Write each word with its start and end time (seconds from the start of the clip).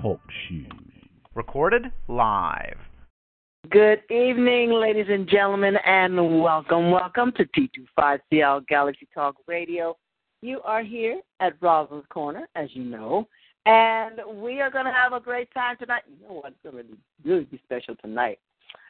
Talk 0.00 0.20
Show. 0.48 0.76
Recorded 1.34 1.86
live. 2.08 2.78
Good 3.70 4.00
evening, 4.10 4.70
ladies 4.72 5.06
and 5.10 5.28
gentlemen, 5.28 5.76
and 5.84 6.40
welcome, 6.40 6.90
welcome 6.90 7.32
to 7.32 7.44
T25CL 7.98 8.66
Galaxy 8.66 9.06
Talk 9.14 9.36
Radio. 9.46 9.96
You 10.40 10.62
are 10.62 10.82
here 10.82 11.20
at 11.40 11.60
Rosalind's 11.60 12.06
Corner, 12.08 12.48
as 12.54 12.70
you 12.72 12.84
know, 12.84 13.28
and 13.66 14.20
we 14.40 14.60
are 14.62 14.70
going 14.70 14.86
to 14.86 14.92
have 14.92 15.12
a 15.12 15.20
great 15.20 15.52
time 15.52 15.76
tonight. 15.78 16.02
You 16.08 16.26
know 16.26 16.34
what's 16.40 16.56
going 16.62 16.78
to 16.78 16.84
be 16.84 16.98
really 17.24 17.44
be 17.44 17.60
special 17.64 17.94
tonight? 17.96 18.38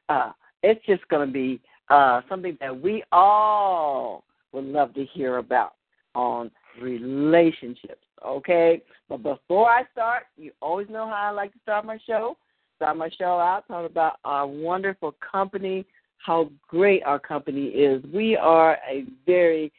Uh, 0.09 0.31
it's 0.63 0.85
just 0.87 1.07
going 1.09 1.27
to 1.27 1.33
be 1.33 1.61
uh, 1.89 2.21
something 2.29 2.57
that 2.61 2.81
we 2.81 3.03
all 3.11 4.23
would 4.53 4.65
love 4.65 4.95
to 4.95 5.05
hear 5.07 5.39
about 5.39 5.75
on 6.15 6.53
relationships. 6.81 8.05
Okay, 8.27 8.83
but 9.09 9.23
before 9.23 9.71
I 9.71 9.85
start, 9.93 10.25
you 10.37 10.51
always 10.61 10.89
know 10.89 11.07
how 11.07 11.29
I 11.29 11.31
like 11.31 11.53
to 11.53 11.59
start 11.61 11.85
my 11.85 11.99
show. 12.07 12.37
Start 12.77 12.97
my 12.97 13.11
show 13.19 13.39
out 13.39 13.67
talking 13.69 13.87
about 13.87 14.19
our 14.25 14.47
wonderful 14.47 15.15
company, 15.21 15.85
how 16.19 16.51
great 16.69 17.03
our 17.05 17.19
company 17.19 17.67
is. 17.67 18.03
We 18.13 18.37
are 18.37 18.79
a 18.89 19.05
very 19.27 19.73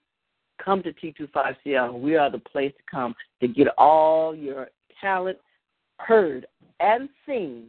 come 0.64 0.84
to 0.84 0.94
T25CL. 0.94 2.00
We 2.00 2.16
are 2.16 2.30
the 2.30 2.40
place 2.40 2.74
to 2.78 2.84
come 2.90 3.16
to 3.42 3.48
get 3.48 3.68
all 3.78 4.36
your 4.36 4.70
talent 5.02 5.38
heard 6.00 6.46
and 6.80 7.10
seen 7.26 7.68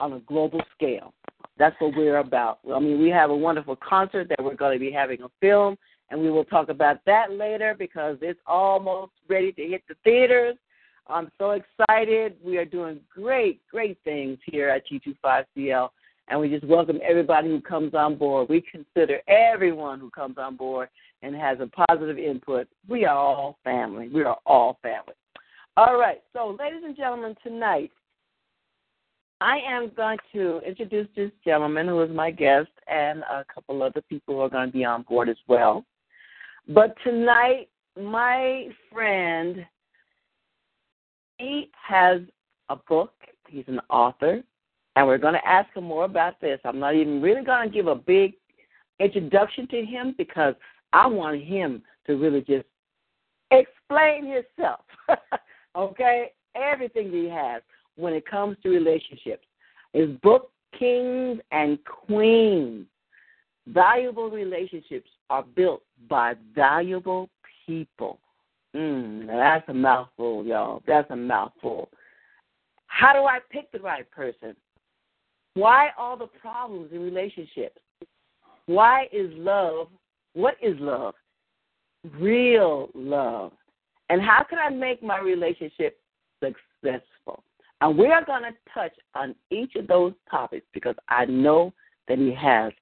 on 0.00 0.14
a 0.14 0.20
global 0.20 0.60
scale. 0.74 1.12
That's 1.58 1.76
what 1.80 1.94
we're 1.96 2.18
about. 2.18 2.58
I 2.72 2.78
mean, 2.78 3.00
we 3.00 3.08
have 3.10 3.30
a 3.30 3.36
wonderful 3.36 3.76
concert 3.76 4.28
that 4.28 4.42
we're 4.42 4.54
going 4.54 4.74
to 4.74 4.80
be 4.80 4.90
having 4.90 5.22
a 5.22 5.28
film 5.40 5.76
and 6.12 6.20
we 6.20 6.30
will 6.30 6.44
talk 6.44 6.68
about 6.68 6.98
that 7.06 7.32
later 7.32 7.74
because 7.76 8.18
it's 8.20 8.38
almost 8.46 9.12
ready 9.28 9.50
to 9.52 9.62
hit 9.66 9.82
the 9.88 9.94
theaters. 10.04 10.56
I'm 11.06 11.32
so 11.38 11.52
excited. 11.52 12.36
We 12.44 12.58
are 12.58 12.66
doing 12.66 13.00
great, 13.12 13.66
great 13.68 13.98
things 14.04 14.38
here 14.44 14.68
at 14.68 14.84
T25CL, 14.86 15.88
and 16.28 16.38
we 16.38 16.50
just 16.50 16.66
welcome 16.66 17.00
everybody 17.02 17.48
who 17.48 17.62
comes 17.62 17.94
on 17.94 18.16
board. 18.16 18.50
We 18.50 18.60
consider 18.60 19.20
everyone 19.26 20.00
who 20.00 20.10
comes 20.10 20.36
on 20.36 20.54
board 20.54 20.90
and 21.22 21.34
has 21.34 21.58
a 21.60 21.86
positive 21.88 22.18
input. 22.18 22.68
We 22.86 23.06
are 23.06 23.16
all 23.16 23.58
family. 23.64 24.08
We 24.08 24.22
are 24.22 24.36
all 24.44 24.78
family. 24.82 25.14
All 25.78 25.98
right, 25.98 26.22
so 26.34 26.56
ladies 26.60 26.82
and 26.84 26.94
gentlemen, 26.94 27.34
tonight 27.42 27.90
I 29.40 29.60
am 29.66 29.90
going 29.96 30.18
to 30.34 30.60
introduce 30.60 31.08
this 31.16 31.30
gentleman 31.42 31.88
who 31.88 32.02
is 32.02 32.10
my 32.10 32.30
guest 32.30 32.68
and 32.86 33.20
a 33.20 33.46
couple 33.52 33.82
other 33.82 34.02
people 34.02 34.34
who 34.34 34.40
are 34.42 34.50
going 34.50 34.68
to 34.68 34.72
be 34.72 34.84
on 34.84 35.02
board 35.08 35.30
as 35.30 35.38
well. 35.48 35.86
But 36.68 36.94
tonight, 37.02 37.68
my 38.00 38.68
friend, 38.92 39.66
he 41.38 41.70
has 41.86 42.20
a 42.68 42.76
book. 42.76 43.12
He's 43.48 43.64
an 43.66 43.80
author, 43.90 44.42
and 44.96 45.06
we're 45.06 45.18
going 45.18 45.34
to 45.34 45.46
ask 45.46 45.68
him 45.74 45.84
more 45.84 46.04
about 46.04 46.40
this. 46.40 46.60
I'm 46.64 46.78
not 46.78 46.94
even 46.94 47.20
really 47.20 47.44
going 47.44 47.68
to 47.68 47.74
give 47.74 47.86
a 47.86 47.94
big 47.94 48.34
introduction 49.00 49.66
to 49.68 49.84
him 49.84 50.14
because 50.16 50.54
I 50.92 51.06
want 51.06 51.42
him 51.42 51.82
to 52.06 52.14
really 52.14 52.40
just 52.40 52.66
explain 53.50 54.26
himself. 54.26 54.80
okay? 55.76 56.32
Everything 56.54 57.10
he 57.10 57.28
has 57.28 57.62
when 57.96 58.14
it 58.14 58.24
comes 58.26 58.56
to 58.62 58.70
relationships. 58.70 59.44
His 59.92 60.10
book, 60.22 60.50
Kings 60.78 61.40
and 61.50 61.78
Queens 61.84 62.86
Valuable 63.68 64.30
Relationships 64.30 65.08
are 65.30 65.42
built 65.42 65.82
by 66.08 66.34
valuable 66.54 67.28
people. 67.66 68.18
Mm, 68.74 69.26
that's 69.26 69.68
a 69.68 69.74
mouthful, 69.74 70.44
y'all. 70.44 70.82
That's 70.86 71.10
a 71.10 71.16
mouthful. 71.16 71.88
How 72.86 73.12
do 73.12 73.20
I 73.20 73.38
pick 73.50 73.70
the 73.72 73.80
right 73.80 74.10
person? 74.10 74.56
Why 75.54 75.90
all 75.98 76.16
the 76.16 76.26
problems 76.26 76.90
in 76.92 77.00
relationships? 77.00 77.78
Why 78.66 79.08
is 79.12 79.30
love? 79.34 79.88
What 80.34 80.56
is 80.62 80.76
love? 80.78 81.14
Real 82.18 82.88
love. 82.94 83.52
And 84.08 84.20
how 84.20 84.44
can 84.48 84.58
I 84.58 84.70
make 84.70 85.02
my 85.02 85.18
relationship 85.18 85.98
successful? 86.40 87.42
And 87.80 87.98
we 87.98 88.06
are 88.06 88.24
going 88.24 88.42
to 88.42 88.52
touch 88.72 88.92
on 89.14 89.34
each 89.50 89.74
of 89.74 89.86
those 89.88 90.12
topics 90.30 90.66
because 90.72 90.94
I 91.08 91.24
know 91.26 91.72
that 92.08 92.18
he 92.18 92.32
has 92.34 92.72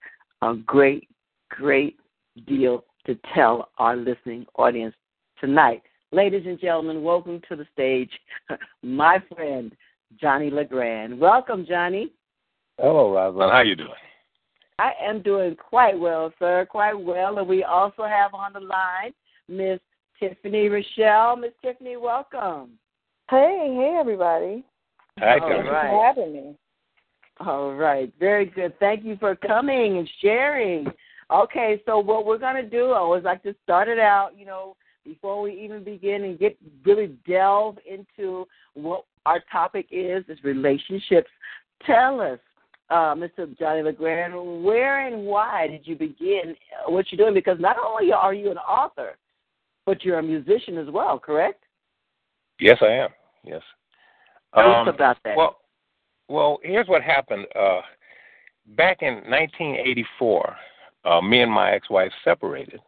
a 0.43 0.55
great, 0.55 1.09
great 1.49 1.99
deal 2.47 2.85
to 3.06 3.19
tell 3.34 3.71
our 3.78 3.97
listening 3.97 4.47
audience 4.56 4.94
tonight. 5.41 5.83
Ladies 6.12 6.43
and 6.47 6.61
gentlemen, 6.61 7.03
welcome 7.03 7.41
to 7.49 7.56
the 7.56 7.66
stage, 7.72 8.11
my 8.83 9.22
friend 9.34 9.72
Johnny 10.21 10.50
LeGrand. 10.50 11.19
Welcome, 11.19 11.65
Johnny. 11.69 12.12
Hello, 12.78 13.15
Rosalind. 13.15 13.53
How 13.53 13.59
are 13.59 13.65
you 13.65 13.77
doing? 13.77 13.91
I 14.78 14.93
am 15.03 15.22
doing 15.22 15.56
quite 15.56 15.99
well, 15.99 16.33
sir, 16.39 16.66
quite 16.69 16.94
well. 16.94 17.39
And 17.39 17.47
we 17.47 17.62
also 17.62 18.05
have 18.05 18.34
on 18.34 18.53
the 18.55 18.60
line 18.60 19.12
Miss 19.49 19.78
Tiffany 20.19 20.69
Rochelle. 20.69 21.37
Miss 21.37 21.53
Tiffany, 21.62 21.97
welcome. 21.97 22.71
Hey, 23.31 23.75
hey, 23.77 23.97
everybody. 24.00 24.65
Hi, 25.19 25.39
All 25.39 25.49
Thank 25.49 25.65
you 25.65 25.71
right. 25.71 25.91
for 25.91 26.05
having 26.05 26.33
me. 26.33 26.56
All 27.41 27.75
right, 27.75 28.12
very 28.19 28.47
good. 28.47 28.78
Thank 28.81 29.05
you 29.05 29.16
for 29.19 29.34
coming 29.37 29.99
and 29.99 30.10
sharing. 30.21 30.87
Okay, 31.33 31.81
so 31.87 31.99
what 31.99 32.27
we're 32.27 32.39
going 32.39 32.57
to 32.57 32.69
do, 32.69 32.91
I 32.91 32.99
always 32.99 33.25
like 33.25 33.43
to 33.45 33.55
start 33.63 33.89
it 33.89 33.99
out, 33.99 34.31
you 34.37 34.47
know, 34.47 34.77
before 35.05 35.41
we 35.41 35.53
even 35.53 35.85
begin 35.85 36.25
and 36.25 36.39
get 36.39 36.57
really 36.85 37.15
delve 37.27 37.79
into 37.89 38.47
what 38.75 39.05
our 39.27 39.41
topic 39.51 39.87
is, 39.91 40.25
is 40.29 40.39
relationships. 40.43 41.31
Tell 41.87 42.21
us, 42.21 42.39
uh, 42.91 43.15
Mr. 43.15 43.57
Johnny 43.59 43.83
LeGrand, 43.83 44.65
where 44.65 45.07
and 45.07 45.25
why 45.25 45.69
did 45.69 45.87
you 45.87 45.95
begin 45.95 46.57
what 46.89 47.07
you're 47.11 47.25
doing? 47.25 47.35
Because 47.35 47.61
not 47.61 47.77
only 47.79 48.13
are 48.13 48.35
you 48.35 48.51
an 48.51 48.59
author, 48.59 49.17
but 49.87 50.05
you're 50.05 50.19
a 50.19 50.23
musician 50.23 50.77
as 50.79 50.89
well, 50.91 51.19
correct? 51.19 51.63
Yes, 52.59 52.79
I 52.83 52.87
am. 52.93 53.11
Yes. 53.45 53.63
Tell 54.55 54.65
Um, 54.65 54.89
us 54.89 54.95
about 54.95 55.17
that. 55.25 55.37
Well, 55.37 55.61
well, 56.29 56.59
here's 56.63 56.89
what 56.89 57.03
happened. 57.03 57.47
Uh, 57.55 57.81
back 58.77 59.03
in 59.03 59.15
1984, 59.29 60.57
uh, 61.05 61.21
me 61.21 61.41
and 61.41 61.53
my 61.53 61.72
ex-wife 61.72 62.12
separated, 62.25 62.81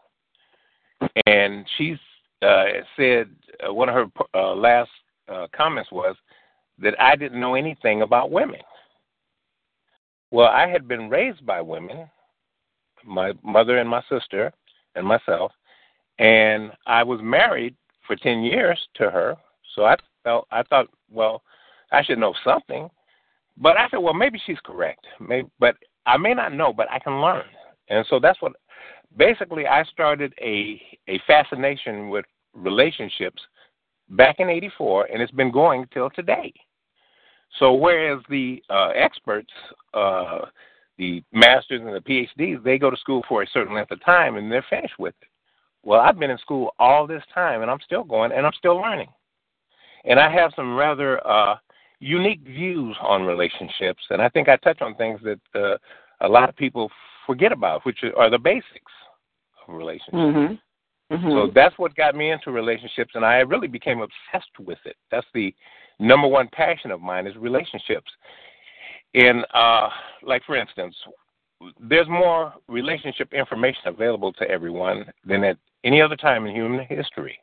and 1.26 1.66
she 1.76 1.96
uh, 2.42 2.64
said 2.96 3.30
uh, 3.66 3.72
one 3.72 3.88
of 3.88 3.94
her 3.94 4.06
uh, 4.34 4.54
last 4.54 4.90
uh, 5.28 5.46
comments 5.54 5.90
was 5.92 6.16
that 6.78 7.00
I 7.00 7.16
didn't 7.16 7.40
know 7.40 7.54
anything 7.54 8.02
about 8.02 8.30
women. 8.30 8.60
Well, 10.30 10.48
I 10.48 10.66
had 10.66 10.88
been 10.88 11.10
raised 11.10 11.44
by 11.44 11.60
women, 11.60 12.08
my 13.04 13.32
mother 13.42 13.78
and 13.78 13.88
my 13.88 14.02
sister 14.08 14.52
and 14.94 15.06
myself, 15.06 15.52
and 16.18 16.72
I 16.86 17.02
was 17.02 17.20
married 17.22 17.74
for 18.06 18.16
10 18.16 18.42
years 18.42 18.78
to 18.94 19.10
her. 19.10 19.36
So 19.74 19.84
I 19.84 19.96
felt 20.24 20.46
I 20.50 20.62
thought, 20.62 20.88
well, 21.10 21.42
I 21.92 22.02
should 22.02 22.18
know 22.18 22.34
something. 22.44 22.88
But 23.58 23.76
I 23.76 23.88
said, 23.90 23.98
well, 23.98 24.14
maybe 24.14 24.40
she's 24.44 24.58
correct. 24.64 25.06
Maybe, 25.20 25.48
but 25.60 25.76
I 26.06 26.16
may 26.16 26.34
not 26.34 26.54
know, 26.54 26.72
but 26.72 26.90
I 26.90 26.98
can 26.98 27.20
learn. 27.20 27.44
And 27.88 28.06
so 28.08 28.18
that's 28.20 28.40
what 28.40 28.52
basically 29.16 29.66
I 29.66 29.84
started 29.84 30.32
a 30.40 30.80
a 31.08 31.20
fascination 31.26 32.08
with 32.08 32.24
relationships 32.54 33.42
back 34.10 34.36
in 34.38 34.48
84 34.48 35.06
and 35.06 35.22
it's 35.22 35.32
been 35.32 35.50
going 35.50 35.86
till 35.92 36.10
today. 36.10 36.52
So 37.58 37.74
whereas 37.74 38.22
the 38.28 38.62
uh, 38.70 38.88
experts, 38.94 39.52
uh, 39.94 40.46
the 40.98 41.22
masters 41.32 41.82
and 41.84 41.94
the 41.94 42.00
PhDs, 42.00 42.62
they 42.62 42.78
go 42.78 42.90
to 42.90 42.96
school 42.96 43.22
for 43.28 43.42
a 43.42 43.46
certain 43.48 43.74
length 43.74 43.90
of 43.90 44.04
time 44.04 44.36
and 44.36 44.50
they're 44.50 44.64
finished 44.68 44.98
with 44.98 45.14
it. 45.20 45.28
Well, 45.82 46.00
I've 46.00 46.18
been 46.18 46.30
in 46.30 46.38
school 46.38 46.74
all 46.78 47.06
this 47.06 47.22
time 47.34 47.62
and 47.62 47.70
I'm 47.70 47.80
still 47.84 48.04
going 48.04 48.32
and 48.32 48.46
I'm 48.46 48.52
still 48.56 48.76
learning. 48.76 49.08
And 50.04 50.18
I 50.18 50.30
have 50.32 50.52
some 50.56 50.76
rather 50.76 51.24
uh, 51.26 51.56
unique 52.02 52.40
views 52.40 52.96
on 53.00 53.22
relationships, 53.22 54.02
and 54.10 54.20
I 54.20 54.28
think 54.28 54.48
I 54.48 54.56
touch 54.56 54.82
on 54.82 54.96
things 54.96 55.20
that 55.22 55.40
uh, 55.54 55.76
a 56.20 56.28
lot 56.28 56.48
of 56.48 56.56
people 56.56 56.90
forget 57.26 57.52
about, 57.52 57.84
which 57.84 57.98
are 58.16 58.30
the 58.30 58.38
basics 58.38 58.92
of 59.66 59.74
relationships. 59.74 60.14
Mm-hmm. 60.14 61.14
Mm-hmm. 61.14 61.30
So 61.30 61.50
that's 61.54 61.78
what 61.78 61.94
got 61.94 62.14
me 62.14 62.30
into 62.30 62.50
relationships, 62.50 63.12
and 63.14 63.24
I 63.24 63.38
really 63.38 63.68
became 63.68 64.00
obsessed 64.00 64.58
with 64.58 64.78
it. 64.84 64.96
That's 65.10 65.26
the 65.34 65.54
number 65.98 66.26
one 66.26 66.48
passion 66.52 66.90
of 66.90 67.00
mine 67.00 67.26
is 67.26 67.36
relationships. 67.36 68.10
And 69.14 69.44
uh, 69.52 69.88
like 70.22 70.42
for 70.44 70.56
instance, 70.56 70.96
there's 71.80 72.08
more 72.08 72.54
relationship 72.68 73.32
information 73.32 73.82
available 73.86 74.32
to 74.34 74.48
everyone 74.50 75.04
than 75.24 75.44
at 75.44 75.58
any 75.84 76.00
other 76.00 76.16
time 76.16 76.46
in 76.46 76.54
human 76.54 76.86
history. 76.86 77.38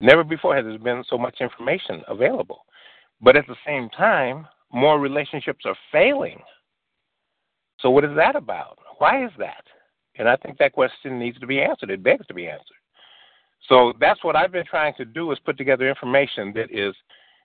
Never 0.00 0.24
before 0.24 0.56
has 0.56 0.64
there 0.64 0.78
been 0.78 1.04
so 1.08 1.18
much 1.18 1.36
information 1.40 2.02
available. 2.08 2.64
But 3.20 3.36
at 3.36 3.46
the 3.46 3.56
same 3.66 3.90
time, 3.90 4.46
more 4.72 4.98
relationships 4.98 5.64
are 5.66 5.76
failing. 5.92 6.40
So, 7.82 7.90
what 7.90 8.04
is 8.04 8.14
that 8.16 8.36
about? 8.36 8.78
Why 8.98 9.24
is 9.24 9.30
that? 9.38 9.64
And 10.18 10.28
I 10.28 10.36
think 10.36 10.58
that 10.58 10.72
question 10.72 11.18
needs 11.18 11.38
to 11.38 11.46
be 11.46 11.60
answered. 11.60 11.90
It 11.90 12.02
begs 12.02 12.26
to 12.26 12.34
be 12.34 12.46
answered. 12.46 12.64
So, 13.68 13.92
that's 14.00 14.22
what 14.24 14.36
I've 14.36 14.52
been 14.52 14.66
trying 14.66 14.94
to 14.94 15.04
do 15.04 15.32
is 15.32 15.38
put 15.44 15.56
together 15.56 15.88
information 15.88 16.52
that 16.54 16.70
is 16.70 16.94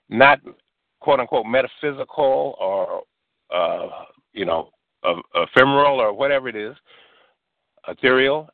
not 0.10 0.40
quote 1.00 1.20
unquote 1.20 1.46
metaphysical 1.46 2.56
or, 2.60 3.04
uh, 3.54 4.06
you 4.34 4.46
know, 4.46 4.70
ephemeral 5.36 6.00
or 6.00 6.14
whatever 6.14 6.50
it 6.50 6.56
is, 6.56 6.76
ethereal. 7.88 8.50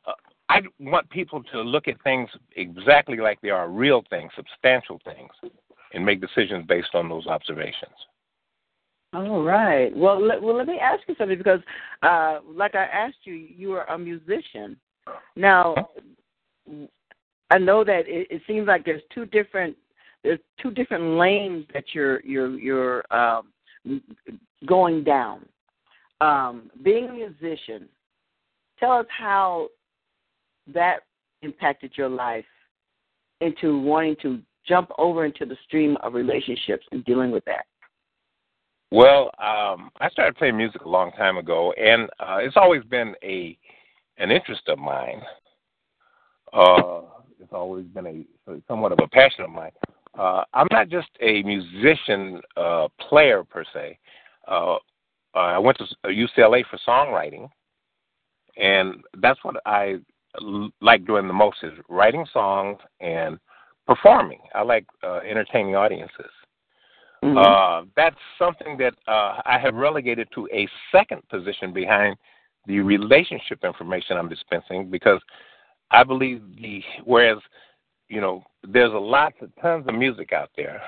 I 0.48 0.60
want 0.78 1.08
people 1.08 1.42
to 1.44 1.62
look 1.62 1.88
at 1.88 2.02
things 2.02 2.28
exactly 2.56 3.16
like 3.16 3.40
they 3.40 3.50
are 3.50 3.70
real 3.70 4.04
things, 4.10 4.30
substantial 4.36 5.00
things, 5.04 5.30
and 5.94 6.04
make 6.04 6.20
decisions 6.20 6.66
based 6.66 6.94
on 6.94 7.08
those 7.08 7.26
observations. 7.26 7.94
All 9.14 9.42
right. 9.42 9.94
Well, 9.94 10.24
let, 10.24 10.40
well, 10.40 10.56
let 10.56 10.66
me 10.66 10.78
ask 10.78 11.02
you 11.06 11.14
something 11.18 11.36
because, 11.36 11.60
uh, 12.02 12.38
like 12.48 12.74
I 12.74 12.84
asked 12.84 13.18
you, 13.24 13.34
you 13.34 13.72
are 13.72 13.84
a 13.90 13.98
musician. 13.98 14.76
Now, 15.36 15.74
I 17.50 17.58
know 17.58 17.84
that 17.84 18.04
it, 18.06 18.28
it 18.30 18.42
seems 18.46 18.66
like 18.66 18.84
there's 18.84 19.02
two 19.14 19.26
different 19.26 19.76
there's 20.24 20.38
two 20.60 20.70
different 20.70 21.18
lanes 21.18 21.66
that 21.74 21.84
you're 21.92 22.20
you're 22.20 22.58
you're 22.58 23.14
um, 23.14 23.52
going 24.66 25.04
down. 25.04 25.44
Um, 26.20 26.70
being 26.84 27.08
a 27.08 27.12
musician, 27.12 27.88
tell 28.78 28.92
us 28.92 29.06
how 29.08 29.68
that 30.72 31.00
impacted 31.42 31.92
your 31.96 32.08
life 32.08 32.44
into 33.40 33.78
wanting 33.80 34.16
to 34.22 34.40
jump 34.66 34.90
over 34.96 35.24
into 35.24 35.44
the 35.44 35.56
stream 35.66 35.96
of 36.04 36.14
relationships 36.14 36.86
and 36.92 37.04
dealing 37.04 37.32
with 37.32 37.44
that. 37.46 37.66
Well, 38.92 39.30
um, 39.38 39.90
I 40.02 40.10
started 40.10 40.36
playing 40.36 40.58
music 40.58 40.82
a 40.82 40.88
long 40.88 41.12
time 41.12 41.38
ago, 41.38 41.72
and 41.80 42.10
uh, 42.20 42.36
it's 42.40 42.58
always 42.58 42.84
been 42.84 43.14
a 43.22 43.56
an 44.18 44.30
interest 44.30 44.68
of 44.68 44.78
mine. 44.78 45.22
Uh, 46.52 47.00
it's 47.40 47.54
always 47.54 47.86
been 47.86 48.06
a 48.06 48.52
somewhat 48.68 48.92
of 48.92 48.98
a 49.02 49.08
passion 49.08 49.44
of 49.44 49.50
mine. 49.50 49.70
Uh, 50.18 50.44
I'm 50.52 50.66
not 50.70 50.90
just 50.90 51.08
a 51.22 51.42
musician 51.42 52.42
uh, 52.58 52.88
player 53.08 53.44
per 53.44 53.64
se. 53.72 53.98
Uh, 54.46 54.76
I 55.32 55.56
went 55.56 55.78
to 55.78 55.86
UCLA 56.04 56.62
for 56.66 56.78
songwriting, 56.86 57.48
and 58.58 59.02
that's 59.22 59.42
what 59.42 59.56
I 59.64 60.00
like 60.82 61.06
doing 61.06 61.28
the 61.28 61.32
most 61.32 61.56
is 61.62 61.72
writing 61.88 62.26
songs 62.30 62.76
and 63.00 63.38
performing. 63.86 64.40
I 64.54 64.60
like 64.60 64.84
uh, 65.02 65.20
entertaining 65.26 65.76
audiences. 65.76 66.30
Mm-hmm. 67.22 67.38
Uh, 67.38 67.86
that's 67.96 68.16
something 68.38 68.76
that 68.78 68.94
uh, 69.06 69.40
I 69.44 69.58
have 69.58 69.74
relegated 69.74 70.28
to 70.34 70.48
a 70.52 70.68
second 70.90 71.22
position 71.28 71.72
behind 71.72 72.16
the 72.66 72.80
relationship 72.80 73.64
information 73.64 74.16
I'm 74.16 74.28
dispensing 74.28 74.90
because 74.90 75.20
I 75.90 76.02
believe 76.04 76.42
the 76.60 76.82
whereas 77.04 77.38
you 78.08 78.20
know 78.20 78.42
there's 78.66 78.92
a 78.92 78.98
lot 78.98 79.34
of 79.40 79.50
tons 79.60 79.86
of 79.86 79.94
music 79.94 80.32
out 80.32 80.50
there, 80.56 80.82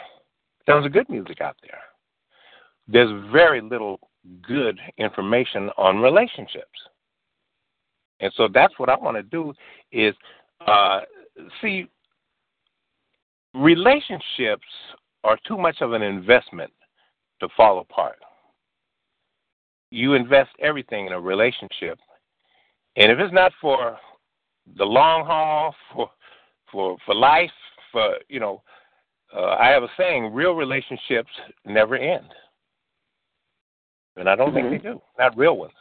tons 0.67 0.87
of 0.87 0.93
good 0.93 1.09
music 1.09 1.41
out 1.41 1.57
there. 1.63 1.79
There's 2.89 3.31
very 3.33 3.61
little 3.61 4.01
good 4.43 4.79
information 4.99 5.71
on 5.79 5.99
relationships. 5.99 6.67
And 8.21 8.33
so 8.37 8.49
that's 8.53 8.79
what 8.79 8.89
I 8.89 8.97
want 8.97 9.17
to 9.17 9.23
do 9.23 9.53
is 9.93 10.15
uh, 10.67 11.01
see 11.61 11.87
relationships 13.55 14.65
are 15.25 15.39
too 15.47 15.57
much 15.57 15.81
of 15.81 15.93
an 15.93 16.03
investment 16.03 16.71
to 17.41 17.49
fall 17.57 17.81
apart. 17.81 18.19
You 19.91 20.15
invest 20.15 20.51
everything 20.61 21.07
in 21.07 21.13
a 21.13 21.21
relationship, 21.21 21.99
and 22.97 23.11
if 23.11 23.19
it's 23.19 23.33
not 23.33 23.53
for 23.61 23.99
the 24.77 24.85
long 24.85 25.25
haul, 25.25 25.75
for 25.93 26.11
for 26.71 26.97
for 27.07 27.15
life, 27.15 27.51
for 27.91 28.17
you 28.29 28.41
know, 28.41 28.63
uh, 29.37 29.57
I 29.59 29.69
have 29.69 29.83
a 29.83 29.91
saying: 29.97 30.33
real 30.33 30.53
relationships 30.53 31.31
never 31.65 31.97
end. 31.97 32.27
And 34.17 34.29
I 34.29 34.37
don't 34.37 34.55
mm-hmm. 34.55 34.71
think 34.71 34.83
they 34.83 34.89
do. 34.91 35.01
Not 35.19 35.37
real 35.37 35.57
ones. 35.57 35.73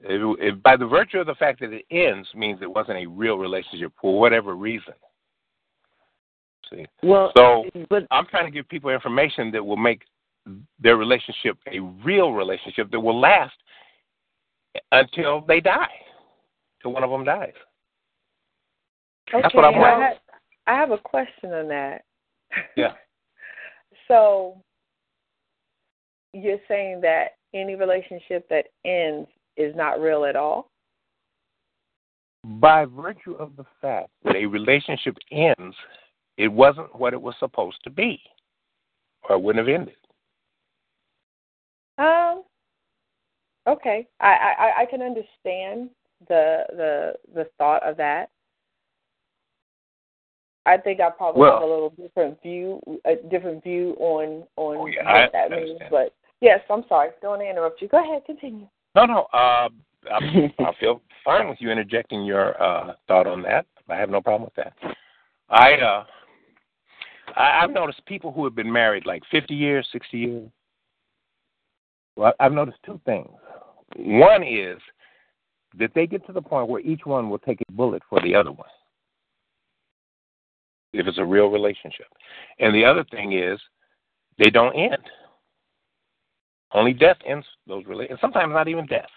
It, 0.00 0.20
it, 0.40 0.62
by 0.62 0.76
the 0.76 0.86
virtue 0.86 1.18
of 1.18 1.26
the 1.26 1.34
fact 1.34 1.60
that 1.60 1.72
it 1.72 1.84
ends 1.90 2.28
means 2.34 2.60
it 2.62 2.70
wasn't 2.70 2.98
a 2.98 3.06
real 3.06 3.36
relationship 3.36 3.92
for 4.00 4.18
whatever 4.18 4.54
reason. 4.54 4.94
See. 6.74 6.86
Well, 7.02 7.32
so 7.36 7.64
but, 7.88 8.06
I'm 8.10 8.26
trying 8.26 8.46
to 8.46 8.50
give 8.50 8.68
people 8.68 8.90
information 8.90 9.50
that 9.52 9.64
will 9.64 9.76
make 9.76 10.02
their 10.80 10.96
relationship 10.96 11.56
a 11.72 11.80
real 12.04 12.32
relationship 12.32 12.90
that 12.90 13.00
will 13.00 13.18
last 13.18 13.54
until 14.92 15.40
they 15.42 15.60
die, 15.60 15.88
till 16.82 16.92
one 16.92 17.04
of 17.04 17.10
them 17.10 17.24
dies. 17.24 17.52
Okay, 19.28 19.42
That's 19.42 19.54
what 19.54 19.64
I 19.64 19.70
want. 19.70 20.02
I 20.02 20.08
have, 20.08 20.16
I 20.66 20.74
have 20.74 20.90
a 20.90 20.98
question 20.98 21.52
on 21.52 21.68
that. 21.68 22.04
Yeah. 22.76 22.92
so 24.06 24.62
you're 26.32 26.58
saying 26.68 27.00
that 27.00 27.30
any 27.52 27.74
relationship 27.74 28.48
that 28.48 28.66
ends 28.84 29.28
is 29.56 29.74
not 29.74 30.00
real 30.00 30.24
at 30.24 30.36
all? 30.36 30.70
By 32.44 32.84
virtue 32.84 33.34
of 33.34 33.56
the 33.56 33.64
fact 33.80 34.10
that 34.24 34.36
a 34.36 34.46
relationship 34.46 35.16
ends, 35.32 35.74
it 36.36 36.48
wasn't 36.48 36.94
what 36.98 37.12
it 37.12 37.20
was 37.20 37.34
supposed 37.38 37.78
to 37.84 37.90
be, 37.90 38.20
or 39.28 39.36
it 39.36 39.42
wouldn't 39.42 39.66
have 39.66 39.74
ended. 39.74 39.96
Um. 41.98 42.42
Okay, 43.66 44.06
I, 44.20 44.26
I 44.58 44.82
I 44.82 44.86
can 44.86 45.00
understand 45.00 45.90
the 46.28 46.64
the 46.70 47.14
the 47.34 47.46
thought 47.58 47.82
of 47.82 47.96
that. 47.96 48.30
I 50.66 50.76
think 50.78 51.00
I 51.00 51.10
probably 51.10 51.42
well, 51.42 51.54
have 51.54 51.62
a 51.62 51.66
little 51.66 51.90
different 51.90 52.42
view, 52.42 52.80
a 53.04 53.16
different 53.30 53.62
view 53.62 53.94
on 53.98 54.44
on 54.56 54.76
oh 54.76 54.86
yeah, 54.86 55.04
what 55.04 55.14
I 55.14 55.28
that 55.32 55.50
means. 55.50 55.80
But 55.90 56.14
yes, 56.40 56.60
I'm 56.70 56.84
sorry. 56.88 57.10
Don't 57.20 57.32
want 57.32 57.42
to 57.42 57.50
interrupt 57.50 57.82
you. 57.82 57.88
Go 57.88 58.02
ahead, 58.02 58.24
continue. 58.24 58.66
No, 58.94 59.04
no. 59.06 59.26
Uh, 59.32 59.68
I, 60.10 60.52
I 60.58 60.72
feel 60.80 61.00
fine 61.24 61.48
with 61.48 61.58
you 61.60 61.70
interjecting 61.70 62.24
your 62.24 62.60
uh, 62.62 62.94
thought 63.08 63.26
on 63.26 63.42
that. 63.42 63.66
I 63.88 63.96
have 63.96 64.10
no 64.10 64.20
problem 64.20 64.44
with 64.44 64.64
that. 64.64 64.74
I 65.50 65.74
uh, 65.74 66.04
I, 67.36 67.60
I've 67.62 67.70
noticed 67.70 68.04
people 68.06 68.32
who 68.32 68.44
have 68.44 68.54
been 68.54 68.72
married 68.72 69.06
like 69.06 69.22
50 69.30 69.54
years, 69.54 69.86
60 69.92 70.18
years. 70.18 70.50
Well, 72.16 72.32
I've 72.38 72.52
noticed 72.52 72.78
two 72.84 73.00
things. 73.04 73.28
One 73.96 74.42
is 74.42 74.78
that 75.78 75.90
they 75.94 76.06
get 76.06 76.26
to 76.26 76.32
the 76.32 76.42
point 76.42 76.68
where 76.68 76.80
each 76.80 77.04
one 77.04 77.28
will 77.28 77.38
take 77.38 77.60
a 77.68 77.72
bullet 77.72 78.02
for 78.08 78.20
the 78.20 78.34
other 78.34 78.52
one 78.52 78.68
if 80.94 81.06
it's 81.06 81.18
a 81.18 81.24
real 81.24 81.48
relationship. 81.48 82.06
And 82.60 82.74
the 82.74 82.84
other 82.84 83.04
thing 83.10 83.32
is 83.32 83.58
they 84.38 84.50
don't 84.50 84.74
end. 84.74 85.02
Only 86.72 86.92
death 86.92 87.18
ends 87.26 87.46
those 87.66 87.84
relationships, 87.86 88.20
sometimes 88.20 88.52
not 88.52 88.68
even 88.68 88.86
death. 88.86 89.08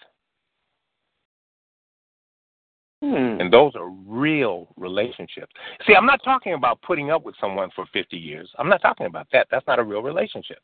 Hmm. 3.00 3.40
And 3.40 3.52
those 3.52 3.72
are 3.76 3.88
real 3.88 4.68
relationships. 4.76 5.52
See, 5.86 5.94
I'm 5.94 6.06
not 6.06 6.20
talking 6.24 6.54
about 6.54 6.82
putting 6.82 7.10
up 7.10 7.24
with 7.24 7.36
someone 7.40 7.70
for 7.74 7.86
50 7.92 8.16
years. 8.16 8.50
I'm 8.58 8.68
not 8.68 8.82
talking 8.82 9.06
about 9.06 9.28
that. 9.32 9.46
That's 9.50 9.66
not 9.68 9.78
a 9.78 9.84
real 9.84 10.02
relationship. 10.02 10.58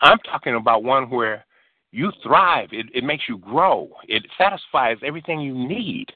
I'm 0.00 0.18
talking 0.30 0.56
about 0.56 0.82
one 0.82 1.08
where 1.10 1.44
you 1.92 2.10
thrive, 2.22 2.68
it, 2.72 2.86
it 2.92 3.04
makes 3.04 3.24
you 3.28 3.38
grow, 3.38 3.90
it 4.08 4.24
satisfies 4.36 4.96
everything 5.04 5.40
you 5.40 5.54
need. 5.54 6.06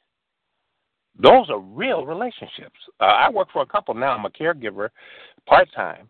Those 1.20 1.49
are 1.50 1.61
real 1.61 2.04
relationships. 2.04 2.78
Uh, 3.00 3.04
I 3.04 3.30
work 3.30 3.49
for 3.52 3.62
a 3.62 3.66
couple 3.66 3.94
now. 3.94 4.11
I'm 4.11 4.25
a 4.25 4.30
caregiver 4.30 4.88
part 5.46 5.68
time. 5.75 6.08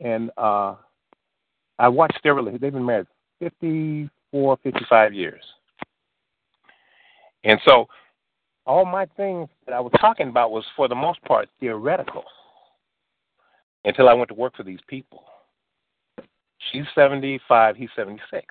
And 0.00 0.30
uh, 0.36 0.74
I 1.78 1.88
watched 1.88 2.20
their 2.22 2.34
relationship. 2.34 2.60
They've 2.60 2.72
been 2.72 2.84
married 2.84 3.06
54, 3.40 4.58
55 4.62 5.14
years. 5.14 5.42
And 7.44 7.58
so 7.66 7.86
all 8.68 8.84
my 8.84 9.06
things 9.16 9.48
that 9.66 9.74
I 9.74 9.80
was 9.80 9.92
talking 9.98 10.28
about 10.28 10.52
was 10.52 10.64
for 10.76 10.88
the 10.88 10.94
most 10.94 11.22
part 11.24 11.48
theoretical 11.58 12.22
until 13.84 14.10
I 14.10 14.12
went 14.12 14.28
to 14.28 14.34
work 14.34 14.54
for 14.54 14.62
these 14.62 14.78
people. 14.86 15.24
She's 16.70 16.84
75, 16.94 17.76
he's 17.76 17.88
76. 17.96 18.44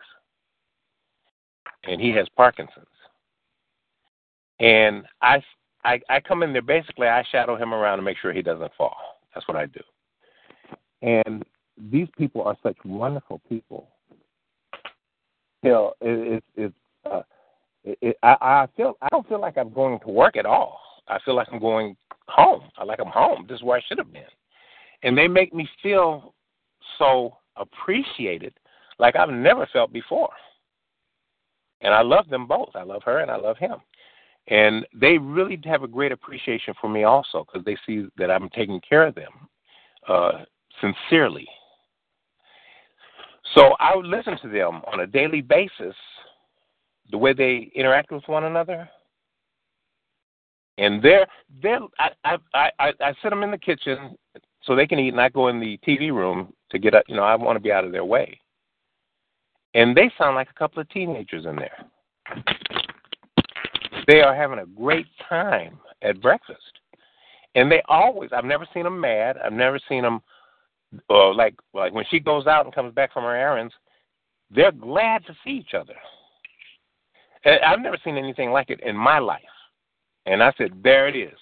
And 1.83 2.01
he 2.01 2.09
has 2.12 2.27
Parkinson's. 2.36 2.88
And 4.59 5.05
I, 5.21 5.43
I, 5.86 6.01
I 6.09 6.19
come 6.19 6.41
in 6.41 6.51
there 6.51 6.63
basically, 6.63 7.07
I 7.07 7.24
shadow 7.31 7.55
him 7.55 7.71
around 7.71 8.00
to 8.00 8.03
make 8.03 8.17
sure 8.17 8.33
he 8.33 8.41
doesn't 8.41 8.71
fall. 8.75 8.97
That's 9.36 9.47
what 9.47 9.55
I 9.55 9.67
do. 9.67 9.81
And 11.03 11.45
these 11.91 12.07
people 12.17 12.41
are 12.41 12.57
such 12.63 12.77
wonderful 12.83 13.39
people 13.47 13.88
feel 15.62 15.93
it, 16.01 16.33
it, 16.38 16.43
it's 16.55 16.75
uh, 17.05 17.21
it, 17.88 17.98
it 18.01 18.17
I, 18.24 18.36
I 18.41 18.67
feel 18.75 18.98
I 19.01 19.08
don't 19.12 19.27
feel 19.27 19.41
like 19.41 19.58
I'm 19.58 19.74
going 19.74 20.00
to 20.00 20.10
work 20.10 20.38
at 20.38 20.46
all. 20.46 20.79
I 21.08 21.20
feel 21.24 21.36
like 21.36 21.48
I'm 21.51 21.60
going 21.60 21.96
home. 22.27 22.63
I 22.77 22.84
like 22.84 23.00
I'm 23.00 23.08
home. 23.08 23.46
This 23.48 23.58
is 23.58 23.63
where 23.63 23.77
I 23.77 23.82
should 23.88 23.98
have 23.98 24.12
been, 24.12 24.24
and 25.03 25.17
they 25.17 25.27
make 25.27 25.53
me 25.53 25.67
feel 25.82 26.34
so 26.98 27.38
appreciated, 27.56 28.53
like 29.00 29.15
I've 29.15 29.29
never 29.29 29.67
felt 29.72 29.91
before. 29.91 30.29
And 31.82 31.94
I 31.94 32.01
love 32.01 32.27
them 32.29 32.48
both. 32.48 32.70
I 32.75 32.84
love 32.84 33.03
her 33.06 33.20
and 33.20 33.29
I 33.29 33.38
love 33.38 33.58
him. 33.58 33.75
And 34.48 34.86
they 34.94 35.17
really 35.17 35.60
have 35.65 35.84
a 35.84 35.88
great 35.88 36.12
appreciation 36.12 36.74
for 36.79 36.89
me 36.89 37.03
also 37.03 37.46
because 37.46 37.65
they 37.65 37.77
see 37.86 38.08
that 38.17 38.32
I'm 38.32 38.50
taking 38.50 38.82
care 38.88 39.06
of 39.06 39.15
them 39.15 39.32
uh, 40.08 40.44
sincerely. 40.82 41.48
So 43.53 43.75
I 43.79 43.96
would 43.96 44.06
listen 44.06 44.38
to 44.41 44.50
them 44.50 44.82
on 44.91 45.01
a 45.01 45.08
daily 45.08 45.41
basis, 45.41 45.96
the 47.11 47.17
way 47.17 47.33
they 47.33 47.71
interact 47.75 48.11
with 48.11 48.27
one 48.27 48.45
another. 48.45 48.89
And 50.77 51.01
they're, 51.01 51.27
they're 51.61 51.79
I, 51.99 52.09
I, 52.53 52.69
I, 52.79 52.91
I 53.01 53.13
sit 53.21 53.29
them 53.29 53.43
in 53.43 53.51
the 53.51 53.57
kitchen 53.57 54.15
so 54.63 54.75
they 54.75 54.85
can 54.85 54.99
eat, 54.99 55.13
and 55.13 55.21
I 55.21 55.29
go 55.29 55.47
in 55.47 55.59
the 55.59 55.79
TV 55.87 56.11
room 56.11 56.53
to 56.71 56.79
get, 56.79 56.93
up. 56.93 57.03
you 57.07 57.15
know, 57.15 57.23
I 57.23 57.35
want 57.35 57.55
to 57.55 57.61
be 57.61 57.71
out 57.71 57.85
of 57.85 57.91
their 57.91 58.05
way. 58.05 58.39
And 59.73 59.95
they 59.95 60.11
sound 60.17 60.35
like 60.35 60.49
a 60.49 60.59
couple 60.59 60.81
of 60.81 60.89
teenagers 60.89 61.45
in 61.45 61.55
there. 61.55 61.85
They 64.07 64.21
are 64.21 64.35
having 64.35 64.59
a 64.59 64.65
great 64.65 65.07
time 65.27 65.79
at 66.01 66.21
breakfast. 66.21 66.61
And 67.55 67.71
they 67.71 67.81
always, 67.87 68.29
I've 68.33 68.45
never 68.45 68.67
seen 68.73 68.83
them 68.83 68.99
mad. 68.99 69.37
I've 69.43 69.53
never 69.53 69.79
seen 69.89 70.03
them, 70.03 70.21
uh, 71.09 71.33
like, 71.33 71.55
like 71.73 71.93
when 71.93 72.05
she 72.09 72.19
goes 72.19 72.45
out 72.45 72.65
and 72.65 72.73
comes 72.75 72.93
back 72.93 73.13
from 73.13 73.23
her 73.23 73.35
errands, 73.35 73.73
they're 74.51 74.71
glad 74.71 75.25
to 75.25 75.35
see 75.43 75.51
each 75.51 75.73
other. 75.73 75.95
And 77.46 77.60
I've 77.63 77.82
never 77.82 77.98
seen 78.03 78.17
anything 78.17 78.51
like 78.51 78.70
it 78.70 78.82
in 78.82 78.96
my 78.96 79.20
life. 79.20 79.41
And 80.25 80.44
I 80.44 80.53
said, 80.58 80.72
there 80.84 81.08
it 81.08 81.15
is. 81.15 81.38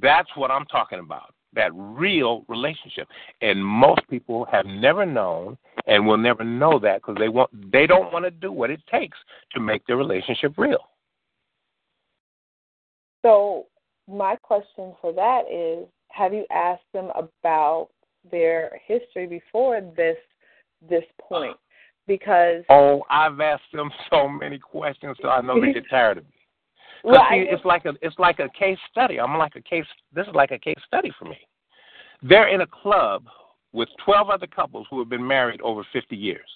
That's 0.00 0.28
what 0.36 0.50
I'm 0.50 0.66
talking 0.66 1.00
about 1.00 1.34
that 1.54 1.70
real 1.74 2.44
relationship. 2.48 3.08
And 3.40 3.64
most 3.64 4.02
people 4.08 4.46
have 4.50 4.66
never 4.66 5.04
known 5.04 5.58
and 5.86 6.06
will 6.06 6.16
never 6.16 6.44
know 6.44 6.78
that 6.80 7.00
because 7.00 7.16
they 7.18 7.28
want 7.28 7.50
they 7.72 7.86
don't 7.86 8.12
want 8.12 8.24
to 8.24 8.30
do 8.30 8.52
what 8.52 8.70
it 8.70 8.80
takes 8.90 9.18
to 9.52 9.60
make 9.60 9.86
their 9.86 9.96
relationship 9.96 10.54
real. 10.56 10.88
So 13.22 13.66
my 14.08 14.36
question 14.36 14.94
for 15.00 15.12
that 15.12 15.42
is 15.50 15.88
have 16.10 16.32
you 16.32 16.44
asked 16.50 16.82
them 16.92 17.10
about 17.14 17.88
their 18.30 18.80
history 18.86 19.26
before 19.26 19.80
this 19.96 20.16
this 20.88 21.04
point? 21.20 21.56
Because 22.10 22.64
Oh, 22.68 23.04
I've 23.08 23.38
asked 23.38 23.70
them 23.72 23.88
so 24.10 24.28
many 24.28 24.58
questions 24.58 25.16
so 25.22 25.28
I 25.28 25.40
know 25.42 25.60
they 25.60 25.72
get 25.72 25.88
tired 25.88 26.18
of 26.18 26.24
me. 26.24 26.30
well, 27.04 27.24
see, 27.30 27.46
it's 27.48 27.64
like 27.64 27.84
a 27.84 27.92
it's 28.02 28.18
like 28.18 28.40
a 28.40 28.48
case 28.58 28.78
study. 28.90 29.20
I'm 29.20 29.38
like 29.38 29.54
a 29.54 29.62
case. 29.62 29.84
This 30.12 30.26
is 30.26 30.34
like 30.34 30.50
a 30.50 30.58
case 30.58 30.74
study 30.84 31.12
for 31.16 31.26
me. 31.26 31.38
They're 32.20 32.48
in 32.52 32.62
a 32.62 32.66
club 32.66 33.26
with 33.72 33.88
12 34.04 34.28
other 34.28 34.48
couples 34.48 34.88
who 34.90 34.98
have 34.98 35.08
been 35.08 35.24
married 35.24 35.60
over 35.60 35.86
50 35.92 36.16
years. 36.16 36.48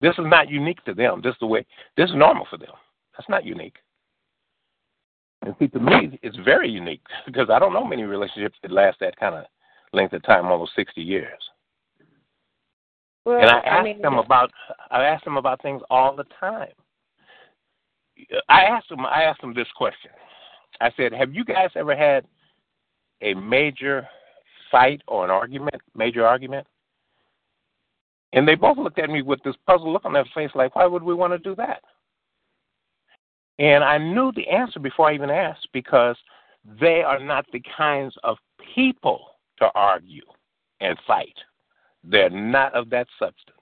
This 0.00 0.12
is 0.12 0.24
not 0.26 0.48
unique 0.48 0.82
to 0.84 0.94
them. 0.94 1.20
This 1.20 1.32
is 1.32 1.40
the 1.40 1.48
way. 1.48 1.66
This 1.96 2.10
is 2.10 2.14
normal 2.14 2.46
for 2.48 2.58
them. 2.58 2.70
That's 3.18 3.28
not 3.28 3.44
unique. 3.44 3.76
And 5.42 5.56
see, 5.58 5.66
to 5.66 5.80
me, 5.80 6.16
it's 6.22 6.36
very 6.44 6.70
unique 6.70 7.02
because 7.26 7.50
I 7.50 7.58
don't 7.58 7.72
know 7.72 7.84
many 7.84 8.04
relationships 8.04 8.56
that 8.62 8.70
last 8.70 8.98
that 9.00 9.16
kind 9.16 9.34
of 9.34 9.46
length 9.92 10.12
of 10.12 10.22
time, 10.22 10.46
almost 10.46 10.76
60 10.76 11.02
years. 11.02 11.42
Well, 13.24 13.40
And 13.40 13.50
I 13.50 13.58
ask 13.60 13.84
mean, 13.84 14.02
them 14.02 14.18
about 14.18 14.50
I 14.90 15.04
ask 15.04 15.24
them 15.24 15.36
about 15.36 15.62
things 15.62 15.82
all 15.90 16.14
the 16.14 16.24
time. 16.38 16.72
I 18.48 18.62
asked 18.64 18.88
them 18.88 19.04
I 19.06 19.22
asked 19.22 19.40
them 19.40 19.54
this 19.54 19.68
question. 19.76 20.10
I 20.80 20.90
said, 20.96 21.12
"Have 21.12 21.34
you 21.34 21.44
guys 21.44 21.70
ever 21.74 21.94
had 21.94 22.26
a 23.20 23.34
major 23.34 24.08
fight 24.70 25.02
or 25.06 25.24
an 25.24 25.30
argument, 25.30 25.76
major 25.94 26.26
argument?" 26.26 26.66
And 28.32 28.46
they 28.46 28.54
both 28.54 28.78
looked 28.78 28.98
at 28.98 29.10
me 29.10 29.22
with 29.22 29.42
this 29.42 29.56
puzzled 29.66 29.92
look 29.92 30.04
on 30.04 30.12
their 30.12 30.24
face, 30.26 30.50
like, 30.54 30.76
"Why 30.76 30.86
would 30.86 31.02
we 31.02 31.14
want 31.14 31.32
to 31.32 31.38
do 31.38 31.54
that?" 31.56 31.82
And 33.58 33.84
I 33.84 33.98
knew 33.98 34.32
the 34.32 34.48
answer 34.48 34.80
before 34.80 35.10
I 35.10 35.14
even 35.14 35.28
asked 35.28 35.68
because 35.72 36.16
they 36.64 37.02
are 37.02 37.18
not 37.18 37.44
the 37.52 37.62
kinds 37.76 38.16
of 38.22 38.38
people 38.74 39.36
to 39.58 39.70
argue 39.74 40.24
and 40.80 40.98
fight. 41.06 41.36
They're 42.04 42.30
not 42.30 42.74
of 42.74 42.90
that 42.90 43.06
substance. 43.18 43.56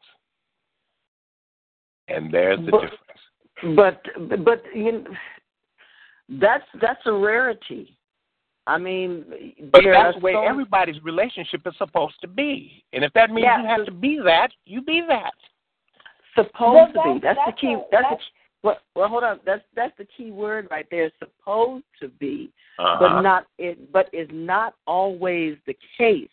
And 2.09 2.33
there's 2.33 2.59
the 2.65 2.71
But- 2.71 2.81
difference. 2.83 3.05
But 3.77 4.45
but 4.45 4.63
you 4.75 4.93
know, 4.93 5.17
that's 6.29 6.65
that's 6.81 7.05
a 7.07 7.13
rarity. 7.13 7.97
I 8.69 8.79
mean, 8.79 9.25
But 9.73 9.83
that's 9.85 10.17
are 10.17 10.21
the 10.21 10.33
so- 10.33 10.43
everybody's 10.43 11.03
relationship 11.03 11.67
is 11.67 11.77
supposed 11.77 12.21
to 12.21 12.29
be. 12.29 12.85
And 12.93 13.03
if 13.03 13.13
that 13.15 13.31
means 13.31 13.45
Yeah, 13.47 13.63
you 13.63 13.67
have 13.67 13.87
to 13.87 13.91
be 13.93 14.19
that, 14.25 14.53
you 14.67 14.83
be 14.83 15.01
that. 15.09 15.33
supposed 16.35 16.95
Well, 16.95 17.07
to 17.07 17.15
be. 17.15 17.21
that's- 17.21 17.37
That's, 17.47 17.57
the 17.57 17.61
key. 17.61 17.73
a- 17.73 17.79
that's, 17.79 17.91
that's- 17.91 18.11
the 18.11 18.17
key. 18.19 18.33
Well, 18.63 18.79
well, 18.95 19.09
hold 19.09 19.25
on. 19.25 19.41
That's 19.45 19.65
that's 19.75 19.97
the 19.99 20.05
key 20.05 20.31
word 20.31 20.69
right 20.71 20.87
there. 20.91 21.11
Supposed 21.19 21.85
to 22.01 22.09
be, 22.09 22.53
Uh-huh. 22.79 22.97
but 23.01 23.21
not 23.23 23.47
it. 23.59 23.91
But 23.93 24.09
is 24.13 24.29
not 24.33 24.75
always 24.87 25.59
the 25.67 25.77
case. 25.97 26.29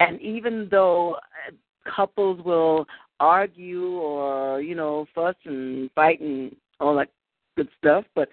And 0.00 0.20
even 0.20 0.68
though 0.70 1.14
uh, 1.14 1.52
couples 1.94 2.40
will 2.44 2.86
argue 3.20 3.94
or 3.98 4.60
you 4.60 4.74
know 4.74 5.06
fuss 5.14 5.34
and 5.44 5.90
fight 5.94 6.20
and 6.20 6.54
all 6.80 6.94
that 6.96 7.08
good 7.56 7.68
stuff, 7.78 8.04
but 8.14 8.28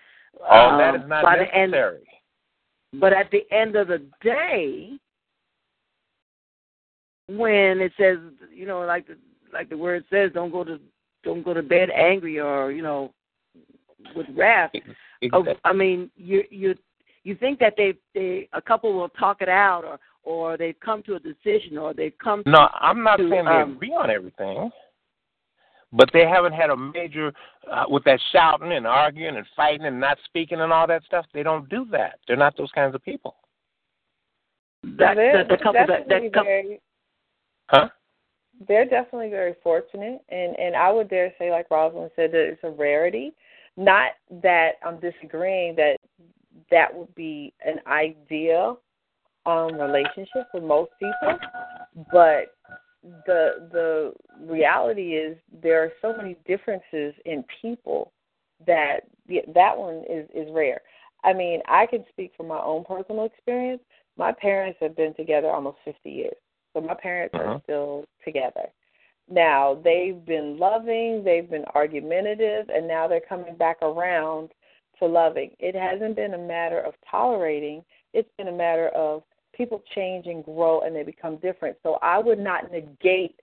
All 0.49 0.77
that 0.77 0.95
um, 0.95 1.01
is 1.01 1.09
not 1.09 1.23
by 1.23 1.37
the 1.37 1.55
end, 1.55 1.71
necessary. 1.71 2.03
but 2.93 3.13
at 3.13 3.31
the 3.31 3.43
end 3.51 3.75
of 3.75 3.87
the 3.87 4.01
day, 4.21 4.91
when 7.27 7.79
it 7.81 7.91
says, 7.97 8.17
you 8.53 8.65
know, 8.65 8.81
like 8.81 9.07
the 9.07 9.17
like 9.53 9.69
the 9.69 9.77
word 9.77 10.03
says, 10.09 10.31
don't 10.33 10.51
go 10.51 10.63
to 10.63 10.79
don't 11.23 11.43
go 11.43 11.53
to 11.53 11.63
bed 11.63 11.89
angry 11.89 12.39
or 12.39 12.71
you 12.71 12.81
know 12.83 13.11
with 14.15 14.27
wrath. 14.35 14.71
Oh, 14.75 15.39
Exactly. 15.39 15.55
I 15.63 15.73
mean, 15.73 16.11
you 16.15 16.43
you 16.51 16.75
you 17.23 17.35
think 17.35 17.57
that 17.59 17.73
they 17.77 17.95
they 18.13 18.47
a 18.53 18.61
couple 18.61 18.93
will 18.93 19.09
talk 19.09 19.41
it 19.41 19.49
out 19.49 19.83
or 19.83 19.99
or 20.25 20.57
they've 20.57 20.79
come 20.83 21.03
to 21.03 21.15
a 21.15 21.19
decision 21.19 21.77
or 21.77 21.93
they've 21.93 22.17
come 22.21 22.43
to 22.43 22.49
No, 22.49 22.67
I'm 22.79 23.03
not 23.03 23.17
to, 23.17 23.29
saying 23.29 23.45
they 23.45 23.51
um, 23.51 23.73
agree 23.73 23.91
on 23.91 24.09
everything, 24.09 24.71
but 25.93 26.09
they 26.13 26.25
haven't 26.27 26.53
had 26.53 26.69
a 26.69 26.75
major 26.75 27.31
uh, 27.71 27.85
with 27.87 28.03
that 28.03 28.19
shouting 28.31 28.73
and 28.73 28.85
arguing 28.85 29.37
and 29.37 29.45
fighting 29.55 29.85
and 29.85 29.99
not 29.99 30.17
speaking 30.25 30.59
and 30.59 30.73
all 30.73 30.87
that 30.87 31.03
stuff. 31.05 31.25
They 31.33 31.43
don't 31.43 31.69
do 31.69 31.85
that. 31.91 32.19
They're 32.27 32.37
not 32.37 32.57
those 32.57 32.71
kinds 32.71 32.95
of 32.95 33.03
people, 33.03 33.35
that 34.97 35.15
they're 35.15 35.43
the, 35.43 35.55
the 35.55 35.57
couple 35.57 35.73
that 35.73 36.07
definitely 36.07 36.29
that 36.29 36.33
couple. 36.33 36.45
very, 36.45 36.81
huh? 37.67 37.89
they're 38.67 38.85
definitely 38.85 39.29
very 39.29 39.55
fortunate, 39.63 40.21
and 40.29 40.57
and 40.57 40.75
I 40.75 40.91
would 40.91 41.09
dare 41.09 41.33
say, 41.37 41.51
like 41.51 41.69
Rosalind 41.69 42.11
said, 42.15 42.31
that 42.31 42.49
it's 42.49 42.63
a 42.63 42.69
rarity. 42.69 43.33
Not 43.77 44.11
that 44.41 44.73
I'm 44.85 44.99
disagreeing 44.99 45.75
that 45.75 45.97
that 46.71 46.93
would 46.95 47.13
be 47.15 47.53
an 47.65 47.79
ideal 47.87 48.79
um, 49.45 49.75
relationship 49.79 50.47
for 50.51 50.61
most 50.61 50.91
people, 50.99 51.37
but 52.11 52.55
the 53.25 53.67
the 53.71 54.13
reality 54.39 55.13
is 55.15 55.37
there 55.61 55.83
are 55.83 55.91
so 56.01 56.15
many 56.15 56.35
differences 56.47 57.13
in 57.25 57.43
people 57.61 58.11
that 58.65 59.01
that 59.53 59.77
one 59.77 60.03
is 60.09 60.27
is 60.33 60.47
rare. 60.51 60.81
I 61.23 61.33
mean, 61.33 61.61
I 61.67 61.85
can 61.85 62.03
speak 62.09 62.31
from 62.37 62.47
my 62.47 62.59
own 62.59 62.83
personal 62.83 63.25
experience. 63.25 63.81
My 64.17 64.31
parents 64.31 64.77
have 64.81 64.95
been 64.95 65.13
together 65.15 65.49
almost 65.49 65.77
50 65.83 66.09
years. 66.09 66.35
So 66.73 66.81
my 66.81 66.93
parents 66.93 67.33
Uh-huh. 67.35 67.53
are 67.53 67.61
still 67.63 68.05
together. 68.23 68.69
Now, 69.27 69.73
they've 69.83 70.23
been 70.23 70.59
loving, 70.59 71.23
they've 71.23 71.49
been 71.49 71.65
argumentative, 71.73 72.69
and 72.69 72.87
now 72.87 73.07
they're 73.07 73.21
coming 73.21 73.55
back 73.55 73.77
around 73.81 74.51
to 74.99 75.05
loving. 75.07 75.55
It 75.59 75.75
hasn't 75.75 76.15
been 76.15 76.35
a 76.35 76.37
matter 76.37 76.79
of 76.79 76.93
tolerating, 77.09 77.83
it's 78.13 78.29
been 78.37 78.49
a 78.49 78.51
matter 78.51 78.89
of 78.89 79.23
people 79.55 79.81
change 79.93 80.27
and 80.27 80.43
grow 80.43 80.81
and 80.81 80.95
they 80.95 81.03
become 81.03 81.37
different. 81.37 81.77
So 81.83 81.97
I 82.01 82.19
would 82.19 82.39
not 82.39 82.71
negate 82.71 83.39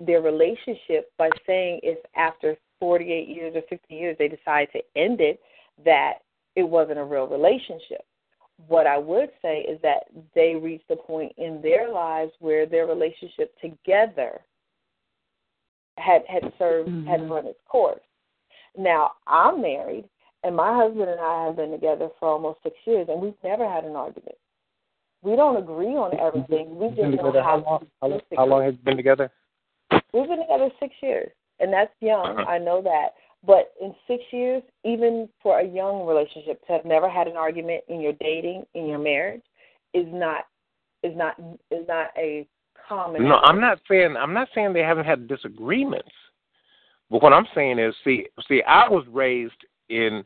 their 0.00 0.20
relationship 0.20 1.10
by 1.16 1.30
saying 1.46 1.80
if 1.82 1.98
after 2.16 2.56
48 2.80 3.28
years 3.28 3.54
or 3.56 3.62
50 3.68 3.94
years 3.94 4.16
they 4.18 4.28
decide 4.28 4.68
to 4.72 4.80
end 4.94 5.20
it, 5.20 5.40
that 5.84 6.18
it 6.54 6.62
wasn't 6.62 6.98
a 6.98 7.04
real 7.04 7.26
relationship. 7.26 8.04
What 8.68 8.86
I 8.86 8.96
would 8.98 9.30
say 9.42 9.60
is 9.60 9.80
that 9.82 10.04
they 10.34 10.54
reached 10.54 10.90
a 10.90 10.96
point 10.96 11.32
in 11.36 11.60
their 11.62 11.90
lives 11.92 12.32
where 12.40 12.66
their 12.66 12.86
relationship 12.86 13.54
together 13.60 14.40
had 15.98 16.22
had 16.26 16.52
served 16.58 16.88
had 17.06 17.20
Mhm. 17.20 17.30
run 17.30 17.46
its 17.46 17.60
course. 17.62 18.02
Now 18.76 19.12
I'm 19.26 19.60
married, 19.60 20.08
and 20.42 20.54
my 20.54 20.74
husband 20.74 21.08
and 21.08 21.20
I 21.20 21.44
have 21.44 21.56
been 21.56 21.70
together 21.70 22.10
for 22.18 22.28
almost 22.28 22.62
six 22.62 22.76
years, 22.86 23.08
and 23.08 23.20
we've 23.20 23.42
never 23.42 23.66
had 23.68 23.84
an 23.84 23.96
argument. 23.96 24.36
We 25.26 25.34
don't 25.34 25.56
agree 25.56 25.96
on 25.96 26.16
everything. 26.20 26.78
We 26.78 26.86
just 26.86 26.98
Been 26.98 27.10
know 27.10 27.16
together 27.16 27.42
how 27.42 27.58
how 27.58 27.64
long? 27.66 27.86
How 28.00 28.08
long, 28.08 28.20
how 28.36 28.46
long 28.46 28.62
has 28.62 28.74
it 28.74 28.84
been 28.84 28.96
together? 28.96 29.28
We've 29.90 30.28
been 30.28 30.38
together 30.38 30.70
six 30.78 30.94
years. 31.02 31.30
and 31.58 31.72
that's 31.72 31.90
young. 32.00 32.38
Uh-huh. 32.38 32.48
I 32.48 32.58
know 32.58 32.80
that. 32.82 33.08
But 33.44 33.72
in 33.80 33.92
six 34.06 34.22
years, 34.30 34.62
even 34.84 35.28
for 35.42 35.58
a 35.58 35.66
young 35.66 36.06
relationship 36.06 36.64
to 36.66 36.72
have 36.72 36.84
never 36.84 37.08
had 37.08 37.26
an 37.26 37.36
argument 37.36 37.82
in 37.88 38.00
your 38.00 38.12
dating, 38.20 38.66
in 38.74 38.86
your 38.86 39.00
marriage, 39.00 39.42
is 39.94 40.06
not 40.10 40.44
is 41.02 41.16
not 41.16 41.36
is 41.72 41.86
not 41.88 42.10
a 42.16 42.46
common. 42.88 43.28
No, 43.28 43.36
I'm 43.36 43.60
not 43.60 43.80
saying 43.88 44.16
I'm 44.16 44.32
not 44.32 44.48
saying 44.54 44.74
they 44.74 44.80
haven't 44.80 45.06
had 45.06 45.26
disagreements. 45.26 46.12
But 47.10 47.22
what 47.22 47.32
I'm 47.32 47.46
saying 47.54 47.78
is, 47.80 47.94
see, 48.04 48.26
see, 48.48 48.62
I 48.62 48.88
was 48.88 49.04
raised 49.10 49.64
in 49.88 50.24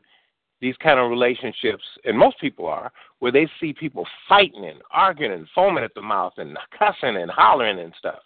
these 0.61 0.75
kind 0.77 0.99
of 0.99 1.09
relationships, 1.09 1.83
and 2.05 2.17
most 2.17 2.39
people 2.39 2.67
are, 2.67 2.91
where 3.19 3.31
they 3.31 3.49
see 3.59 3.73
people 3.73 4.07
fighting 4.29 4.65
and 4.65 4.81
arguing 4.91 5.33
and 5.33 5.47
foaming 5.53 5.83
at 5.83 5.93
the 5.95 6.01
mouth 6.01 6.33
and 6.37 6.57
cussing 6.77 7.17
and 7.17 7.31
hollering 7.31 7.79
and 7.79 7.93
stuff. 7.97 8.19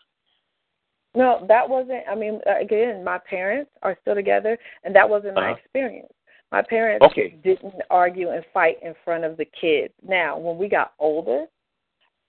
No, 1.16 1.46
that 1.48 1.68
wasn't. 1.68 2.04
I 2.10 2.16
mean, 2.16 2.42
again, 2.46 3.04
my 3.04 3.18
parents 3.18 3.72
are 3.82 3.98
still 4.02 4.16
together, 4.16 4.58
and 4.84 4.94
that 4.96 5.10
wasn't 5.10 5.36
my 5.36 5.52
Uh-huh. 5.52 5.56
experience. 5.56 6.14
My 6.52 6.62
parents 6.62 7.06
Okay. 7.06 7.30
didn't 7.42 7.82
argue 7.90 8.30
and 8.30 8.46
fight 8.48 8.84
in 8.84 8.94
front 9.06 9.24
of 9.24 9.38
the 9.38 9.46
kids. 9.46 9.94
Now, 10.04 10.38
when 10.38 10.58
we 10.58 10.68
got 10.68 10.94
older, 11.00 11.48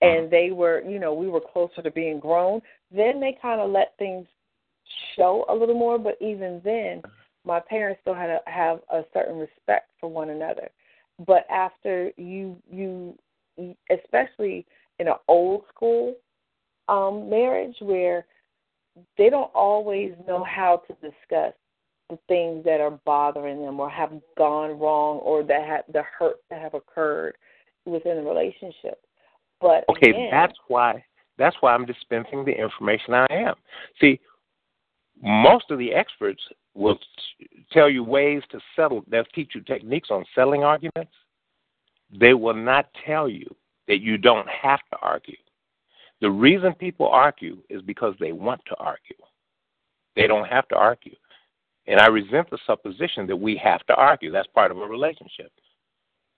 and 0.01 0.29
they 0.29 0.51
were, 0.51 0.81
you 0.81 0.99
know, 0.99 1.13
we 1.13 1.27
were 1.27 1.41
closer 1.41 1.81
to 1.81 1.91
being 1.91 2.19
grown, 2.19 2.61
then 2.91 3.19
they 3.19 3.33
kind 3.33 3.59
of 3.59 3.71
let 3.71 3.97
things 3.97 4.27
show 5.15 5.43
a 5.49 5.55
little 5.55 5.75
more. 5.75 5.97
But 5.97 6.17
even 6.21 6.61
then, 6.63 7.01
my 7.47 7.59
parents 7.61 8.01
still 8.01 8.13
had 8.13 8.27
to 8.27 8.39
have 8.45 8.81
a 8.91 9.03
certain 9.13 9.37
respect 9.37 9.89
for 9.99 10.09
one 10.09 10.29
another. 10.29 10.69
But 11.25 11.47
after 11.49 12.11
you, 12.17 12.57
you, 12.69 13.17
especially 13.89 14.65
in 14.99 15.07
an 15.07 15.15
old 15.27 15.63
school 15.73 16.15
um, 16.89 17.29
marriage 17.29 17.75
where 17.79 18.25
they 19.17 19.29
don't 19.29 19.51
always 19.55 20.11
know 20.27 20.43
how 20.43 20.83
to 20.87 20.93
discuss 20.95 21.53
the 22.09 22.19
things 22.27 22.63
that 22.65 22.79
are 22.79 22.99
bothering 23.05 23.61
them 23.61 23.79
or 23.79 23.89
have 23.89 24.11
gone 24.37 24.77
wrong 24.79 25.17
or 25.19 25.43
that 25.43 25.65
have 25.65 25.83
the 25.91 26.03
hurt 26.17 26.37
that 26.49 26.61
have 26.61 26.73
occurred 26.73 27.35
within 27.85 28.17
the 28.17 28.23
relationship. 28.23 28.99
But 29.59 29.85
Okay, 29.89 30.11
again, 30.11 30.29
that's 30.31 30.57
why 30.67 31.03
that's 31.37 31.55
why 31.59 31.73
I'm 31.73 31.85
dispensing 31.85 32.45
the 32.45 32.51
information 32.51 33.13
I 33.13 33.27
am. 33.29 33.55
See, 33.99 34.19
most 35.21 35.71
of 35.71 35.79
the 35.79 35.93
experts 35.93 36.41
will 36.73 36.99
tell 37.71 37.89
you 37.89 38.03
ways 38.03 38.43
to 38.51 38.59
settle. 38.75 39.03
They'll 39.07 39.23
teach 39.25 39.51
you 39.55 39.61
techniques 39.61 40.09
on 40.11 40.25
settling 40.35 40.63
arguments. 40.63 41.11
They 42.19 42.33
will 42.33 42.53
not 42.53 42.89
tell 43.05 43.27
you 43.27 43.53
that 43.87 44.01
you 44.01 44.17
don't 44.17 44.47
have 44.47 44.79
to 44.91 44.97
argue. 45.01 45.37
The 46.21 46.29
reason 46.29 46.73
people 46.73 47.07
argue 47.07 47.57
is 47.69 47.81
because 47.81 48.15
they 48.19 48.31
want 48.31 48.61
to 48.67 48.75
argue. 48.79 49.15
They 50.15 50.27
don't 50.27 50.47
have 50.47 50.67
to 50.69 50.75
argue. 50.75 51.15
And 51.85 51.99
I 51.99 52.07
resent 52.07 52.49
the 52.49 52.57
supposition 52.65 53.27
that 53.27 53.35
we 53.35 53.59
have 53.63 53.85
to 53.85 53.95
argue. 53.95 54.31
That's 54.31 54.47
part 54.47 54.71
of 54.71 54.77
a 54.77 54.85
relationship. 54.85 55.51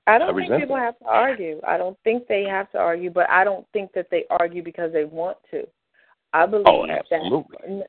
I 0.06 0.16
I 0.16 0.18
don't 0.18 0.28
think 0.28 0.38
resent 0.38 0.62
people 0.62 0.76
that. 0.76 0.82
have 0.84 1.00
to 1.00 1.06
argue. 1.06 1.62
I 1.68 1.78
don't 1.78 1.98
think 2.04 2.28
they 2.28 2.44
have 2.44 2.72
to 2.72 2.78
argue, 2.78 3.10
but 3.10 3.30
I 3.30 3.44
don't 3.44 3.66
think 3.74 3.92
that 3.94 4.08
they 4.12 4.26
argue 4.30 4.64
because 4.64 4.92
they 4.92 5.06
want 5.06 5.38
to. 5.52 5.68
I 6.34 6.44
oh, 6.44 6.48
believe 6.48 6.66
Oh, 6.68 6.86
absolutely. 6.88 7.58
that 7.62 7.88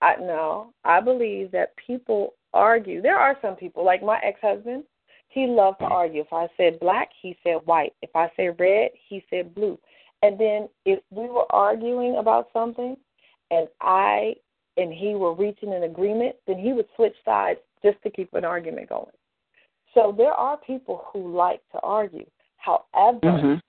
I 0.00 0.16
no, 0.16 0.72
I 0.84 1.00
believe 1.00 1.50
that 1.52 1.74
people 1.76 2.34
argue. 2.54 3.02
There 3.02 3.18
are 3.18 3.36
some 3.42 3.56
people 3.56 3.84
like 3.84 4.02
my 4.02 4.18
ex-husband. 4.22 4.84
He 5.28 5.46
loved 5.46 5.80
to 5.80 5.84
argue. 5.84 6.22
If 6.22 6.32
I 6.32 6.48
said 6.56 6.80
black, 6.80 7.10
he 7.20 7.36
said 7.44 7.58
white. 7.64 7.92
If 8.00 8.10
I 8.14 8.30
said 8.36 8.56
red, 8.58 8.90
he 9.08 9.24
said 9.28 9.54
blue. 9.54 9.78
And 10.22 10.38
then 10.38 10.68
if 10.84 11.00
we 11.10 11.28
were 11.28 11.46
arguing 11.50 12.16
about 12.16 12.48
something, 12.52 12.96
and 13.50 13.68
I 13.80 14.34
and 14.76 14.92
he 14.92 15.14
were 15.14 15.34
reaching 15.34 15.72
an 15.72 15.82
agreement, 15.82 16.36
then 16.46 16.58
he 16.58 16.72
would 16.72 16.86
switch 16.94 17.14
sides 17.24 17.60
just 17.82 18.00
to 18.02 18.10
keep 18.10 18.32
an 18.34 18.44
argument 18.44 18.88
going. 18.88 19.06
So 19.94 20.14
there 20.16 20.32
are 20.32 20.56
people 20.56 21.04
who 21.12 21.34
like 21.34 21.60
to 21.72 21.80
argue. 21.80 22.26
However, 22.56 23.20
Mhm. 23.22 23.62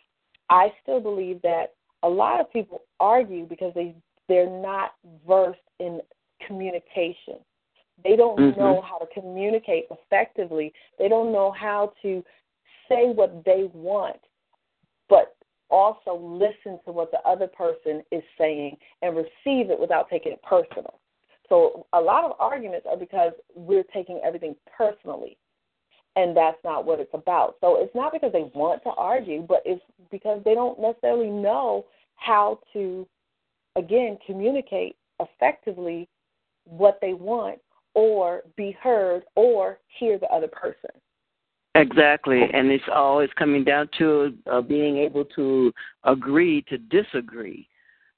I 0.50 0.74
still 0.82 1.00
believe 1.00 1.42
that 1.42 1.74
a 2.04 2.10
lot 2.10 2.40
of 2.40 2.52
people 2.52 2.84
argue 3.00 3.46
because 3.46 3.74
they 3.74 3.96
they're 4.30 4.50
not 4.50 4.94
versed 5.28 5.60
in 5.80 6.00
communication. 6.48 7.44
They 8.04 8.16
don't 8.16 8.40
Mhm. 8.40 8.58
know 8.58 8.82
how 8.82 8.98
to 9.00 9.08
communicate 9.08 9.88
effectively. 9.92 10.74
They 10.98 11.10
don't 11.10 11.34
know 11.34 11.52
how 11.52 11.88
to 12.02 12.24
say 12.88 13.10
what 13.10 13.44
they 13.44 13.66
want, 13.74 14.22
but 15.10 15.36
also 15.70 16.16
listen 16.16 16.80
to 16.86 16.92
what 16.92 17.12
the 17.12 17.22
other 17.28 17.48
person 17.48 18.04
is 18.12 18.24
saying 18.38 18.78
and 19.02 19.18
receive 19.18 19.70
it 19.70 19.80
without 19.80 20.10
taking 20.10 20.32
it 20.32 20.42
personal. 20.42 21.00
So 21.50 21.86
a 21.94 22.00
lot 22.00 22.24
of 22.24 22.40
arguments 22.40 22.88
are 22.88 22.98
because 22.98 23.34
we're 23.54 23.84
taking 23.84 24.20
everything 24.22 24.56
personally 24.66 25.38
and 26.16 26.36
that's 26.36 26.58
not 26.64 26.86
what 26.86 27.00
it's 27.00 27.14
about. 27.14 27.56
So 27.62 27.82
it's 27.82 27.94
not 27.96 28.12
because 28.12 28.32
they 28.32 28.50
want 28.54 28.84
to 28.84 28.90
argue, 28.92 29.42
but 29.42 29.62
it's 29.66 29.84
because 30.12 30.42
they 30.44 30.54
don't 30.54 30.80
necessarily 30.80 31.30
know 31.30 31.86
how 32.16 32.60
to, 32.74 33.08
again, 33.76 34.18
communicate 34.26 34.96
effectively 35.20 36.08
what 36.66 37.00
they 37.02 37.14
want 37.14 37.60
or 37.94 38.44
be 38.56 38.72
heard 38.82 39.24
or 39.36 39.80
hear 40.00 40.18
the 40.18 40.28
other 40.28 40.48
person. 40.48 40.92
Exactly, 41.76 42.42
and 42.54 42.72
it's 42.72 42.84
always 42.94 43.30
coming 43.38 43.64
down 43.64 43.90
to 43.98 44.34
uh, 44.52 44.60
being 44.60 44.98
able 44.98 45.24
to 45.24 45.72
agree 46.04 46.64
to 46.64 46.78
disagree, 46.78 47.68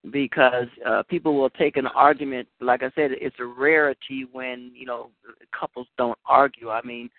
because 0.09 0.67
uh, 0.87 1.03
people 1.09 1.35
will 1.35 1.49
take 1.49 1.77
an 1.77 1.87
argument. 1.87 2.47
Like 2.59 2.81
I 2.81 2.91
said, 2.95 3.11
it's 3.11 3.35
a 3.39 3.45
rarity 3.45 4.25
when 4.31 4.71
you 4.73 4.85
know 4.85 5.11
couples 5.57 5.87
don't 5.97 6.17
argue. 6.25 6.69
I 6.69 6.81
mean, 6.83 7.09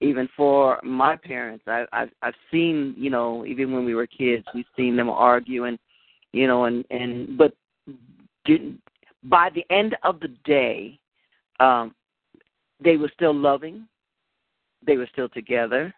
even 0.00 0.28
for 0.36 0.80
my 0.84 1.16
parents, 1.16 1.64
I, 1.66 1.84
I've 1.92 2.10
I've 2.22 2.34
seen 2.50 2.94
you 2.96 3.10
know 3.10 3.44
even 3.44 3.72
when 3.72 3.84
we 3.84 3.94
were 3.94 4.06
kids, 4.06 4.46
we've 4.54 4.64
seen 4.76 4.96
them 4.96 5.10
argue, 5.10 5.64
and 5.64 5.78
you 6.32 6.46
know, 6.46 6.64
and 6.64 6.84
and 6.90 7.36
but 7.36 7.52
didn't 8.44 8.80
by 9.24 9.50
the 9.54 9.64
end 9.70 9.96
of 10.02 10.20
the 10.20 10.28
day, 10.44 10.98
um, 11.58 11.94
they 12.82 12.96
were 12.96 13.10
still 13.14 13.34
loving. 13.34 13.86
They 14.86 14.96
were 14.96 15.08
still 15.12 15.28
together, 15.28 15.94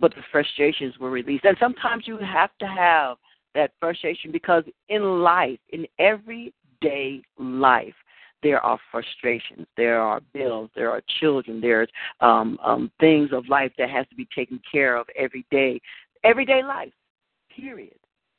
but 0.00 0.12
the 0.14 0.22
frustrations 0.32 0.98
were 0.98 1.10
released. 1.10 1.44
And 1.44 1.56
sometimes 1.60 2.08
you 2.08 2.18
have 2.18 2.50
to 2.58 2.66
have 2.66 3.18
that 3.54 3.70
frustration 3.78 4.32
because 4.32 4.64
in 4.88 5.22
life, 5.22 5.60
in 5.68 5.86
everyday 6.00 7.22
life, 7.38 7.94
there 8.42 8.60
are 8.60 8.80
frustrations, 8.90 9.68
there 9.76 10.00
are 10.00 10.20
bills, 10.34 10.70
there 10.74 10.90
are 10.90 11.00
children, 11.20 11.60
there's 11.60 11.88
um, 12.20 12.58
um, 12.64 12.90
things 12.98 13.30
of 13.32 13.48
life 13.48 13.70
that 13.78 13.88
has 13.88 14.04
to 14.08 14.16
be 14.16 14.26
taken 14.34 14.60
care 14.70 14.96
of 14.96 15.06
every 15.16 15.46
day, 15.52 15.80
everyday 16.24 16.64
life, 16.64 16.92
period. 17.54 17.94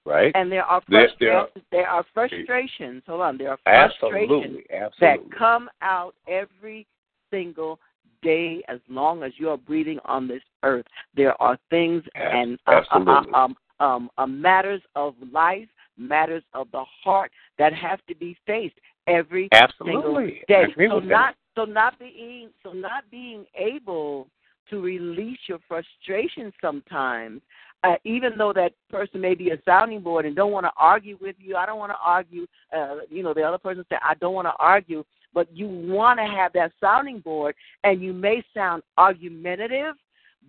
Right? 0.05 0.31
And 0.35 0.51
there 0.51 0.65
are 0.65 0.81
There- 0.89 1.09
there 1.19 1.37
are- 1.37 1.49
there 1.71 1.89
are 1.89 2.03
frustrations. 2.13 3.03
Hold 3.07 3.21
on, 3.21 3.37
there 3.37 3.51
are 3.51 3.57
frustrations 3.57 4.65
Absolutely. 4.69 4.97
that 4.99 5.31
come 5.31 5.69
out 5.81 6.13
every 6.27 6.85
single 7.31 7.79
day 8.21 8.63
as 8.67 8.79
long 8.89 9.23
as 9.23 9.37
you 9.39 9.49
are 9.49 9.57
breathing 9.57 9.99
on 10.05 10.27
this 10.27 10.43
earth. 10.63 10.85
There 11.13 11.41
are 11.41 11.57
things 11.69 12.03
and 12.15 12.59
uh, 12.67 12.71
uh, 12.71 12.73
absolutely. 12.75 13.33
uh, 13.33 13.37
um, 13.37 13.57
um, 13.79 14.09
uh, 14.17 14.25
matters 14.25 14.81
of 14.95 15.15
life, 15.31 15.67
matters 15.97 16.43
of 16.53 16.69
the 16.71 16.83
heart 17.03 17.31
that 17.57 17.73
have 17.73 18.05
to 18.07 18.15
be 18.15 18.35
faced 18.45 18.79
every 19.07 19.49
Absolutely. 19.51 20.41
I 20.41 20.45
day. 20.47 20.65
So 20.75 20.95
with 20.95 21.03
that. 21.03 21.09
not 21.09 21.35
so 21.55 21.65
not 21.65 21.99
being 21.99 22.49
so 22.63 22.71
not 22.71 23.03
being 23.11 23.45
able 23.55 24.27
to 24.69 24.81
release 24.81 25.39
your 25.47 25.59
frustration 25.67 26.51
sometimes. 26.61 27.41
Uh, 27.83 27.95
even 28.05 28.37
though 28.37 28.53
that 28.53 28.71
person 28.89 29.19
may 29.19 29.35
be 29.35 29.49
a 29.49 29.61
sounding 29.65 29.99
board 29.99 30.25
and 30.25 30.35
don't 30.35 30.53
want 30.53 30.65
to 30.65 30.71
argue 30.77 31.17
with 31.19 31.35
you, 31.37 31.57
I 31.57 31.65
don't 31.65 31.79
want 31.79 31.91
to 31.91 31.97
argue. 32.01 32.47
Uh, 32.75 32.97
you 33.09 33.23
know, 33.23 33.33
the 33.33 33.43
other 33.43 33.57
person 33.57 33.85
said, 33.89 33.99
I 34.01 34.13
don't 34.15 34.33
want 34.33 34.47
to 34.47 34.53
argue 34.57 35.03
but 35.33 35.47
you 35.55 35.67
want 35.67 36.19
to 36.19 36.25
have 36.25 36.53
that 36.53 36.71
sounding 36.79 37.19
board, 37.19 37.55
and 37.83 38.01
you 38.01 38.13
may 38.13 38.43
sound 38.53 38.83
argumentative, 38.97 39.95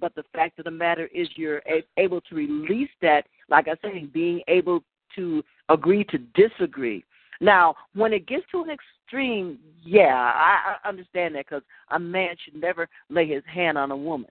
but 0.01 0.15
the 0.15 0.25
fact 0.33 0.59
of 0.59 0.65
the 0.65 0.71
matter 0.71 1.09
is 1.15 1.29
you're 1.37 1.63
a- 1.67 1.85
able 1.97 2.21
to 2.23 2.35
release 2.35 2.91
that, 3.01 3.27
like 3.49 3.69
I 3.69 3.77
said, 3.81 4.13
being 4.13 4.43
able 4.49 4.83
to 5.17 5.43
agree 5.69 6.05
to 6.05 6.19
disagree. 6.35 7.05
Now, 7.41 7.75
when 7.95 8.13
it 8.13 8.27
gets 8.27 8.45
to 8.53 8.63
an 8.63 8.71
extreme, 8.71 9.59
yeah, 9.83 10.15
I, 10.35 10.77
I 10.85 10.89
understand 10.89 11.35
that 11.35 11.47
because 11.47 11.63
a 11.91 11.99
man 11.99 12.37
should 12.45 12.61
never 12.61 12.89
lay 13.11 13.27
his 13.27 13.43
hand 13.53 13.79
on 13.79 13.91
a 13.91 13.97
woman. 13.97 14.31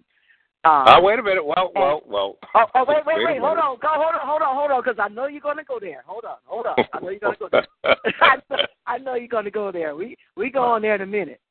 Um, 0.65 0.87
Uh, 0.87 1.01
wait 1.01 1.19
a 1.19 1.23
minute. 1.23 1.45
Well, 1.45 1.71
well, 1.75 2.01
well. 2.07 2.37
Oh, 2.55 2.65
oh, 2.75 2.85
wait, 2.87 3.05
wait, 3.05 3.17
Wait 3.17 3.25
wait. 3.25 3.39
Hold 3.39 3.57
on. 3.57 3.77
Go, 3.79 3.89
hold 3.89 4.15
on, 4.15 4.25
hold 4.25 4.41
on, 4.41 4.55
hold 4.55 4.71
on, 4.71 4.81
because 4.81 4.97
I 4.99 5.09
know 5.09 5.27
you're 5.27 5.41
going 5.41 5.57
to 5.57 5.63
go 5.63 5.79
there. 5.79 6.03
Hold 6.07 6.25
on, 6.25 6.37
hold 6.45 6.65
on. 6.65 6.75
I 6.93 6.99
know 6.99 7.09
you're 7.09 7.19
going 7.19 7.35
to 7.35 7.39
go 7.39 7.49
there. 7.51 7.67
I, 8.21 8.35
know, 8.49 8.57
I 8.87 8.97
know 8.97 9.15
you're 9.15 9.27
going 9.27 9.45
to 9.45 9.51
go 9.51 9.71
there. 9.71 9.95
We 9.95 10.15
we 10.37 10.49
go 10.49 10.63
on 10.63 10.81
there 10.81 10.95
in 10.95 11.01
a 11.01 11.05
minute. 11.05 11.41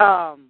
Um, 0.00 0.48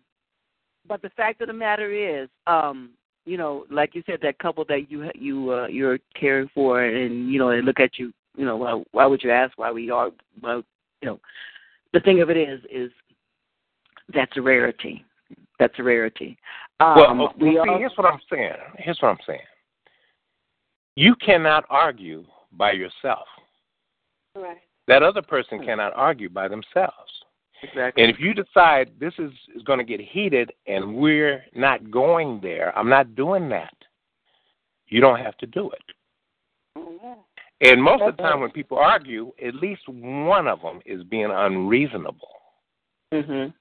but 0.88 1.02
the 1.02 1.10
fact 1.10 1.40
of 1.42 1.46
the 1.46 1.52
matter 1.52 1.92
is, 1.92 2.28
um, 2.46 2.90
you 3.24 3.36
know, 3.36 3.66
like 3.70 3.94
you 3.94 4.02
said, 4.06 4.18
that 4.22 4.38
couple 4.38 4.64
that 4.68 4.90
you 4.90 5.10
you 5.14 5.52
uh, 5.52 5.66
you're 5.68 5.98
caring 6.18 6.50
for, 6.54 6.82
and 6.82 7.30
you 7.30 7.38
know, 7.38 7.50
they 7.50 7.62
look 7.62 7.78
at 7.78 7.98
you, 7.98 8.12
you 8.36 8.44
know, 8.44 8.56
why, 8.56 8.82
why 8.90 9.06
would 9.06 9.22
you 9.22 9.30
ask 9.30 9.56
why 9.58 9.70
we 9.70 9.90
are? 9.90 10.10
Well, 10.42 10.64
you 11.02 11.08
know, 11.08 11.20
the 11.92 12.00
thing 12.00 12.20
of 12.20 12.30
it 12.30 12.36
is, 12.36 12.60
is 12.70 12.90
That's 14.12 14.36
a 14.36 14.42
rarity. 14.42 15.04
That's 15.58 15.78
a 15.78 15.82
rarity. 15.82 16.38
Um, 16.82 17.18
well, 17.18 17.34
we 17.38 17.52
see, 17.52 17.58
all, 17.58 17.78
here's 17.78 17.92
what 17.96 18.06
I'm 18.12 18.20
saying. 18.30 18.52
Here's 18.78 18.98
what 19.00 19.08
I'm 19.08 19.18
saying. 19.26 19.40
You 20.96 21.14
cannot 21.16 21.64
argue 21.70 22.24
by 22.52 22.72
yourself. 22.72 23.26
Right. 24.34 24.58
That 24.88 25.02
other 25.02 25.22
person 25.22 25.64
cannot 25.64 25.92
argue 25.94 26.28
by 26.28 26.48
themselves. 26.48 27.12
exactly. 27.62 28.02
And 28.02 28.12
if 28.12 28.20
you 28.20 28.34
decide 28.34 28.90
this 28.98 29.14
is, 29.18 29.30
is 29.54 29.62
going 29.62 29.78
to 29.78 29.84
get 29.84 30.00
heated 30.00 30.52
and 30.66 30.96
we're 30.96 31.44
not 31.54 31.90
going 31.90 32.40
there, 32.42 32.76
I'm 32.76 32.88
not 32.88 33.14
doing 33.14 33.48
that. 33.50 33.74
You 34.88 35.00
don't 35.00 35.20
have 35.20 35.36
to 35.38 35.46
do 35.46 35.70
it. 35.70 35.82
And 37.62 37.80
most 37.80 38.02
of 38.02 38.16
the 38.16 38.22
time, 38.22 38.40
when 38.40 38.50
people 38.50 38.76
argue, 38.76 39.32
at 39.44 39.54
least 39.54 39.82
one 39.86 40.48
of 40.48 40.60
them 40.62 40.80
is 40.84 41.04
being 41.04 41.30
unreasonable. 41.30 42.28
mhm. 43.14 43.54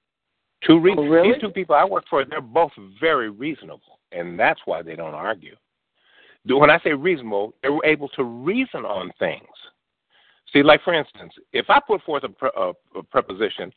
Two 0.66 0.78
re- 0.78 0.94
Oh, 0.96 1.02
really? 1.02 1.32
These 1.32 1.40
two 1.40 1.50
people 1.50 1.74
I 1.74 1.84
work 1.84 2.04
for, 2.08 2.24
they're 2.24 2.40
both 2.40 2.72
very 3.00 3.30
reasonable, 3.30 3.98
and 4.12 4.38
that's 4.38 4.60
why 4.64 4.82
they 4.82 4.94
don't 4.94 5.14
argue. 5.14 5.56
When 6.46 6.70
I 6.70 6.78
say 6.80 6.92
reasonable, 6.92 7.54
they're 7.62 7.84
able 7.84 8.08
to 8.10 8.24
reason 8.24 8.84
on 8.84 9.12
things. 9.18 9.46
See, 10.52 10.62
like 10.62 10.82
for 10.82 10.92
instance, 10.92 11.32
if 11.52 11.66
I 11.70 11.80
put 11.86 12.02
forth 12.02 12.24
a, 12.24 12.28
pre- 12.28 12.50
a, 12.56 12.72
a 12.96 13.02
preposition, 13.02 13.72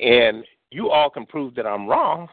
and 0.00 0.44
you 0.70 0.90
all 0.90 1.10
can 1.10 1.26
prove 1.26 1.54
that 1.56 1.66
I'm 1.66 1.86
wrong 1.86 2.28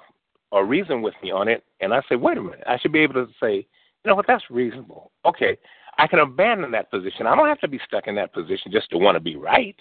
or 0.52 0.66
reason 0.66 1.02
with 1.02 1.16
me 1.22 1.32
on 1.32 1.48
it, 1.48 1.64
and 1.82 1.94
I 1.94 2.02
say, 2.08 2.16
wait 2.16 2.38
a 2.38 2.42
minute, 2.42 2.64
I 2.66 2.78
should 2.80 2.92
be 2.92 3.00
able 3.00 3.16
to 3.16 3.28
say, 3.42 3.56
you 3.56 4.10
know 4.10 4.16
what, 4.16 4.28
that's 4.28 4.50
reasonable. 4.50 5.12
Okay, 5.26 5.58
I 5.98 6.08
can 6.08 6.20
abandon 6.20 6.72
that 6.72 6.90
position. 6.90 7.28
I 7.28 7.36
don't 7.36 7.48
have 7.48 7.60
to 7.60 7.68
be 7.68 7.80
stuck 7.86 8.08
in 8.08 8.16
that 8.16 8.34
position 8.34 8.72
just 8.72 8.90
to 8.92 8.98
want 8.98 9.16
to 9.16 9.20
be 9.20 9.36
right. 9.36 9.76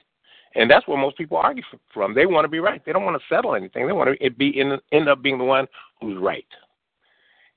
And 0.55 0.71
that's 0.71 0.87
where 0.89 0.99
most 0.99 1.17
people 1.17 1.37
argue 1.37 1.63
from. 1.93 2.15
They 2.15 2.27
want 2.27 2.45
to 2.45 2.49
be 2.49 2.61
right. 2.61 2.83
They 2.85 2.93
don't 2.93 3.05
want 3.05 3.21
to 3.21 3.35
settle 3.35 3.55
anything. 3.55 3.87
They 3.87 3.93
want 3.93 4.19
to 4.21 4.31
be 4.31 4.59
in, 4.59 4.79
end 4.93 5.09
up 5.09 5.23
being 5.23 5.39
the 5.39 5.45
one 5.45 5.67
who's 6.01 6.19
right. 6.21 6.47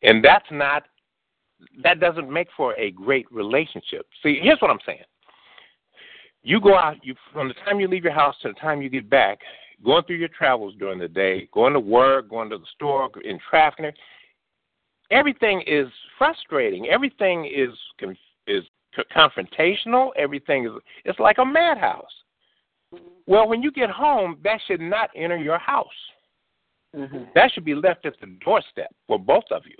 And 0.04 0.24
that's 0.24 0.46
not 0.52 0.84
that 1.84 2.00
doesn't 2.00 2.32
make 2.32 2.48
for 2.58 2.74
a 2.80 2.92
great 2.92 3.32
relationship. 3.32 4.08
See, 4.24 4.40
here's 4.42 4.60
what 4.62 4.72
I'm 4.72 4.80
saying. 4.86 5.04
You 6.44 6.60
go 6.60 6.76
out, 6.76 6.98
you 7.04 7.16
from 7.32 7.48
the 7.48 7.54
time 7.66 7.80
you 7.80 7.88
leave 7.88 8.04
your 8.04 8.14
house 8.14 8.36
to 8.42 8.50
the 8.50 8.54
time 8.56 8.82
you 8.82 8.90
get 8.90 9.10
back, 9.10 9.40
going 9.84 10.04
through 10.06 10.16
your 10.16 10.30
travels 10.30 10.74
during 10.80 11.00
the 11.00 11.08
day, 11.08 11.48
going 11.54 11.74
to 11.74 11.80
work, 11.80 12.30
going 12.30 12.50
to 12.50 12.58
the 12.58 12.66
store, 12.76 13.10
in 13.24 13.40
traffic, 13.48 13.96
everything 15.12 15.62
is 15.68 15.88
frustrating. 16.18 16.88
Everything 16.88 17.46
is 17.46 17.70
is 18.48 18.64
confrontational. 19.16 20.10
Everything 20.18 20.66
is 20.66 20.72
it's 21.06 21.20
like 21.20 21.38
a 21.38 21.46
madhouse. 21.46 22.06
Well, 23.28 23.48
when 23.48 23.62
you 23.62 23.72
get 23.72 23.90
home, 23.90 24.40
that 24.44 24.60
should 24.68 24.82
not 24.82 25.10
enter 25.16 25.38
your 25.38 25.58
house. 25.58 25.88
Mhm. 26.96 27.34
That 27.34 27.52
should 27.52 27.66
be 27.66 27.76
left 27.76 28.06
at 28.06 28.20
the 28.20 28.28
doorstep 28.28 28.94
for 29.08 29.18
both 29.18 29.50
of 29.52 29.66
you. 29.66 29.78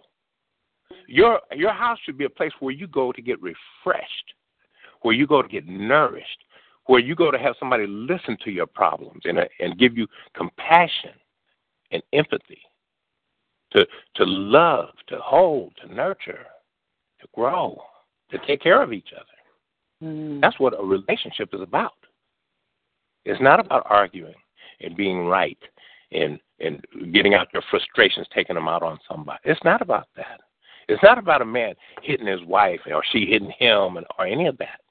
Your 1.08 1.42
your 1.54 1.74
house 1.74 2.00
should 2.00 2.18
be 2.18 2.26
a 2.26 2.30
place 2.30 2.54
where 2.60 2.74
you 2.74 2.88
go 2.88 3.12
to 3.12 3.22
get 3.22 3.42
refreshed, 3.42 4.34
where 5.02 5.16
you 5.16 5.28
go 5.28 5.42
to 5.42 5.48
get 5.48 5.68
nourished, 5.68 6.44
where 6.86 7.00
you 7.00 7.16
go 7.16 7.32
to 7.32 7.38
have 7.38 7.56
somebody 7.58 7.86
listen 7.88 8.38
to 8.38 8.52
your 8.52 8.68
problems 8.68 9.26
and 9.26 9.48
and 9.60 9.78
give 9.78 9.98
you 9.98 10.08
compassion 10.34 11.14
and 11.92 12.02
empathy, 12.14 12.62
to 13.72 13.86
to 14.16 14.26
love, 14.26 14.96
to 15.08 15.20
hold, 15.20 15.76
to 15.78 15.94
nurture, 15.94 16.48
to 17.20 17.28
grow, 17.34 17.82
to 18.30 18.38
take 18.40 18.62
care 18.62 18.82
of 18.82 18.94
each 18.94 19.14
other. 19.14 19.38
Mhm. 20.02 20.42
That's 20.42 20.60
what 20.60 20.80
a 20.80 20.84
relationship 20.84 21.54
is 21.54 21.62
about. 21.62 22.01
It's 23.26 23.42
not 23.42 23.60
about 23.60 23.86
arguing 23.90 24.36
and 24.82 24.96
being 24.96 25.26
right 25.26 25.58
and 26.12 26.40
and 26.60 26.84
getting 27.12 27.34
out 27.34 27.48
your 27.54 27.64
frustrations, 27.70 28.28
taking 28.34 28.56
them 28.56 28.68
out 28.68 28.84
on 28.84 29.00
somebody. 29.10 29.40
It's 29.46 29.64
not 29.64 29.82
about 29.82 30.08
that. 30.16 30.42
It's 30.88 31.02
not 31.02 31.18
about 31.18 31.42
a 31.42 31.46
man 31.46 31.74
hitting 32.04 32.28
his 32.28 32.44
wife 32.44 32.82
or 32.86 33.04
she 33.12 33.26
hitting 33.26 33.54
him 33.58 33.98
and, 33.98 34.06
or 34.20 34.26
any 34.26 34.48
of 34.48 34.58
that. 34.60 34.82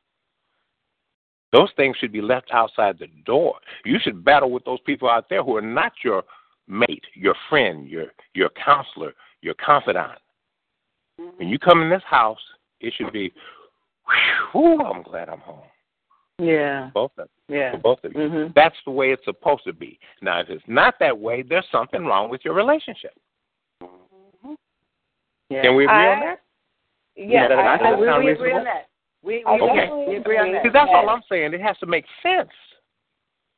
Those 1.52 1.70
things 1.76 1.96
should 1.98 2.12
be 2.12 2.22
left 2.22 2.50
outside 2.52 2.98
the 2.98 3.08
door. 3.24 3.56
You 3.84 3.98
should 4.02 4.24
battle 4.24 4.50
with 4.50 4.64
those 4.64 4.80
people 4.86 5.08
out 5.08 5.28
there 5.28 5.42
who 5.42 5.56
are 5.56 5.62
not 5.62 5.92
your 6.04 6.22
mate, 6.68 7.04
your 7.14 7.34
friend, 7.48 7.88
your 7.88 8.06
your 8.34 8.50
counselor, 8.50 9.12
your 9.42 9.54
confidant. 9.54 10.18
When 11.36 11.48
you 11.48 11.58
come 11.58 11.82
in 11.82 11.90
this 11.90 12.02
house, 12.08 12.40
it 12.80 12.94
should 12.96 13.12
be, 13.12 13.32
whew, 14.52 14.80
I'm 14.80 15.02
glad 15.02 15.28
I'm 15.28 15.40
home. 15.40 15.64
Yeah. 16.40 16.90
Both 16.94 17.12
of 17.12 17.16
them. 17.16 17.28
Yeah. 17.48 17.72
for 17.72 17.78
both 17.78 18.04
of 18.04 18.12
you. 18.14 18.20
Mhm. 18.20 18.54
That's 18.54 18.76
the 18.84 18.90
way 18.92 19.10
it's 19.12 19.24
supposed 19.24 19.64
to 19.64 19.72
be. 19.72 19.98
Now, 20.22 20.40
if 20.40 20.48
it's 20.50 20.62
not 20.68 20.94
that 21.00 21.18
way, 21.18 21.42
there's 21.42 21.66
something 21.70 22.04
wrong 22.06 22.30
with 22.30 22.44
your 22.44 22.54
relationship. 22.54 23.12
Yeah. 25.48 25.62
Can 25.62 25.74
we 25.76 25.84
agree 25.84 25.96
I- 25.96 26.12
on 26.14 26.20
that? 26.20 26.40
Yeah, 27.16 27.48
that- 27.48 27.58
I, 27.58 27.74
I, 27.74 27.76
that 27.78 27.86
I, 27.86 28.00
we, 28.00 28.06
sound 28.06 28.24
we 28.24 28.30
agree 28.32 28.52
on 28.52 28.64
that. 28.64 28.86
We, 29.22 29.44
we, 29.44 29.60
Okay. 29.60 30.04
we 30.08 30.16
agree 30.16 30.38
on 30.38 30.52
that. 30.52 30.62
See, 30.62 30.70
that's 30.72 30.90
all 30.94 31.08
I'm 31.10 31.22
saying. 31.28 31.52
It 31.52 31.60
has 31.60 31.76
to 31.78 31.86
make 31.86 32.04
sense. 32.22 32.48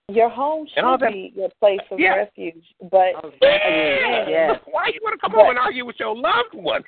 Your 0.08 0.28
home 0.30 0.66
should 0.74 0.82
that- 1.00 1.12
be 1.12 1.32
your 1.36 1.50
place 1.60 1.78
of 1.90 2.00
Yeah. 2.00 2.16
refuge, 2.16 2.64
but 2.90 3.12
Oh, 3.22 3.30
yeah. 3.42 4.28
Yeah. 4.28 4.58
Why 4.70 4.88
you 4.92 5.00
want 5.02 5.14
to 5.14 5.18
come 5.20 5.32
But- 5.32 5.40
home 5.40 5.50
and 5.50 5.58
argue 5.58 5.84
with 5.84 5.96
your 6.00 6.16
loved 6.16 6.54
one? 6.54 6.82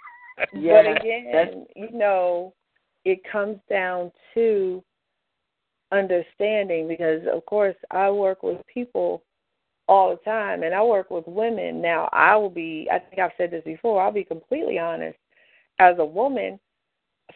Yeah, 0.52 0.82
but 0.82 0.96
again, 1.02 1.30
that's- 1.32 1.66
you 1.76 1.90
know, 1.92 2.54
it 3.04 3.22
comes 3.30 3.58
down 3.68 4.10
to 4.32 4.82
understanding 5.96 6.88
because, 6.88 7.22
of 7.32 7.44
course, 7.46 7.76
I 7.90 8.10
work 8.10 8.42
with 8.42 8.58
people 8.72 9.22
all 9.86 10.10
the 10.10 10.30
time, 10.30 10.62
and 10.62 10.74
I 10.74 10.82
work 10.82 11.10
with 11.10 11.24
women. 11.26 11.82
Now, 11.82 12.08
I 12.12 12.36
will 12.36 12.50
be, 12.50 12.88
I 12.90 12.98
think 12.98 13.20
I've 13.20 13.32
said 13.36 13.50
this 13.50 13.64
before, 13.64 14.02
I'll 14.02 14.12
be 14.12 14.24
completely 14.24 14.78
honest. 14.78 15.18
As 15.78 15.96
a 15.98 16.04
woman, 16.04 16.58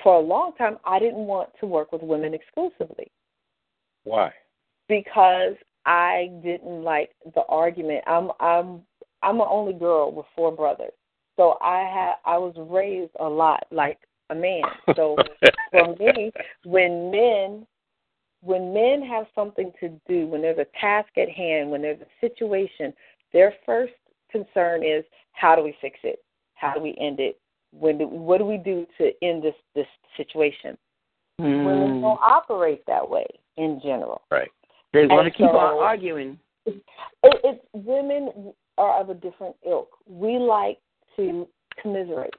for 0.02 0.16
a 0.16 0.20
long 0.20 0.52
time, 0.56 0.78
I 0.84 0.98
didn't 0.98 1.26
want 1.26 1.50
to 1.60 1.66
work 1.66 1.92
with 1.92 2.02
women 2.02 2.34
exclusively 2.34 3.10
Why? 4.04 4.32
because 4.88 5.54
I 5.86 6.30
didn't 6.42 6.84
like 6.84 7.10
the 7.34 7.42
argument. 7.48 8.04
I'm 8.06 8.30
I'm 8.40 8.82
I'm 9.22 9.40
an 9.40 9.46
only 9.48 9.72
girl 9.72 10.12
with 10.12 10.26
four 10.36 10.52
brothers. 10.52 10.92
So 11.36 11.56
I 11.62 11.78
had 11.78 12.14
I 12.24 12.36
was 12.38 12.54
raised 12.56 13.12
a 13.20 13.28
lot 13.28 13.64
like 13.70 13.98
a 14.30 14.34
man. 14.34 14.62
So 14.94 15.16
for 15.70 15.96
me, 15.96 16.30
when 16.64 17.10
men 17.10 17.66
when 18.42 18.72
men 18.72 19.02
have 19.02 19.26
something 19.34 19.72
to 19.80 19.88
do, 20.08 20.26
when 20.26 20.42
there's 20.42 20.58
a 20.58 20.66
task 20.80 21.08
at 21.16 21.28
hand, 21.28 21.70
when 21.70 21.82
there's 21.82 22.00
a 22.00 22.26
situation, 22.26 22.92
their 23.32 23.54
first 23.66 23.92
concern 24.30 24.84
is 24.84 25.04
how 25.32 25.54
do 25.56 25.62
we 25.62 25.74
fix 25.80 25.98
it? 26.04 26.22
How 26.54 26.74
do 26.74 26.80
we 26.80 26.96
end 27.00 27.20
it? 27.20 27.38
When 27.72 27.98
do, 27.98 28.06
what 28.06 28.38
do 28.38 28.44
we 28.44 28.56
do 28.56 28.86
to 28.98 29.10
end 29.22 29.42
this 29.42 29.54
this 29.74 29.86
situation? 30.16 30.76
Women 31.38 31.64
Mm. 31.64 32.00
don't 32.02 32.20
operate 32.20 32.84
that 32.86 33.08
way 33.08 33.26
in 33.56 33.80
general. 33.80 34.22
right. 34.30 34.50
They 34.92 35.06
want 35.06 35.26
to 35.26 35.30
keep 35.30 35.50
so- 35.50 35.56
on 35.58 35.82
arguing. 35.84 36.38
It, 36.64 36.82
it's 37.22 37.64
women 37.74 38.52
are 38.78 39.00
of 39.00 39.10
a 39.10 39.14
different 39.14 39.54
ilk. 39.66 39.90
We 40.06 40.38
like 40.38 40.78
to 41.16 41.46
commiserate. 41.80 42.34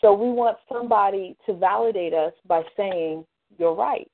So 0.00 0.12
we 0.12 0.30
want 0.30 0.58
somebody 0.68 1.36
to 1.46 1.54
validate 1.54 2.14
us 2.14 2.32
by 2.46 2.62
saying 2.76 3.24
you're 3.58 3.74
right. 3.74 4.08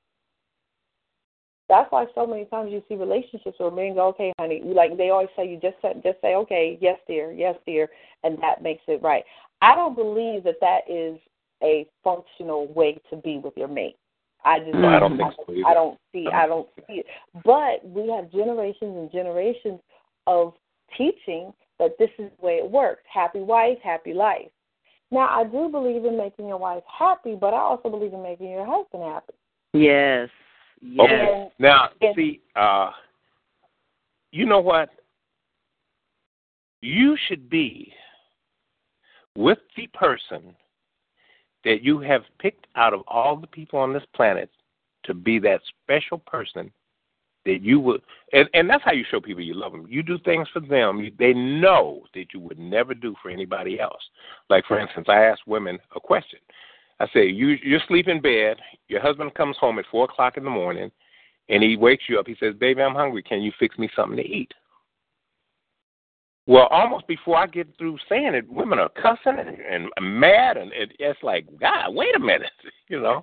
That's 1.73 1.91
why 1.91 2.05
so 2.13 2.27
many 2.27 2.45
times 2.45 2.71
you 2.71 2.83
see 2.87 2.93
relationships 2.93 3.57
where 3.57 3.71
men 3.71 3.95
go, 3.95 4.09
"Okay, 4.09 4.31
honey," 4.37 4.61
you 4.63 4.75
like 4.75 4.95
they 4.95 5.09
always 5.09 5.29
say, 5.35 5.47
"You 5.47 5.57
just 5.57 5.81
say, 5.81 5.91
just 6.03 6.21
say, 6.21 6.35
okay, 6.35 6.77
yes, 6.79 6.99
dear, 7.07 7.31
yes, 7.31 7.55
dear," 7.65 7.89
and 8.23 8.37
that 8.43 8.61
makes 8.61 8.83
it 8.87 9.01
right. 9.01 9.25
I 9.63 9.73
don't 9.73 9.95
believe 9.95 10.43
that 10.43 10.59
that 10.61 10.81
is 10.87 11.19
a 11.63 11.87
functional 12.03 12.67
way 12.67 12.99
to 13.09 13.15
be 13.15 13.39
with 13.39 13.57
your 13.57 13.69
mate. 13.69 13.97
I 14.45 14.59
just 14.59 14.75
No, 14.75 14.87
I 14.87 14.99
don't 14.99 15.17
think 15.17 15.33
so. 15.33 15.51
I 15.65 15.73
don't 15.73 15.97
see 16.11 16.27
I 16.31 16.43
I 16.43 16.45
don't 16.45 16.67
don't 16.75 16.87
see 16.87 16.99
it. 16.99 17.07
But 17.43 17.83
we 17.83 18.07
have 18.11 18.29
generations 18.31 18.95
and 18.95 19.11
generations 19.11 19.79
of 20.27 20.53
teaching 20.95 21.53
that 21.79 21.97
this 21.97 22.11
is 22.19 22.29
the 22.39 22.45
way 22.45 22.57
it 22.57 22.69
works. 22.69 23.01
Happy 23.11 23.39
wife, 23.39 23.79
happy 23.83 24.13
life. 24.13 24.51
Now 25.09 25.27
I 25.27 25.43
do 25.43 25.69
believe 25.69 26.05
in 26.05 26.17
making 26.17 26.47
your 26.49 26.57
wife 26.57 26.83
happy, 26.85 27.33
but 27.33 27.55
I 27.55 27.61
also 27.61 27.89
believe 27.89 28.13
in 28.13 28.21
making 28.21 28.51
your 28.51 28.67
husband 28.67 29.01
happy. 29.01 29.33
Yes. 29.73 30.29
Yes. 30.83 31.09
Okay. 31.09 31.51
Now, 31.59 31.89
And- 32.01 32.15
see, 32.15 32.41
uh, 32.55 32.91
you 34.31 34.45
know 34.45 34.59
what? 34.59 34.89
You 36.81 37.15
should 37.27 37.49
be 37.49 37.93
with 39.35 39.59
the 39.75 39.87
person 39.87 40.55
that 41.63 41.81
you 41.81 41.99
have 41.99 42.23
picked 42.39 42.67
out 42.75 42.93
of 42.93 43.01
all 43.07 43.37
the 43.37 43.47
people 43.47 43.79
on 43.79 43.93
this 43.93 44.05
planet 44.13 44.49
to 45.03 45.13
be 45.13 45.39
that 45.39 45.61
special 45.83 46.17
person 46.17 46.71
that 47.45 47.61
you 47.61 47.79
would, 47.79 48.01
and, 48.31 48.49
and 48.53 48.69
that's 48.69 48.83
how 48.83 48.91
you 48.91 49.05
show 49.09 49.19
people 49.19 49.41
you 49.41 49.53
love 49.53 49.71
them. 49.71 49.85
You 49.89 50.03
do 50.03 50.17
things 50.19 50.47
for 50.49 50.59
them 50.59 50.99
you, 50.99 51.11
they 51.17 51.33
know 51.33 52.03
that 52.13 52.33
you 52.33 52.39
would 52.39 52.59
never 52.59 52.93
do 52.93 53.15
for 53.21 53.29
anybody 53.29 53.79
else. 53.79 54.01
Like, 54.49 54.65
for 54.65 54.79
instance, 54.79 55.07
I 55.09 55.23
ask 55.23 55.39
women 55.45 55.79
a 55.95 55.99
question. 55.99 56.39
I 56.99 57.07
say, 57.13 57.25
you 57.25 57.57
you 57.63 57.79
sleep 57.87 58.07
in 58.07 58.21
bed. 58.21 58.57
Your 58.87 59.01
husband 59.01 59.33
comes 59.33 59.57
home 59.57 59.79
at 59.79 59.85
four 59.91 60.05
o'clock 60.05 60.37
in 60.37 60.43
the 60.43 60.49
morning, 60.49 60.91
and 61.49 61.63
he 61.63 61.75
wakes 61.75 62.03
you 62.07 62.19
up. 62.19 62.27
He 62.27 62.35
says, 62.39 62.53
"Baby, 62.55 62.81
I'm 62.81 62.95
hungry. 62.95 63.23
Can 63.23 63.41
you 63.41 63.51
fix 63.59 63.77
me 63.77 63.89
something 63.95 64.17
to 64.17 64.23
eat?" 64.23 64.53
Well, 66.45 66.67
almost 66.67 67.07
before 67.07 67.37
I 67.37 67.47
get 67.47 67.67
through 67.77 67.97
saying 68.09 68.33
it, 68.33 68.49
women 68.49 68.77
are 68.77 68.89
cussing 68.89 69.39
and, 69.39 69.89
and 69.95 70.19
mad, 70.19 70.57
and 70.57 70.73
it, 70.73 70.91
it's 70.99 71.21
like, 71.23 71.47
God, 71.57 71.93
wait 71.93 72.15
a 72.15 72.19
minute, 72.19 72.51
you 72.89 72.99
know. 72.99 73.21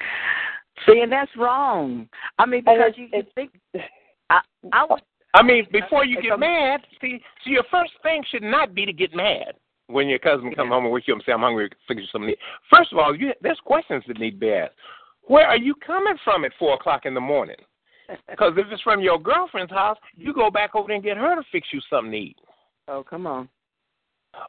See, 0.87 1.00
and 1.00 1.12
that's 1.12 1.30
wrong. 1.37 2.09
I 2.38 2.46
mean, 2.46 2.62
because 2.64 2.92
you, 2.96 3.09
you 3.12 3.22
think 3.35 3.50
I, 4.30 4.40
I 4.72 4.87
would. 4.88 5.02
I 5.35 5.42
mean, 5.42 5.66
before 5.70 6.04
you 6.04 6.20
get 6.20 6.40
mad, 6.40 6.80
see, 7.00 7.20
see, 7.44 7.50
your 7.50 7.62
first 7.70 7.92
thing 8.02 8.24
should 8.30 8.42
not 8.42 8.74
be 8.74 8.85
to 8.85 8.92
get 8.92 9.14
mad 9.14 9.54
when 9.90 10.09
your 10.09 10.18
cousin 10.18 10.53
come 10.55 10.68
home 10.68 10.85
and 10.85 10.92
wake 10.92 11.07
you 11.07 11.14
up 11.14 11.18
and 11.18 11.24
say, 11.24 11.33
"I'm 11.33 11.40
hungry, 11.40 11.70
fix 11.87 12.00
you 12.00 12.07
something." 12.12 12.35
First 12.72 12.92
of 12.92 12.98
all, 12.98 13.14
you, 13.14 13.33
there's 13.40 13.61
questions 13.64 14.05
that 14.07 14.18
need 14.18 14.33
to 14.33 14.37
be 14.37 14.53
asked. 14.53 14.74
Where 15.24 15.46
are 15.46 15.57
you 15.57 15.74
coming 15.74 16.16
from 16.24 16.44
at 16.44 16.53
four 16.59 16.74
o'clock 16.74 17.07
in 17.07 17.14
the 17.14 17.20
morning? 17.20 17.57
Because 18.29 18.55
if 18.57 18.66
it's 18.72 18.83
from 18.83 19.00
your 19.00 19.20
girlfriend's 19.20 19.70
house, 19.70 19.96
you 20.16 20.35
go 20.35 20.50
back 20.50 20.74
over 20.74 20.88
there 20.88 20.96
and 20.96 21.05
get 21.05 21.16
her 21.16 21.37
to 21.37 21.42
fix 21.53 21.68
you 21.72 21.81
something 21.88 22.11
to 22.11 22.18
eat. 22.18 22.37
Oh, 22.88 23.05
come 23.09 23.24
on. 23.24 23.48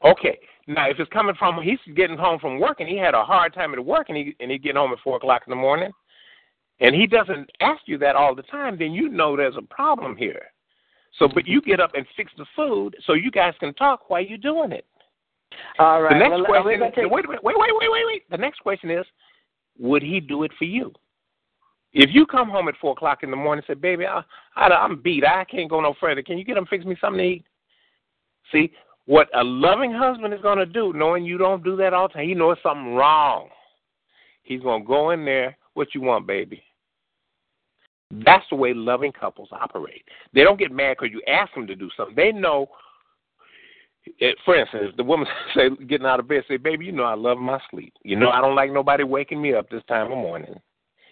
Okay. 0.03 0.39
Now, 0.65 0.89
if 0.89 0.99
it's 0.99 1.11
coming 1.11 1.35
from 1.37 1.61
he's 1.61 1.77
getting 1.95 2.17
home 2.17 2.39
from 2.39 2.59
work 2.59 2.79
and 2.79 2.89
he 2.89 2.97
had 2.97 3.13
a 3.13 3.23
hard 3.23 3.53
time 3.53 3.73
at 3.73 3.85
work 3.85 4.09
and 4.09 4.17
he 4.17 4.35
and 4.39 4.49
he 4.49 4.57
getting 4.57 4.77
home 4.77 4.93
at 4.93 4.99
four 5.03 5.17
o'clock 5.17 5.43
in 5.45 5.51
the 5.51 5.55
morning, 5.55 5.91
and 6.79 6.95
he 6.95 7.05
doesn't 7.05 7.49
ask 7.59 7.81
you 7.85 7.97
that 7.99 8.15
all 8.15 8.33
the 8.33 8.43
time, 8.43 8.77
then 8.77 8.91
you 8.91 9.09
know 9.09 9.37
there's 9.37 9.57
a 9.57 9.73
problem 9.73 10.15
here. 10.15 10.47
So, 11.19 11.27
but 11.27 11.47
you 11.47 11.61
get 11.61 11.79
up 11.79 11.91
and 11.93 12.05
fix 12.15 12.31
the 12.37 12.45
food 12.55 12.95
so 13.05 13.13
you 13.13 13.31
guys 13.31 13.53
can 13.59 13.73
talk 13.73 14.09
while 14.09 14.23
you're 14.23 14.37
doing 14.37 14.71
it. 14.71 14.85
All 15.79 16.01
right. 16.01 16.13
The 16.13 16.19
next 16.19 16.49
well, 16.49 16.63
question. 16.63 16.91
take... 16.95 17.11
Wait, 17.11 17.27
wait, 17.27 17.43
wait, 17.43 17.55
wait, 17.57 17.71
wait, 17.79 17.91
wait, 17.91 18.03
wait. 18.07 18.29
The 18.29 18.37
next 18.37 18.59
question 18.59 18.89
is, 18.89 19.05
would 19.79 20.01
he 20.01 20.19
do 20.19 20.43
it 20.43 20.51
for 20.57 20.65
you? 20.65 20.93
If 21.93 22.09
you 22.13 22.25
come 22.25 22.49
home 22.49 22.67
at 22.67 22.75
four 22.79 22.93
o'clock 22.93 23.19
in 23.23 23.31
the 23.31 23.35
morning 23.35 23.63
and 23.67 23.75
say, 23.75 23.79
"Baby, 23.79 24.05
I, 24.05 24.21
I, 24.55 24.67
I'm 24.67 25.01
beat. 25.01 25.25
I 25.25 25.43
can't 25.43 25.69
go 25.69 25.81
no 25.81 25.93
further. 25.99 26.21
Can 26.21 26.37
you 26.37 26.45
get 26.45 26.57
him 26.57 26.65
fix 26.65 26.85
me 26.85 26.95
something 27.01 27.17
to 27.17 27.25
eat?" 27.25 27.45
See 28.51 28.71
what 29.05 29.27
a 29.33 29.43
loving 29.43 29.91
husband 29.91 30.33
is 30.33 30.41
going 30.41 30.57
to 30.57 30.65
do, 30.65 30.93
knowing 30.93 31.25
you 31.25 31.37
don't 31.37 31.63
do 31.63 31.75
that 31.77 31.93
all 31.93 32.07
the 32.07 32.13
time. 32.13 32.27
He 32.27 32.33
knows 32.33 32.57
something 32.63 32.93
wrong. 32.93 33.49
He's 34.43 34.61
going 34.61 34.83
to 34.83 34.87
go 34.87 35.09
in 35.11 35.25
there. 35.25 35.57
What 35.73 35.93
you 35.93 36.01
want, 36.01 36.27
baby? 36.27 36.63
That's 38.11 38.45
the 38.49 38.57
way 38.57 38.73
loving 38.73 39.11
couples 39.11 39.49
operate. 39.51 40.03
They 40.33 40.43
don't 40.43 40.59
get 40.59 40.71
mad 40.71 40.97
because 40.99 41.13
you 41.13 41.21
ask 41.27 41.53
them 41.53 41.67
to 41.67 41.75
do 41.75 41.89
something. 41.95 42.15
They 42.15 42.31
know. 42.31 42.67
For 44.45 44.55
instance, 44.55 44.93
the 44.97 45.03
woman 45.03 45.27
say 45.55 45.69
getting 45.87 46.07
out 46.07 46.19
of 46.19 46.27
bed, 46.27 46.43
say, 46.47 46.57
"Baby, 46.57 46.85
you 46.85 46.91
know 46.91 47.03
I 47.03 47.15
love 47.15 47.37
my 47.37 47.59
sleep. 47.69 47.93
You 48.03 48.15
know 48.15 48.29
I 48.29 48.41
don't 48.41 48.55
like 48.55 48.71
nobody 48.71 49.03
waking 49.03 49.41
me 49.41 49.53
up 49.53 49.69
this 49.69 49.83
time 49.87 50.11
of 50.11 50.17
morning. 50.17 50.59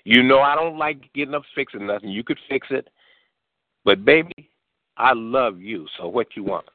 You 0.04 0.23
know 0.23 0.39
I 0.39 0.56
don't 0.56 0.78
like 0.78 1.12
getting 1.13 1.36
up 1.36 1.43
fixing 1.54 1.88
nothing. 1.88 2.10
You 2.10 2.23
could 2.23 2.39
fix 2.47 2.67
it, 2.71 2.88
but 3.86 4.06
baby, 4.06 4.49
I 4.97 5.13
love 5.13 5.60
you. 5.60 5.88
So 5.97 6.08
what 6.08 6.36
you 6.36 6.43
want?" 6.43 6.65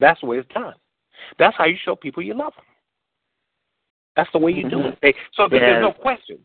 That's 0.00 0.20
the 0.20 0.26
way 0.26 0.38
it's 0.38 0.54
done. 0.54 0.74
That's 1.38 1.56
how 1.56 1.64
you 1.64 1.76
show 1.84 1.96
people 1.96 2.22
you 2.22 2.34
love 2.34 2.52
them. 2.56 2.64
That's 4.16 4.30
the 4.32 4.38
way 4.38 4.52
you 4.52 4.68
do 4.68 4.76
mm-hmm. 4.76 5.06
it. 5.06 5.16
So 5.34 5.44
yes. 5.44 5.50
there's 5.50 5.82
no 5.82 5.92
question. 5.92 6.38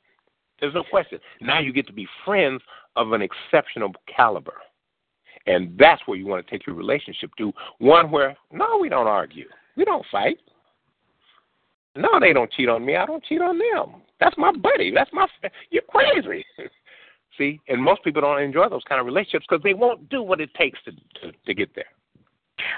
There's 0.60 0.74
no 0.74 0.84
question. 0.84 1.20
Now 1.42 1.60
you 1.60 1.74
get 1.74 1.88
to 1.88 1.94
be 1.94 2.08
friends 2.26 2.62
of 2.96 3.12
an 3.12 3.22
exceptional 3.22 3.92
caliber. 4.16 4.56
And 5.46 5.78
that's 5.78 6.02
where 6.06 6.18
you 6.18 6.26
want 6.26 6.46
to 6.46 6.52
take 6.52 6.66
your 6.66 6.76
relationship 6.76 7.32
to. 7.38 7.52
One 7.80 8.12
where, 8.12 8.36
no, 8.52 8.78
we 8.80 8.90
don't 8.90 9.08
argue. 9.08 9.48
We 9.76 9.84
don't 9.86 10.06
fight. 10.12 10.38
No, 11.96 12.20
they 12.20 12.34
don't 12.34 12.52
cheat 12.52 12.70
on 12.70 12.86
me. 12.86 12.96
I 12.96 13.06
don't 13.06 13.24
cheat 13.24 13.42
on 13.42 13.58
them. 13.58 14.02
That's 14.20 14.38
my 14.38 14.52
buddy. 14.52 14.92
That's 14.94 15.12
my. 15.14 15.28
You're 15.70 15.84
crazy. 15.84 16.46
See, 17.38 17.60
and 17.68 17.82
most 17.82 18.04
people 18.04 18.22
don't 18.22 18.42
enjoy 18.42 18.70
those 18.70 18.84
kind 18.88 19.00
of 19.00 19.06
relationships 19.06 19.46
because 19.50 19.64
they 19.64 19.74
won't 19.74 20.08
do 20.10 20.22
what 20.22 20.40
it 20.40 20.54
takes 20.54 20.80
to, 20.86 20.92
to 20.92 21.34
to 21.46 21.54
get 21.54 21.74
there. 21.76 21.86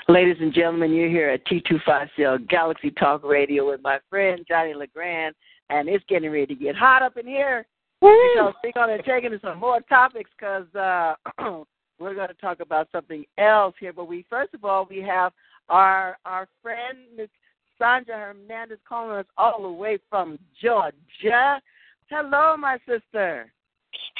Ladies 0.07 0.37
and 0.39 0.53
gentlemen, 0.53 0.93
you're 0.93 1.09
here 1.09 1.29
at 1.29 1.45
T25CL 1.45 2.47
Galaxy 2.47 2.91
Talk 2.91 3.23
Radio 3.23 3.67
with 3.69 3.81
my 3.83 3.99
friend 4.09 4.45
Johnny 4.47 4.73
LeGrand, 4.73 5.35
and 5.69 5.89
it's 5.89 6.03
getting 6.07 6.31
ready 6.31 6.47
to 6.47 6.55
get 6.55 6.75
hot 6.75 7.01
up 7.01 7.17
in 7.17 7.27
here. 7.27 7.65
Because 8.01 8.53
we're 8.63 8.71
going 8.73 8.97
to 8.97 9.03
take 9.03 9.23
into 9.23 9.39
some 9.41 9.59
more 9.59 9.79
topics 9.81 10.29
because 10.37 10.65
uh, 10.75 11.15
we're 11.99 12.15
going 12.15 12.27
to 12.27 12.33
talk 12.35 12.59
about 12.59 12.87
something 12.91 13.25
else 13.37 13.75
here. 13.79 13.93
But 13.93 14.07
we 14.07 14.25
first 14.29 14.53
of 14.53 14.65
all 14.65 14.87
we 14.89 14.99
have 15.01 15.33
our 15.69 16.17
our 16.25 16.47
friend 16.61 16.97
Ms. 17.17 17.29
Sandra 17.77 18.17
Hernandez 18.17 18.79
calling 18.87 19.17
us 19.17 19.25
all 19.37 19.61
the 19.61 19.69
way 19.69 19.97
from 20.09 20.39
Georgia. 20.61 21.61
Hello, 22.09 22.55
my 22.57 22.77
sister. 22.87 23.51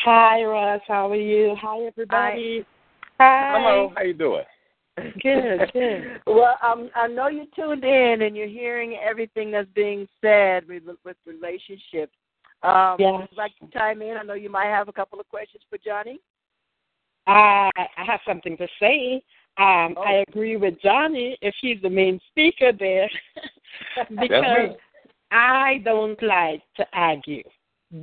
Hi, 0.03 0.43
Russ. 0.43 0.81
How 0.87 1.09
are 1.11 1.15
you? 1.15 1.55
Hi, 1.61 1.79
everybody. 1.85 2.65
Hi. 3.19 3.53
Hello. 3.57 3.91
How 3.95 4.03
you 4.03 4.13
doing? 4.13 4.43
Good, 4.97 5.69
good. 5.73 6.21
well, 6.25 6.57
um, 6.63 6.89
I 6.95 7.07
know 7.07 7.27
you 7.27 7.45
tuned 7.55 7.83
in 7.83 8.21
and 8.21 8.35
you're 8.35 8.47
hearing 8.47 8.97
everything 9.03 9.51
that's 9.51 9.69
being 9.75 10.07
said 10.21 10.67
with, 10.67 10.83
with 11.03 11.17
relationships. 11.25 12.13
Um, 12.63 12.95
yes. 12.97 13.13
Would 13.13 13.27
you 13.31 13.37
like 13.37 13.51
to 13.59 13.67
chime 13.77 14.01
in? 14.01 14.17
I 14.17 14.23
know 14.23 14.33
you 14.33 14.49
might 14.49 14.67
have 14.67 14.87
a 14.87 14.93
couple 14.93 15.19
of 15.19 15.27
questions 15.29 15.63
for 15.69 15.77
Johnny. 15.77 16.19
I 17.27 17.69
I 17.75 18.03
have 18.05 18.19
something 18.27 18.57
to 18.57 18.67
say. 18.79 19.21
Um, 19.57 19.95
oh. 19.97 20.01
I 20.01 20.23
agree 20.27 20.57
with 20.57 20.81
Johnny 20.81 21.37
if 21.41 21.55
he's 21.61 21.81
the 21.81 21.89
main 21.89 22.19
speaker 22.29 22.71
there, 22.77 23.09
because 24.09 24.75
I 25.31 25.81
don't 25.85 26.21
like 26.21 26.61
to 26.77 26.85
argue. 26.93 27.43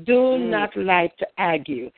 Do 0.05 0.13
Mm. 0.39 0.51
not 0.51 0.77
like 0.77 1.15
to 1.19 1.27
argue, 1.37 1.91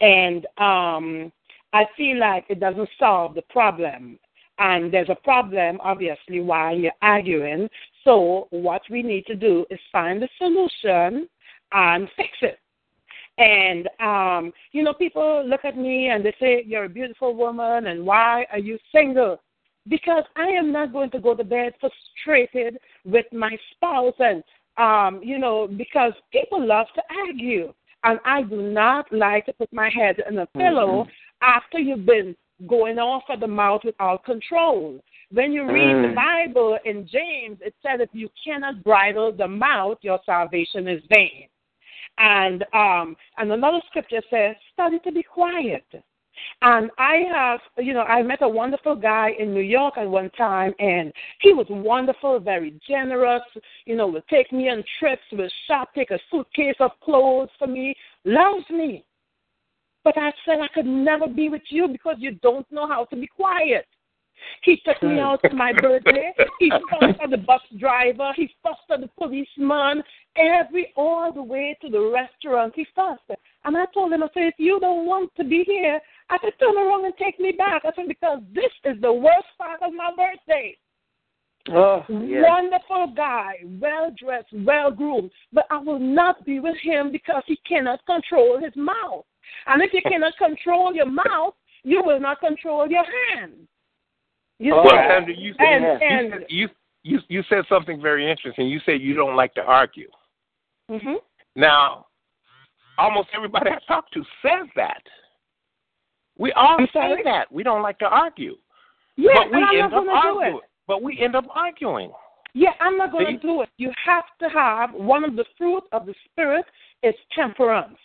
and 0.00 0.46
um, 0.58 1.32
I 1.72 1.84
feel 1.96 2.18
like 2.18 2.46
it 2.48 2.60
doesn't 2.60 2.88
solve 2.98 3.34
the 3.34 3.42
problem. 3.50 4.18
And 4.58 4.92
there's 4.92 5.08
a 5.08 5.16
problem, 5.16 5.80
obviously, 5.82 6.40
while 6.40 6.76
you're 6.76 6.92
arguing. 7.02 7.68
So 8.04 8.46
what 8.50 8.82
we 8.90 9.02
need 9.02 9.26
to 9.26 9.34
do 9.34 9.66
is 9.70 9.80
find 9.90 10.22
a 10.22 10.28
solution 10.38 11.28
and 11.72 12.08
fix 12.16 12.30
it. 12.42 12.58
And 13.38 13.88
um, 13.98 14.52
you 14.72 14.82
know, 14.82 14.92
people 14.92 15.46
look 15.46 15.64
at 15.64 15.76
me 15.76 16.08
and 16.08 16.24
they 16.24 16.34
say, 16.38 16.64
"You're 16.66 16.84
a 16.84 16.88
beautiful 16.88 17.34
woman, 17.34 17.86
and 17.86 18.04
why 18.04 18.46
are 18.52 18.58
you 18.58 18.78
single?" 18.92 19.40
Because 19.88 20.24
I 20.36 20.48
am 20.48 20.70
not 20.70 20.92
going 20.92 21.10
to 21.10 21.20
go 21.20 21.34
to 21.34 21.42
bed 21.42 21.72
frustrated 21.80 22.78
with 23.04 23.26
my 23.32 23.56
spouse, 23.72 24.14
and 24.18 24.44
um, 24.76 25.22
you 25.22 25.38
know, 25.38 25.66
because 25.66 26.12
people 26.30 26.64
love 26.64 26.86
to 26.94 27.02
argue, 27.26 27.72
and 28.04 28.20
I 28.24 28.42
do 28.42 28.60
not 28.60 29.10
like 29.12 29.46
to 29.46 29.52
put 29.54 29.72
my 29.72 29.88
head 29.88 30.16
in 30.28 30.38
a 30.38 30.46
pillow 30.46 31.04
mm-hmm. 31.04 31.10
after 31.40 31.78
you've 31.78 32.06
been 32.06 32.36
going 32.68 32.98
off 32.98 33.24
at 33.30 33.40
the 33.40 33.46
mouth 33.46 33.82
without 33.84 34.24
control. 34.24 35.00
When 35.30 35.52
you 35.52 35.64
read 35.64 35.96
mm. 35.96 36.10
the 36.10 36.14
Bible 36.14 36.78
in 36.84 37.08
James, 37.10 37.58
it 37.62 37.74
says 37.82 38.00
if 38.00 38.10
you 38.12 38.28
cannot 38.44 38.84
bridle 38.84 39.32
the 39.32 39.48
mouth, 39.48 39.98
your 40.02 40.20
salvation 40.26 40.86
is 40.86 41.02
vain. 41.08 41.48
And 42.18 42.64
um, 42.72 43.16
and 43.38 43.50
another 43.50 43.80
scripture 43.88 44.22
says, 44.30 44.54
study 44.72 44.98
to 45.00 45.12
be 45.12 45.22
quiet. 45.22 45.84
And 46.62 46.90
I 46.98 47.24
have, 47.32 47.60
you 47.78 47.92
know, 47.92 48.02
I 48.02 48.22
met 48.22 48.42
a 48.42 48.48
wonderful 48.48 48.96
guy 48.96 49.30
in 49.38 49.52
New 49.52 49.60
York 49.60 49.94
at 49.96 50.08
one 50.08 50.30
time, 50.30 50.72
and 50.78 51.12
he 51.40 51.52
was 51.52 51.66
wonderful, 51.68 52.38
very 52.40 52.78
generous. 52.88 53.42
You 53.84 53.96
know, 53.96 54.06
would 54.08 54.26
take 54.28 54.52
me 54.52 54.68
on 54.68 54.82
trips, 54.98 55.22
would 55.32 55.52
shop, 55.66 55.90
take 55.94 56.10
a 56.10 56.18
suitcase 56.30 56.76
of 56.80 56.92
clothes 57.02 57.50
for 57.58 57.66
me, 57.66 57.94
loves 58.24 58.68
me. 58.70 59.04
But 60.04 60.18
I 60.18 60.32
said 60.44 60.56
I 60.60 60.68
could 60.74 60.86
never 60.86 61.28
be 61.28 61.48
with 61.48 61.62
you 61.68 61.88
because 61.88 62.16
you 62.18 62.32
don't 62.42 62.70
know 62.72 62.88
how 62.88 63.04
to 63.06 63.16
be 63.16 63.26
quiet. 63.26 63.86
He 64.62 64.80
took 64.84 65.02
me 65.02 65.18
out 65.18 65.40
to 65.42 65.54
my 65.54 65.72
birthday. 65.72 66.32
He 66.58 66.70
fussed 66.90 67.20
at 67.22 67.30
the 67.30 67.38
bus 67.38 67.60
driver. 67.78 68.32
He 68.36 68.50
fussed 68.62 68.90
at 68.90 69.00
the 69.00 69.08
policeman. 69.18 70.02
Every 70.36 70.92
all 70.96 71.32
the 71.32 71.42
way 71.42 71.76
to 71.82 71.90
the 71.90 72.00
restaurant, 72.00 72.72
he 72.76 72.86
fussed. 72.94 73.22
And 73.64 73.76
I 73.76 73.84
told 73.92 74.12
him, 74.12 74.22
I 74.22 74.28
said, 74.34 74.44
if 74.44 74.54
you 74.58 74.80
don't 74.80 75.06
want 75.06 75.30
to 75.36 75.44
be 75.44 75.64
here, 75.66 76.00
I 76.30 76.38
said, 76.42 76.52
turn 76.58 76.76
around 76.76 77.04
and 77.04 77.14
take 77.16 77.38
me 77.38 77.52
back. 77.52 77.82
I 77.84 77.90
said, 77.94 78.08
because 78.08 78.40
this 78.54 78.72
is 78.84 79.00
the 79.00 79.12
worst 79.12 79.48
part 79.58 79.82
of 79.82 79.92
my 79.92 80.10
birthday. 80.16 80.76
Oh, 81.70 82.04
yes. 82.08 82.44
Wonderful 82.44 83.14
guy, 83.14 83.54
well 83.80 84.12
dressed, 84.18 84.48
well 84.52 84.90
groomed, 84.90 85.30
but 85.52 85.64
I 85.70 85.78
will 85.78 86.00
not 86.00 86.44
be 86.44 86.58
with 86.58 86.76
him 86.82 87.12
because 87.12 87.44
he 87.46 87.56
cannot 87.68 88.04
control 88.04 88.58
his 88.58 88.72
mouth. 88.74 89.24
And 89.66 89.80
if 89.80 89.92
you 89.92 90.00
cannot 90.02 90.36
control 90.38 90.92
your 90.92 91.06
mouth, 91.06 91.54
you 91.84 92.02
will 92.04 92.18
not 92.18 92.40
control 92.40 92.88
your 92.90 93.04
hand. 93.04 93.68
You 94.62 94.74
well, 94.74 94.84
Sandra, 95.08 95.34
you 95.36 95.54
said, 95.58 95.82
and, 95.82 95.90
you, 96.00 96.30
said 96.30 96.46
you, 96.48 96.68
you 97.02 97.18
you 97.28 97.42
said 97.48 97.64
something 97.68 98.00
very 98.00 98.30
interesting. 98.30 98.68
You 98.68 98.78
said 98.86 99.00
you 99.00 99.12
don't 99.12 99.34
like 99.34 99.54
to 99.54 99.60
argue. 99.60 100.08
Mm-hmm. 100.88 101.14
Now, 101.56 102.06
almost 102.96 103.30
everybody 103.34 103.70
I 103.70 103.78
talk 103.88 104.08
to 104.12 104.20
says 104.40 104.68
that. 104.76 105.02
We 106.38 106.52
all 106.52 106.78
say 106.92 107.16
that. 107.24 107.50
We 107.50 107.64
don't 107.64 107.82
like 107.82 107.98
to 107.98 108.04
argue. 108.04 108.54
Yeah, 109.16 109.32
but 109.34 109.50
we 109.50 109.80
end 109.80 109.82
up 109.82 109.90
going 109.90 110.06
to 110.06 110.12
do 110.12 110.38
arguing. 110.38 110.60
But 110.86 111.02
we 111.02 111.18
end 111.20 111.34
up 111.34 111.46
arguing. 111.52 112.12
Yeah, 112.54 112.70
I'm 112.80 112.96
not 112.96 113.10
going 113.10 113.26
to 113.26 113.38
do 113.38 113.62
it. 113.62 113.68
You 113.78 113.90
have 114.04 114.24
to 114.42 114.48
have 114.48 114.92
one 114.94 115.24
of 115.24 115.34
the 115.34 115.44
fruit 115.58 115.82
of 115.90 116.06
the 116.06 116.14
spirit 116.30 116.66
is 117.02 117.14
temperance, 117.34 117.98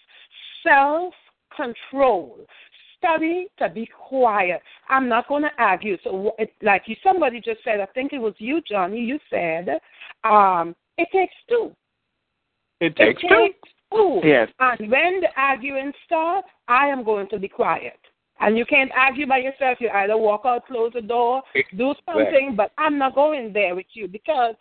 self 0.64 1.14
control. 1.56 2.40
Study 2.98 3.48
to 3.60 3.70
be 3.70 3.88
quiet. 4.08 4.62
I'm 4.90 5.08
not 5.08 5.28
going 5.28 5.44
to 5.44 5.52
argue. 5.58 5.98
So, 6.04 6.32
it, 6.38 6.52
like 6.62 6.84
you, 6.88 6.96
somebody 7.04 7.40
just 7.40 7.64
said, 7.64 7.80
I 7.80 7.86
think 7.88 8.14
it 8.14 8.20
was 8.20 8.34
you, 8.38 8.62
Johnny. 8.70 9.00
You 9.00 9.20
said, 9.30 9.80
um, 10.24 10.76
it 10.98 11.08
takes 11.12 11.34
two. 11.50 11.72
It 12.80 12.96
takes 12.96 13.22
it 13.24 13.28
two. 13.28 13.36
Takes 13.36 13.70
two. 13.92 14.22
Yes. 14.24 14.50
And 14.60 14.92
when 14.92 15.22
the 15.22 15.30
arguing 15.38 15.92
starts, 16.06 16.48
I 16.68 16.88
am 16.88 17.04
going 17.04 17.30
to 17.30 17.40
be 17.40 17.48
quiet. 17.48 18.00
And 18.40 18.58
you 18.58 18.66
can't 18.66 18.92
argue 18.96 19.26
by 19.26 19.40
yourself. 19.40 19.80
You 19.80 19.90
either 19.90 20.16
walk 20.16 20.42
out, 20.46 20.68
close 20.68 20.92
the 20.94 21.02
door, 21.02 21.42
do 21.76 21.96
something, 22.06 22.54
but 22.56 22.72
I'm 22.78 22.98
not 23.00 23.16
going 23.16 23.52
there 23.52 23.76
with 23.76 23.88
you 23.94 24.08
because 24.08 24.54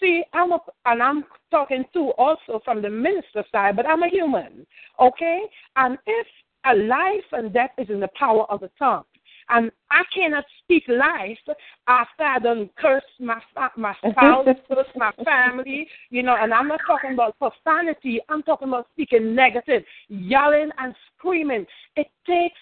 see, 0.00 0.22
I'm 0.32 0.52
a, 0.52 0.58
and 0.86 1.02
I'm 1.02 1.24
talking 1.50 1.84
too 1.92 2.12
also 2.18 2.60
from 2.64 2.82
the 2.82 2.90
minister 2.90 3.44
side, 3.50 3.76
but 3.76 3.86
I'm 3.86 4.02
a 4.02 4.08
human, 4.08 4.66
okay? 5.00 5.40
And 5.76 5.98
if 6.06 6.26
a 6.64 6.74
life 6.74 7.24
and 7.32 7.52
death 7.52 7.70
is 7.78 7.90
in 7.90 8.00
the 8.00 8.08
power 8.18 8.44
of 8.50 8.60
the 8.60 8.70
tongue, 8.78 9.04
and 9.48 9.70
I 9.90 10.02
cannot 10.14 10.44
speak 10.62 10.84
life 10.88 11.38
after 11.86 12.22
I 12.24 12.38
done 12.38 12.70
curse 12.76 13.02
my 13.20 13.40
my 13.76 13.94
spouse, 14.10 14.46
curse 14.68 14.86
my 14.96 15.12
family, 15.24 15.88
you 16.10 16.22
know. 16.22 16.36
And 16.40 16.52
I'm 16.54 16.68
not 16.68 16.80
talking 16.86 17.12
about 17.14 17.38
profanity. 17.38 18.20
I'm 18.28 18.42
talking 18.42 18.68
about 18.68 18.88
speaking 18.94 19.34
negative, 19.34 19.84
yelling 20.08 20.70
and 20.78 20.94
screaming. 21.16 21.66
It 21.96 22.08
takes 22.26 22.58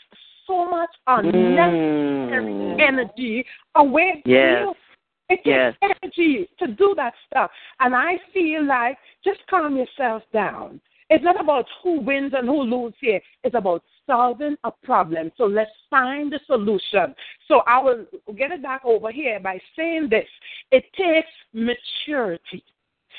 so 0.46 0.68
much 0.68 0.90
unnecessary 1.06 2.02
Mm. 2.32 2.80
energy 2.80 3.44
away 3.74 4.22
from 4.22 4.30
Yes. 4.32 4.62
you. 4.64 4.74
It 5.28 5.36
takes 5.36 5.46
Yes. 5.46 5.76
energy 5.82 6.48
to 6.58 6.66
do 6.66 6.94
that 6.96 7.14
stuff. 7.26 7.50
And 7.80 7.94
I 7.94 8.18
feel 8.32 8.64
like 8.64 8.98
just 9.24 9.46
calm 9.46 9.76
yourself 9.76 10.22
down. 10.32 10.80
It's 11.12 11.22
not 11.22 11.38
about 11.38 11.66
who 11.82 12.00
wins 12.00 12.32
and 12.34 12.48
who 12.48 12.62
loses 12.62 12.96
here. 12.98 13.20
It's 13.44 13.54
about 13.54 13.84
solving 14.06 14.56
a 14.64 14.70
problem. 14.70 15.30
So 15.36 15.44
let's 15.44 15.70
find 15.90 16.32
the 16.32 16.40
solution. 16.46 17.14
So 17.48 17.60
I 17.66 17.82
will 17.82 18.06
get 18.34 18.50
it 18.50 18.62
back 18.62 18.80
over 18.86 19.12
here 19.12 19.38
by 19.38 19.60
saying 19.76 20.08
this. 20.08 20.26
It 20.70 20.84
takes 20.96 21.28
maturity. 21.52 22.64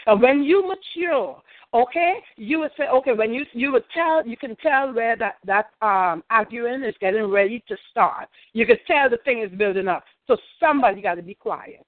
And 0.07 0.19
when 0.23 0.41
you 0.41 0.67
mature, 0.67 1.39
okay, 1.71 2.15
you 2.35 2.61
would 2.61 2.71
say, 2.77 2.85
okay, 2.87 3.13
when 3.13 3.31
you 3.31 3.45
you 3.53 3.71
would 3.71 3.85
tell, 3.93 4.25
you 4.25 4.37
can 4.37 4.55
tell 4.55 4.91
where 4.91 5.15
that 5.15 5.35
that 5.45 5.69
um 5.83 6.23
arguing 6.31 6.83
is 6.83 6.95
getting 6.99 7.25
ready 7.25 7.63
to 7.67 7.77
start. 7.91 8.27
You 8.53 8.65
can 8.65 8.77
tell 8.87 9.07
the 9.07 9.17
thing 9.17 9.43
is 9.43 9.55
building 9.55 9.87
up. 9.87 10.03
So 10.25 10.35
somebody 10.59 10.99
got 11.03 11.15
to 11.15 11.21
be 11.21 11.35
quiet. 11.35 11.85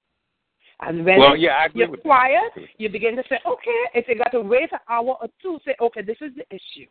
And 0.82 1.06
when 1.06 1.20
Well, 1.20 1.38
yeah, 1.38 1.68
you're 1.74 1.96
quiet, 1.98 2.52
that. 2.56 2.66
you 2.78 2.90
begin 2.90 3.16
to 3.16 3.24
say, 3.30 3.40
okay, 3.46 3.82
if 3.94 4.08
you 4.08 4.16
got 4.18 4.32
to 4.32 4.42
wait 4.42 4.72
an 4.72 4.80
hour 4.90 5.18
or 5.22 5.28
two, 5.42 5.60
say, 5.66 5.76
okay, 5.80 6.02
this 6.02 6.18
is 6.22 6.32
the 6.36 6.46
issue. 6.50 6.88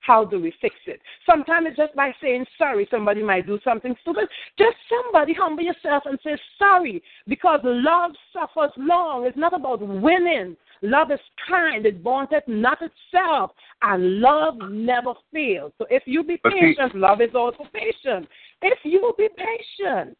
How 0.00 0.24
do 0.24 0.40
we 0.40 0.54
fix 0.60 0.74
it? 0.86 1.00
Sometimes 1.26 1.66
it's 1.68 1.76
just 1.76 1.94
by 1.94 2.12
saying 2.22 2.46
sorry. 2.56 2.88
Somebody 2.90 3.22
might 3.22 3.46
do 3.46 3.58
something 3.62 3.94
stupid. 4.00 4.28
Just 4.56 4.76
somebody 4.88 5.34
humble 5.34 5.62
yourself 5.62 6.04
and 6.06 6.18
say 6.24 6.38
sorry 6.58 7.02
because 7.26 7.60
love 7.62 8.12
suffers 8.32 8.72
long. 8.78 9.26
It's 9.26 9.36
not 9.36 9.52
about 9.52 9.80
winning. 9.80 10.56
Love 10.82 11.10
is 11.10 11.20
kind. 11.46 11.84
It 11.84 12.00
vaunteth 12.02 12.44
not 12.46 12.78
itself. 12.80 13.50
And 13.82 14.20
love 14.20 14.54
never 14.70 15.12
fails. 15.32 15.72
So 15.78 15.86
if 15.90 16.04
you 16.06 16.22
be 16.22 16.40
patient, 16.42 16.94
love 16.94 17.20
is 17.20 17.34
also 17.34 17.64
patient. 17.74 18.28
If 18.62 18.78
you 18.84 19.12
be 19.18 19.28
patient, 19.36 20.16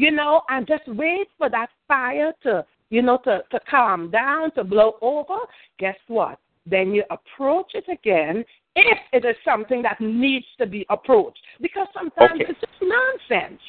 you 0.00 0.10
know, 0.10 0.40
and 0.48 0.66
just 0.66 0.86
wait 0.86 1.28
for 1.36 1.50
that 1.50 1.68
fire 1.86 2.32
to, 2.42 2.64
you 2.88 3.02
know, 3.02 3.18
to, 3.18 3.42
to 3.50 3.60
calm 3.70 4.10
down, 4.10 4.50
to 4.52 4.64
blow 4.64 4.94
over, 5.02 5.40
guess 5.78 5.96
what? 6.08 6.38
Then 6.64 6.94
you 6.94 7.04
approach 7.10 7.72
it 7.74 7.84
again 7.92 8.42
if 8.76 8.98
it 9.12 9.26
is 9.26 9.36
something 9.44 9.82
that 9.82 10.00
needs 10.00 10.46
to 10.56 10.66
be 10.66 10.86
approached. 10.88 11.40
Because 11.60 11.86
sometimes 11.92 12.40
Okay. 12.40 12.46
it's 12.48 12.60
just 12.60 12.72
nonsense. 12.80 13.60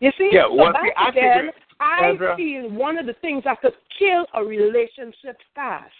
You 0.00 0.10
see? 0.18 0.28
Yeah, 0.30 0.48
so 0.54 0.70
back 0.70 0.92
I 0.98 1.08
again, 1.08 1.50
I 1.80 2.14
feel 2.36 2.70
one 2.70 2.98
of 2.98 3.06
the 3.06 3.14
things 3.14 3.44
that 3.44 3.62
could 3.62 3.72
kill 3.98 4.26
a 4.34 4.44
relationship 4.44 5.38
fast 5.54 5.90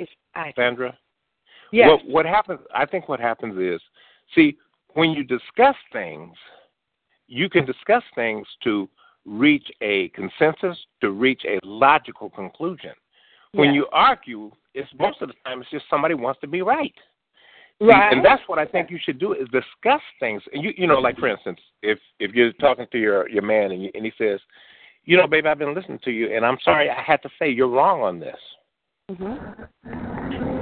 is 0.00 0.08
I 0.34 0.52
Sandra. 0.56 0.98
Yes. 1.70 1.90
What, 1.90 2.08
what 2.08 2.26
happens? 2.26 2.58
I 2.74 2.86
think 2.86 3.08
what 3.08 3.20
happens 3.20 3.56
is, 3.56 3.80
see, 4.34 4.56
when 4.94 5.10
you 5.10 5.22
discuss 5.22 5.76
things, 5.92 6.34
you 7.28 7.48
can 7.48 7.64
discuss 7.64 8.02
things 8.14 8.46
to 8.64 8.88
reach 9.24 9.70
a 9.80 10.08
consensus, 10.10 10.78
to 11.00 11.10
reach 11.10 11.42
a 11.44 11.58
logical 11.64 12.30
conclusion. 12.30 12.92
When 13.52 13.68
Yes. 13.68 13.74
you 13.76 13.86
argue, 13.92 14.52
it's 14.74 14.92
most 14.98 15.22
of 15.22 15.28
the 15.28 15.34
time 15.44 15.60
it's 15.60 15.70
just 15.70 15.88
somebody 15.88 16.14
wants 16.14 16.40
to 16.40 16.46
be 16.46 16.62
right. 16.62 16.94
Right. 17.80 18.12
And 18.12 18.24
that's 18.24 18.42
what 18.46 18.58
I 18.58 18.64
think 18.64 18.90
you 18.90 18.98
should 18.98 19.18
do 19.18 19.32
is 19.32 19.48
discuss 19.48 20.00
things. 20.18 20.42
And 20.52 20.62
you 20.62 20.72
you 20.76 20.86
know, 20.86 20.98
like 20.98 21.18
for 21.18 21.28
instance, 21.28 21.60
if 21.82 21.98
if 22.18 22.32
you're 22.32 22.52
talking 22.54 22.86
to 22.90 22.98
your 22.98 23.28
your 23.28 23.42
man 23.42 23.72
and 23.72 23.82
you, 23.82 23.90
and 23.94 24.04
he 24.04 24.12
says, 24.16 24.40
you 25.04 25.16
know, 25.16 25.26
baby, 25.26 25.48
I've 25.48 25.58
been 25.58 25.74
listening 25.74 25.98
to 26.04 26.10
you, 26.10 26.34
and 26.34 26.44
I'm 26.44 26.58
sorry 26.62 26.88
I 26.88 27.02
had 27.02 27.22
to 27.22 27.30
say 27.38 27.50
you're 27.50 27.68
wrong 27.68 28.00
on 28.02 28.18
this. 28.18 28.40
Mhm. 29.10 29.68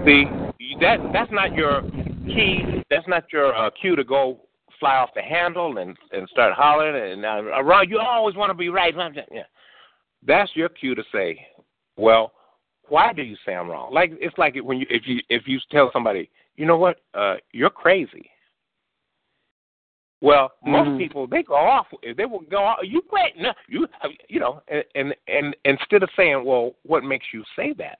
See, 0.05 0.25
that 0.81 0.99
that's 1.13 1.31
not 1.31 1.55
your 1.55 1.83
key. 2.27 2.83
That's 2.91 3.07
not 3.07 3.33
your 3.33 3.55
uh, 3.55 3.71
cue 3.71 3.95
to 3.95 4.05
go 4.05 4.41
fly 4.79 4.97
off 4.97 5.11
the 5.15 5.23
handle 5.23 5.79
and 5.79 5.97
and 6.13 6.29
start 6.29 6.55
hollering 6.55 7.13
and 7.13 7.25
uh, 7.25 7.63
Ron, 7.63 7.89
you 7.89 7.99
always 7.99 8.37
want 8.37 8.51
to 8.51 8.55
be 8.55 8.69
right. 8.69 8.95
Yeah, 9.33 9.43
that's 10.27 10.51
your 10.55 10.69
cue 10.69 10.95
to 10.95 11.03
say, 11.13 11.47
well, 11.97 12.33
why 12.89 13.13
do 13.13 13.23
you 13.23 13.37
say 13.45 13.55
I'm 13.55 13.69
wrong? 13.69 13.93
Like 13.93 14.13
it's 14.21 14.37
like 14.39 14.57
when 14.57 14.79
you 14.79 14.87
if 14.91 15.07
you 15.07 15.21
if 15.29 15.47
you 15.47 15.59
tell 15.71 15.91
somebody, 15.93 16.31
you 16.57 16.67
know 16.67 16.77
what, 16.77 17.01
uh, 17.15 17.37
you're 17.53 17.71
crazy. 17.71 18.31
Well, 20.21 20.53
most 20.65 20.89
Mhm. 20.89 20.99
people 20.99 21.27
they 21.27 21.43
go 21.43 21.55
off. 21.55 21.87
They 22.17 22.25
will 22.25 22.41
go 22.41 22.65
off. 22.65 22.79
You 22.83 23.03
quit. 23.03 23.37
No, 23.37 23.53
you 23.69 23.87
you 24.29 24.41
know, 24.41 24.63
and, 24.69 24.85
and 24.95 25.15
and 25.29 25.57
instead 25.65 26.03
of 26.03 26.09
saying, 26.17 26.45
well, 26.45 26.75
what 26.85 27.05
makes 27.05 27.27
you 27.33 27.45
say 27.57 27.75
that? 27.75 27.99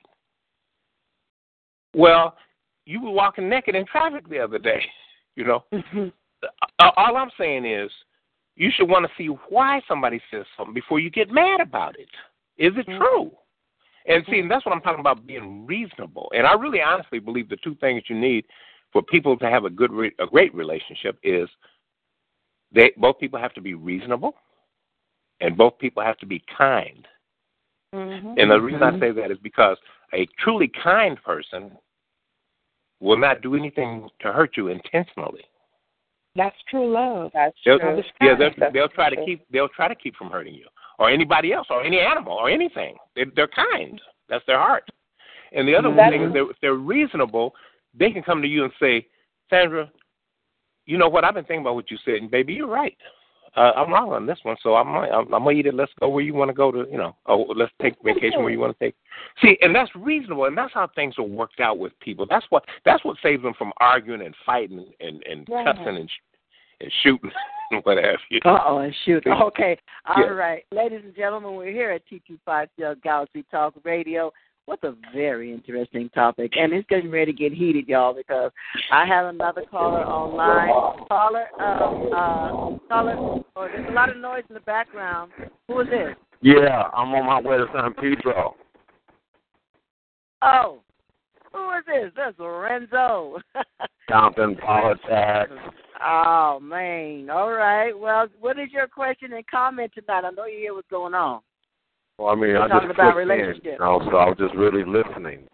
Well, 1.93 2.35
you 2.85 3.01
were 3.01 3.11
walking 3.11 3.47
naked 3.49 3.75
in 3.75 3.85
traffic 3.85 4.27
the 4.29 4.39
other 4.39 4.59
day. 4.59 4.81
You 5.37 5.43
know, 5.43 5.65
Mhm. 5.73 6.13
Uh, 6.79 6.91
all 6.97 7.17
I'm 7.17 7.31
saying 7.37 7.65
is, 7.65 7.91
you 8.55 8.71
should 8.71 8.89
want 8.89 9.05
to 9.05 9.11
see 9.17 9.27
why 9.49 9.81
somebody 9.87 10.21
says 10.31 10.45
something 10.55 10.73
before 10.73 10.99
you 10.99 11.09
get 11.09 11.29
mad 11.29 11.59
about 11.59 11.99
it. 11.99 12.09
Is 12.57 12.75
it 12.77 12.87
Mhm. 12.87 12.97
true? 12.97 13.37
And 14.05 14.25
see, 14.27 14.39
and 14.39 14.49
that's 14.49 14.65
what 14.65 14.73
I'm 14.73 14.81
talking 14.81 14.99
about 14.99 15.25
being 15.25 15.65
reasonable. 15.65 16.31
And 16.35 16.45
I 16.45 16.53
really 16.53 16.81
honestly 16.81 17.19
believe 17.19 17.49
the 17.49 17.57
two 17.57 17.75
things 17.75 18.03
you 18.09 18.15
need 18.15 18.45
for 18.91 19.01
people 19.01 19.37
to 19.37 19.49
have 19.49 19.65
a 19.65 19.69
good, 19.69 19.91
re- 19.91 20.15
a 20.19 20.27
great 20.27 20.53
relationship 20.53 21.17
is 21.23 21.49
they 22.71 22.91
both 22.97 23.19
people 23.19 23.39
have 23.39 23.53
to 23.53 23.61
be 23.61 23.73
reasonable, 23.73 24.35
and 25.41 25.57
both 25.57 25.77
people 25.79 26.03
have 26.03 26.17
to 26.19 26.25
be 26.25 26.39
kind. 26.39 27.07
Mhm. 27.93 28.35
And 28.37 28.51
the 28.51 28.61
reason 28.61 28.83
I 28.83 28.91
Mhm. 28.91 28.99
say 28.99 29.11
that 29.11 29.31
is 29.31 29.39
because 29.39 29.77
a 30.13 30.25
truly 30.37 30.67
kind 30.67 31.21
person 31.23 31.77
will 32.99 33.17
not 33.17 33.41
do 33.41 33.55
anything 33.55 34.09
to 34.19 34.31
hurt 34.31 34.55
you 34.55 34.67
intentionally. 34.67 35.45
That's 36.35 36.55
true 36.69 36.91
love. 36.91 37.31
That's 37.33 37.55
They'll, 37.65 37.79
true. 37.79 38.03
yeah, 38.21 38.35
they'll, 38.37 38.49
That's 38.57 38.73
they'll 38.73 38.89
try 38.89 39.09
to 39.09 39.25
keep 39.25 39.45
they'll 39.51 39.69
try 39.69 39.87
to 39.87 39.95
keep 39.95 40.15
from 40.15 40.29
hurting 40.29 40.53
you 40.53 40.65
or 40.99 41.09
anybody 41.09 41.53
else 41.53 41.67
or 41.69 41.83
any 41.83 41.99
animal 41.99 42.33
or 42.33 42.49
anything. 42.49 42.95
They, 43.15 43.25
they're 43.35 43.47
kind. 43.47 44.01
That's 44.29 44.45
their 44.45 44.59
heart. 44.59 44.87
And 45.53 45.67
the 45.67 45.75
other 45.75 45.89
That's- 45.89 46.11
thing 46.11 46.23
is, 46.23 46.33
they're, 46.33 46.49
if 46.49 46.57
they're 46.61 46.73
reasonable, 46.75 47.53
they 47.97 48.11
can 48.11 48.23
come 48.23 48.41
to 48.41 48.47
you 48.47 48.63
and 48.65 48.73
say, 48.81 49.07
Sandra, 49.49 49.89
you 50.85 50.97
know 50.97 51.07
what? 51.07 51.23
I've 51.23 51.33
been 51.33 51.45
thinking 51.45 51.61
about 51.61 51.75
what 51.75 51.89
you 51.91 51.97
said, 52.03 52.15
and 52.15 52.29
baby, 52.29 52.53
you're 52.53 52.67
right. 52.67 52.97
Uh, 53.55 53.71
I'm 53.77 53.91
wrong 53.93 54.11
on 54.11 54.25
this 54.25 54.37
one, 54.43 54.57
so 54.61 54.75
I'm 54.75 54.89
I'm, 54.93 55.33
I'm 55.33 55.43
gonna 55.45 55.51
eat 55.51 55.65
it. 55.65 55.73
Let's 55.73 55.91
go 56.01 56.09
where 56.09 56.21
you 56.23 56.33
want 56.33 56.49
to 56.49 56.53
go 56.53 56.73
to, 56.73 56.85
you 56.91 56.97
know. 56.97 57.15
Oh, 57.25 57.43
let's 57.55 57.71
take 57.81 57.93
vacation 58.03 58.43
where 58.43 58.49
you 58.51 58.59
want 58.59 58.77
to 58.77 58.85
take. 58.85 58.95
See, 59.41 59.57
and 59.61 59.73
that's 59.73 59.89
reasonable, 59.95 60.43
and 60.45 60.57
that's 60.57 60.73
how 60.73 60.89
things 60.93 61.15
are 61.17 61.23
worked 61.23 61.61
out 61.61 61.79
with 61.79 61.97
people. 62.01 62.25
That's 62.29 62.45
what 62.49 62.65
that's 62.83 63.05
what 63.05 63.15
saves 63.23 63.41
them 63.43 63.53
from 63.57 63.71
arguing 63.79 64.21
and 64.23 64.35
fighting 64.45 64.85
and 64.99 65.23
and 65.23 65.47
Right. 65.49 65.65
cussing 65.65 65.95
and 65.95 66.09
and 66.81 66.91
shooting 67.03 67.31
and 67.71 67.81
what 67.83 67.97
have 67.97 68.19
you. 68.29 68.39
Uh 68.45 68.59
oh, 68.65 68.77
and 68.79 68.95
shooting. 69.05 69.31
Okay. 69.33 69.77
all 70.05 70.21
Yeah. 70.23 70.29
right, 70.29 70.63
Ladies 70.71 71.01
and 71.03 71.15
gentlemen, 71.15 71.55
we're 71.55 71.71
here 71.71 71.91
at 71.91 72.01
T250 72.09 73.01
Galaxy 73.01 73.43
Talk 73.51 73.73
Radio. 73.83 74.31
What's 74.67 74.83
a 74.83 74.95
very 75.13 75.53
interesting 75.53 76.09
topic. 76.09 76.53
And 76.57 76.73
it's 76.73 76.87
getting 76.89 77.11
ready 77.11 77.31
to 77.31 77.37
get 77.37 77.53
heated, 77.53 77.87
y'all, 77.87 78.15
because 78.15 78.51
I 78.91 79.05
have 79.05 79.27
another 79.27 79.61
caller 79.69 80.03
online. 80.03 80.69
Caller, 81.07 81.45
um, 81.59 82.07
uh, 82.07 82.87
caller, 82.89 83.15
oh, 83.55 83.67
there's 83.71 83.87
a 83.87 83.93
lot 83.93 84.09
of 84.09 84.17
noise 84.17 84.43
in 84.49 84.55
the 84.55 84.61
background. 84.61 85.31
Who 85.67 85.81
is 85.81 85.87
this? 85.91 86.15
Yeah, 86.41 86.83
I'm 86.95 87.13
on 87.13 87.25
my 87.27 87.47
way 87.47 87.57
to 87.57 87.67
San 87.75 87.93
Pedro. 87.93 88.55
Oh, 90.41 90.79
who 91.55 91.71
is 91.77 91.85
this? 91.87 92.11
That's 92.15 92.37
Lorenzo. 92.39 93.39
Compton 94.09 94.55
Politics. 94.57 95.51
oh, 96.03 96.59
man. 96.61 97.29
All 97.29 97.51
right. 97.51 97.97
Well, 97.97 98.27
what 98.39 98.59
is 98.59 98.69
your 98.71 98.87
question 98.87 99.33
and 99.33 99.45
comment 99.47 99.91
tonight? 99.93 100.25
I 100.25 100.31
know 100.31 100.45
you 100.45 100.59
hear 100.59 100.73
what's 100.73 100.87
going 100.89 101.13
on. 101.13 101.41
Well, 102.17 102.29
I 102.29 102.35
mean, 102.35 102.51
We're 102.53 102.61
I 102.63 102.67
talking 102.67 102.89
just 102.89 102.99
about 102.99 103.13
clicked 103.13 103.29
in, 103.31 103.37
relationship. 103.37 103.77
so 103.79 103.83
I 104.17 104.25
was 104.29 104.37
just 104.39 104.55
really 104.55 104.85
listening. 104.85 105.47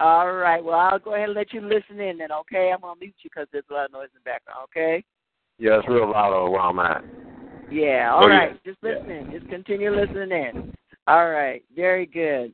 All 0.00 0.32
right. 0.32 0.62
Well, 0.62 0.78
I'll 0.78 0.98
go 0.98 1.14
ahead 1.14 1.28
and 1.30 1.34
let 1.34 1.52
you 1.52 1.60
listen 1.60 1.98
in 2.00 2.18
then, 2.18 2.30
okay? 2.32 2.70
I'm 2.72 2.80
going 2.82 2.94
to 2.94 3.00
mute 3.00 3.14
you 3.22 3.30
because 3.32 3.48
there's 3.52 3.64
a 3.70 3.72
lot 3.74 3.86
of 3.86 3.92
noise 3.92 4.08
in 4.14 4.20
the 4.22 4.30
background, 4.30 4.60
okay? 4.70 5.02
Yeah, 5.58 5.78
it's 5.78 5.88
real 5.88 6.10
loud 6.10 6.32
over 6.32 6.50
where 6.50 6.60
I'm 6.60 6.78
at. 6.80 7.04
Yeah, 7.70 8.12
all 8.12 8.24
Oh, 8.24 8.28
yeah. 8.28 8.34
right. 8.38 8.64
Just 8.64 8.82
listening. 8.82 9.30
Just 9.32 9.48
continue 9.48 9.90
listening 9.94 10.30
in. 10.30 10.72
All 11.06 11.30
right, 11.30 11.62
very 11.74 12.06
good. 12.06 12.52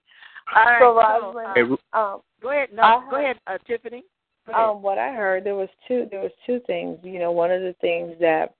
All 0.55 0.65
right, 0.65 0.81
So, 0.81 0.95
so, 0.95 1.39
Rosalind, 1.39 1.57
Hey, 1.57 1.77
Um, 1.99 2.21
go 2.41 2.51
ahead. 2.51 2.69
No, 2.73 2.83
I 2.83 3.07
go 3.11 3.17
ahead, 3.17 3.37
uh, 3.47 3.59
Tiffany. 3.67 4.05
Go 4.47 4.53
ahead. 4.53 4.65
Um, 4.65 4.83
what 4.83 4.99
I 4.99 5.13
heard 5.13 5.45
there 5.45 5.55
was 5.55 5.69
two 5.87 6.07
there 6.11 6.21
was 6.21 6.33
two 6.47 6.61
things. 6.67 6.99
You 7.03 7.19
know, 7.19 7.33
one 7.33 7.51
of 7.51 7.61
the 7.63 7.75
things 7.81 8.15
that 8.21 8.55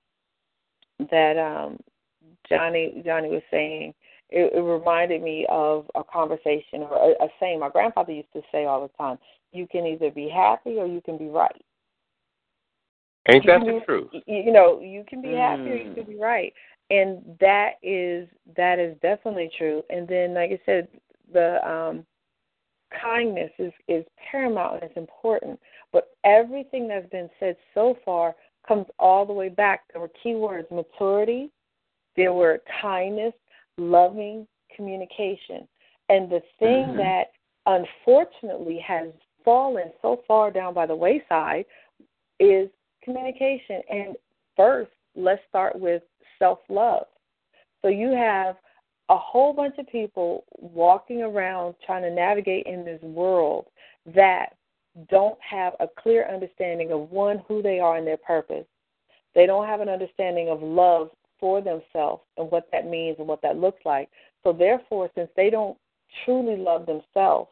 that 1.09 1.37
um 1.37 1.77
Johnny 2.47 3.01
Johnny 3.05 3.29
was 3.29 3.41
saying, 3.49 3.93
it, 4.29 4.53
it 4.53 4.61
reminded 4.61 5.21
me 5.21 5.45
of 5.49 5.85
a 5.95 6.03
conversation 6.03 6.81
or 6.81 6.93
a, 6.93 7.25
a 7.25 7.27
saying 7.39 7.59
my 7.59 7.69
grandfather 7.69 8.11
used 8.13 8.31
to 8.33 8.41
say 8.51 8.65
all 8.65 8.81
the 8.81 8.97
time. 8.97 9.17
You 9.51 9.67
can 9.67 9.85
either 9.85 10.11
be 10.11 10.29
happy 10.29 10.77
or 10.77 10.87
you 10.87 11.01
can 11.01 11.17
be 11.17 11.27
right. 11.27 11.61
Ain't 13.29 13.45
that 13.45 13.59
can 13.59 13.67
the 13.67 13.79
be- 13.79 13.85
truth? 13.85 14.09
You 14.25 14.51
know, 14.51 14.79
you 14.79 15.03
can 15.07 15.21
be 15.21 15.33
happy 15.33 15.71
or 15.71 15.75
you 15.75 15.91
Mm. 15.91 15.95
can 15.95 16.05
be 16.05 16.17
right, 16.17 16.53
and 16.89 17.37
that 17.39 17.73
is 17.83 18.27
that 18.55 18.79
is 18.79 18.97
definitely 19.01 19.49
true. 19.57 19.83
And 19.89 20.07
then, 20.07 20.33
like 20.33 20.51
I 20.51 20.59
said, 20.65 20.87
the 21.31 21.65
um 21.69 22.05
kindness 22.99 23.51
is 23.59 23.73
is 23.87 24.05
paramount 24.31 24.75
and 24.75 24.83
it's 24.83 24.97
important. 24.97 25.59
But 25.91 26.09
everything 26.23 26.87
that's 26.87 27.09
been 27.09 27.29
said 27.39 27.55
so 27.73 27.97
far 28.03 28.35
comes 28.67 28.85
all 28.99 29.25
the 29.25 29.33
way 29.33 29.49
back. 29.49 29.81
There 29.91 30.01
were 30.01 30.11
key 30.21 30.35
words: 30.35 30.67
maturity. 30.71 31.51
There 32.15 32.33
were 32.33 32.61
kindness, 32.81 33.33
loving 33.77 34.47
communication, 34.75 35.67
and 36.09 36.29
the 36.29 36.41
thing 36.59 36.93
Mhm. 36.93 36.97
that 36.97 37.31
unfortunately 37.65 38.79
has 38.79 39.13
fallen 39.43 39.91
so 40.01 40.17
far 40.27 40.51
down 40.51 40.73
by 40.73 40.85
the 40.85 40.95
wayside 40.95 41.65
is 42.39 42.69
communication. 43.01 43.81
And 43.89 44.17
first, 44.55 44.91
let's 45.15 45.43
start 45.47 45.75
with 45.75 46.03
self 46.39 46.59
love. 46.69 47.07
So 47.81 47.87
you 47.87 48.09
have 48.11 48.57
a 49.11 49.17
whole 49.17 49.51
bunch 49.51 49.75
of 49.77 49.85
people 49.87 50.45
walking 50.57 51.21
around 51.21 51.75
trying 51.85 52.01
to 52.01 52.09
navigate 52.09 52.65
in 52.65 52.85
this 52.85 53.01
world 53.01 53.65
that 54.15 54.55
don't 55.09 55.37
have 55.41 55.73
a 55.81 55.87
clear 56.01 56.25
understanding 56.33 56.93
of 56.93 57.11
one, 57.11 57.43
who 57.45 57.61
they 57.61 57.79
are 57.79 57.97
and 57.97 58.07
their 58.07 58.15
purpose. 58.15 58.65
They 59.35 59.45
don't 59.45 59.67
have 59.67 59.81
an 59.81 59.89
understanding 59.89 60.49
of 60.49 60.63
love 60.63 61.09
for 61.41 61.59
themselves 61.59 62.23
and 62.37 62.49
what 62.51 62.69
that 62.71 62.87
means 62.87 63.17
and 63.19 63.27
what 63.27 63.41
that 63.41 63.57
looks 63.57 63.81
like. 63.83 64.09
So, 64.43 64.53
therefore, 64.53 65.09
since 65.13 65.29
they 65.35 65.49
don't 65.49 65.77
truly 66.23 66.55
love 66.55 66.85
themselves, 66.85 67.49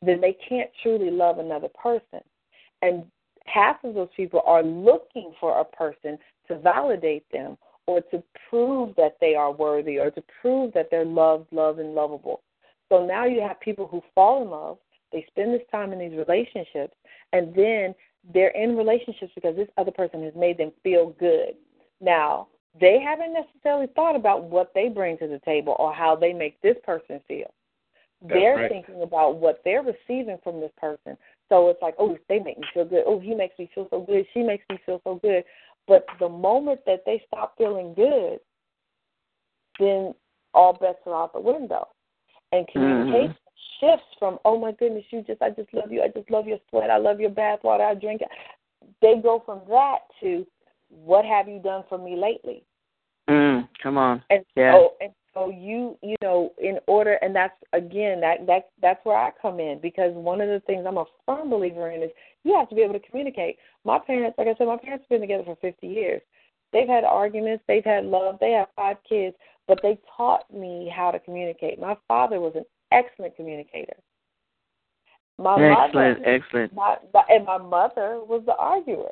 then 0.00 0.22
they 0.22 0.36
can't 0.48 0.70
truly 0.82 1.10
love 1.10 1.38
another 1.38 1.68
person. 1.68 2.20
And 2.80 3.04
half 3.44 3.84
of 3.84 3.94
those 3.94 4.08
people 4.16 4.42
are 4.46 4.62
looking 4.62 5.34
for 5.38 5.60
a 5.60 5.64
person 5.64 6.18
to 6.48 6.58
validate 6.58 7.24
them 7.30 7.58
or 7.86 8.00
to 8.00 8.22
prove 8.48 8.94
that 8.96 9.16
they 9.20 9.34
are 9.34 9.52
worthy 9.52 9.98
or 9.98 10.10
to 10.10 10.22
prove 10.40 10.72
that 10.74 10.88
they're 10.90 11.04
loved, 11.04 11.46
loved, 11.52 11.78
and 11.78 11.94
lovable. 11.94 12.42
So 12.90 13.04
now 13.04 13.24
you 13.26 13.40
have 13.40 13.60
people 13.60 13.86
who 13.86 14.02
fall 14.14 14.42
in 14.42 14.50
love, 14.50 14.78
they 15.12 15.24
spend 15.28 15.54
this 15.54 15.66
time 15.70 15.92
in 15.92 15.98
these 15.98 16.16
relationships, 16.16 16.94
and 17.32 17.54
then 17.54 17.94
they're 18.32 18.50
in 18.50 18.76
relationships 18.76 19.32
because 19.34 19.56
this 19.56 19.68
other 19.76 19.90
person 19.90 20.22
has 20.22 20.34
made 20.34 20.58
them 20.58 20.72
feel 20.82 21.14
good. 21.18 21.54
Now, 22.00 22.48
they 22.80 22.98
haven't 23.00 23.32
necessarily 23.32 23.86
thought 23.94 24.16
about 24.16 24.44
what 24.44 24.72
they 24.74 24.88
bring 24.88 25.18
to 25.18 25.28
the 25.28 25.40
table 25.44 25.76
or 25.78 25.92
how 25.94 26.16
they 26.16 26.32
make 26.32 26.60
this 26.62 26.76
person 26.84 27.20
feel. 27.28 27.52
That's 28.22 28.34
they're 28.34 28.56
right. 28.56 28.70
thinking 28.70 29.02
about 29.02 29.36
what 29.36 29.60
they're 29.64 29.82
receiving 29.82 30.38
from 30.42 30.60
this 30.60 30.72
person. 30.78 31.16
So 31.50 31.68
it's 31.68 31.82
like, 31.82 31.94
oh, 31.98 32.16
they 32.28 32.38
make 32.38 32.58
me 32.58 32.64
feel 32.72 32.86
good. 32.86 33.04
Oh, 33.06 33.20
he 33.20 33.34
makes 33.34 33.58
me 33.58 33.70
feel 33.74 33.86
so 33.90 34.00
good. 34.00 34.24
She 34.32 34.42
makes 34.42 34.64
me 34.70 34.78
feel 34.86 35.00
so 35.04 35.16
good. 35.16 35.44
But 35.86 36.06
the 36.18 36.28
moment 36.28 36.80
that 36.86 37.04
they 37.04 37.22
stop 37.26 37.56
feeling 37.58 37.94
good, 37.94 38.40
then 39.78 40.14
all 40.54 40.72
bets 40.72 40.98
are 41.06 41.14
out 41.14 41.32
the 41.32 41.40
window. 41.40 41.88
And 42.52 42.66
communication 42.68 43.34
shifts 43.80 44.06
from, 44.18 44.38
oh 44.44 44.58
my 44.58 44.72
goodness, 44.72 45.04
you 45.10 45.22
just, 45.22 45.42
I 45.42 45.50
just 45.50 45.72
love 45.74 45.90
you. 45.90 46.02
I 46.02 46.08
just 46.08 46.30
love 46.30 46.46
your 46.46 46.58
sweat. 46.70 46.90
I 46.90 46.98
love 46.98 47.20
your 47.20 47.30
bath 47.30 47.60
water. 47.64 47.84
I 47.84 47.94
drink 47.94 48.22
it. 48.22 48.28
They 49.02 49.20
go 49.20 49.42
from 49.44 49.60
that 49.68 49.98
to, 50.20 50.46
what 50.88 51.24
have 51.24 51.48
you 51.48 51.58
done 51.58 51.84
for 51.88 51.98
me 51.98 52.16
lately? 52.16 52.64
Mm, 53.28 53.68
come 53.82 53.98
on. 53.98 54.22
And 54.30 54.44
Yeah. 54.56 54.72
so 54.72 54.92
and 55.00 55.12
so 55.34 55.50
you 55.50 55.98
you 56.02 56.16
know 56.22 56.52
in 56.58 56.78
order 56.86 57.14
and 57.14 57.34
that's 57.34 57.54
again 57.72 58.20
that 58.20 58.46
that 58.46 58.70
that's 58.80 59.04
where 59.04 59.16
I 59.16 59.30
come 59.42 59.60
in 59.60 59.80
because 59.82 60.12
one 60.14 60.40
of 60.40 60.48
the 60.48 60.60
things 60.60 60.84
I'm 60.86 60.96
a 60.96 61.04
firm 61.26 61.50
believer 61.50 61.90
in 61.90 62.02
is 62.02 62.10
you 62.44 62.54
have 62.56 62.68
to 62.68 62.74
be 62.74 62.82
able 62.82 62.94
to 62.94 63.08
communicate. 63.08 63.56
My 63.84 63.98
parents, 63.98 64.38
like 64.38 64.46
I 64.48 64.54
said, 64.56 64.66
my 64.66 64.76
parents 64.76 65.04
have 65.04 65.08
been 65.08 65.20
together 65.20 65.44
for 65.44 65.56
50 65.56 65.86
years. 65.86 66.22
They've 66.72 66.88
had 66.88 67.04
arguments, 67.04 67.64
they've 67.68 67.84
had 67.84 68.04
love, 68.04 68.38
they 68.40 68.52
have 68.52 68.68
five 68.74 68.96
kids, 69.08 69.36
but 69.68 69.78
they 69.82 69.98
taught 70.16 70.52
me 70.52 70.92
how 70.94 71.10
to 71.10 71.18
communicate. 71.20 71.78
My 71.78 71.96
father 72.08 72.40
was 72.40 72.52
an 72.56 72.64
excellent 72.92 73.36
communicator. 73.36 73.94
My 75.38 75.60
Excellent, 75.60 76.18
mother, 76.20 76.30
excellent. 76.30 76.74
my 76.74 76.96
and 77.28 77.44
my 77.44 77.58
mother 77.58 78.20
was 78.24 78.42
the 78.46 78.54
arguer. 78.54 79.10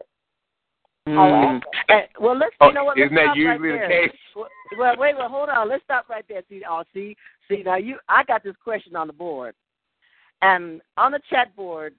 Mm. 1.08 1.14
However- 1.16 1.60
And, 1.88 2.08
well, 2.20 2.36
let's. 2.36 2.54
Oh, 2.60 2.68
you 2.68 2.74
know 2.74 2.84
what? 2.84 2.98
isn't 2.98 3.12
let's 3.14 3.20
that 3.20 3.24
stop 3.26 3.36
usually 3.36 3.68
right 3.70 3.80
the 3.80 3.88
there. 3.88 4.08
case? 4.08 4.18
Well, 4.36 4.48
well, 4.78 4.94
wait, 4.98 5.16
well, 5.16 5.28
hold 5.28 5.48
on. 5.48 5.68
Let's 5.68 5.84
stop 5.84 6.08
right 6.08 6.24
there. 6.28 6.42
See, 6.48 6.62
oh, 6.68 6.84
see, 6.94 7.16
see. 7.48 7.62
Now 7.64 7.76
you, 7.76 7.98
I 8.08 8.22
got 8.24 8.44
this 8.44 8.54
question 8.62 8.94
on 8.94 9.08
the 9.08 9.12
board, 9.12 9.54
and 10.42 10.80
on 10.96 11.12
the 11.12 11.20
chat 11.28 11.54
board, 11.56 11.94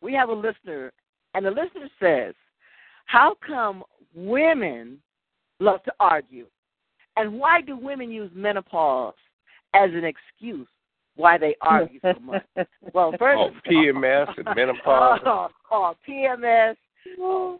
we 0.00 0.12
have 0.14 0.28
a 0.28 0.32
listener, 0.34 0.92
and 1.34 1.44
the 1.44 1.50
listener 1.50 1.88
says, 2.00 2.34
"How 3.06 3.34
come 3.46 3.82
women 4.14 4.98
love 5.58 5.82
to 5.84 5.92
argue, 5.98 6.46
and 7.16 7.38
why 7.40 7.60
do 7.62 7.76
women 7.76 8.10
use 8.12 8.30
menopause 8.34 9.14
as 9.74 9.90
an 9.92 10.04
excuse 10.04 10.68
why 11.16 11.36
they 11.36 11.56
argue 11.62 11.98
so 12.00 12.14
much?" 12.22 12.44
Well, 12.94 13.12
first, 13.18 13.40
Oh, 13.40 13.50
PMS 13.68 14.28
and 14.38 14.46
menopause. 14.54 15.20
oh, 15.26 15.48
oh, 15.72 15.94
PMS. 16.08 16.76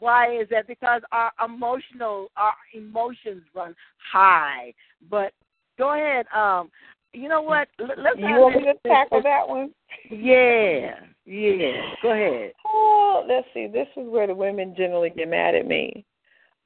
Why 0.01 0.39
is 0.41 0.49
that? 0.51 0.67
Because 0.67 1.03
our 1.13 1.33
emotional, 1.45 2.29
our 2.37 2.55
emotions 2.75 3.43
run 3.55 3.75
high. 4.13 4.75
But 5.11 5.33
go 5.79 5.95
ahead. 5.95 6.27
Um, 6.35 6.71
you 7.13 7.29
know 7.29 7.43
what? 7.43 7.69
Let, 7.79 7.99
let's 7.99 8.19
You 8.19 8.25
want 8.25 8.57
me 8.57 8.65
to 8.65 8.75
tackle 8.89 9.23
that 9.23 9.49
one? 9.49 9.73
Yeah, 10.11 10.97
yeah. 11.25 11.81
Go 12.03 12.13
ahead. 12.13 12.53
Oh, 12.67 13.25
let's 13.29 13.47
see. 13.55 13.67
This 13.67 13.89
is 13.97 14.09
where 14.09 14.27
the 14.27 14.35
women 14.35 14.75
generally 14.77 15.11
get 15.11 15.29
mad 15.29 15.55
at 15.55 15.67
me. 15.67 16.05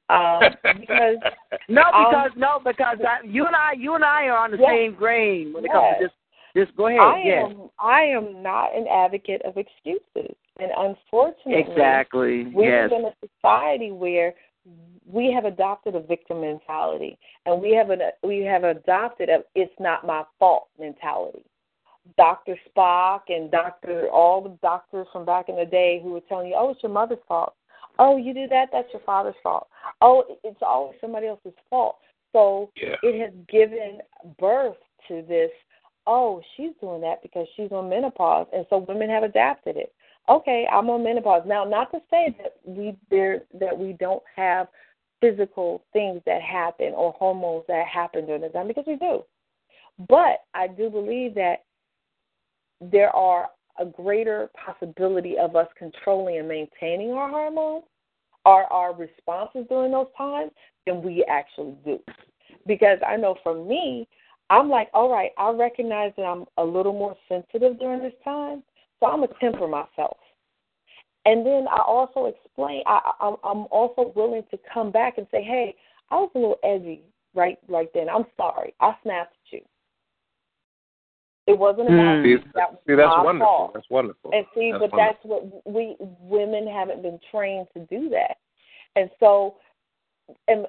Um, 0.09 0.43
because 0.79 1.17
No, 1.69 1.83
Um, 1.93 2.03
because 2.03 2.31
no, 2.35 2.59
because 2.63 2.97
I, 3.07 3.25
you 3.25 3.45
and 3.45 3.55
I, 3.55 3.73
you 3.77 3.95
and 3.95 4.03
I 4.03 4.27
are 4.27 4.37
on 4.37 4.51
the 4.51 4.57
Yes. 4.57 4.69
same 4.69 4.93
grain 4.93 5.53
when 5.53 5.63
it 5.63 5.71
comes 5.71 5.97
to 5.97 6.03
Yes. 6.03 6.11
this. 6.53 6.65
Just 6.65 6.75
go 6.75 6.87
ahead. 6.87 6.99
I 6.99 7.19
yes. 7.19 7.49
am 7.49 7.69
I 7.79 8.01
am 8.01 8.43
not 8.43 8.75
an 8.75 8.87
advocate 8.87 9.41
of 9.43 9.57
excuses. 9.57 10.35
And 10.61 10.71
unfortunately 10.77 11.65
Exactly. 11.67 12.45
we 12.45 12.65
yes. 12.65 12.91
live 12.91 12.99
in 12.99 13.05
a 13.07 13.27
society 13.27 13.91
where 13.91 14.33
we 15.11 15.31
have 15.33 15.45
adopted 15.45 15.95
a 15.95 15.99
victim 15.99 16.41
mentality 16.41 17.17
and 17.47 17.59
we 17.59 17.73
have 17.73 17.89
an 17.89 18.01
we 18.23 18.39
have 18.45 18.63
adopted 18.63 19.27
a 19.29 19.39
it's 19.55 19.73
not 19.79 20.05
my 20.05 20.23
fault 20.37 20.67
mentality. 20.79 21.43
Dr. 22.17 22.55
Spock 22.69 23.21
and 23.29 23.49
Dr. 23.49 24.09
all 24.09 24.41
the 24.41 24.57
doctors 24.61 25.07
from 25.11 25.25
back 25.25 25.49
in 25.49 25.55
the 25.55 25.65
day 25.65 25.99
who 26.01 26.11
were 26.11 26.21
telling 26.29 26.47
you, 26.49 26.55
Oh, 26.55 26.69
it's 26.71 26.83
your 26.83 26.91
mother's 26.91 27.19
fault. 27.27 27.55
Oh, 27.97 28.17
you 28.17 28.33
do 28.33 28.47
that, 28.47 28.69
that's 28.71 28.87
your 28.93 29.01
father's 29.03 29.35
fault. 29.41 29.67
Oh, 30.01 30.23
it's 30.43 30.61
always 30.61 30.97
somebody 31.01 31.27
else's 31.27 31.53
fault. 31.69 31.97
So 32.33 32.69
Yeah. 32.75 32.95
it 33.01 33.19
has 33.19 33.33
given 33.47 33.99
birth 34.39 34.77
to 35.07 35.23
this, 35.23 35.51
oh, 36.05 36.41
she's 36.55 36.71
doing 36.81 37.01
that 37.01 37.21
because 37.23 37.47
she's 37.55 37.71
on 37.71 37.89
menopause 37.89 38.47
and 38.53 38.65
so 38.69 38.77
women 38.77 39.09
have 39.09 39.23
adapted 39.23 39.77
it. 39.77 39.93
Okay, 40.31 40.65
I'm 40.71 40.89
on 40.89 41.03
menopause. 41.03 41.43
Now 41.45 41.65
not 41.65 41.91
to 41.91 41.99
say 42.09 42.33
that 42.41 42.55
we 42.63 42.95
there 43.09 43.41
that 43.59 43.77
we 43.77 43.91
don't 43.99 44.23
have 44.33 44.67
physical 45.19 45.83
things 45.91 46.21
that 46.25 46.41
happen 46.41 46.93
or 46.95 47.11
hormones 47.11 47.65
that 47.67 47.85
happen 47.85 48.25
during 48.25 48.41
the 48.41 48.47
time 48.47 48.69
because 48.69 48.85
we 48.87 48.95
do. 48.95 49.25
But 50.07 50.45
I 50.53 50.67
do 50.67 50.89
believe 50.89 51.35
that 51.35 51.65
there 52.79 53.13
are 53.13 53.49
a 53.77 53.85
greater 53.85 54.49
possibility 54.65 55.37
of 55.37 55.57
us 55.57 55.67
controlling 55.77 56.37
and 56.37 56.47
maintaining 56.47 57.11
our 57.11 57.29
hormones 57.29 57.83
or 58.45 58.71
our 58.71 58.95
responses 58.95 59.65
during 59.67 59.91
those 59.91 60.07
times 60.17 60.51
than 60.87 61.03
we 61.03 61.25
actually 61.29 61.75
do. 61.83 61.99
Because 62.65 62.99
I 63.05 63.17
know 63.17 63.35
for 63.43 63.53
me, 63.65 64.07
I'm 64.49 64.69
like, 64.69 64.89
all 64.93 65.11
right, 65.11 65.31
I 65.37 65.51
recognize 65.51 66.13
that 66.15 66.23
I'm 66.23 66.45
a 66.57 66.63
little 66.63 66.93
more 66.93 67.17
sensitive 67.27 67.79
during 67.79 68.01
this 68.01 68.13
time, 68.23 68.63
so 69.01 69.07
I'm 69.07 69.21
gonna 69.21 69.33
temper 69.41 69.67
myself. 69.67 70.17
And 71.25 71.45
then 71.45 71.67
I 71.69 71.81
also 71.85 72.25
explain. 72.25 72.83
I, 72.85 73.11
I, 73.19 73.35
I'm 73.43 73.65
also 73.69 74.11
willing 74.15 74.43
to 74.51 74.59
come 74.73 74.91
back 74.91 75.17
and 75.17 75.27
say, 75.29 75.43
hey, 75.43 75.75
I 76.09 76.15
was 76.15 76.31
a 76.33 76.39
little 76.39 76.59
edgy 76.63 77.01
right 77.35 77.57
right 77.67 77.89
then. 77.93 78.07
I'm 78.09 78.25
sorry. 78.37 78.73
I 78.79 78.95
snapped 79.03 79.33
at 79.33 79.53
you. 79.53 79.61
It 81.47 81.57
wasn't 81.57 81.87
about 81.87 81.97
Mm. 81.97 82.23
me. 82.23 82.37
See, 82.37 82.43
That 82.55 82.71
was 82.71 82.79
see, 82.87 82.95
that's 82.95 83.09
my 83.17 83.23
wonderful. 83.23 83.47
fault. 83.47 83.73
That's 83.73 83.89
wonderful. 83.89 84.31
And 84.33 84.45
see, 84.55 84.71
That's 84.71 84.91
but 84.91 84.97
that's 84.97 85.19
what 85.23 85.67
we 85.67 85.95
women 85.99 86.67
haven't 86.67 87.01
been 87.01 87.19
trained 87.29 87.67
to 87.73 87.85
do 87.85 88.09
that. 88.09 88.37
And 88.95 89.09
so 89.19 89.57
and 90.47 90.65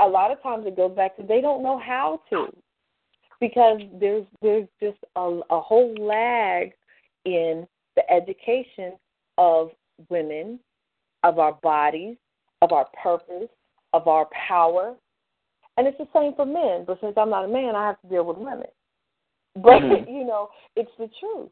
a 0.00 0.06
lot 0.06 0.30
of 0.30 0.42
times 0.42 0.66
it 0.66 0.76
goes 0.76 0.94
back 0.94 1.16
to 1.16 1.22
they 1.22 1.40
don't 1.40 1.62
know 1.62 1.78
how 1.78 2.20
to 2.30 2.54
because 3.40 3.80
there's 4.00 4.26
there's 4.42 4.68
just 4.80 4.98
a, 5.16 5.40
a 5.50 5.60
whole 5.60 5.94
lag 5.98 6.72
in 7.24 7.66
the 7.96 8.10
education 8.10 8.92
of 9.38 9.70
women, 10.08 10.60
of 11.22 11.38
our 11.38 11.52
bodies, 11.62 12.16
of 12.62 12.72
our 12.72 12.86
purpose, 13.02 13.48
of 13.92 14.06
our 14.06 14.28
power. 14.48 14.94
And 15.76 15.86
it's 15.86 15.98
the 15.98 16.08
same 16.14 16.34
for 16.34 16.46
men, 16.46 16.84
but 16.86 16.98
since 17.00 17.14
I'm 17.16 17.30
not 17.30 17.44
a 17.44 17.48
man, 17.48 17.74
I 17.74 17.86
have 17.86 18.00
to 18.02 18.08
deal 18.08 18.24
with 18.24 18.38
women. 18.38 18.68
But, 19.54 19.80
mm-hmm. 19.82 20.10
you 20.14 20.24
know, 20.24 20.48
it's 20.74 20.90
the 20.98 21.08
truth. 21.20 21.50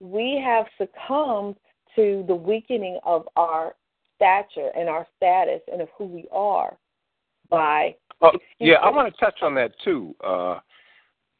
We 0.00 0.42
have 0.44 0.66
succumbed 0.78 1.56
to 1.96 2.24
the 2.26 2.34
weakening 2.34 2.98
of 3.04 3.28
our 3.36 3.74
stature 4.16 4.70
and 4.76 4.88
our 4.88 5.06
status 5.16 5.60
and 5.70 5.80
of 5.82 5.88
who 5.96 6.04
we 6.04 6.26
are 6.32 6.76
by. 7.48 7.96
Uh, 8.22 8.30
yeah, 8.58 8.74
I 8.74 8.90
want 8.90 9.12
to 9.12 9.20
touch 9.20 9.38
on 9.42 9.54
that 9.54 9.72
too. 9.84 10.14
Uh, 10.22 10.60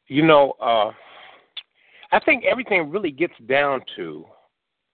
you 0.07 0.25
know, 0.25 0.53
uh, 0.61 0.91
I 2.11 2.19
think 2.19 2.43
everything 2.43 2.89
really 2.89 3.11
gets 3.11 3.33
down 3.47 3.81
to 3.95 4.25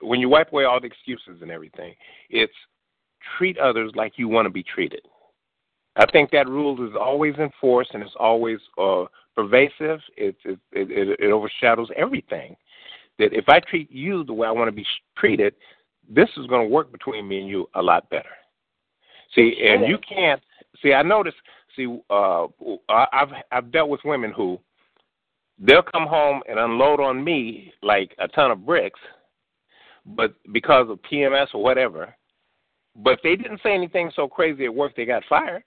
when 0.01 0.19
you 0.19 0.29
wipe 0.29 0.51
away 0.51 0.65
all 0.65 0.79
the 0.79 0.87
excuses 0.87 1.41
and 1.41 1.51
everything, 1.51 1.93
it's 2.29 2.53
treat 3.37 3.57
others 3.57 3.91
like 3.95 4.13
you 4.17 4.27
want 4.27 4.45
to 4.45 4.49
be 4.49 4.63
treated. 4.63 5.01
I 5.95 6.05
think 6.11 6.31
that 6.31 6.47
rule 6.47 6.87
is 6.87 6.93
always 6.99 7.35
enforced 7.35 7.91
and 7.93 8.03
it's 8.03 8.15
always 8.19 8.59
uh, 8.77 9.05
pervasive. 9.35 9.99
It, 10.15 10.35
it, 10.45 10.59
it, 10.71 11.19
it 11.19 11.31
overshadows 11.31 11.89
everything. 11.95 12.55
That 13.17 13.33
if 13.33 13.49
I 13.49 13.59
treat 13.59 13.91
you 13.91 14.23
the 14.23 14.33
way 14.33 14.47
I 14.47 14.51
want 14.51 14.67
to 14.67 14.75
be 14.75 14.85
treated, 15.17 15.55
this 16.07 16.29
is 16.37 16.45
going 16.47 16.67
to 16.67 16.73
work 16.73 16.91
between 16.91 17.27
me 17.27 17.39
and 17.39 17.49
you 17.49 17.67
a 17.73 17.81
lot 17.81 18.09
better. 18.09 18.29
See, 19.33 19.55
and 19.67 19.87
you 19.87 19.97
can't 19.97 20.41
see. 20.81 20.93
I 20.93 21.01
notice. 21.01 21.33
See, 21.75 21.99
uh, 22.09 22.47
I've 22.89 23.29
I've 23.51 23.71
dealt 23.71 23.89
with 23.89 23.99
women 24.05 24.31
who 24.31 24.59
they'll 25.59 25.83
come 25.83 26.07
home 26.07 26.41
and 26.47 26.59
unload 26.59 26.99
on 26.99 27.23
me 27.23 27.73
like 27.83 28.15
a 28.19 28.27
ton 28.27 28.51
of 28.51 28.65
bricks, 28.65 28.99
but 30.15 30.33
because 30.53 30.89
of 30.89 30.99
PMS 31.09 31.47
or 31.53 31.61
whatever. 31.61 32.15
But 32.95 33.19
they 33.23 33.35
didn't 33.35 33.59
say 33.61 33.73
anything 33.73 34.11
so 34.15 34.27
crazy 34.27 34.65
at 34.65 34.73
work 34.73 34.95
they 34.95 35.05
got 35.05 35.23
fired. 35.29 35.63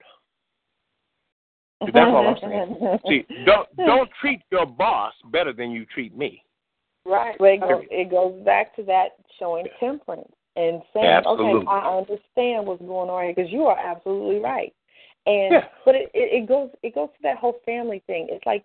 That's 1.80 1.96
all 1.96 2.28
I'm 2.28 2.36
saying. 2.40 2.98
See, 3.08 3.26
don't 3.46 3.68
don't 3.76 4.10
treat 4.20 4.40
your 4.50 4.66
boss 4.66 5.14
better 5.26 5.52
than 5.52 5.70
you 5.70 5.86
treat 5.86 6.16
me. 6.16 6.42
Right. 7.06 7.36
It 7.40 7.60
goes, 7.60 7.84
it 7.90 8.10
goes 8.10 8.44
back 8.44 8.76
to 8.76 8.82
that 8.84 9.10
showing 9.38 9.66
temperance 9.78 10.30
and 10.56 10.82
saying, 10.92 11.06
absolutely. 11.06 11.60
okay, 11.60 11.66
I 11.68 11.96
understand 11.96 12.66
what's 12.66 12.82
going 12.82 13.08
on 13.08 13.24
here 13.24 13.34
because 13.34 13.50
you 13.50 13.62
are 13.62 13.78
absolutely 13.78 14.40
right. 14.40 14.74
And 15.26 15.52
yeah. 15.52 15.64
but 15.84 15.94
it, 15.94 16.10
it, 16.12 16.42
it 16.42 16.48
goes 16.48 16.70
it 16.82 16.94
goes 16.94 17.08
to 17.08 17.22
that 17.22 17.38
whole 17.38 17.56
family 17.64 18.02
thing. 18.06 18.26
It's 18.30 18.44
like 18.44 18.64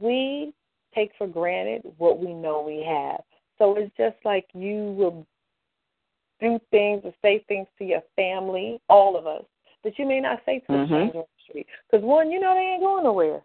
we 0.00 0.52
take 0.94 1.12
for 1.16 1.26
granted 1.26 1.82
what 1.98 2.18
we 2.18 2.34
know 2.34 2.62
we 2.62 2.84
have. 2.86 3.20
So 3.62 3.76
it's 3.76 3.96
just 3.96 4.16
like 4.24 4.46
you 4.54 4.92
will 4.98 5.24
do 6.40 6.58
things 6.72 7.02
or 7.04 7.14
say 7.22 7.44
things 7.46 7.68
to 7.78 7.84
your 7.84 8.02
family, 8.16 8.80
all 8.88 9.16
of 9.16 9.24
us, 9.28 9.44
that 9.84 9.96
you 10.00 10.04
may 10.04 10.18
not 10.18 10.40
say 10.44 10.58
to 10.66 10.72
mm-hmm. 10.72 10.82
a 10.82 10.86
stranger 10.86 11.18
on 11.18 11.24
the 11.24 11.42
street. 11.48 11.66
Because 11.88 12.04
one, 12.04 12.32
you 12.32 12.40
know 12.40 12.54
they 12.54 12.72
ain't 12.74 12.82
going 12.82 13.04
nowhere. 13.04 13.40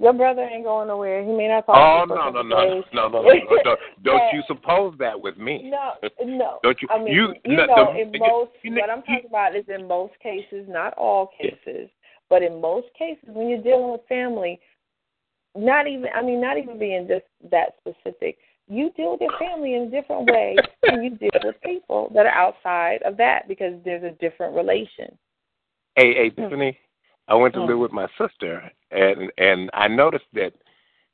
Your 0.00 0.12
brother 0.12 0.42
ain't 0.42 0.64
going 0.64 0.88
nowhere. 0.88 1.22
He 1.22 1.30
may 1.30 1.46
not 1.46 1.66
talk 1.66 1.76
oh, 1.78 2.04
to 2.04 2.14
you 2.14 2.18
no, 2.18 2.30
no, 2.30 2.42
no, 2.42 2.82
no, 2.92 3.08
no, 3.08 3.08
no, 3.08 3.22
no, 3.22 3.58
Don't, 3.62 3.80
don't 4.02 4.34
you 4.34 4.42
suppose 4.48 4.96
that 4.98 5.20
with 5.20 5.38
me? 5.38 5.70
No, 5.70 5.92
no. 6.24 6.58
don't 6.64 6.82
you? 6.82 6.88
I 6.90 6.98
mean, 6.98 7.14
you, 7.14 7.28
you 7.44 7.56
no, 7.56 7.66
know, 7.66 7.92
the, 7.94 8.00
in 8.00 8.12
most, 8.18 8.50
you, 8.62 8.74
what 8.74 8.90
I'm 8.90 9.02
talking 9.02 9.28
about 9.28 9.54
is 9.54 9.66
in 9.68 9.86
most 9.86 10.14
cases, 10.20 10.66
not 10.68 10.94
all 10.94 11.30
cases, 11.40 11.88
but 12.28 12.42
in 12.42 12.60
most 12.60 12.88
cases, 12.98 13.22
when 13.28 13.48
you're 13.48 13.62
dealing 13.62 13.92
with 13.92 14.00
family, 14.08 14.58
not 15.54 15.86
even, 15.86 16.06
I 16.12 16.22
mean, 16.22 16.40
not 16.40 16.58
even 16.58 16.76
being 16.76 17.06
just 17.06 17.26
that 17.52 17.76
specific, 17.78 18.38
you 18.68 18.90
deal 18.96 19.12
with 19.12 19.20
your 19.20 19.38
family 19.38 19.74
in 19.74 19.90
different 19.90 20.30
ways 20.30 20.58
than 20.82 21.02
you 21.02 21.10
deal 21.10 21.30
with 21.42 21.56
people 21.62 22.10
that 22.14 22.26
are 22.26 22.32
outside 22.32 23.02
of 23.02 23.16
that 23.18 23.46
because 23.48 23.74
there's 23.84 24.04
a 24.04 24.16
different 24.20 24.54
relation. 24.54 25.16
Hey, 25.96 26.14
hey, 26.14 26.30
Tiffany, 26.30 26.78
I 27.28 27.34
went 27.34 27.54
to 27.54 27.64
live 27.64 27.78
with 27.78 27.92
my 27.92 28.08
sister, 28.18 28.70
and 28.90 29.30
and 29.38 29.70
I 29.74 29.88
noticed 29.88 30.24
that 30.32 30.54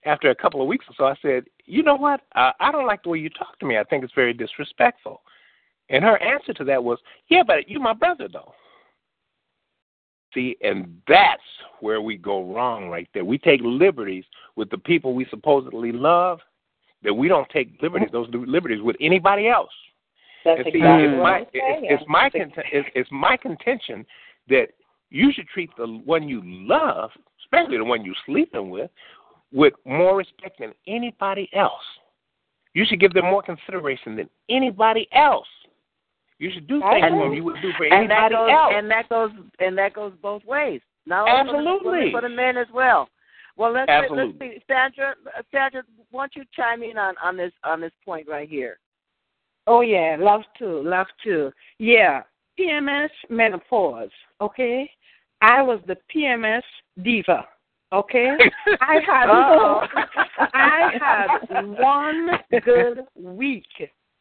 after 0.05 0.31
a 0.31 0.35
couple 0.35 0.63
of 0.63 0.69
weeks 0.69 0.87
or 0.89 0.95
so, 0.97 1.05
I 1.05 1.15
said, 1.21 1.45
you 1.67 1.83
know 1.83 1.97
what? 1.97 2.23
Uh, 2.35 2.53
I 2.59 2.73
don't 2.73 2.87
like 2.87 3.03
the 3.03 3.11
way 3.11 3.19
you 3.19 3.31
talk 3.31 3.59
to 3.59 3.67
me. 3.67 3.79
I 3.79 3.85
think 3.85 4.05
it's 4.05 4.15
very 4.15 4.33
disrespectful. 4.33 5.23
And 5.91 6.05
her 6.05 6.17
answer 6.23 6.55
to 6.55 6.65
that 6.65 6.83
was, 6.83 6.99
yeah, 7.29 7.43
but 7.47 7.69
you're 7.69 7.81
my 7.81 7.93
brother, 7.93 8.29
though. 8.33 8.55
See, 10.33 10.57
and 10.63 11.01
that's 11.09 11.43
where 11.81 12.01
we 12.01 12.17
go 12.17 12.53
wrong 12.53 12.89
right 12.89 13.09
there. 13.13 13.25
We 13.25 13.37
take 13.37 13.61
liberties 13.63 14.25
with 14.57 14.71
the 14.71 14.79
people 14.79 15.13
we 15.13 15.27
supposedly 15.29 15.91
love, 15.91 16.39
that 17.03 17.15
we 17.15 17.29
don't 17.29 17.49
take 17.51 17.81
liberties, 17.83 18.09
those 18.13 18.29
liberties 18.33 18.83
with 18.83 18.97
anybody 19.01 19.49
else. 19.49 19.71
That's 20.45 20.63
see, 20.65 20.79
exactly 20.79 21.07
it's 21.07 21.23
my, 21.23 21.39
it's, 21.41 21.51
it's 21.53 22.05
my 22.09 22.31
it's, 22.35 22.89
it's 22.95 23.11
my 23.13 23.37
contention 23.37 24.07
that 24.49 24.69
you 25.11 25.33
should 25.33 25.49
treat 25.49 25.71
the 25.77 25.87
one 26.05 26.29
you 26.29 26.41
love, 26.45 27.11
especially 27.45 27.79
the 27.79 27.85
one 27.85 28.05
you're 28.05 28.15
sleeping 28.27 28.71
with, 28.71 28.91
with 29.53 29.75
more 29.85 30.17
respect 30.17 30.61
than 30.61 30.73
anybody 30.87 31.49
else. 31.55 31.83
You 32.73 32.85
should 32.89 33.01
give 33.01 33.13
them 33.13 33.25
more 33.25 33.43
consideration 33.43 34.17
than 34.17 34.29
anybody 34.49 35.09
else. 35.13 35.49
You 36.39 36.51
should 36.55 36.67
do 36.69 36.81
things 36.81 37.07
for 37.11 37.35
you 37.35 37.45
would 37.45 37.61
do 37.61 37.71
for 37.77 37.85
and 37.85 37.93
anybody 37.93 38.15
that 38.15 38.31
goes, 38.31 38.51
else. 38.51 38.73
And 38.75 38.91
that 38.91 39.09
goes 39.09 39.31
and 39.59 39.77
that 39.77 39.93
goes 39.93 40.13
both 40.23 40.45
ways. 40.47 40.81
Not 41.05 41.29
Absolutely. 41.29 41.83
for 41.83 42.01
the, 42.01 42.11
for 42.13 42.21
the 42.23 42.29
men 42.29 42.57
as 42.57 42.69
well. 42.73 43.09
Well, 43.57 43.73
let's 43.73 43.91
Absolutely. 43.91 44.49
let's 44.49 44.55
see, 44.55 44.65
Sandra. 44.67 45.15
Sandra, 45.53 45.83
why 46.11 46.23
don't 46.23 46.37
you 46.37 46.45
chime 46.55 46.83
in 46.83 46.99
on 46.99 47.15
on 47.23 47.37
this 47.37 47.53
on 47.65 47.81
this 47.81 47.93
point 48.05 48.29
right 48.29 48.49
here? 48.49 48.79
Oh 49.67 49.83
yeah, 49.83 50.17
love 50.19 50.43
to, 50.59 50.67
love 50.83 51.07
to. 51.25 51.51
Yeah, 51.79 52.23
PMS 52.59 53.11
menopause. 53.29 54.11
Okay, 54.41 54.91
I 55.41 55.63
was 55.63 55.81
the 55.87 55.97
PMS 56.15 56.63
diva. 57.03 57.47
Okay, 57.93 58.37
I 58.81 59.01
had 59.05 59.27
I 60.55 60.91
had 61.01 61.67
one 61.79 62.31
good 62.65 63.01
week 63.15 63.65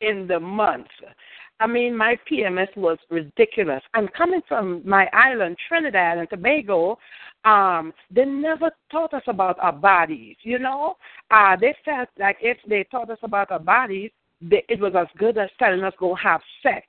in 0.01 0.27
the 0.27 0.39
month. 0.39 0.88
I 1.60 1.68
mean, 1.68 1.95
my 1.95 2.18
PMS 2.30 2.76
was 2.78 2.97
ridiculous. 3.10 3.82
And 3.93 4.12
coming 4.14 4.41
from 4.47 4.82
my 4.86 5.10
island, 5.12 5.57
Trinidad 5.68 6.18
and 6.18 6.30
Tobago, 6.30 6.97
um, 7.43 7.93
they 8.10 8.26
never 8.26 8.72
taught 8.91 9.14
us 9.14 9.24
about 9.28 9.57
our 9.60 9.74
bodies. 9.74 10.38
You 10.43 10.60
know, 10.60 10.95
uh, 11.32 11.57
they 11.60 11.76
felt 11.84 12.10
like 12.18 12.38
if 12.41 12.57
they 12.68 12.86
taught 12.86 13.10
us 13.10 13.20
about 13.24 13.51
our 13.51 13.60
bodies, 13.60 14.12
they, 14.41 14.64
it 14.70 14.80
was 14.80 14.93
as 14.97 15.07
good 15.18 15.38
as 15.38 15.49
telling 15.60 15.84
us 15.84 15.93
go 15.99 16.16
have 16.16 16.41
sex. 16.64 16.86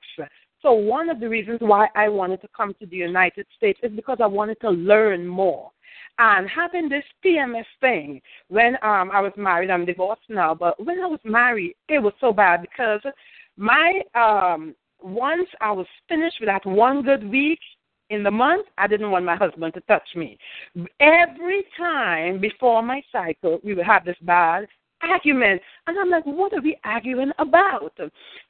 So 0.61 0.71
one 0.71 1.09
of 1.09 1.19
the 1.19 1.27
reasons 1.27 1.57
why 1.59 1.87
I 1.95 2.07
wanted 2.07 2.41
to 2.41 2.47
come 2.55 2.73
to 2.79 2.85
the 2.85 2.95
United 2.95 3.47
States 3.57 3.79
is 3.83 3.91
because 3.91 4.19
I 4.21 4.27
wanted 4.27 4.59
to 4.61 4.69
learn 4.69 5.27
more. 5.27 5.71
And 6.19 6.47
having 6.47 6.87
this 6.87 7.03
PMS 7.25 7.65
thing, 7.79 8.21
when 8.49 8.75
um 8.83 9.09
I 9.11 9.21
was 9.21 9.31
married, 9.37 9.71
I'm 9.71 9.85
divorced 9.85 10.29
now, 10.29 10.53
but 10.53 10.83
when 10.85 10.99
I 11.01 11.07
was 11.07 11.19
married, 11.23 11.75
it 11.89 11.99
was 11.99 12.13
so 12.21 12.31
bad 12.31 12.61
because 12.61 13.01
my 13.57 14.01
um 14.15 14.75
once 15.01 15.49
I 15.59 15.71
was 15.71 15.87
finished 16.07 16.37
with 16.39 16.47
that 16.47 16.65
one 16.65 17.01
good 17.01 17.27
week 17.29 17.59
in 18.09 18.23
the 18.23 18.31
month, 18.31 18.67
I 18.77 18.87
didn't 18.87 19.09
want 19.09 19.25
my 19.25 19.35
husband 19.35 19.73
to 19.73 19.81
touch 19.81 20.07
me. 20.15 20.37
Every 20.99 21.63
time 21.77 22.39
before 22.39 22.83
my 22.83 23.01
cycle, 23.11 23.59
we 23.63 23.73
would 23.73 23.85
have 23.85 24.05
this 24.05 24.17
bad 24.21 24.67
argument. 25.01 25.61
And 25.87 25.97
I'm 25.97 26.09
like, 26.09 26.25
what 26.25 26.53
are 26.53 26.61
we 26.61 26.77
arguing 26.83 27.31
about? 27.39 27.97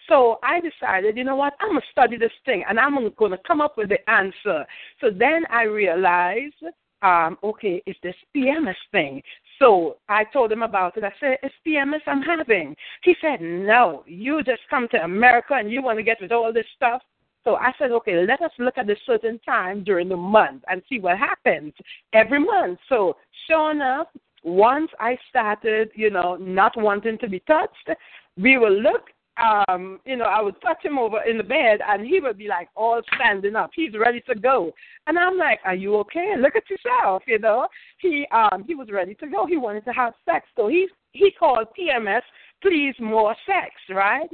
So 0.10 0.40
I 0.44 0.60
decided, 0.60 1.18
you 1.18 1.24
know 1.24 1.36
what, 1.36 1.54
I'm 1.60 1.70
going 1.70 1.82
to 1.82 1.88
study 1.92 2.18
this 2.18 2.32
thing 2.46 2.64
and 2.68 2.80
I'm 2.80 2.96
going 3.16 3.32
to 3.32 3.38
come 3.48 3.62
up 3.62 3.78
with 3.78 3.90
the 3.90 4.10
answer. 4.10 4.66
So 5.00 5.10
then 5.10 5.44
I 5.50 5.64
realized, 5.64 6.64
um, 7.02 7.38
okay, 7.44 7.82
it's 7.86 8.00
this 8.04 8.16
PMS 8.36 8.76
thing. 8.92 9.22
So 9.62 9.98
I 10.10 10.24
told 10.24 10.52
him 10.52 10.64
about 10.64 10.98
it. 10.98 11.04
I 11.04 11.14
said, 11.20 11.38
it's 11.44 11.54
PMS 11.66 12.02
I'm 12.08 12.24
having. 12.24 12.76
He 13.04 13.16
said, 13.22 13.42
no, 13.42 14.04
you 14.08 14.42
just 14.42 14.62
come 14.72 14.88
to 14.90 15.04
America 15.04 15.54
and 15.54 15.72
you 15.72 15.84
want 15.84 16.00
to 16.00 16.04
get 16.04 16.18
with 16.20 16.32
all 16.32 16.52
this 16.52 16.66
stuff. 16.76 17.04
So 17.44 17.58
I 17.58 17.72
said, 17.78 17.92
okay, 17.92 18.26
let 18.26 18.42
us 18.42 18.52
look 18.58 18.80
at 18.80 18.90
a 18.90 18.96
certain 19.06 19.40
time 19.46 19.84
during 19.84 20.10
the 20.10 20.18
month 20.18 20.64
and 20.68 20.82
see 20.90 21.00
what 21.00 21.20
happens 21.20 21.74
every 22.14 22.40
month. 22.40 22.80
So 22.90 23.18
sure 23.48 23.70
enough, 23.70 24.08
once 24.44 24.90
I 25.00 25.16
started, 25.30 25.92
you 25.94 26.10
know, 26.10 26.38
not 26.38 26.76
wanting 26.76 27.20
to 27.20 27.30
be 27.30 27.40
touched, 27.42 27.90
we 28.38 28.58
will 28.58 28.74
look 28.82 29.10
um, 29.38 30.00
you 30.06 30.18
know, 30.18 30.26
I 30.26 30.42
would 30.42 30.60
touch 30.62 30.84
him 30.84 30.98
over 30.98 31.22
in 31.24 31.38
the 31.38 31.44
bed 31.44 31.80
and 31.88 32.06
he 32.06 32.20
would 32.20 32.38
be 32.38 32.48
like 32.48 32.70
all 32.76 33.02
standing 33.16 33.56
up. 33.56 33.72
He's 33.74 33.94
ready 33.98 34.22
to 34.28 34.36
go. 34.36 34.72
And 35.08 35.18
I'm 35.18 35.38
like, 35.38 35.60
Are 35.66 35.76
you 35.76 35.96
okay? 35.98 36.34
Look 36.38 36.56
at 36.56 36.70
yourself, 36.70 37.24
you 37.28 37.40
know. 37.40 37.68
He 38.00 38.26
um 38.32 38.64
he 38.68 38.76
was 38.76 38.90
ready 38.92 39.16
to 39.16 39.28
go. 39.28 39.46
He 39.46 39.58
wanted 39.58 39.86
to 39.86 39.92
have 39.92 40.14
sex. 40.26 40.48
So 40.56 40.68
he 40.68 40.88
he 41.14 41.32
called 41.32 41.68
PMS 41.78 42.22
please 42.62 42.94
more 43.00 43.36
sex, 43.46 43.72
right? 43.90 44.30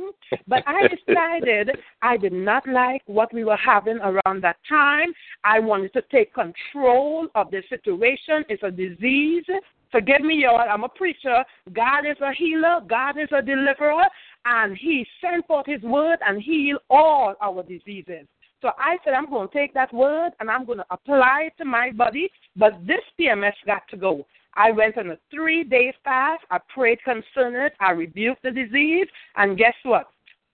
But 0.47 0.63
I 0.67 0.87
decided 1.07 1.71
I 2.01 2.17
did 2.17 2.33
not 2.33 2.67
like 2.67 3.01
what 3.05 3.33
we 3.33 3.43
were 3.43 3.57
having 3.57 3.97
around 3.99 4.43
that 4.43 4.57
time. 4.67 5.13
I 5.43 5.59
wanted 5.59 5.93
to 5.93 6.01
take 6.11 6.33
control 6.33 7.27
of 7.35 7.51
the 7.51 7.63
situation. 7.69 8.43
It's 8.49 8.63
a 8.63 8.71
disease. 8.71 9.45
Forgive 9.91 10.21
me, 10.21 10.43
y'all. 10.43 10.59
I'm 10.59 10.83
a 10.83 10.89
preacher. 10.89 11.43
God 11.73 12.05
is 12.05 12.17
a 12.21 12.33
healer. 12.33 12.81
God 12.87 13.17
is 13.17 13.29
a 13.31 13.41
deliverer. 13.41 14.03
And 14.45 14.77
He 14.77 15.05
sent 15.21 15.45
forth 15.47 15.65
His 15.65 15.81
word 15.81 16.19
and 16.25 16.41
healed 16.41 16.81
all 16.89 17.35
our 17.41 17.63
diseases. 17.63 18.27
So 18.61 18.71
I 18.77 18.97
said, 19.03 19.13
I'm 19.13 19.29
going 19.29 19.47
to 19.47 19.53
take 19.53 19.73
that 19.75 19.93
word 19.93 20.31
and 20.39 20.49
I'm 20.49 20.65
going 20.65 20.79
to 20.79 20.85
apply 20.89 21.47
it 21.47 21.53
to 21.59 21.65
my 21.65 21.91
body. 21.91 22.29
But 22.55 22.73
this 22.87 23.01
PMS 23.19 23.53
got 23.65 23.83
to 23.91 23.97
go. 23.97 24.25
I 24.55 24.71
went 24.71 24.97
on 24.97 25.11
a 25.11 25.17
three 25.29 25.63
day 25.63 25.93
fast. 26.03 26.43
I 26.49 26.59
prayed 26.73 26.99
concerning 27.03 27.61
it. 27.61 27.73
I 27.79 27.91
rebuked 27.91 28.41
the 28.41 28.51
disease. 28.51 29.07
And 29.35 29.57
guess 29.57 29.75
what? 29.83 30.07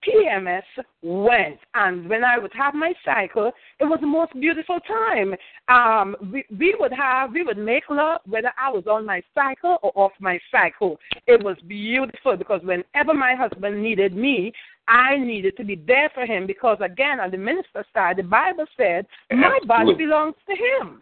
PMS 0.08 0.64
went. 1.02 1.60
And 1.74 2.10
when 2.10 2.24
I 2.24 2.38
would 2.38 2.54
have 2.54 2.74
my 2.74 2.94
cycle, 3.04 3.52
it 3.80 3.86
was 3.86 4.00
the 4.02 4.08
most 4.08 4.34
beautiful 4.40 4.80
time. 4.82 5.36
Um, 5.68 6.16
we, 6.32 6.44
we 6.58 6.76
would 6.80 6.94
have, 6.94 7.32
we 7.32 7.44
would 7.44 7.58
make 7.58 7.84
love 7.90 8.22
whether 8.26 8.52
I 8.58 8.70
was 8.70 8.86
on 8.88 9.06
my 9.06 9.22
cycle 9.34 9.78
or 9.82 9.92
off 9.96 10.12
my 10.20 10.40
cycle. 10.52 11.00
It 11.28 11.44
was 11.44 11.58
beautiful 11.68 12.38
because 12.38 12.62
whenever 12.64 13.14
my 13.14 13.36
husband 13.36 13.82
needed 13.82 14.16
me, 14.16 14.52
I 14.88 15.18
needed 15.18 15.56
to 15.58 15.64
be 15.64 15.76
there 15.76 16.12
for 16.14 16.26
him 16.26 16.46
because, 16.46 16.78
again, 16.82 17.20
on 17.20 17.32
the 17.32 17.38
minister 17.38 17.86
side, 17.94 18.18
the 18.18 18.24
Bible 18.24 18.66
said, 18.76 19.06
my 19.32 19.60
body 19.66 19.94
belongs 19.94 20.36
to 20.50 20.56
him. 20.56 21.02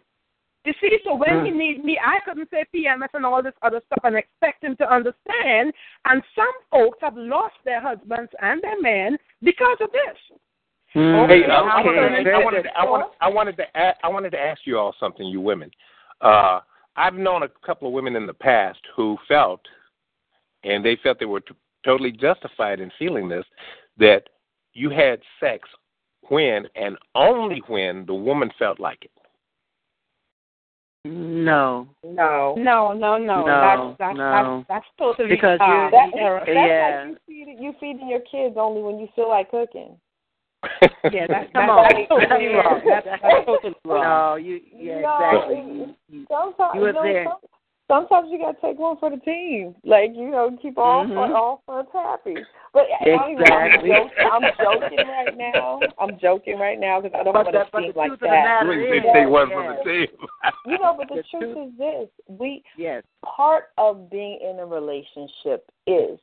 You 0.64 0.72
see, 0.80 0.96
so 1.04 1.16
when 1.16 1.28
mm. 1.28 1.46
he 1.46 1.50
needs 1.50 1.84
me, 1.84 1.98
I 2.04 2.20
couldn't 2.24 2.48
say 2.50 2.64
PMS 2.74 3.08
and 3.14 3.26
all 3.26 3.42
this 3.42 3.54
other 3.62 3.80
stuff 3.86 4.04
and 4.04 4.16
expect 4.16 4.62
him 4.62 4.76
to 4.76 4.92
understand. 4.92 5.72
And 6.04 6.22
some 6.36 6.52
folks 6.70 6.98
have 7.00 7.16
lost 7.16 7.54
their 7.64 7.80
husbands 7.80 8.30
and 8.40 8.62
their 8.62 8.80
men 8.80 9.18
because 9.42 9.78
of 9.80 9.90
this. 9.90 10.38
Mm. 10.94 11.26
Hey, 11.26 11.42
okay. 11.42 11.50
I, 11.50 11.62
wanted, 11.62 12.28
I, 12.28 12.44
wanted, 12.44 12.66
I, 12.76 12.84
wanted, 12.84 13.06
I 13.20 13.28
wanted 13.28 13.56
to 13.56 13.76
ask, 13.76 13.98
I 14.04 14.08
wanted 14.08 14.30
to 14.30 14.38
ask 14.38 14.60
you 14.64 14.78
all 14.78 14.94
something, 15.00 15.26
you 15.26 15.40
women. 15.40 15.70
Uh, 16.20 16.60
I've 16.96 17.14
known 17.14 17.42
a 17.42 17.48
couple 17.66 17.88
of 17.88 17.94
women 17.94 18.14
in 18.14 18.26
the 18.26 18.34
past 18.34 18.80
who 18.94 19.16
felt, 19.26 19.62
and 20.62 20.84
they 20.84 20.96
felt 21.02 21.18
they 21.18 21.24
were 21.24 21.40
t- 21.40 21.54
totally 21.84 22.12
justified 22.12 22.78
in 22.78 22.92
feeling 22.98 23.28
this, 23.28 23.44
that 23.98 24.28
you 24.74 24.90
had 24.90 25.20
sex 25.40 25.68
when 26.28 26.66
and 26.76 26.96
only 27.14 27.62
when 27.66 28.06
the 28.06 28.14
woman 28.14 28.50
felt 28.58 28.78
like 28.78 29.04
it. 29.04 29.10
No. 31.04 31.88
No. 32.04 32.54
No, 32.56 32.92
no, 32.92 33.18
no. 33.18 33.44
No, 33.44 33.96
that's, 33.98 33.98
that's, 33.98 34.16
no. 34.16 34.64
That's, 34.68 34.84
that's 34.84 34.86
totally 34.98 35.28
because 35.30 35.58
uh, 35.60 35.66
you're, 35.66 35.90
That, 35.90 36.46
yeah. 36.46 37.04
that's 37.06 37.10
like 37.10 37.18
you 37.26 37.44
feed 37.46 37.56
you 37.60 37.72
feeding 37.80 38.08
your 38.08 38.20
kids 38.20 38.54
only 38.56 38.82
when 38.82 39.00
you 39.00 39.08
feel 39.16 39.28
like 39.28 39.50
cooking. 39.50 39.96
yeah, 41.10 41.26
that's, 41.28 41.50
Come 41.54 41.66
that's, 41.66 41.70
on. 41.70 41.86
that's 41.90 42.08
totally 42.08 42.46
wrong. 42.54 42.80
That's, 42.86 43.06
that's 43.20 43.46
totally 43.46 43.74
wrong. 43.84 44.02
No, 44.04 44.36
you 44.36 44.60
yeah, 44.72 45.00
no, 45.00 45.18
exactly. 45.18 45.56
it- 45.56 45.96
You- 46.08 46.26
Sometimes 46.30 46.70
You 46.74 46.80
were 46.82 46.88
you 46.88 46.92
know, 46.94 47.02
there. 47.02 47.24
some- 47.24 47.50
sometimes 47.92 48.28
you 48.30 48.38
gotta 48.38 48.56
take 48.62 48.78
one 48.78 48.96
for 48.96 49.10
the 49.10 49.18
team. 49.18 49.74
Like 49.84 50.12
you 50.14 50.30
know, 50.30 50.56
keep 50.60 50.78
all 50.78 51.04
Mhm. 51.04 51.14
fun, 51.14 51.32
all 51.32 51.62
fronts 51.66 51.92
happy. 51.92 52.36
But 52.72 52.86
Exactly. 53.02 53.92
I'm, 53.92 54.08
joking, 54.08 54.10
I'm 54.32 54.42
joking 54.60 55.06
right 55.08 55.36
now. 55.36 55.82
I'm 55.98 56.18
joking 56.18 56.58
right 56.58 56.80
now 56.80 57.00
because 57.02 57.18
I 57.20 57.22
don't 57.22 57.34
want 57.34 57.52
the- 57.52 57.64
to 57.64 57.68
but 57.70 57.82
seem 57.82 57.92
like 57.94 58.08
truth 58.08 58.20
that. 58.20 58.44
matter 58.44 58.74
They 58.74 58.98
is, 58.98 59.02
say 59.12 59.26
one 59.26 59.50
yeah. 59.50 59.54
for 59.54 59.84
the 59.84 59.90
team. 59.90 60.08
You 60.64 60.78
know, 60.78 60.94
but 60.96 61.08
the, 61.08 61.16
The 61.16 61.22
truth 61.24 61.54
truth- 61.54 61.68
is 61.72 61.78
this: 61.78 62.08
we 62.28 62.62
Yes. 62.76 63.02
part 63.24 63.70
of 63.78 64.08
being 64.10 64.38
in 64.40 64.58
a 64.60 64.66
relationship 64.66 65.68
is 65.86 66.18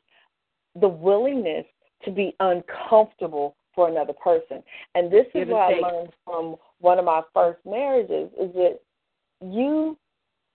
the 0.75 0.87
willingness 0.87 1.65
to 2.03 2.11
be 2.11 2.35
uncomfortable 2.39 3.55
for 3.75 3.89
another 3.89 4.13
person. 4.13 4.63
And 4.95 5.11
this 5.11 5.25
is 5.27 5.33
Give 5.33 5.41
and 5.49 5.51
what 5.51 5.73
I 5.73 5.79
learned 5.79 6.13
from 6.25 6.55
one 6.79 6.99
of 6.99 7.05
my 7.05 7.21
first 7.33 7.59
marriages 7.65 8.31
is 8.39 8.53
that 8.53 8.79
you 9.41 9.97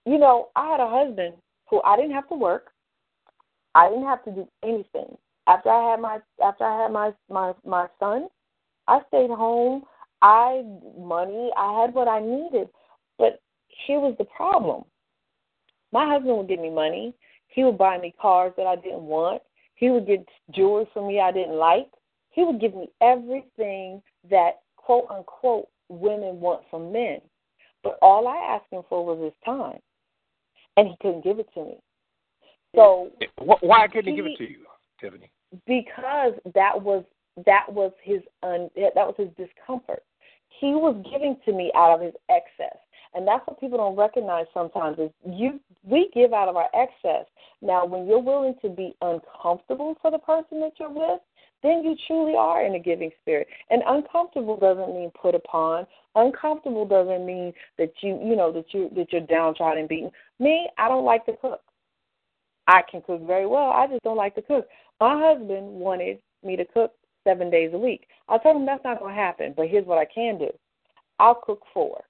you 0.05 0.17
know, 0.17 0.49
I 0.55 0.71
had 0.71 0.79
a 0.79 0.89
husband 0.89 1.35
who 1.69 1.81
I 1.83 1.95
didn't 1.95 2.13
have 2.13 2.29
to 2.29 2.35
work. 2.35 2.67
I 3.73 3.89
didn't 3.89 4.05
have 4.05 4.23
to 4.25 4.31
do 4.31 4.47
anything. 4.63 5.17
After 5.47 5.69
I 5.69 5.91
had 5.91 5.99
my 5.99 6.19
after 6.43 6.63
I 6.63 6.83
had 6.83 6.91
my 6.91 7.11
my 7.29 7.53
my 7.65 7.87
son, 7.99 8.27
I 8.87 9.01
stayed 9.07 9.29
home. 9.29 9.83
I 10.21 10.63
money, 10.97 11.51
I 11.57 11.81
had 11.81 11.93
what 11.93 12.07
I 12.07 12.19
needed. 12.19 12.69
But 13.17 13.41
here 13.85 13.99
was 13.99 14.15
the 14.17 14.25
problem. 14.25 14.85
My 15.91 16.07
husband 16.07 16.37
would 16.37 16.47
give 16.47 16.59
me 16.59 16.69
money. 16.69 17.13
He 17.47 17.63
would 17.63 17.77
buy 17.77 17.97
me 17.97 18.13
cars 18.19 18.53
that 18.57 18.65
I 18.65 18.75
didn't 18.75 19.03
want. 19.03 19.41
He 19.75 19.89
would 19.89 20.07
get 20.07 20.27
jewelry 20.53 20.87
for 20.93 21.05
me 21.05 21.19
I 21.19 21.31
didn't 21.31 21.55
like. 21.55 21.89
He 22.31 22.43
would 22.43 22.59
give 22.59 22.73
me 22.73 22.89
everything 23.01 24.01
that 24.29 24.61
quote 24.77 25.05
unquote 25.09 25.67
women 25.89 26.39
want 26.39 26.63
from 26.69 26.91
men. 26.91 27.19
But 27.83 27.99
all 28.01 28.27
I 28.27 28.55
asked 28.55 28.71
him 28.71 28.81
for 28.89 29.05
was 29.05 29.23
his 29.23 29.33
time. 29.45 29.79
And 30.77 30.87
he 30.87 30.95
couldn't 31.01 31.23
give 31.23 31.39
it 31.39 31.47
to 31.53 31.63
me. 31.63 31.77
So 32.75 33.11
Why 33.39 33.87
couldn't 33.87 34.11
he 34.11 34.15
give 34.15 34.25
it 34.25 34.37
to 34.37 34.49
you, 34.49 34.65
Tiffany? 34.99 35.31
because 35.67 36.33
that 36.53 36.81
was 36.81 37.03
that 37.45 37.65
was 37.69 37.91
his 38.01 38.21
un, 38.43 38.69
that 38.75 38.95
was 38.95 39.15
his 39.17 39.29
discomfort. 39.37 40.03
He 40.59 40.67
was 40.67 40.95
giving 41.11 41.37
to 41.45 41.53
me 41.53 41.71
out 41.75 41.95
of 41.95 42.01
his 42.01 42.13
excess, 42.29 42.77
and 43.13 43.27
that's 43.27 43.45
what 43.45 43.59
people 43.59 43.77
don't 43.77 43.95
recognize 43.95 44.45
sometimes. 44.53 44.97
Is 44.99 45.11
you 45.25 45.59
we 45.83 46.09
give 46.13 46.33
out 46.33 46.47
of 46.47 46.55
our 46.55 46.69
excess. 46.73 47.25
Now, 47.61 47.85
when 47.85 48.07
you're 48.07 48.19
willing 48.19 48.55
to 48.61 48.69
be 48.69 48.95
uncomfortable 49.01 49.95
for 50.01 50.11
the 50.11 50.19
person 50.19 50.59
that 50.61 50.73
you're 50.79 50.89
with, 50.89 51.19
then 51.63 51.83
you 51.83 51.95
truly 52.07 52.35
are 52.37 52.65
in 52.65 52.75
a 52.75 52.79
giving 52.79 53.11
spirit. 53.21 53.47
And 53.69 53.81
uncomfortable 53.87 54.57
doesn't 54.57 54.93
mean 54.93 55.11
put 55.19 55.35
upon. 55.35 55.87
Uncomfortable 56.15 56.85
doesn't 56.85 57.25
mean 57.25 57.53
that 57.77 57.91
you 58.01 58.19
you 58.23 58.35
know 58.35 58.51
that 58.51 58.73
you 58.73 58.89
that 58.95 59.11
you're 59.11 59.21
downtrodden 59.21 59.79
and 59.79 59.89
beaten. 59.89 60.11
Me, 60.39 60.69
I 60.77 60.87
don't 60.87 61.03
like 61.05 61.25
to 61.25 61.33
cook. 61.37 61.61
I 62.67 62.81
can 62.89 63.01
cook 63.01 63.25
very 63.27 63.45
well. 63.45 63.69
I 63.71 63.85
just 63.87 64.03
don't 64.03 64.17
like 64.17 64.33
to 64.35 64.41
cook. 64.41 64.67
My 64.99 65.19
husband 65.21 65.67
wanted 65.67 66.19
me 66.43 66.55
to 66.55 66.65
cook 66.65 66.93
seven 67.25 67.49
days 67.49 67.71
a 67.73 67.77
week. 67.77 68.07
I 68.29 68.37
told 68.37 68.55
him 68.55 68.65
that's 68.65 68.83
not 68.83 68.99
going 68.99 69.13
to 69.13 69.21
happen, 69.21 69.53
but 69.55 69.67
here's 69.67 69.85
what 69.85 69.97
I 69.97 70.05
can 70.05 70.37
do 70.39 70.49
I'll 71.19 71.35
cook 71.35 71.61
four. 71.73 72.01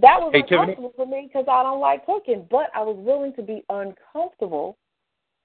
That 0.00 0.18
was 0.20 0.30
Hey, 0.32 0.42
Tiffany. 0.42 0.72
uncomfortable 0.72 0.92
for 0.96 1.06
me 1.06 1.28
because 1.28 1.46
I 1.48 1.62
don't 1.62 1.80
like 1.80 2.04
cooking, 2.06 2.46
but 2.50 2.70
I 2.74 2.80
was 2.82 2.96
willing 2.98 3.34
to 3.34 3.42
be 3.42 3.62
uncomfortable 3.68 4.76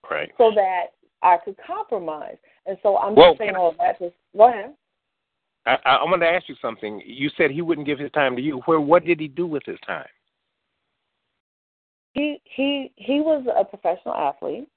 Right. 0.10 0.32
so 0.38 0.52
that 0.56 0.94
I 1.22 1.38
could 1.38 1.58
compromise. 1.58 2.38
And 2.66 2.78
so 2.82 2.98
I'm 2.98 3.14
Well, 3.16 3.32
just 3.32 3.40
saying 3.40 3.56
I- 3.56 3.60
all 3.60 3.72
that. 3.74 4.00
Just, 4.00 4.16
go 4.36 4.46
ahead. 4.48 4.76
I, 5.68 5.78
I, 5.86 5.96
I 5.96 6.04
want 6.06 6.22
to 6.22 6.28
ask 6.28 6.48
you 6.48 6.56
something. 6.62 7.02
You 7.06 7.30
said 7.38 7.52
he 7.52 7.62
wouldn't 7.62 7.86
give 7.86 8.00
his 8.00 8.12
time 8.12 8.36
to 8.36 8.42
you. 8.42 8.62
Where? 8.66 8.80
What 8.80 9.06
did 9.06 9.20
he 9.20 9.28
do 9.28 9.46
with 9.46 9.64
his 9.66 9.78
time? 9.86 10.08
He 12.14 12.42
he 12.46 12.92
he 12.96 13.20
was 13.20 13.46
a 13.56 13.66
professional 13.66 14.16
athlete. 14.16 14.68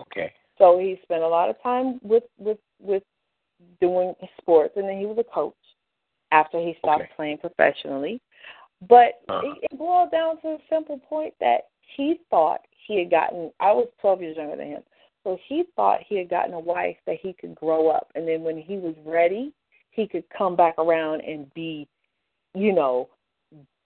Okay. 0.00 0.32
So 0.58 0.78
he 0.78 0.98
spent 1.02 1.22
a 1.22 1.28
lot 1.28 1.50
of 1.50 1.62
time 1.62 2.00
with 2.02 2.24
with 2.38 2.58
with 2.80 3.02
doing 3.80 4.14
sports, 4.40 4.74
and 4.76 4.88
then 4.88 4.98
he 4.98 5.06
was 5.06 5.18
a 5.18 5.34
coach 5.34 5.54
after 6.32 6.58
he 6.58 6.74
stopped 6.78 7.02
Okay. 7.02 7.10
playing 7.16 7.38
professionally. 7.38 8.20
But 8.88 9.20
Uh-huh. 9.28 9.42
it, 9.44 9.68
it 9.70 9.78
boiled 9.78 10.10
down 10.10 10.40
to 10.40 10.48
a 10.48 10.58
simple 10.70 10.98
point 10.98 11.34
that 11.40 11.68
he 11.96 12.20
thought 12.30 12.60
he 12.86 12.98
had 12.98 13.10
gotten. 13.10 13.52
I 13.60 13.72
was 13.72 13.88
12 14.00 14.22
years 14.22 14.36
younger 14.38 14.56
than 14.56 14.68
him, 14.68 14.82
so 15.24 15.38
he 15.46 15.64
thought 15.76 16.00
he 16.08 16.16
had 16.16 16.30
gotten 16.30 16.54
a 16.54 16.60
wife 16.60 16.96
that 17.06 17.18
he 17.20 17.34
could 17.34 17.54
grow 17.54 17.88
up, 17.88 18.10
and 18.14 18.26
then 18.26 18.42
when 18.42 18.56
he 18.56 18.78
was 18.78 18.94
ready, 19.04 19.52
he 19.90 20.06
could 20.06 20.24
come 20.36 20.56
back 20.56 20.74
around 20.78 21.20
and 21.22 21.52
be, 21.54 21.88
you 22.54 22.72
know, 22.72 23.08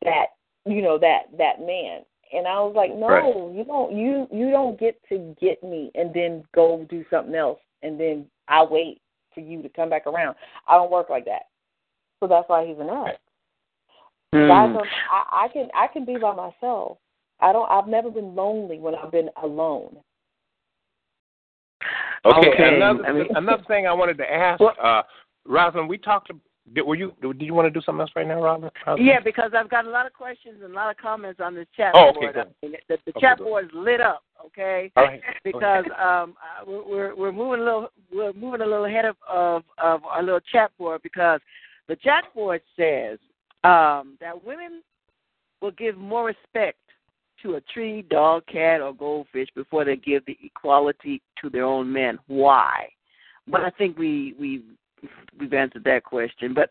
that 0.03 0.27
you 0.67 0.83
know 0.83 0.99
that 0.99 1.23
that 1.39 1.61
man. 1.61 2.01
And 2.33 2.49
I 2.49 2.59
was 2.61 2.75
like, 2.75 2.93
no, 2.95 3.07
Right. 3.09 3.55
you 3.55 3.65
don't 3.65 3.97
you 3.97 4.27
you 4.33 4.51
don't 4.51 4.79
get 4.79 4.99
to 5.09 5.35
get 5.41 5.63
me 5.63 5.91
and 5.95 6.13
then 6.13 6.43
go 6.55 6.85
do 6.91 7.05
something 7.11 7.35
else 7.35 7.61
and 7.83 7.99
then 8.01 8.27
I 8.49 8.65
wait 8.65 9.01
for 9.35 9.41
you 9.41 9.63
to 9.63 9.69
come 9.69 9.89
back 9.91 10.07
around. 10.07 10.37
I 10.69 10.75
don't 10.77 10.91
work 10.91 11.11
like 11.11 11.25
that. 11.27 11.43
So 12.21 12.27
that's 12.27 12.49
why 12.49 12.67
he's 12.67 12.79
an 12.79 12.89
addict. 12.89 13.21
Hmm. 14.33 14.49
Guys 14.49 14.87
I, 15.11 15.45
I 15.45 15.49
can 15.49 15.69
I 15.75 15.87
can 15.87 16.05
be 16.05 16.17
by 16.17 16.35
myself. 16.35 16.99
I 17.41 17.53
don't 17.53 17.71
I've 17.71 17.87
never 17.89 18.11
been 18.11 18.35
lonely 18.35 18.79
when 18.79 18.95
I've 18.95 19.13
been 19.13 19.31
alone. 19.43 19.97
Okay. 22.25 22.49
Okay, 22.55 22.77
Another 22.77 23.05
I 23.07 23.13
mean- 23.13 23.29
another 23.37 23.63
thing 23.69 23.87
I 23.87 23.93
wanted 23.93 24.17
to 24.19 24.33
ask, 24.33 24.59
Well- 24.61 24.75
uh, 24.83 25.03
Rosalind, 25.47 25.89
we 25.89 25.99
talked. 25.99 26.31
Did, 26.73 26.83
were 26.83 26.95
you? 26.95 27.13
Did 27.21 27.43
you 27.43 27.55
want 27.55 27.67
to 27.67 27.71
do 27.71 27.85
something 27.85 28.01
else 28.01 28.11
right 28.17 28.27
now, 28.27 28.43
Rosalind? 28.43 28.73
Yeah, 28.99 29.21
because 29.21 29.53
I've 29.57 29.69
got 29.69 29.85
a 29.85 29.91
lot 29.91 30.07
of 30.07 30.13
questions 30.13 30.61
and 30.63 30.73
a 30.73 30.75
lot 30.75 30.91
of 30.91 30.97
comments 30.97 31.41
on 31.41 31.55
this 31.55 31.67
chat 31.77 31.93
Oh, 31.95 32.09
okay, 32.09 32.21
board. 32.21 32.35
good. 32.35 32.47
I 32.47 32.67
mean, 32.67 32.77
the 32.89 32.99
the 33.05 33.11
Okay, 33.11 33.21
chat 33.21 33.39
good. 33.39 33.45
board 33.45 33.65
is 33.67 33.71
lit 33.75 34.01
up. 34.01 34.23
Okay. 34.47 34.91
All 34.97 35.05
right. 35.05 35.21
because 35.43 35.85
um 36.03 36.35
we're 36.67 36.85
we're 36.87 37.15
we're 37.15 37.33
moving 37.33 37.61
a 37.61 37.65
little 37.65 37.89
we're 38.13 38.33
moving 38.33 38.61
a 38.61 38.67
little 38.67 38.85
ahead 38.87 39.05
of 39.05 39.17
of, 39.29 39.63
of 39.79 40.05
our 40.05 40.23
little 40.23 40.41
chat 40.53 40.71
board 40.79 41.03
because 41.03 41.41
the 41.89 41.97
chat 41.97 42.25
board 42.35 42.63
says 42.77 43.19
um 43.65 44.17
that 44.21 44.43
women 44.45 44.83
will 45.61 45.73
give 45.73 45.97
more 45.97 46.27
respect 46.27 46.79
to 47.43 47.55
a 47.55 47.61
tree, 47.61 48.03
dog, 48.03 48.43
cat, 48.47 48.81
or 48.81 48.95
goldfish 48.95 49.49
before 49.55 49.85
they 49.85 49.97
give 49.97 50.25
the 50.27 50.37
equality 50.43 51.21
to 51.41 51.51
their 51.51 51.65
own 51.65 51.93
men. 51.93 52.19
Why? 52.27 52.89
But 53.47 53.63
I 53.63 53.71
think 53.71 53.99
we 53.99 54.35
we 54.39 54.63
we've 55.39 55.53
answered 55.53 55.85
that 55.85 56.05
question. 56.05 56.55
But 56.55 56.71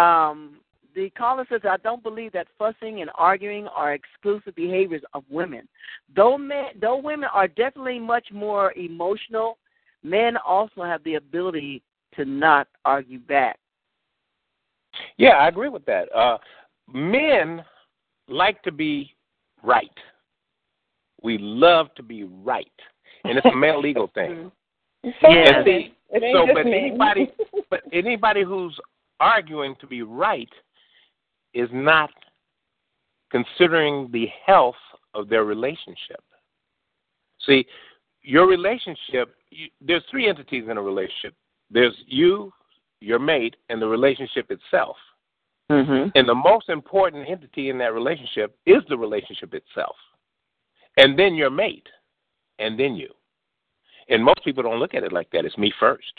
um, 0.00 0.58
the 0.94 1.10
caller 1.10 1.46
says, 1.48 1.60
I 1.64 1.76
don't 1.78 2.02
believe 2.02 2.32
that 2.32 2.48
fussing 2.58 3.00
and 3.00 3.10
arguing 3.16 3.68
are 3.68 3.94
exclusive 3.94 4.54
behaviors 4.54 5.02
of 5.14 5.24
women. 5.30 5.68
Though 6.14 6.36
men, 6.36 6.66
though 6.80 6.96
women 6.98 7.28
are 7.32 7.48
definitely 7.48 7.98
much 7.98 8.26
more 8.32 8.72
emotional, 8.72 9.58
men 10.02 10.36
also 10.36 10.82
have 10.82 11.02
the 11.04 11.14
ability 11.14 11.82
to 12.16 12.24
not 12.24 12.68
argue 12.84 13.20
back. 13.20 13.58
Yeah, 15.16 15.30
I 15.30 15.48
agree 15.48 15.68
with 15.68 15.84
that. 15.86 16.12
Uh, 16.14 16.38
men 16.92 17.64
like 18.28 18.62
to 18.62 18.72
be 18.72 19.14
right. 19.62 19.90
We 21.22 21.38
love 21.38 21.94
to 21.96 22.02
be 22.02 22.24
right, 22.24 22.66
and 23.24 23.36
it's 23.36 23.46
a 23.46 23.56
male 23.56 23.82
ego 23.86 24.10
thing. 24.14 24.50
And 25.02 25.14
see, 25.64 25.94
so, 26.32 26.46
but 26.52 26.66
anybody, 26.66 27.30
but 27.70 27.80
anybody 27.92 28.42
who's 28.42 28.78
arguing 29.20 29.74
to 29.80 29.86
be 29.86 30.02
right 30.02 30.48
is 31.54 31.68
not 31.72 32.10
considering 33.30 34.08
the 34.12 34.26
health 34.44 34.74
of 35.14 35.28
their 35.28 35.44
relationship. 35.44 36.22
See, 37.46 37.66
your 38.22 38.46
relationship, 38.46 39.34
you, 39.50 39.68
there's 39.80 40.02
three 40.10 40.28
entities 40.28 40.64
in 40.70 40.76
a 40.76 40.82
relationship. 40.82 41.34
There's 41.70 41.94
you, 42.06 42.52
your 43.00 43.18
mate, 43.18 43.56
and 43.68 43.80
the 43.80 43.86
relationship 43.86 44.50
itself. 44.50 44.96
Mm-hmm. 45.70 46.10
And 46.16 46.28
the 46.28 46.34
most 46.34 46.68
important 46.68 47.28
entity 47.28 47.70
in 47.70 47.78
that 47.78 47.94
relationship 47.94 48.56
is 48.66 48.82
the 48.88 48.98
relationship 48.98 49.54
itself. 49.54 49.94
And 50.96 51.18
then 51.18 51.34
your 51.34 51.50
mate, 51.50 51.86
and 52.58 52.78
then 52.78 52.96
you. 52.96 53.08
And 54.10 54.24
most 54.24 54.44
people 54.44 54.62
don't 54.62 54.78
look 54.78 54.94
at 54.94 55.04
it 55.04 55.12
like 55.12 55.30
that. 55.30 55.44
It's 55.44 55.56
me 55.56 55.72
first. 55.80 56.12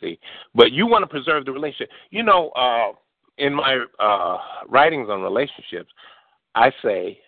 See? 0.00 0.18
But 0.54 0.72
you 0.72 0.86
want 0.86 1.02
to 1.02 1.06
preserve 1.06 1.44
the 1.44 1.52
relationship. 1.52 1.90
You 2.10 2.22
know, 2.22 2.48
uh, 2.50 2.92
in 3.38 3.54
my 3.54 3.84
uh, 4.00 4.38
writings 4.68 5.08
on 5.10 5.22
relationships, 5.22 5.90
I 6.54 6.72
say 6.82 7.20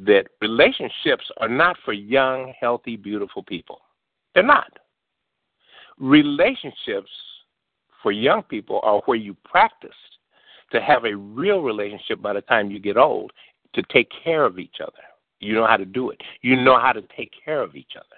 that 0.00 0.24
relationships 0.42 1.24
are 1.38 1.48
not 1.48 1.76
for 1.84 1.92
young, 1.92 2.52
healthy, 2.60 2.96
beautiful 2.96 3.42
people. 3.42 3.80
They're 4.34 4.42
not. 4.42 4.72
Relationships 5.98 7.10
for 8.02 8.12
young 8.12 8.42
people 8.42 8.80
are 8.82 9.00
where 9.06 9.16
you 9.16 9.34
practice 9.44 9.90
to 10.72 10.80
have 10.80 11.04
a 11.04 11.16
real 11.16 11.60
relationship 11.60 12.20
by 12.20 12.32
the 12.32 12.40
time 12.42 12.70
you 12.70 12.78
get 12.78 12.96
old 12.96 13.32
to 13.74 13.82
take 13.84 14.10
care 14.22 14.44
of 14.44 14.58
each 14.58 14.76
other. 14.82 14.92
You 15.38 15.54
know 15.54 15.66
how 15.66 15.76
to 15.76 15.84
do 15.84 16.10
it. 16.10 16.20
You 16.42 16.56
know 16.56 16.78
how 16.78 16.92
to 16.92 17.02
take 17.16 17.30
care 17.44 17.62
of 17.62 17.76
each 17.76 17.92
other. 17.96 18.15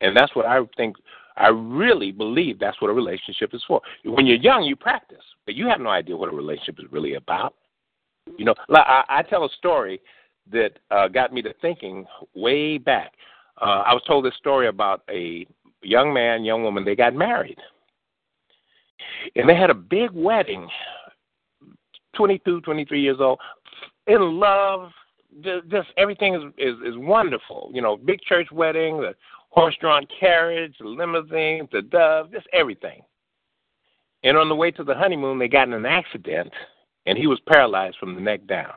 And 0.00 0.16
that's 0.16 0.34
what 0.34 0.46
I 0.46 0.60
think 0.76 0.96
I 1.36 1.48
really 1.48 2.12
believe 2.12 2.58
that's 2.58 2.80
what 2.80 2.90
a 2.90 2.94
relationship 2.94 3.54
is 3.54 3.62
for. 3.66 3.80
When 4.04 4.26
you're 4.26 4.36
young, 4.36 4.62
you 4.64 4.76
practice, 4.76 5.24
but 5.46 5.54
you 5.54 5.66
have 5.66 5.80
no 5.80 5.90
idea 5.90 6.16
what 6.16 6.32
a 6.32 6.36
relationship 6.36 6.78
is 6.78 6.90
really 6.92 7.14
about. 7.14 7.54
You 8.38 8.44
know, 8.44 8.54
I, 8.70 9.04
I 9.08 9.22
tell 9.22 9.44
a 9.44 9.50
story 9.58 10.00
that 10.50 10.72
uh, 10.90 11.08
got 11.08 11.32
me 11.32 11.42
to 11.42 11.52
thinking 11.60 12.06
way 12.34 12.78
back. 12.78 13.12
Uh, 13.60 13.82
I 13.86 13.92
was 13.92 14.02
told 14.06 14.24
this 14.24 14.34
story 14.36 14.68
about 14.68 15.02
a 15.10 15.46
young 15.82 16.12
man, 16.12 16.44
young 16.44 16.62
woman. 16.62 16.84
They 16.84 16.96
got 16.96 17.14
married, 17.14 17.58
and 19.36 19.48
they 19.48 19.54
had 19.54 19.70
a 19.70 19.74
big 19.74 20.10
wedding. 20.12 20.68
22, 22.16 22.60
23 22.60 23.00
years 23.00 23.16
old, 23.20 23.40
in 24.06 24.38
love. 24.38 24.90
Just, 25.40 25.68
just 25.68 25.88
everything 25.96 26.34
is, 26.36 26.42
is 26.58 26.74
is 26.86 26.94
wonderful. 26.96 27.68
You 27.74 27.82
know, 27.82 27.96
big 27.96 28.20
church 28.20 28.46
wedding, 28.52 29.00
the 29.00 29.14
horse-drawn 29.54 30.04
carriage, 30.18 30.74
the 30.80 30.86
limousine, 30.86 31.68
the 31.72 31.82
dove, 31.82 32.32
just 32.32 32.46
everything. 32.52 33.02
And 34.24 34.36
on 34.36 34.48
the 34.48 34.54
way 34.54 34.72
to 34.72 34.82
the 34.82 34.94
honeymoon, 34.94 35.38
they 35.38 35.48
got 35.48 35.68
in 35.68 35.74
an 35.74 35.86
accident, 35.86 36.52
and 37.06 37.16
he 37.16 37.28
was 37.28 37.38
paralyzed 37.46 37.96
from 37.98 38.14
the 38.14 38.20
neck 38.20 38.46
down. 38.46 38.72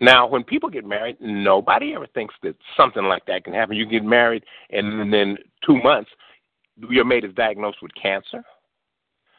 Now, 0.00 0.26
when 0.26 0.42
people 0.42 0.68
get 0.68 0.84
married, 0.84 1.18
nobody 1.20 1.94
ever 1.94 2.06
thinks 2.08 2.34
that 2.42 2.56
something 2.76 3.04
like 3.04 3.24
that 3.26 3.44
can 3.44 3.52
happen. 3.52 3.76
You 3.76 3.86
get 3.86 4.04
married, 4.04 4.44
and 4.70 5.12
then 5.12 5.36
two 5.64 5.80
months, 5.80 6.10
your 6.88 7.04
mate 7.04 7.24
is 7.24 7.34
diagnosed 7.34 7.82
with 7.82 7.94
cancer, 7.94 8.42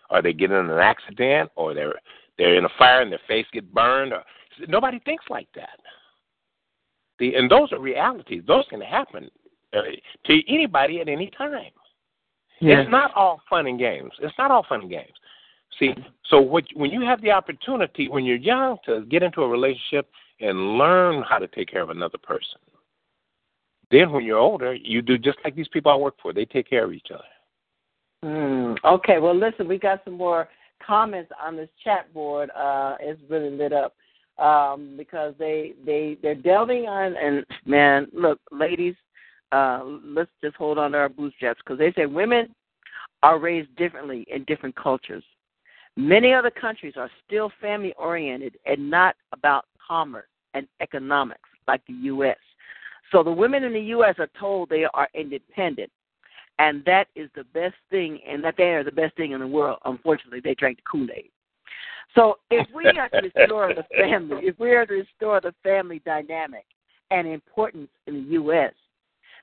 or 0.10 0.22
they 0.22 0.34
get 0.34 0.52
in 0.52 0.70
an 0.70 0.80
accident, 0.80 1.50
or 1.56 1.74
they're 1.74 2.00
they're 2.38 2.56
in 2.56 2.66
a 2.66 2.70
fire 2.78 3.02
and 3.02 3.12
their 3.12 3.20
face 3.28 3.46
get 3.52 3.74
burned. 3.74 4.14
Or 4.14 4.24
nobody 4.68 5.00
thinks 5.00 5.26
like 5.30 5.48
that. 5.56 5.80
The, 7.22 7.36
and 7.36 7.50
those 7.50 7.72
are 7.72 7.80
realities. 7.80 8.42
Those 8.48 8.66
can 8.68 8.82
happen 8.82 9.30
uh, 9.74 9.82
to 10.26 10.42
anybody 10.52 11.02
at 11.02 11.08
any 11.08 11.30
time. 11.38 11.72
It's 12.60 12.90
not 12.90 13.12
all 13.16 13.42
fun 13.48 13.68
and 13.68 13.78
games. 13.78 14.12
It's 14.22 14.34
not 14.40 14.50
all 14.50 14.66
fun 14.68 14.82
and 14.82 14.90
games. 14.90 15.14
See, 15.80 15.94
so 16.30 16.42
what, 16.42 16.64
when 16.76 16.90
you 16.90 17.02
have 17.02 17.22
the 17.22 17.30
opportunity 17.30 18.10
when 18.10 18.26
you're 18.26 18.38
young 18.38 18.78
to 18.88 19.06
get 19.06 19.22
into 19.22 19.42
a 19.42 19.48
relationship 19.48 20.10
and 20.40 20.80
learn 20.80 21.24
how 21.28 21.38
to 21.38 21.48
take 21.48 21.70
care 21.70 21.84
of 21.84 21.92
another 21.92 22.18
person, 22.18 22.60
then 23.92 24.12
when 24.12 24.26
you're 24.26 24.40
older, 24.40 24.74
you 24.74 25.04
do 25.04 25.20
just 25.20 25.38
like 25.44 25.56
these 25.56 25.68
people 25.68 25.92
I 25.92 25.96
work 25.96 26.16
for. 26.24 26.34
They 26.34 26.46
take 26.46 26.68
care 26.68 26.86
of 26.86 26.94
each 26.94 27.08
other. 27.14 27.24
Mm, 28.26 28.78
okay, 28.84 29.20
well, 29.20 29.36
listen, 29.38 29.68
we 29.68 29.78
got 29.78 30.02
some 30.06 30.16
more 30.16 30.50
comments 30.86 31.32
on 31.40 31.56
this 31.56 31.70
chat 31.84 32.12
board. 32.14 32.50
Uh, 32.58 32.96
it's 33.00 33.22
really 33.30 33.52
lit 33.52 33.74
up 33.74 33.94
um, 34.38 34.96
because 34.98 35.34
they 35.38 35.74
they 35.86 36.18
they're 36.22 36.36
delving 36.36 36.88
on 36.88 37.16
and 37.16 37.46
man, 37.66 38.08
look, 38.14 38.40
ladies, 38.52 38.96
uh, 39.52 39.82
let's 40.04 40.32
just 40.44 40.56
hold 40.56 40.78
on 40.78 40.92
to 40.92 40.98
our 40.98 41.10
bootstraps 41.10 41.60
because 41.64 41.78
they 41.78 41.94
say 41.94 42.06
women 42.06 42.54
are 43.24 43.40
raised 43.40 43.74
differently 43.76 44.26
in 44.34 44.44
different 44.46 44.76
cultures. 44.76 45.24
Many 45.98 46.34
other 46.34 46.50
countries 46.50 46.94
are 46.96 47.10
still 47.26 47.52
family 47.62 47.94
oriented 47.98 48.58
and 48.66 48.90
not 48.90 49.16
about 49.34 49.66
commerce 49.86 50.30
and 50.54 50.68
economics 50.80 51.50
like 51.68 51.82
the 51.88 51.94
U.S. 51.94 52.38
So 53.12 53.24
the 53.24 53.32
women 53.32 53.64
in 53.64 53.74
the 53.74 53.82
U.S. 53.82 54.16
are 54.18 54.30
told 54.40 54.70
they 54.70 54.86
are 54.94 55.10
independent 55.14 55.92
and 56.62 56.84
that 56.86 57.08
is 57.16 57.30
the 57.36 57.44
best 57.44 57.76
thing, 57.90 58.20
and 58.28 58.44
that 58.44 58.56
they 58.56 58.66
are 58.76 58.84
the 58.84 58.92
best 58.92 59.16
thing 59.16 59.32
in 59.32 59.40
the 59.40 59.48
world. 59.48 59.80
Unfortunately, 59.86 60.42
they 60.44 60.54
drank 60.54 60.78
the 60.78 60.84
Kool 60.84 61.08
Aid. 61.16 61.32
So, 62.16 62.40
if 62.50 62.68
we 62.74 62.86
are 63.00 63.10
to 63.10 63.30
restore 63.34 63.74
the 63.74 63.86
family, 63.98 64.48
if 64.48 64.60
we 64.60 64.72
are 64.72 64.86
to 64.86 64.94
restore 64.94 65.42
the 65.42 65.54
family 65.64 66.02
dynamic 66.06 66.66
and 67.10 67.28
importance 67.28 67.90
in 68.08 68.14
the 68.26 68.32
U.S., 68.32 68.74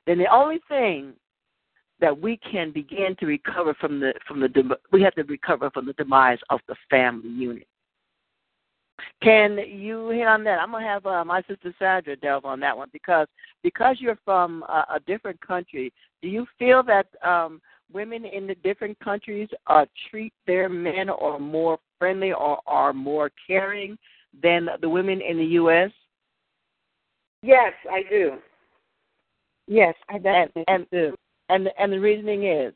then 0.06 0.18
the 0.18 0.32
only 0.32 0.60
thing 0.68 1.12
that 2.00 2.18
we 2.18 2.38
can 2.38 2.70
begin 2.70 3.16
to 3.18 3.26
recover 3.26 3.74
from 3.74 4.00
the 4.00 4.12
from 4.26 4.40
the 4.40 4.76
we 4.92 5.02
have 5.02 5.14
to 5.14 5.22
recover 5.24 5.70
from 5.70 5.86
the 5.86 5.92
demise 5.94 6.38
of 6.50 6.60
the 6.68 6.76
family 6.88 7.28
unit. 7.28 7.66
Can 9.22 9.58
you 9.58 10.10
hit 10.10 10.26
on 10.26 10.44
that? 10.44 10.60
I'm 10.60 10.72
gonna 10.72 10.86
have 10.86 11.06
uh, 11.06 11.24
my 11.24 11.42
sister 11.42 11.74
Sandra 11.78 12.16
delve 12.16 12.44
on 12.44 12.60
that 12.60 12.76
one 12.76 12.88
because 12.92 13.26
because 13.62 13.96
you're 14.00 14.18
from 14.24 14.62
a, 14.64 14.84
a 14.94 15.00
different 15.06 15.40
country. 15.40 15.92
Do 16.22 16.28
you 16.28 16.46
feel 16.58 16.82
that 16.84 17.06
um, 17.26 17.60
women 17.92 18.24
in 18.24 18.46
the 18.46 18.54
different 18.56 18.98
countries 19.00 19.48
uh, 19.66 19.86
treat 20.10 20.32
their 20.46 20.68
men 20.68 21.08
or 21.08 21.38
more 21.38 21.78
friendly 21.98 22.32
or 22.32 22.60
are 22.66 22.92
more 22.92 23.30
caring 23.46 23.98
than 24.42 24.68
the 24.80 24.88
women 24.88 25.20
in 25.20 25.38
the 25.38 25.44
U.S.? 25.44 25.90
Yes, 27.42 27.72
I 27.90 28.02
do. 28.08 28.38
Yes, 29.66 29.94
I 30.08 30.16
And 30.16 30.50
and 30.66 30.86
do. 30.90 31.14
and 31.50 31.68
and 31.78 31.92
the 31.92 32.00
reasoning 32.00 32.44
is 32.44 32.72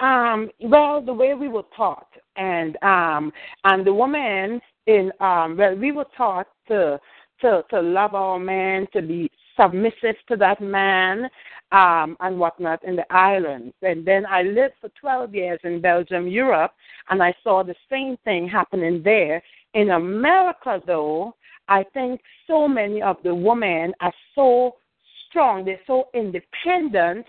Um, 0.00 0.50
well, 0.60 1.00
the 1.00 1.12
way 1.12 1.34
we 1.34 1.48
were 1.48 1.64
taught, 1.76 2.08
and 2.36 2.76
um, 2.82 3.32
and 3.64 3.86
the 3.86 3.92
woman 3.94 4.60
in 4.86 5.12
um, 5.20 5.56
well, 5.56 5.74
we 5.74 5.92
were 5.92 6.06
taught 6.16 6.48
to 6.68 7.00
to 7.40 7.64
to 7.70 7.80
love 7.80 8.14
our 8.14 8.38
man, 8.38 8.86
to 8.92 9.02
be 9.02 9.30
submissive 9.56 10.16
to 10.28 10.36
that 10.36 10.60
man, 10.60 11.28
um, 11.72 12.16
and 12.20 12.38
whatnot 12.38 12.82
in 12.84 12.96
the 12.96 13.12
islands. 13.12 13.74
And 13.82 14.04
then 14.06 14.24
I 14.26 14.42
lived 14.42 14.74
for 14.80 14.90
12 15.00 15.34
years 15.34 15.60
in 15.64 15.80
Belgium, 15.80 16.28
Europe, 16.28 16.72
and 17.10 17.22
I 17.22 17.34
saw 17.42 17.62
the 17.62 17.74
same 17.90 18.16
thing 18.24 18.48
happening 18.48 19.02
there. 19.04 19.42
In 19.74 19.90
America, 19.90 20.80
though, 20.86 21.34
I 21.68 21.84
think 21.94 22.20
so 22.46 22.68
many 22.68 23.02
of 23.02 23.16
the 23.24 23.34
women 23.34 23.92
are 24.00 24.12
so 24.34 24.76
strong, 25.28 25.64
they're 25.64 25.80
so 25.86 26.08
independent 26.14 27.26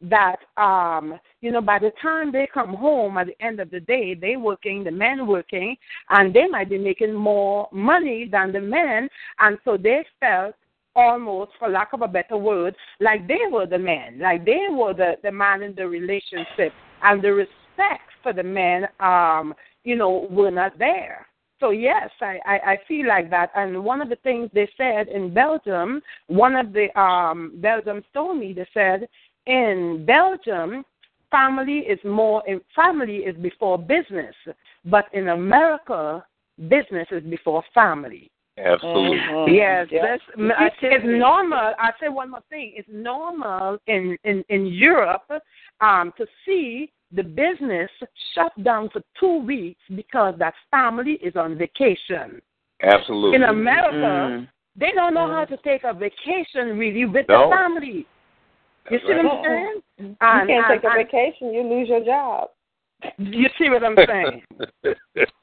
that 0.00 0.36
um 0.56 1.18
you 1.40 1.50
know 1.50 1.60
by 1.60 1.76
the 1.76 1.90
time 2.00 2.30
they 2.30 2.48
come 2.54 2.72
home 2.72 3.18
at 3.18 3.26
the 3.26 3.44
end 3.44 3.58
of 3.58 3.68
the 3.70 3.80
day 3.80 4.14
they 4.14 4.36
working 4.36 4.84
the 4.84 4.90
men 4.92 5.26
working 5.26 5.76
and 6.10 6.32
they 6.32 6.46
might 6.46 6.70
be 6.70 6.78
making 6.78 7.12
more 7.12 7.68
money 7.72 8.28
than 8.30 8.52
the 8.52 8.60
men 8.60 9.08
and 9.40 9.58
so 9.64 9.76
they 9.76 10.04
felt 10.20 10.54
almost 10.98 11.52
for 11.58 11.68
lack 11.68 11.92
of 11.92 12.02
a 12.02 12.08
better 12.08 12.36
word 12.36 12.74
like 13.00 13.26
they 13.28 13.44
were 13.50 13.66
the 13.66 13.78
men 13.78 14.18
like 14.18 14.44
they 14.44 14.66
were 14.70 14.92
the 14.92 15.12
the 15.22 15.30
man 15.30 15.62
in 15.62 15.74
the 15.76 15.86
relationship 15.86 16.72
and 17.02 17.22
the 17.22 17.32
respect 17.32 18.10
for 18.22 18.32
the 18.32 18.42
men 18.42 18.86
um 18.98 19.54
you 19.84 19.94
know 19.94 20.26
were 20.30 20.50
not 20.50 20.76
there 20.78 21.28
so 21.60 21.70
yes, 21.70 22.08
I, 22.20 22.38
I, 22.46 22.58
I 22.72 22.78
feel 22.86 23.08
like 23.08 23.30
that. 23.30 23.50
And 23.56 23.84
one 23.84 24.00
of 24.00 24.08
the 24.08 24.16
things 24.22 24.48
they 24.54 24.68
said 24.76 25.08
in 25.08 25.34
Belgium, 25.34 26.00
one 26.28 26.54
of 26.54 26.72
the 26.72 26.86
um 26.98 27.52
Belgium 27.56 28.04
told 28.14 28.38
me 28.38 28.52
they 28.52 28.68
said 28.72 29.08
in 29.46 30.04
Belgium, 30.06 30.84
family 31.30 31.78
is 31.78 31.98
more 32.04 32.42
family 32.74 33.18
is 33.18 33.36
before 33.36 33.78
business, 33.78 34.34
but 34.84 35.06
in 35.12 35.28
America, 35.28 36.24
business 36.68 37.08
is 37.10 37.24
before 37.24 37.62
family. 37.74 38.30
Absolutely. 38.64 39.18
Mhm. 39.18 39.54
Yes, 39.56 39.88
Yep. 39.90 40.02
that's 40.02 40.22
it's, 40.36 40.76
it's 40.82 41.04
normal. 41.04 41.74
I 41.78 41.90
say 42.00 42.08
one 42.08 42.30
more 42.30 42.42
thing. 42.50 42.72
It's 42.76 42.88
normal 42.90 43.78
in 43.86 44.16
in 44.24 44.44
in 44.48 44.66
Europe 44.66 45.30
um, 45.80 46.12
to 46.18 46.26
see 46.44 46.90
the 47.12 47.22
business 47.22 47.90
shut 48.34 48.52
down 48.64 48.90
for 48.90 49.00
two 49.18 49.38
weeks 49.38 49.80
because 49.94 50.34
that 50.38 50.54
family 50.70 51.14
is 51.22 51.36
on 51.36 51.56
vacation. 51.56 52.40
Absolutely. 52.82 53.36
In 53.36 53.44
America, 53.44 53.96
Mm. 53.96 54.48
they 54.76 54.92
don't 54.92 55.14
know 55.14 55.26
how 55.28 55.44
to 55.44 55.56
take 55.58 55.84
a 55.84 55.92
vacation 55.94 56.78
really 56.78 57.04
with 57.06 57.26
No. 57.28 57.48
the 57.48 57.56
family. 57.56 58.06
You 58.90 58.98
That's 58.98 59.04
see 59.06 59.14
what. 59.14 59.26
I'm 59.38 59.44
saying? 59.44 59.82
You 59.98 60.16
And- 60.20 60.48
can't 60.48 60.66
take 60.68 60.84
a 60.84 60.88
and- 60.88 60.96
vacation, 60.96 61.52
you 61.54 61.62
lose 61.62 61.88
your 61.88 62.04
job. 62.04 62.50
You 63.18 63.48
see 63.58 63.70
what 63.70 63.84
I'm 63.84 63.96
saying? 63.96 64.42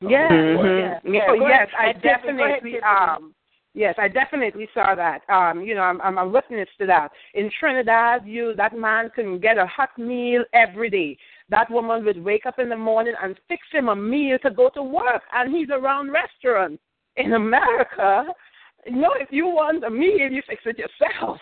Yes, 0.00 0.30
Mhm. 0.30 0.78
yes. 0.78 1.02
Yeah, 1.04 1.26
So 1.26 1.34
yes, 1.34 1.46
ahead. 1.46 1.68
I 1.78 1.84
And 1.90 2.02
Tiffany, 2.02 2.38
go 2.38 2.44
ahead, 2.44 2.62
definitely 2.62 2.82
um 2.82 3.34
yes, 3.74 3.94
I 3.98 4.08
definitely 4.08 4.68
saw 4.74 4.94
that. 4.94 5.22
Um, 5.28 5.60
you 5.62 5.74
know, 5.74 5.82
I'm 5.82 6.00
I'm 6.00 6.18
a 6.18 6.26
witness 6.26 6.68
to 6.78 6.86
that. 6.86 7.12
In 7.34 7.50
Trinidad, 7.50 8.26
you 8.26 8.54
that 8.56 8.76
man 8.76 9.10
can 9.10 9.38
get 9.38 9.58
a 9.58 9.66
hot 9.66 9.96
meal 9.98 10.44
every 10.52 10.90
day. 10.90 11.16
That 11.50 11.70
woman 11.70 12.04
would 12.04 12.22
wake 12.24 12.46
up 12.46 12.58
in 12.58 12.68
the 12.68 12.76
morning 12.76 13.14
and 13.22 13.38
fix 13.48 13.62
him 13.72 13.88
a 13.88 13.96
meal 13.96 14.38
to 14.42 14.50
go 14.50 14.70
to 14.70 14.82
work 14.82 15.22
and 15.32 15.54
he's 15.54 15.70
around 15.70 16.10
restaurants. 16.12 16.82
In 17.16 17.34
America, 17.34 18.24
you 18.86 18.96
know, 18.96 19.12
if 19.18 19.28
you 19.30 19.46
want 19.46 19.84
a 19.84 19.90
meal, 19.90 20.30
you 20.30 20.42
fix 20.48 20.62
it 20.64 20.78
yourself. 20.78 21.38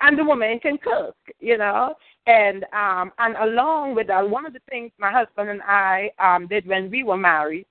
And 0.00 0.18
the 0.18 0.24
woman 0.24 0.58
can 0.60 0.78
cook, 0.78 1.16
you 1.38 1.58
know. 1.58 1.94
And 2.26 2.64
um 2.72 3.12
and 3.18 3.36
along 3.36 3.94
with 3.96 4.06
that, 4.08 4.28
one 4.28 4.46
of 4.46 4.52
the 4.52 4.60
things 4.70 4.92
my 4.98 5.10
husband 5.10 5.50
and 5.50 5.62
I 5.62 6.10
um 6.18 6.46
did 6.46 6.66
when 6.66 6.90
we 6.90 7.02
were 7.02 7.16
married, 7.16 7.66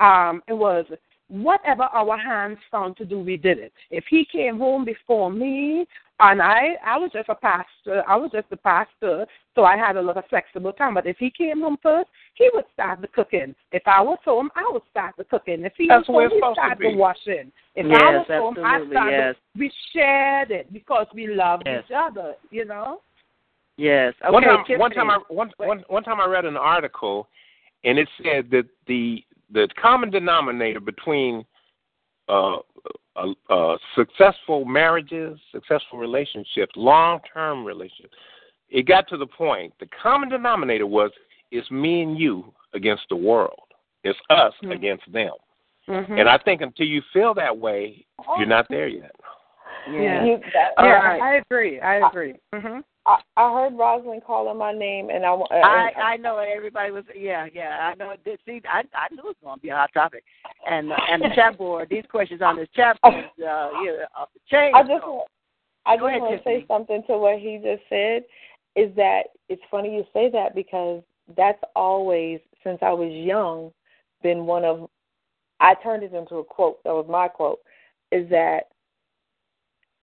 um, 0.00 0.42
it 0.48 0.52
was 0.52 0.84
whatever 1.28 1.84
our 1.84 2.18
hands 2.18 2.58
found 2.70 2.96
to 2.98 3.04
do, 3.04 3.18
we 3.18 3.36
did 3.36 3.58
it. 3.58 3.72
If 3.90 4.04
he 4.08 4.26
came 4.30 4.58
home 4.58 4.84
before 4.84 5.30
me, 5.30 5.86
and 6.20 6.40
I, 6.40 6.74
I 6.84 6.96
was 6.96 7.10
just 7.12 7.28
a 7.28 7.34
pastor, 7.34 8.04
I 8.06 8.14
was 8.16 8.30
just 8.30 8.46
a 8.52 8.56
pastor, 8.56 9.26
so 9.54 9.64
I 9.64 9.76
had 9.76 9.96
a 9.96 10.02
lot 10.02 10.16
of 10.16 10.24
flexible 10.30 10.72
time. 10.72 10.94
But 10.94 11.06
if 11.06 11.16
he 11.18 11.30
came 11.30 11.60
home 11.60 11.76
first, 11.82 12.08
he 12.34 12.48
would 12.54 12.66
start 12.72 13.00
the 13.00 13.08
cooking. 13.08 13.54
If 13.72 13.82
I 13.86 14.00
was 14.00 14.18
home, 14.24 14.50
I 14.54 14.68
would 14.70 14.82
start 14.90 15.14
the 15.18 15.24
cooking. 15.24 15.64
If 15.64 15.72
he 15.76 15.88
That's 15.88 16.06
was 16.08 16.30
home, 16.30 16.30
he 16.30 16.54
started 16.54 16.78
the 16.80 16.96
washing. 16.96 17.50
If 17.74 17.86
I 17.86 18.16
was 18.16 18.26
home, 18.28 18.56
I 18.64 18.78
started. 18.90 19.16
yes. 19.16 19.34
We 19.56 19.72
shared 19.92 20.50
it 20.50 20.72
because 20.72 21.06
we 21.14 21.26
loved 21.26 21.64
Yes. 21.66 21.84
each 21.86 21.96
other. 21.96 22.34
You 22.50 22.66
know. 22.66 23.00
Yes. 23.76 24.14
Okay, 24.22 24.32
one 24.32 24.42
time, 24.42 24.58
Tiffany. 24.60 24.78
one 24.78 24.90
time, 24.92 25.10
I 25.10 25.18
one, 25.28 25.50
one, 25.56 25.84
one 25.88 26.02
time 26.04 26.20
I 26.20 26.26
read 26.26 26.44
an 26.44 26.56
article, 26.56 27.28
and 27.82 27.98
it 27.98 28.08
said 28.22 28.50
that 28.50 28.66
the 28.86 29.24
the 29.52 29.68
common 29.80 30.10
denominator 30.10 30.80
between 30.80 31.44
uh, 32.28 32.56
uh, 33.16 33.32
uh, 33.50 33.76
successful 33.94 34.64
marriages, 34.64 35.38
successful 35.52 35.98
relationships, 35.98 36.72
long 36.76 37.20
term 37.32 37.64
relationships, 37.64 38.14
it 38.70 38.86
got 38.86 39.08
to 39.08 39.16
the 39.16 39.26
point. 39.26 39.72
The 39.80 39.88
common 40.02 40.28
denominator 40.28 40.86
was 40.86 41.10
it's 41.50 41.70
me 41.70 42.02
and 42.02 42.18
you 42.18 42.52
against 42.74 43.04
the 43.08 43.16
world. 43.16 43.60
It's 44.02 44.18
us 44.30 44.52
Mhm. 44.62 44.72
against 44.72 45.10
them. 45.12 45.32
Mm-hmm. 45.88 46.18
And 46.18 46.28
I 46.28 46.38
think 46.38 46.60
until 46.62 46.86
you 46.86 47.02
feel 47.12 47.34
that 47.34 47.56
way, 47.56 48.06
you're 48.38 48.46
not 48.46 48.66
there 48.68 48.88
yet. 48.88 49.14
Yeah. 49.90 50.24
You, 50.24 50.38
that, 50.54 50.72
All 50.78 50.86
yeah, 50.86 50.92
right. 50.94 51.20
I 51.22 51.34
agree. 51.36 51.80
I 51.80 52.08
agree. 52.08 52.34
hmm 52.54 52.80
I, 53.06 53.18
I 53.36 53.52
heard 53.52 53.76
Rosalind 53.76 54.24
calling 54.24 54.56
my 54.58 54.72
name, 54.72 55.10
and 55.10 55.24
I, 55.26 55.32
uh, 55.32 55.46
I 55.52 55.92
I 55.96 56.16
know 56.16 56.38
it. 56.38 56.48
Everybody 56.54 56.90
was 56.90 57.04
yeah 57.14 57.46
yeah. 57.52 57.92
I 57.92 57.94
know 57.96 58.10
it. 58.10 58.24
Did. 58.24 58.40
See, 58.46 58.62
I 58.66 58.82
I 58.94 59.12
knew 59.12 59.18
it 59.20 59.24
was 59.24 59.36
going 59.42 59.56
to 59.58 59.62
be 59.62 59.68
a 59.68 59.76
hot 59.76 59.90
topic, 59.92 60.24
and 60.68 60.90
uh, 60.90 60.96
and 61.10 61.22
the 61.22 61.28
chat 61.34 61.58
board. 61.58 61.88
These 61.90 62.04
questions 62.10 62.40
on 62.42 62.56
this 62.56 62.68
chat 62.74 62.98
board. 63.02 63.14
Uh, 63.44 63.68
yeah, 63.84 64.06
off 64.16 64.30
the 64.32 64.40
chain. 64.48 64.72
I 64.74 64.82
just 64.82 65.02
so- 65.02 65.24
I 65.86 65.96
Go 65.96 66.06
just 66.06 66.08
ahead, 66.08 66.20
want 66.22 66.38
to 66.38 66.44
say 66.44 66.64
something 66.66 67.02
to 67.08 67.18
what 67.18 67.38
he 67.38 67.58
just 67.62 67.82
said. 67.90 68.22
Is 68.74 68.94
that 68.96 69.24
it's 69.50 69.62
funny 69.70 69.94
you 69.94 70.04
say 70.14 70.30
that 70.30 70.54
because 70.54 71.02
that's 71.36 71.62
always 71.76 72.40
since 72.62 72.78
I 72.80 72.92
was 72.92 73.12
young 73.12 73.70
been 74.22 74.46
one 74.46 74.64
of 74.64 74.88
I 75.60 75.74
turned 75.74 76.02
it 76.02 76.14
into 76.14 76.36
a 76.36 76.44
quote. 76.44 76.82
That 76.84 76.94
was 76.94 77.06
my 77.08 77.28
quote. 77.28 77.60
Is 78.12 78.28
that 78.30 78.68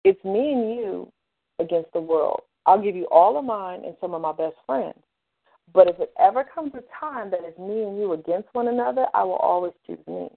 it's 0.04 0.22
me 0.24 0.52
and 0.52 0.70
you 0.76 1.12
against 1.60 1.92
the 1.92 2.00
world. 2.00 2.42
I'll 2.68 2.82
give 2.82 2.94
you 2.94 3.06
all 3.06 3.38
of 3.38 3.46
mine 3.46 3.82
and 3.86 3.96
some 3.98 4.12
of 4.12 4.20
my 4.20 4.32
best 4.32 4.56
friends. 4.66 4.98
But 5.72 5.88
if 5.88 5.98
it 6.00 6.12
ever 6.20 6.44
comes 6.44 6.72
a 6.74 6.82
time 7.00 7.30
that 7.30 7.40
it's 7.42 7.58
me 7.58 7.82
and 7.82 7.98
you 7.98 8.12
against 8.12 8.48
one 8.52 8.68
another, 8.68 9.06
I 9.14 9.24
will 9.24 9.36
always 9.36 9.72
choose 9.86 10.06
me. 10.06 10.28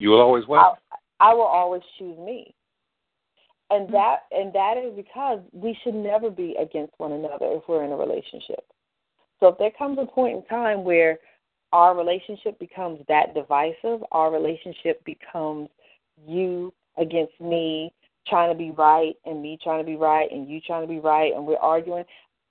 You 0.00 0.10
will 0.10 0.20
always 0.20 0.44
I. 0.48 0.74
I 1.20 1.32
will 1.32 1.42
always 1.42 1.82
choose 1.96 2.18
me. 2.18 2.52
And 3.70 3.84
mm-hmm. 3.84 3.92
that 3.92 4.16
and 4.32 4.52
that 4.52 4.74
is 4.76 4.96
because 4.96 5.38
we 5.52 5.78
should 5.84 5.94
never 5.94 6.28
be 6.28 6.56
against 6.60 6.94
one 6.98 7.12
another 7.12 7.46
if 7.52 7.62
we're 7.68 7.84
in 7.84 7.92
a 7.92 7.96
relationship. 7.96 8.64
So 9.38 9.48
if 9.48 9.58
there 9.58 9.70
comes 9.78 9.98
a 10.00 10.06
point 10.06 10.38
in 10.38 10.44
time 10.46 10.82
where 10.82 11.18
our 11.72 11.96
relationship 11.96 12.58
becomes 12.58 13.00
that 13.06 13.32
divisive, 13.32 14.02
our 14.10 14.32
relationship 14.32 15.04
becomes 15.04 15.68
you 16.26 16.72
against 16.98 17.40
me 17.40 17.92
trying 18.28 18.50
to 18.52 18.58
be 18.58 18.70
right 18.72 19.14
and 19.24 19.40
me 19.42 19.58
trying 19.62 19.80
to 19.80 19.86
be 19.86 19.96
right 19.96 20.30
and 20.30 20.48
you 20.48 20.60
trying 20.60 20.82
to 20.82 20.88
be 20.88 21.00
right 21.00 21.32
and 21.34 21.46
we're 21.46 21.56
arguing, 21.58 22.04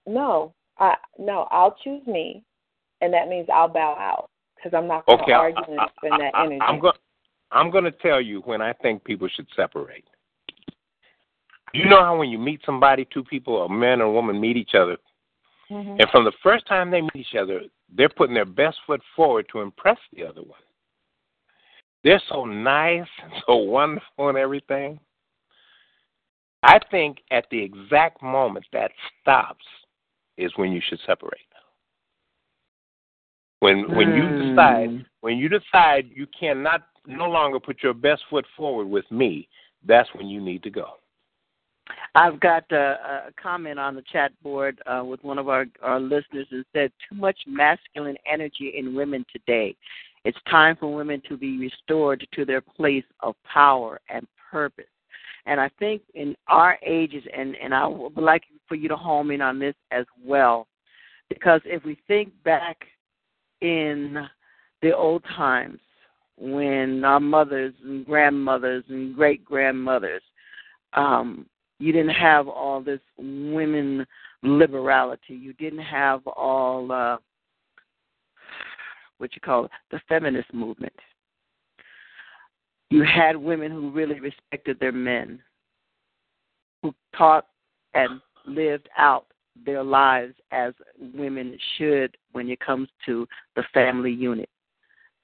no, 0.07 0.53
I 0.77 0.95
no, 1.17 1.47
I'll 1.51 1.75
choose 1.83 2.05
me, 2.07 2.43
and 3.01 3.13
that 3.13 3.27
means 3.27 3.47
I'll 3.53 3.67
bow 3.67 3.95
out 3.97 4.29
because 4.55 4.75
I'm 4.77 4.87
not 4.87 5.05
going 5.05 5.17
to 5.19 5.23
Okay, 5.23 5.33
I- 5.33 5.37
argue 5.37 5.63
and 5.67 5.89
spend 5.97 6.19
that 6.21 6.31
I, 6.35 6.45
energy. 6.45 6.59
I'm 6.61 6.79
going. 6.79 6.95
I'm 7.51 7.71
going 7.71 7.83
to 7.85 7.91
tell 7.91 8.19
you 8.19 8.41
when 8.41 8.61
I 8.61 8.73
think 8.73 9.03
people 9.03 9.29
should 9.33 9.47
separate. 9.55 10.03
You 11.73 11.85
know 11.85 11.99
how 12.01 12.17
when 12.17 12.29
you 12.29 12.37
meet 12.39 12.61
somebody, 12.65 13.07
two 13.13 13.23
people, 13.23 13.63
a 13.63 13.69
man 13.69 13.93
and 13.93 14.01
a 14.03 14.09
woman 14.09 14.39
meet 14.39 14.57
each 14.57 14.75
other, 14.75 14.97
Mhm. 15.69 15.99
and 15.99 16.09
from 16.09 16.23
the 16.25 16.31
first 16.43 16.65
time 16.67 16.89
they 16.89 17.01
meet 17.01 17.15
each 17.15 17.35
other, 17.35 17.61
they're 17.89 18.09
putting 18.09 18.33
their 18.33 18.45
best 18.45 18.77
foot 18.85 19.01
forward 19.15 19.47
to 19.49 19.61
impress 19.61 19.97
the 20.13 20.25
other 20.25 20.41
one. 20.41 20.59
They're 22.03 22.21
so 22.29 22.45
nice, 22.45 23.07
and 23.23 23.31
so 23.45 23.55
wonderful, 23.77 24.29
and 24.29 24.37
everything. 24.37 24.99
I 26.63 26.79
think 26.89 27.17
at 27.31 27.45
the 27.51 27.61
exact 27.61 28.21
moment 28.23 28.65
that 28.73 28.91
stops 29.21 29.65
is 30.37 30.51
when 30.55 30.71
you 30.71 30.81
should 30.87 30.99
separate. 31.05 31.39
When 33.59 33.95
when 33.95 34.13
you 34.15 34.25
Mm. 34.25 34.49
decide 34.49 35.05
when 35.21 35.37
you 35.37 35.49
decide 35.49 36.09
you 36.13 36.27
cannot 36.27 36.87
no 37.07 37.29
longer 37.29 37.59
put 37.59 37.81
your 37.83 37.93
best 37.93 38.23
foot 38.29 38.45
forward 38.57 38.87
with 38.87 39.09
me, 39.11 39.47
that's 39.83 40.13
when 40.13 40.27
you 40.27 40.41
need 40.41 40.63
to 40.63 40.69
go. 40.69 40.99
I've 42.15 42.39
got 42.39 42.63
a, 42.71 43.27
a 43.27 43.33
comment 43.41 43.77
on 43.79 43.95
the 43.95 44.01
chat 44.11 44.31
board 44.41 44.81
uh, 44.87 45.03
with 45.05 45.23
one 45.23 45.37
of 45.37 45.49
our, 45.49 45.65
our 45.81 45.99
listeners 45.99 46.47
and 46.51 46.65
said, 46.73 46.91
too 47.07 47.15
much 47.15 47.37
masculine 47.45 48.17
energy 48.25 48.73
in 48.75 48.95
women 48.95 49.25
today. 49.31 49.75
It's 50.23 50.37
time 50.49 50.75
for 50.79 50.93
women 50.93 51.21
to 51.29 51.37
be 51.37 51.59
restored 51.59 52.25
to 52.33 52.45
their 52.45 52.61
place 52.61 53.03
of 53.19 53.35
power 53.43 53.99
and 54.09 54.25
purpose. 54.51 54.85
And 55.45 55.59
I 55.59 55.69
think 55.77 56.01
in 56.13 56.35
our 56.47 56.77
ages, 56.85 57.23
and, 57.35 57.55
and 57.57 57.73
I 57.73 57.85
would 57.85 58.17
like 58.17 58.43
for 58.67 58.75
you 58.75 58.87
to 58.89 58.95
home 58.95 59.31
in 59.31 59.41
on 59.41 59.59
this 59.59 59.75
as 59.91 60.05
well, 60.23 60.67
because 61.29 61.61
if 61.65 61.83
we 61.83 61.97
think 62.07 62.31
back 62.43 62.77
in 63.61 64.27
the 64.81 64.95
old 64.95 65.23
times 65.35 65.79
when 66.37 67.03
our 67.03 67.19
mothers 67.19 67.73
and 67.83 68.05
grandmothers 68.05 68.83
and 68.89 69.15
great 69.15 69.45
grandmothers, 69.45 70.23
um, 70.93 71.45
you 71.79 71.91
didn't 71.91 72.09
have 72.09 72.47
all 72.47 72.81
this 72.81 73.01
women 73.17 74.05
liberality. 74.43 75.33
You 75.33 75.53
didn't 75.53 75.79
have 75.79 76.25
all 76.27 76.91
uh, 76.91 77.17
what 79.17 79.35
you 79.35 79.41
call 79.41 79.65
it, 79.65 79.71
the 79.91 79.99
feminist 80.07 80.53
movement. 80.53 80.93
You 82.89 83.03
had 83.03 83.35
women 83.35 83.71
who 83.71 83.89
really 83.89 84.19
respected 84.19 84.79
their 84.79 84.91
men, 84.91 85.41
who 86.81 86.93
taught 87.17 87.47
and 87.93 88.21
lived 88.45 88.89
out 88.97 89.25
their 89.65 89.83
lives 89.83 90.35
as 90.51 90.73
women 91.13 91.57
should 91.77 92.15
when 92.33 92.49
it 92.49 92.59
comes 92.59 92.89
to 93.05 93.27
the 93.55 93.63
family 93.73 94.11
unit. 94.11 94.49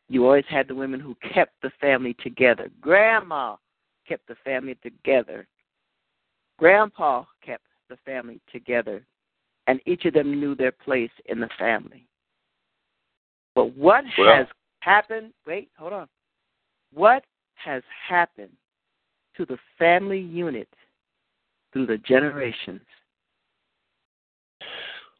You 0.09 0.25
always 0.25 0.45
had 0.49 0.67
the 0.67 0.75
women 0.75 0.99
who 0.99 1.15
kept 1.33 1.53
the 1.61 1.71
family 1.79 2.15
together. 2.21 2.69
Grandma 2.81 3.55
kept 4.07 4.27
the 4.27 4.35
family 4.43 4.77
together. 4.81 5.47
Grandpa 6.57 7.23
kept 7.45 7.63
the 7.89 7.97
family 8.05 8.39
together, 8.51 9.05
and 9.67 9.79
each 9.85 10.05
of 10.05 10.13
them 10.13 10.39
knew 10.39 10.55
their 10.55 10.71
place 10.71 11.11
in 11.25 11.39
the 11.39 11.49
family. 11.57 12.07
But 13.53 13.65
what 13.75 14.05
Well- 14.17 14.35
has 14.35 14.47
happened? 14.81 15.33
Wait, 15.45 15.69
hold 15.77 15.93
on. 15.93 16.09
What 16.93 17.25
has 17.63 17.83
happened 18.07 18.51
to 19.37 19.45
the 19.45 19.57
family 19.77 20.19
unit 20.19 20.67
through 21.71 21.85
the 21.85 21.97
generations? 21.97 22.81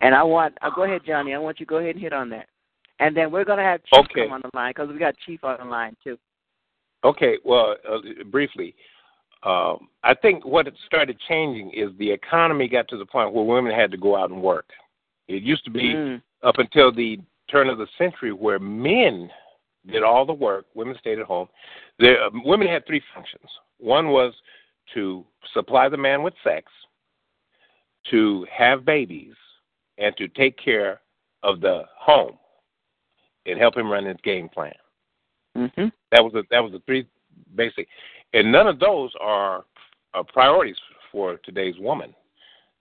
And 0.01 0.15
I 0.15 0.23
want, 0.23 0.57
I'll 0.61 0.71
go 0.71 0.83
ahead, 0.83 1.01
Johnny. 1.05 1.33
I 1.33 1.37
want 1.37 1.59
you 1.59 1.65
to 1.65 1.69
go 1.69 1.77
ahead 1.77 1.95
and 1.95 2.03
hit 2.03 2.13
on 2.13 2.29
that. 2.29 2.47
And 2.99 3.15
then 3.15 3.31
we're 3.31 3.45
going 3.45 3.57
to 3.57 3.63
have 3.63 3.81
Chief 3.83 4.05
Okay. 4.05 4.23
come 4.23 4.33
on 4.33 4.41
the 4.41 4.49
line 4.53 4.71
because 4.71 4.89
we 4.89 4.97
got 4.97 5.15
Chief 5.25 5.43
on 5.43 5.57
the 5.59 5.65
line, 5.65 5.95
too. 6.03 6.17
Okay, 7.03 7.37
well, 7.43 7.75
uh, 7.89 7.99
briefly, 8.25 8.75
um, 9.43 9.89
I 10.03 10.13
think 10.13 10.45
what 10.45 10.67
it 10.67 10.75
started 10.85 11.17
changing 11.27 11.71
is 11.71 11.89
the 11.97 12.11
economy 12.11 12.67
got 12.67 12.87
to 12.89 12.97
the 12.97 13.05
point 13.05 13.33
where 13.33 13.43
women 13.43 13.73
had 13.73 13.89
to 13.91 13.97
go 13.97 14.15
out 14.15 14.29
and 14.29 14.41
work. 14.41 14.69
It 15.27 15.41
used 15.41 15.63
to 15.65 15.71
be 15.71 15.95
Mm. 15.95 16.21
up 16.43 16.59
until 16.59 16.91
the 16.91 17.19
turn 17.47 17.69
of 17.69 17.77
the 17.79 17.87
century 17.97 18.33
where 18.33 18.59
men 18.59 19.31
did 19.89 20.03
all 20.03 20.25
the 20.25 20.33
work, 20.33 20.65
women 20.73 20.95
stayed 20.99 21.19
at 21.19 21.25
home. 21.25 21.47
The, 21.99 22.13
uh, 22.13 22.29
women 22.45 22.67
had 22.67 22.85
three 22.85 23.01
functions. 23.13 23.49
One 23.79 24.09
was 24.09 24.33
to 24.93 25.25
supply 25.53 25.89
the 25.89 25.97
man 25.97 26.23
with 26.23 26.33
sex, 26.43 26.71
to 28.11 28.45
have 28.51 28.85
babies, 28.85 29.33
and 29.97 30.15
to 30.17 30.27
take 30.27 30.57
care 30.57 31.01
of 31.43 31.61
the 31.61 31.83
home 31.97 32.37
and 33.45 33.59
help 33.59 33.75
him 33.75 33.91
run 33.91 34.05
his 34.05 34.17
game 34.23 34.49
plan. 34.49 34.73
Mm-hmm. 35.57 35.87
That 36.11 36.23
was 36.23 36.33
the 36.33 36.43
that 36.51 36.63
was 36.63 36.71
the 36.71 36.81
three 36.85 37.07
basic, 37.55 37.87
and 38.33 38.51
none 38.51 38.67
of 38.67 38.79
those 38.79 39.11
are, 39.19 39.65
are 40.13 40.23
priorities 40.23 40.77
for 41.11 41.37
today's 41.37 41.75
woman. 41.79 42.13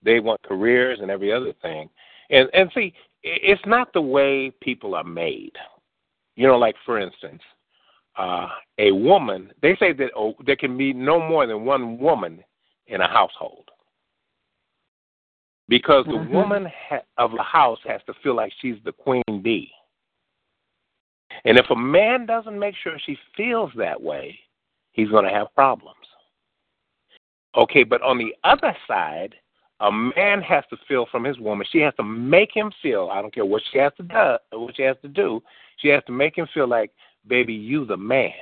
They 0.03 0.21
want 0.21 0.43
careers 0.43 0.99
and 1.01 1.11
every 1.11 1.33
other 1.33 1.53
thing, 1.63 1.89
and 2.31 2.49
and 2.55 2.71
see, 2.75 2.93
it's 3.23 3.63
not 3.67 3.93
the 3.93 4.01
way 4.01 4.53
people 4.61 4.95
are 4.95 5.05
made. 5.05 5.53
You 6.41 6.47
know, 6.47 6.57
like 6.57 6.77
for 6.87 6.99
instance, 6.99 7.43
uh, 8.17 8.49
a 8.79 8.93
woman. 8.93 9.53
They 9.61 9.77
say 9.77 9.93
that 9.93 10.11
oh, 10.17 10.33
there 10.47 10.57
can 10.57 10.79
be 10.79 10.95
no 10.95 11.21
more 11.21 11.47
than 11.47 11.67
one 11.67 11.99
woman 11.99 12.43
in 12.87 13.03
a 13.03 13.07
household 13.07 13.71
because 15.69 16.07
the 16.07 16.13
Mhm. 16.13 16.31
woman 16.31 16.65
ha- 16.65 17.03
of 17.19 17.33
the 17.33 17.43
house 17.43 17.83
has 17.83 18.03
to 18.05 18.15
feel 18.15 18.33
like 18.33 18.55
she's 18.55 18.83
the 18.85 18.93
queen 18.93 19.43
bee. 19.43 19.71
And 21.45 21.59
if 21.59 21.69
a 21.69 21.77
man 21.77 22.25
doesn't 22.25 22.59
make 22.59 22.75
sure 22.75 22.99
she 22.99 23.17
feels 23.37 23.71
that 23.75 24.01
way, 24.01 24.41
he's 24.93 25.11
going 25.11 25.27
to 25.27 25.31
have 25.31 25.55
problems. 25.55 26.07
Okay, 27.55 27.85
but 27.85 28.01
on 28.01 28.17
the 28.17 28.35
other 28.45 28.75
side, 28.89 29.39
a 29.81 29.91
man 29.91 30.43
has 30.43 30.65
to 30.71 30.77
feel 30.87 31.07
from 31.11 31.25
his 31.25 31.39
woman. 31.39 31.67
She 31.71 31.79
has 31.81 31.95
to 31.97 32.03
make 32.03 32.51
him 32.55 32.71
feel. 32.83 33.09
I 33.11 33.23
don't 33.23 33.35
care 33.35 33.45
what 33.45 33.63
she 33.73 33.79
has 33.79 33.93
to 33.97 34.03
do. 34.03 34.59
What 34.59 34.77
she 34.77 34.83
has 34.83 34.97
to 35.03 35.09
do. 35.09 35.43
She 35.79 35.89
has 35.89 36.03
to 36.07 36.13
make 36.13 36.37
him 36.37 36.47
feel 36.53 36.69
like, 36.69 36.93
baby, 37.27 37.55
you 37.55 37.87
the 37.87 37.97
man. 37.97 38.33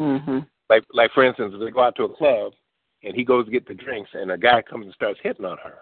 Mm-hmm. 0.00 0.38
Like, 0.68 0.84
like 0.92 1.12
for 1.12 1.24
instance, 1.24 1.52
if 1.54 1.60
they 1.60 1.70
go 1.70 1.82
out 1.82 1.94
to 1.96 2.04
a 2.04 2.16
club 2.16 2.52
and 3.04 3.14
he 3.14 3.24
goes 3.24 3.44
to 3.44 3.52
get 3.52 3.66
the 3.66 3.74
drinks, 3.74 4.10
and 4.14 4.30
a 4.30 4.38
guy 4.38 4.62
comes 4.62 4.86
and 4.86 4.94
starts 4.94 5.20
hitting 5.22 5.44
on 5.44 5.58
her. 5.58 5.74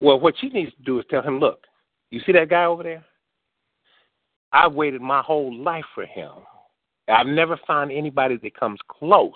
Well, 0.00 0.18
what 0.20 0.34
she 0.40 0.48
needs 0.48 0.72
to 0.76 0.82
do 0.82 0.98
is 0.98 1.04
tell 1.10 1.22
him, 1.22 1.38
look, 1.38 1.60
you 2.10 2.20
see 2.26 2.32
that 2.32 2.50
guy 2.50 2.64
over 2.64 2.82
there? 2.82 3.04
I've 4.52 4.74
waited 4.74 5.00
my 5.00 5.22
whole 5.22 5.54
life 5.54 5.84
for 5.94 6.06
him. 6.06 6.30
I've 7.08 7.26
never 7.26 7.58
found 7.66 7.90
anybody 7.90 8.38
that 8.42 8.58
comes 8.58 8.78
close. 8.88 9.32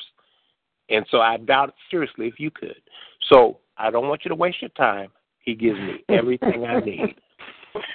And 0.91 1.05
so 1.11 1.21
I 1.21 1.37
doubt 1.37 1.75
seriously 1.91 2.27
if 2.27 2.39
you 2.39 2.51
could. 2.51 2.81
So 3.31 3.59
I 3.77 3.91
don't 3.91 4.09
want 4.09 4.25
you 4.25 4.29
to 4.31 4.35
waste 4.35 4.63
your 4.63 4.71
time. 4.71 5.09
He 5.41 5.55
gives 5.55 5.79
me 5.79 6.05
everything 6.09 6.65
I 6.65 6.81
need. 6.81 7.17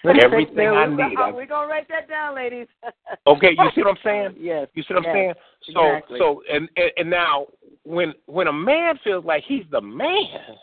Everything 0.05 0.67
I 0.67 0.85
need. 0.85 1.17
We're 1.33 1.45
going 1.45 1.67
to 1.67 1.73
write 1.73 1.87
that 1.89 2.07
down, 2.07 2.35
ladies. 2.35 2.67
Okay, 3.27 3.51
you 3.51 3.69
see 3.73 3.81
what 3.81 3.91
I'm 3.91 3.97
saying? 4.03 4.35
Yes. 4.39 4.67
You 4.73 4.83
see 4.83 4.93
what 4.93 5.05
I'm 5.05 5.13
saying? 5.13 5.33
So 5.73 5.85
exactly. 5.85 6.19
so 6.19 6.41
and, 6.51 6.69
and 6.75 6.91
and 6.97 7.09
now 7.09 7.47
when 7.83 8.13
when 8.25 8.47
a 8.47 8.53
man 8.53 8.99
feels 9.03 9.23
like 9.23 9.43
he's 9.47 9.63
the 9.71 9.81
man, 9.81 10.57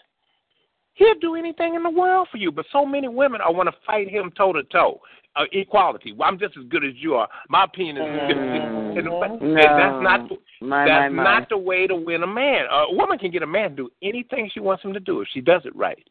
he'll 0.94 1.18
do 1.20 1.36
anything 1.36 1.74
in 1.74 1.82
the 1.82 1.90
world 1.90 2.28
for 2.30 2.36
you. 2.36 2.52
But 2.52 2.66
so 2.72 2.84
many 2.84 3.08
women 3.08 3.40
are 3.40 3.52
want 3.52 3.68
to 3.68 3.74
fight 3.86 4.08
him 4.10 4.30
toe 4.36 4.52
to 4.52 4.62
toe. 4.64 5.00
Uh, 5.36 5.44
equality. 5.52 6.12
Well, 6.12 6.28
I'm 6.28 6.38
just 6.38 6.56
as 6.58 6.64
good 6.68 6.84
as 6.84 6.92
you 6.96 7.14
are. 7.14 7.28
My 7.48 7.64
opinion 7.64 7.96
is 7.98 8.02
as 8.02 8.28
good 8.28 8.38
as 8.38 8.44
you. 8.44 8.62
And, 8.62 8.98
and 8.98 9.06
No. 9.06 9.20
that's 9.20 10.02
not 10.02 10.28
My, 10.60 10.84
that's 10.84 11.12
my, 11.12 11.22
my. 11.22 11.24
not 11.40 11.48
the 11.48 11.56
way 11.56 11.86
to 11.86 11.96
win 11.96 12.22
a 12.22 12.26
man. 12.26 12.66
a 12.70 12.92
woman 12.94 13.18
can 13.18 13.30
get 13.30 13.42
a 13.42 13.46
man 13.46 13.70
to 13.70 13.76
do 13.76 13.90
anything 14.02 14.50
she 14.52 14.60
wants 14.60 14.84
him 14.84 14.92
to 14.92 15.00
do 15.00 15.20
if 15.22 15.28
she 15.32 15.40
does 15.40 15.62
it 15.64 15.74
right. 15.74 16.06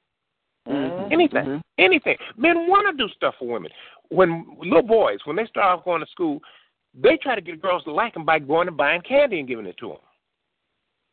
Mhm. 0.68 1.12
Anything. 1.12 1.46
Mhm. 1.46 1.62
Anything. 1.78 2.18
Men 2.36 2.68
want 2.68 2.88
to 2.90 3.04
do 3.08 3.12
stuff 3.14 3.36
for 3.38 3.48
women. 3.48 3.72
When 4.10 4.46
little 4.60 4.82
boys, 4.82 5.20
when 5.26 5.36
they 5.36 5.46
start 5.46 5.78
off 5.80 5.86
going 5.86 6.02
to 6.02 6.08
school, 6.12 6.42
they 6.94 7.18
try 7.18 7.36
to 7.36 7.42
get 7.42 7.62
girls 7.62 7.84
to 7.84 7.92
like 7.92 8.14
them 8.16 8.26
by 8.26 8.40
going 8.40 8.68
and 8.68 8.76
buying 8.78 9.02
candy 9.02 9.40
and 9.40 9.48
giving 9.48 9.68
it 9.68 9.78
to 9.78 9.90
them. 9.90 9.98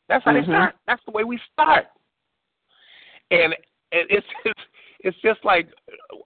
That's 0.08 0.24
how 0.24 0.32
Mhm. 0.32 0.40
they 0.40 0.52
start. 0.52 0.76
That's 0.86 1.04
the 1.04 1.10
way 1.10 1.24
we 1.24 1.38
start. 1.52 1.86
And 3.30 3.52
it- 3.52 3.66
it's 4.10 4.26
it's 4.44 4.60
it's 5.00 5.18
just 5.18 5.44
like, 5.44 5.68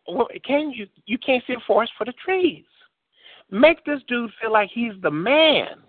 well, 0.06 0.28
can 0.44 0.70
you 0.70 0.86
you 1.06 1.18
can't 1.18 1.44
see 1.46 1.54
a 1.54 1.60
forest 1.60 1.92
for 1.98 2.04
the 2.04 2.12
trees. 2.12 2.64
Make 3.50 3.84
this 3.84 4.00
dude 4.04 4.32
feel 4.40 4.52
like 4.52 4.70
he's 4.70 4.94
the 5.02 5.10
man. 5.10 5.82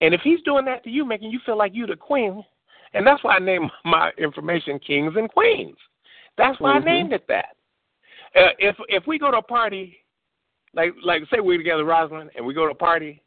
And 0.00 0.14
if 0.14 0.20
he's 0.22 0.40
doing 0.42 0.64
that 0.66 0.84
to 0.84 0.90
you, 0.90 1.04
making 1.04 1.30
you 1.30 1.40
feel 1.44 1.56
like 1.56 1.72
you're 1.74 1.86
the 1.88 1.96
queen, 1.96 2.44
and 2.94 3.06
that's 3.06 3.22
why 3.24 3.36
I 3.36 3.38
named 3.38 3.70
my 3.84 4.10
information 4.18 4.78
Kings 4.78 5.14
and 5.16 5.30
Queens. 5.30 5.76
That's 6.36 6.58
why 6.60 6.72
Mhm. 6.72 6.76
I 6.76 6.84
named 6.84 7.12
it 7.12 7.26
that. 7.28 7.56
Uh, 8.36 8.50
if 8.58 8.76
if 8.88 9.06
we 9.06 9.18
go 9.18 9.30
to 9.30 9.38
a 9.38 9.42
party, 9.42 9.98
like 10.74 10.92
like 11.02 11.22
say 11.30 11.40
we're 11.40 11.58
together, 11.58 11.84
Rosalind, 11.84 12.30
and 12.36 12.44
we 12.44 12.54
go 12.54 12.66
to 12.66 12.72
a 12.72 12.74
party, 12.74 13.22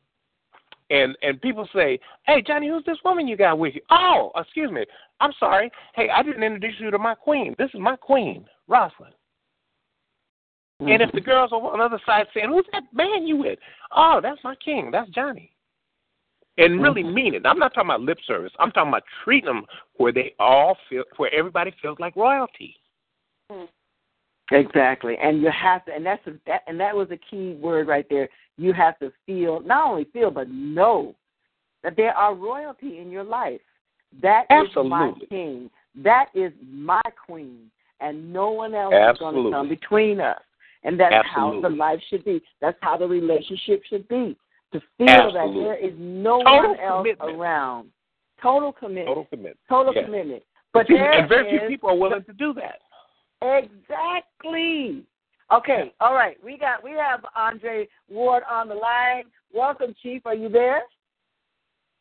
and 0.89 1.17
and 1.21 1.41
people 1.41 1.67
say, 1.73 1.99
"Hey, 2.23 2.41
Johnny, 2.41 2.67
who's 2.67 2.85
this 2.85 3.03
woman 3.03 3.27
you 3.27 3.35
got 3.35 3.57
with 3.57 3.75
you?" 3.75 3.81
Oh, 3.89 4.31
excuse 4.35 4.71
me, 4.71 4.85
I'm 5.19 5.33
sorry. 5.33 5.71
Hey, 5.95 6.09
I 6.09 6.23
didn't 6.23 6.43
introduce 6.43 6.79
you 6.79 6.91
to 6.91 6.99
my 6.99 7.15
queen. 7.15 7.55
This 7.57 7.73
is 7.73 7.79
my 7.79 7.95
queen, 7.95 8.47
Rosalind. 8.67 9.15
And 10.79 11.01
if 11.01 11.11
the 11.11 11.21
girls 11.21 11.51
on 11.51 11.77
the 11.77 11.83
other 11.83 11.99
side 12.05 12.27
saying, 12.33 12.49
"Who's 12.49 12.65
that 12.71 12.83
man 12.93 13.27
you 13.27 13.37
with?" 13.37 13.59
Oh, 13.91 14.19
that's 14.21 14.43
my 14.43 14.55
king. 14.55 14.89
That's 14.91 15.09
Johnny. 15.11 15.51
And 16.63 16.81
really 16.81 17.03
mm-hmm. 17.03 17.13
mean 17.13 17.35
it. 17.35 17.45
I'm 17.45 17.59
not 17.59 17.73
talking 17.73 17.89
about 17.89 18.01
lip 18.01 18.19
service. 18.25 18.51
I'm 18.59 18.71
talking 18.71 18.89
about 18.89 19.03
treating 19.23 19.45
them 19.47 19.65
where 19.97 20.11
they 20.11 20.33
all 20.39 20.77
feel, 20.89 21.03
where 21.17 21.33
everybody 21.33 21.73
feels 21.81 21.99
like 21.99 22.15
royalty. 22.15 22.75
Mm-hmm. 23.51 23.65
Exactly, 24.53 25.15
and 25.23 25.41
you 25.41 25.49
have 25.49 25.85
to, 25.85 25.93
and 25.93 26.05
that's 26.05 26.25
a, 26.27 26.31
that, 26.45 26.63
and 26.67 26.77
that 26.77 26.93
was 26.93 27.07
a 27.09 27.17
key 27.17 27.53
word 27.61 27.87
right 27.87 28.05
there. 28.09 28.27
You 28.57 28.73
have 28.73 28.99
to 28.99 29.11
feel, 29.25 29.61
not 29.61 29.87
only 29.87 30.05
feel, 30.11 30.29
but 30.29 30.49
know 30.49 31.15
that 31.83 31.95
there 31.95 32.13
are 32.13 32.35
royalty 32.35 32.99
in 32.99 33.09
your 33.09 33.23
life. 33.23 33.61
That 34.21 34.43
is 34.49 34.67
my 34.75 35.07
Absolutely. 35.07 35.27
king. 35.27 35.69
That 36.03 36.25
is 36.35 36.51
my 36.69 37.01
queen, 37.25 37.71
and 38.01 38.33
no 38.33 38.51
one 38.51 38.75
else 38.75 38.93
is 38.93 39.19
going 39.19 39.41
to 39.41 39.51
come 39.51 39.69
between 39.69 40.19
us. 40.19 40.41
And 40.83 40.99
that's 40.99 41.27
how 41.33 41.61
the 41.61 41.69
life 41.69 41.99
should 42.09 42.25
be. 42.25 42.41
That's 42.59 42.77
how 42.81 42.97
the 42.97 43.07
relationship 43.07 43.83
should 43.89 44.07
be. 44.07 44.35
To 44.73 44.79
feel 44.97 45.09
Absolutely. 45.09 45.63
that 45.63 45.67
there 45.67 45.75
is 45.77 45.93
no 45.97 46.41
Total 46.43 46.69
one 46.69 46.79
else 46.79 47.05
commitment. 47.05 47.37
around. 47.39 47.89
Total 48.41 48.71
commitment. 48.71 49.07
Total 49.07 49.25
commitment. 49.25 49.57
Total 49.69 49.93
Yes. 49.93 50.05
commitment. 50.05 50.43
But 50.73 50.87
See, 50.87 50.93
there 50.93 51.11
and 51.11 51.27
very 51.29 51.49
few 51.59 51.67
people 51.67 51.89
are 51.89 51.95
willing 51.97 52.23
to 52.23 52.33
do 52.33 52.53
that. 52.53 52.81
Exactly. 53.41 55.03
Okay, 55.51 55.93
all 55.99 56.13
right. 56.13 56.41
We 56.43 56.57
got 56.57 56.81
we 56.81 56.91
have 56.91 57.25
Andre 57.35 57.87
Ward 58.09 58.43
on 58.49 58.69
the 58.69 58.75
line. 58.75 59.25
Welcome, 59.53 59.93
Chief. 60.01 60.25
Are 60.25 60.35
you 60.35 60.47
there? 60.47 60.83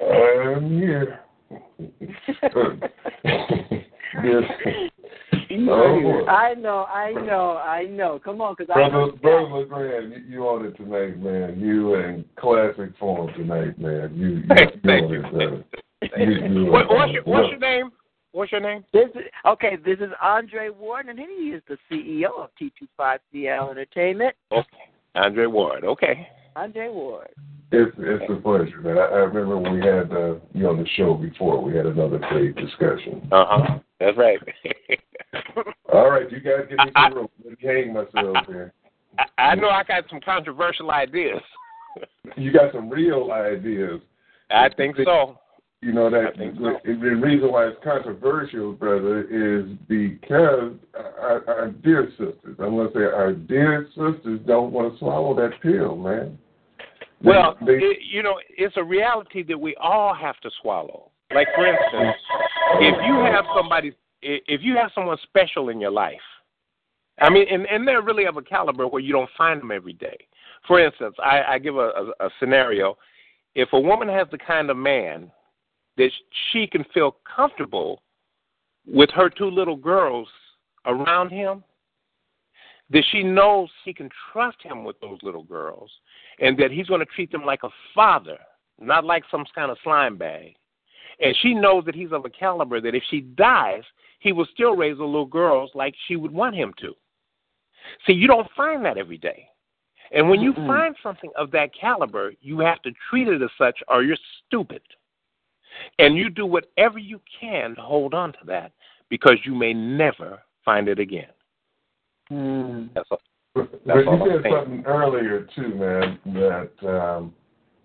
I'm 0.00 0.78
here. 0.78 1.20
yes. 3.24 4.44
Oh. 5.52 6.24
I 6.28 6.54
know, 6.54 6.84
I 6.84 7.12
know, 7.12 7.56
I 7.56 7.84
know. 7.84 8.20
Come 8.24 8.40
on, 8.40 8.54
because 8.56 8.70
I 8.70 8.88
Brother, 8.88 8.92
know. 8.92 9.12
Brother 9.20 9.48
LeGrand, 9.56 10.12
you, 10.12 10.34
you 10.34 10.42
on 10.48 10.64
it 10.66 10.76
tonight, 10.76 11.18
man. 11.18 11.58
You 11.58 11.94
in 11.94 12.24
classic 12.36 12.96
form 12.98 13.32
tonight, 13.34 13.78
man. 13.78 14.14
You, 14.14 14.28
you, 14.28 14.44
Thank 14.84 15.10
you 15.10 15.16
you. 15.16 15.24
on 15.24 15.52
it. 15.54 15.66
Thank 16.00 16.28
you. 16.28 16.34
You- 16.36 16.64
you 16.66 16.70
What, 16.70 16.88
what's, 16.88 17.12
your, 17.12 17.22
what's 17.24 17.50
your 17.50 17.58
name? 17.58 17.90
What's 18.32 18.52
your 18.52 18.60
name? 18.60 18.84
This 18.92 19.08
is 19.16 19.22
okay. 19.44 19.76
This 19.84 19.98
is 19.98 20.10
Andre 20.22 20.68
Ward, 20.68 21.06
and 21.08 21.18
he 21.18 21.24
is 21.50 21.62
the 21.68 21.76
CEO 21.90 22.28
of 22.38 22.50
T25CL 22.60 23.70
Entertainment. 23.72 24.36
Okay. 24.52 24.68
Andre 25.16 25.46
Ward. 25.46 25.82
Okay. 25.84 26.28
Andre 26.54 26.88
Ward. 26.90 27.28
It's 27.72 27.92
it's 27.98 28.24
a 28.30 28.36
pleasure, 28.40 28.80
man. 28.82 28.98
I, 28.98 29.00
I 29.02 29.16
remember 29.18 29.58
when 29.58 29.72
we 29.74 29.80
had 29.80 30.12
uh, 30.12 30.34
you 30.54 30.68
on 30.68 30.78
the 30.78 30.86
show 30.96 31.14
before. 31.14 31.60
We 31.62 31.76
had 31.76 31.86
another 31.86 32.18
great 32.30 32.54
discussion. 32.54 33.28
Uh 33.32 33.44
huh. 33.48 33.78
That's 34.00 34.16
right. 34.16 34.38
All 35.92 36.10
right, 36.10 36.30
you 36.32 36.40
guys 36.40 36.66
get 36.68 36.78
me 36.78 36.92
I- 36.96 37.08
some 37.08 37.14
room. 37.18 37.28
Let 37.44 37.62
me 37.62 37.68
hang 37.68 37.92
myself 37.92 38.36
here. 38.46 38.72
I, 39.18 39.42
I 39.42 39.54
know 39.54 39.68
I 39.68 39.84
got 39.84 40.04
some 40.08 40.20
controversial 40.20 40.90
ideas. 40.90 41.40
You 42.36 42.52
got 42.52 42.72
some 42.72 42.88
real 42.88 43.30
ideas. 43.32 44.00
I 44.50 44.68
think 44.74 44.96
so. 45.04 45.38
You 45.82 45.92
know 45.92 46.10
that 46.10 46.36
the, 46.36 46.52
so. 46.58 46.78
the 46.84 46.92
reason 46.92 47.50
why 47.50 47.66
it's 47.66 47.78
controversial, 47.82 48.72
brother, 48.74 49.22
is 49.22 49.76
because 49.88 50.72
our, 50.94 51.42
our 51.48 51.70
dear 51.82 52.10
sisters, 52.10 52.56
I'm 52.58 52.76
gonna 52.76 52.90
say 52.94 53.00
our 53.00 53.32
dear 53.32 53.86
sisters 53.88 54.40
don't 54.46 54.72
want 54.72 54.92
to 54.92 54.98
swallow 54.98 55.34
that 55.36 55.60
pill, 55.62 55.96
man. 55.96 56.38
They- 57.22 57.28
Well, 57.30 57.56
they, 57.64 57.72
it, 57.74 57.98
you 58.10 58.22
know, 58.22 58.34
it's 58.50 58.76
a 58.76 58.84
reality 58.84 59.42
that 59.44 59.58
we 59.58 59.74
all 59.76 60.14
have 60.14 60.38
to 60.40 60.50
swallow. 60.60 61.09
Like, 61.34 61.48
for 61.54 61.66
instance, 61.66 62.16
if 62.80 62.96
you 63.06 63.14
have 63.32 63.44
somebody, 63.56 63.92
if 64.22 64.62
you 64.62 64.76
have 64.76 64.90
someone 64.94 65.18
special 65.22 65.68
in 65.68 65.80
your 65.80 65.90
life, 65.90 66.20
I 67.20 67.30
mean, 67.30 67.46
and, 67.50 67.66
and 67.66 67.86
they're 67.86 68.02
really 68.02 68.24
of 68.24 68.36
a 68.36 68.42
caliber 68.42 68.86
where 68.86 69.02
you 69.02 69.12
don't 69.12 69.30
find 69.36 69.60
them 69.60 69.70
every 69.70 69.92
day. 69.92 70.16
For 70.66 70.84
instance, 70.84 71.14
I, 71.22 71.42
I 71.42 71.58
give 71.58 71.76
a, 71.76 71.90
a, 72.20 72.26
a 72.26 72.30
scenario. 72.38 72.96
If 73.54 73.68
a 73.72 73.80
woman 73.80 74.08
has 74.08 74.26
the 74.30 74.38
kind 74.38 74.70
of 74.70 74.76
man 74.76 75.30
that 75.96 76.10
she 76.50 76.66
can 76.66 76.84
feel 76.94 77.16
comfortable 77.36 78.02
with 78.86 79.10
her 79.10 79.28
two 79.28 79.50
little 79.50 79.76
girls 79.76 80.28
around 80.86 81.30
him, 81.30 81.62
that 82.90 83.04
she 83.12 83.22
knows 83.22 83.68
she 83.84 83.92
can 83.92 84.08
trust 84.32 84.56
him 84.62 84.82
with 84.82 84.98
those 85.00 85.18
little 85.22 85.44
girls, 85.44 85.90
and 86.40 86.58
that 86.58 86.70
he's 86.70 86.86
going 86.86 87.00
to 87.00 87.06
treat 87.06 87.30
them 87.30 87.44
like 87.44 87.62
a 87.62 87.70
father, 87.94 88.38
not 88.80 89.04
like 89.04 89.22
some 89.30 89.44
kind 89.54 89.70
of 89.70 89.78
slime 89.84 90.16
bag. 90.16 90.54
And 91.20 91.36
she 91.42 91.54
knows 91.54 91.84
that 91.84 91.94
he's 91.94 92.12
of 92.12 92.24
a 92.24 92.30
caliber 92.30 92.80
that 92.80 92.94
if 92.94 93.02
she 93.10 93.20
dies, 93.20 93.82
he 94.20 94.32
will 94.32 94.46
still 94.52 94.74
raise 94.76 94.98
the 94.98 95.04
little 95.04 95.26
girls 95.26 95.70
like 95.74 95.94
she 96.08 96.16
would 96.16 96.32
want 96.32 96.56
him 96.56 96.72
to. 96.80 96.94
See, 98.06 98.12
you 98.12 98.26
don't 98.26 98.48
find 98.56 98.84
that 98.84 98.98
every 98.98 99.18
day. 99.18 99.48
And 100.12 100.28
when 100.28 100.40
you 100.40 100.52
Mm-mm. 100.52 100.66
find 100.66 100.96
something 101.02 101.30
of 101.36 101.50
that 101.52 101.70
caliber, 101.78 102.32
you 102.40 102.58
have 102.60 102.82
to 102.82 102.90
treat 103.08 103.28
it 103.28 103.42
as 103.42 103.50
such 103.56 103.78
or 103.88 104.02
you're 104.02 104.16
stupid. 104.46 104.82
And 105.98 106.16
you 106.16 106.30
do 106.30 106.46
whatever 106.46 106.98
you 106.98 107.20
can 107.40 107.74
to 107.76 107.80
hold 107.80 108.12
on 108.12 108.32
to 108.32 108.38
that 108.46 108.72
because 109.08 109.36
you 109.44 109.54
may 109.54 109.72
never 109.72 110.40
find 110.64 110.88
it 110.88 110.98
again. 110.98 111.28
Mm. 112.30 112.90
That's 112.94 113.08
all. 113.10 113.20
but 113.54 113.70
you 113.84 114.08
all 114.08 114.32
I'm 114.32 114.42
said 114.42 114.52
something 114.52 114.84
earlier 114.84 115.46
too, 115.54 115.74
man, 115.74 116.18
that 116.26 116.88
um, 116.88 117.34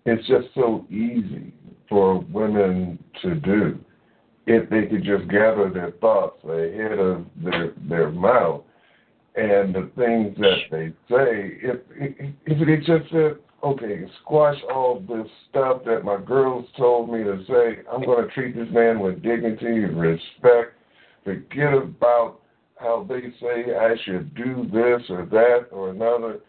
it's 0.06 0.26
just 0.28 0.46
so 0.54 0.86
easy 0.88 1.52
for 1.88 2.20
women 2.32 2.98
to 3.22 3.34
do 3.34 3.78
if 4.46 4.70
they 4.70 4.86
could 4.86 5.04
just 5.04 5.28
gather 5.28 5.70
their 5.72 5.90
thoughts 6.00 6.42
ahead 6.44 6.98
of 6.98 7.26
their 7.42 7.72
their 7.88 8.10
mouth 8.10 8.62
and 9.34 9.74
the 9.74 9.90
things 9.96 10.36
that 10.38 10.58
they 10.70 10.88
say. 11.08 11.58
If 11.62 11.80
if, 12.46 12.66
they 12.66 12.76
just 12.76 13.10
said, 13.10 13.36
okay, 13.62 14.04
squash 14.22 14.56
all 14.72 15.00
this 15.00 15.30
stuff 15.50 15.82
that 15.84 16.04
my 16.04 16.18
girls 16.18 16.66
told 16.76 17.12
me 17.12 17.22
to 17.24 17.44
say, 17.48 17.82
I'm 17.92 18.04
going 18.04 18.26
to 18.26 18.32
treat 18.32 18.56
this 18.56 18.68
man 18.70 19.00
with 19.00 19.22
dignity 19.22 19.84
and 19.84 20.00
respect. 20.00 20.74
Forget 21.24 21.74
about 21.74 22.40
how 22.78 23.06
they 23.08 23.22
say 23.40 23.74
I 23.74 23.96
should 24.04 24.34
do 24.34 24.68
this 24.72 25.10
or 25.10 25.26
that 25.26 25.68
or 25.72 25.90
another. 25.90 26.40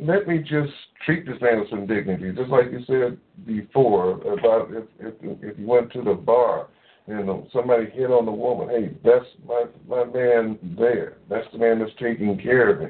Let 0.00 0.26
me 0.26 0.38
just 0.38 0.72
treat 1.04 1.26
this 1.26 1.40
man 1.40 1.60
with 1.60 1.70
some 1.70 1.86
dignity, 1.86 2.32
just 2.32 2.50
like 2.50 2.66
you 2.72 2.80
said 2.86 3.18
before 3.46 4.14
about 4.32 4.70
if 4.72 4.84
if, 4.98 5.14
if 5.22 5.58
you 5.58 5.66
went 5.66 5.92
to 5.92 6.02
the 6.02 6.14
bar 6.14 6.68
and 7.06 7.46
somebody 7.52 7.90
hit 7.90 8.10
on 8.10 8.24
the 8.24 8.32
woman, 8.32 8.68
hey, 8.68 8.96
that's 9.04 9.26
my 9.46 9.64
my 9.86 10.04
man 10.04 10.58
there. 10.78 11.18
That's 11.28 11.46
the 11.52 11.58
man 11.58 11.78
that's 11.78 11.92
taking 12.00 12.38
care 12.38 12.70
of 12.70 12.80
me. 12.80 12.86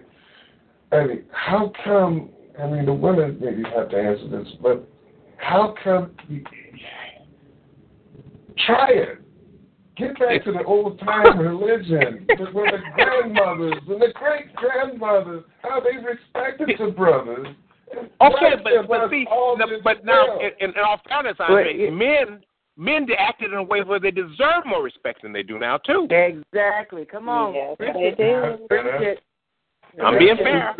I 0.92 1.06
mean, 1.06 1.24
how 1.30 1.72
come? 1.84 2.30
I 2.60 2.66
mean, 2.68 2.86
the 2.86 2.94
women 2.94 3.38
maybe 3.40 3.64
have 3.74 3.90
to 3.90 3.96
answer 3.96 4.28
this, 4.28 4.52
but 4.62 4.88
how 5.36 5.74
come? 5.82 6.12
You, 6.28 6.42
try 8.64 8.90
it. 8.92 9.23
Get 9.96 10.18
back 10.18 10.44
to 10.44 10.52
the 10.52 10.64
old 10.64 10.98
time 11.00 11.38
religion, 11.38 12.26
where 12.52 12.72
the 12.72 12.78
grandmothers 12.94 13.74
and 13.88 14.02
the 14.02 14.12
great 14.14 14.54
grandmothers, 14.56 15.44
how 15.62 15.80
they 15.80 15.96
respected 16.02 16.70
the 16.78 16.90
brothers. 16.90 17.46
Okay, 18.20 18.54
but 18.62 18.88
but 18.88 19.10
see, 19.10 19.24
all 19.30 19.56
no, 19.56 19.66
but 19.84 20.04
now 20.04 20.26
wealth. 20.26 20.42
in, 20.60 20.70
in 20.70 20.74
all 20.84 21.00
fairness, 21.08 21.36
Andre, 21.38 21.78
Wait, 21.78 21.92
men 21.92 22.40
men 22.76 23.06
acted 23.16 23.52
in 23.52 23.58
a 23.58 23.62
way 23.62 23.82
where 23.82 24.00
they 24.00 24.10
deserve 24.10 24.66
more 24.66 24.82
respect 24.82 25.22
than 25.22 25.32
they 25.32 25.44
do 25.44 25.60
now 25.60 25.78
too. 25.78 26.08
Exactly. 26.10 27.04
Come 27.04 27.28
on. 27.28 27.54
Yes, 27.54 27.76
they 27.78 28.14
do. 28.16 28.66
Preach. 28.68 29.18
I'm 30.02 30.18
being 30.18 30.36
fair. 30.36 30.74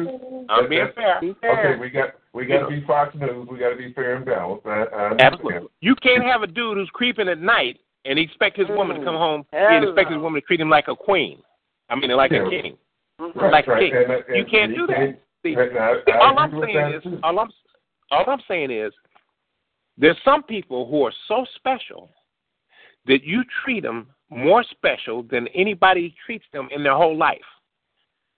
I'm 0.48 0.68
being 0.68 0.88
fair. 0.94 1.18
Okay, 1.18 1.80
we 1.80 1.88
got 1.90 2.10
we 2.32 2.46
got 2.46 2.60
to 2.60 2.68
be 2.68 2.84
Fox 2.84 3.14
News. 3.14 3.46
We 3.48 3.58
got 3.58 3.70
to 3.70 3.76
be 3.76 3.92
fair 3.92 4.16
and 4.16 4.24
balanced. 4.24 4.66
I, 4.66 4.84
I. 4.92 5.16
Absolutely. 5.20 5.68
You 5.80 5.94
can't 6.02 6.24
have 6.24 6.42
a 6.42 6.48
dude 6.48 6.78
who's 6.78 6.90
creeping 6.92 7.28
at 7.28 7.38
night 7.38 7.78
and 8.04 8.18
expect 8.18 8.56
his 8.56 8.68
woman 8.68 8.98
to 8.98 9.04
come 9.04 9.14
home 9.16 9.44
and 9.52 9.84
expect 9.84 10.10
his 10.10 10.20
woman 10.20 10.40
to 10.40 10.46
treat 10.46 10.60
him 10.60 10.70
like 10.70 10.88
a 10.88 10.96
queen. 10.96 11.42
I 11.88 11.96
mean, 11.96 12.10
like 12.10 12.32
a 12.32 12.48
king. 12.48 12.76
Mhm. 13.20 13.52
like 13.52 13.66
a 13.68 13.78
king. 13.78 13.94
And- 13.94 14.10
and- 14.10 14.36
You 14.36 14.44
can't 14.44 14.74
do 14.74 14.86
that. 14.88 14.96
can't- 14.96 15.18
See, 15.44 15.54
and 15.54 15.78
I- 15.78 16.02
I 16.10 16.18
all 16.18 16.38
I'm 16.38 16.60
saying 16.62 16.94
is, 16.94 17.20
all 17.22 17.38
I'm, 17.38 17.52
all 18.10 18.24
I'm 18.30 18.40
saying 18.48 18.70
is, 18.70 18.92
there's 19.96 20.20
some 20.24 20.42
people 20.42 20.86
who 20.88 21.04
are 21.04 21.12
so 21.28 21.44
special 21.54 22.10
that 23.04 23.22
you 23.24 23.44
treat 23.62 23.82
them 23.82 24.08
more 24.30 24.64
special 24.64 25.22
than 25.22 25.46
anybody 25.48 26.14
treats 26.24 26.46
them 26.52 26.68
in 26.70 26.82
their 26.82 26.94
whole 26.94 27.16
life. 27.16 27.44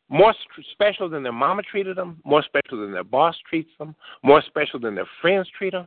More 0.08 0.34
special 0.72 1.08
than 1.08 1.22
their 1.22 1.32
mama 1.32 1.62
treated 1.62 1.96
them, 1.96 2.20
more 2.24 2.42
special 2.42 2.80
than 2.80 2.92
their 2.92 3.04
boss 3.04 3.36
treats 3.48 3.70
them, 3.78 3.94
more 4.22 4.42
special 4.42 4.78
than 4.78 4.94
their 4.94 5.08
friends 5.20 5.48
treat 5.50 5.70
them. 5.70 5.86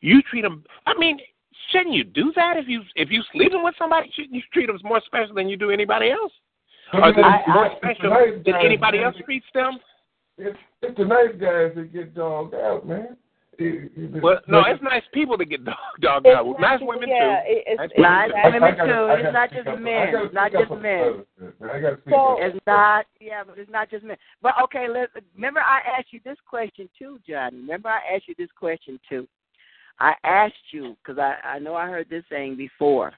You 0.00 0.22
treat 0.22 0.42
them. 0.42 0.64
I 0.86 0.94
mean, 0.94 1.20
shouldn't 1.70 1.94
you 1.94 2.04
do 2.04 2.32
that 2.36 2.56
if 2.56 2.66
you 2.68 2.82
if 2.96 3.10
you 3.10 3.22
sleeping 3.32 3.62
with 3.62 3.74
somebody? 3.78 4.10
Shouldn't 4.14 4.34
you 4.34 4.42
treat 4.52 4.66
them 4.66 4.78
more 4.82 5.00
special 5.06 5.34
than 5.34 5.48
you 5.48 5.56
do 5.56 5.70
anybody 5.70 6.10
else? 6.10 6.32
Or 6.92 7.12
than 7.12 7.24
I- 7.24 7.42
more 7.48 7.66
I- 7.70 7.76
special 7.76 8.10
nice 8.10 8.34
than 8.44 8.52
guys, 8.54 8.62
anybody 8.64 8.98
man. 8.98 9.06
else 9.06 9.16
treats 9.24 9.46
them? 9.54 9.78
It's, 10.38 10.58
it's 10.82 10.96
the 10.96 11.04
nice 11.04 11.32
guys 11.40 11.72
that 11.76 11.90
get 11.92 12.14
dogged 12.14 12.54
out, 12.54 12.86
man. 12.86 13.16
It- 13.58 13.92
it- 13.96 14.22
Well, 14.22 14.40
no, 14.48 14.60
it's 14.66 14.82
nice 14.82 15.02
people 15.12 15.36
that 15.38 15.44
get 15.46 15.64
dog, 15.64 15.76
dogged 16.00 16.26
out. 16.26 16.46
Nice 16.58 16.80
women 16.82 17.08
yeah, 17.08 17.42
too. 17.44 17.52
it- 17.52 17.64
it's, 17.66 17.78
Nice 17.78 17.90
it's 17.92 17.98
Nice 17.98 18.30
I- 18.34 18.40
I 18.40 18.50
women 18.50 18.76
gotta- 18.76 18.92
too. 18.92 19.28
I 19.28 19.30
not 19.30 19.52
just 19.52 19.66
men. 19.78 20.14
It's 20.16 20.34
not 20.34 20.52
just 20.52 20.70
men. 20.70 21.24
the 21.38 21.46
other- 21.60 21.72
I 21.72 21.80
got 21.80 21.90
to 21.90 21.96
speak 22.00 22.14
So- 22.14 22.36
It's 22.42 22.66
not, 22.66 23.06
yeah, 23.20 23.44
but 23.44 23.58
it's 23.58 23.70
not 23.70 23.90
just 23.90 24.04
men. 24.04 24.16
But 24.40 24.54
okay, 24.64 24.88
let 24.88 25.10
remember 25.34 25.60
I 25.60 25.80
asked 25.98 26.12
you 26.12 26.20
this 26.24 26.38
question 26.48 26.88
too, 26.98 27.18
Johnny. 27.28 27.58
Remember 27.58 27.88
I 27.90 28.00
asked 28.16 28.26
you 28.28 28.34
this 28.38 28.50
question 28.58 28.98
too. 29.08 29.28
I 30.00 30.14
asked 30.24 30.72
you 30.72 30.96
because 31.02 31.18
I 31.18 31.36
I 31.44 31.58
know 31.58 31.74
I 31.74 31.86
heard 31.88 32.08
this 32.08 32.24
saying 32.30 32.56
before, 32.56 33.12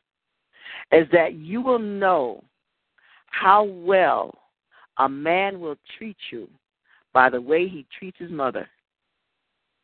is 0.92 1.06
that 1.12 1.34
you 1.34 1.60
will 1.60 1.78
know 1.78 2.42
how 3.26 3.64
well 3.64 4.36
a 4.98 5.08
man 5.08 5.60
will 5.60 5.76
treat 5.98 6.16
you 6.30 6.48
by 7.12 7.30
the 7.30 7.40
way 7.40 7.68
he 7.68 7.86
treats 7.98 8.18
his 8.18 8.30
mother. 8.30 8.68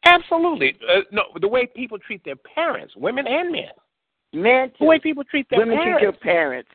Absolutely. 0.05 0.77
Uh, 0.89 1.01
no, 1.11 1.23
the 1.41 1.49
way 1.49 1.67
people 1.67 1.99
treat 1.99 2.25
their 2.25 2.37
parents, 2.37 2.95
women 2.97 3.27
and 3.27 3.53
men. 3.53 3.71
Men 4.33 4.73
The 4.79 4.87
way 4.87 4.99
people 4.99 5.25
treat 5.25 5.47
their 5.51 5.59
parents. 5.59 5.81
Women 5.81 5.93
treat 5.93 6.03
your 6.03 6.13
parents. 6.13 6.71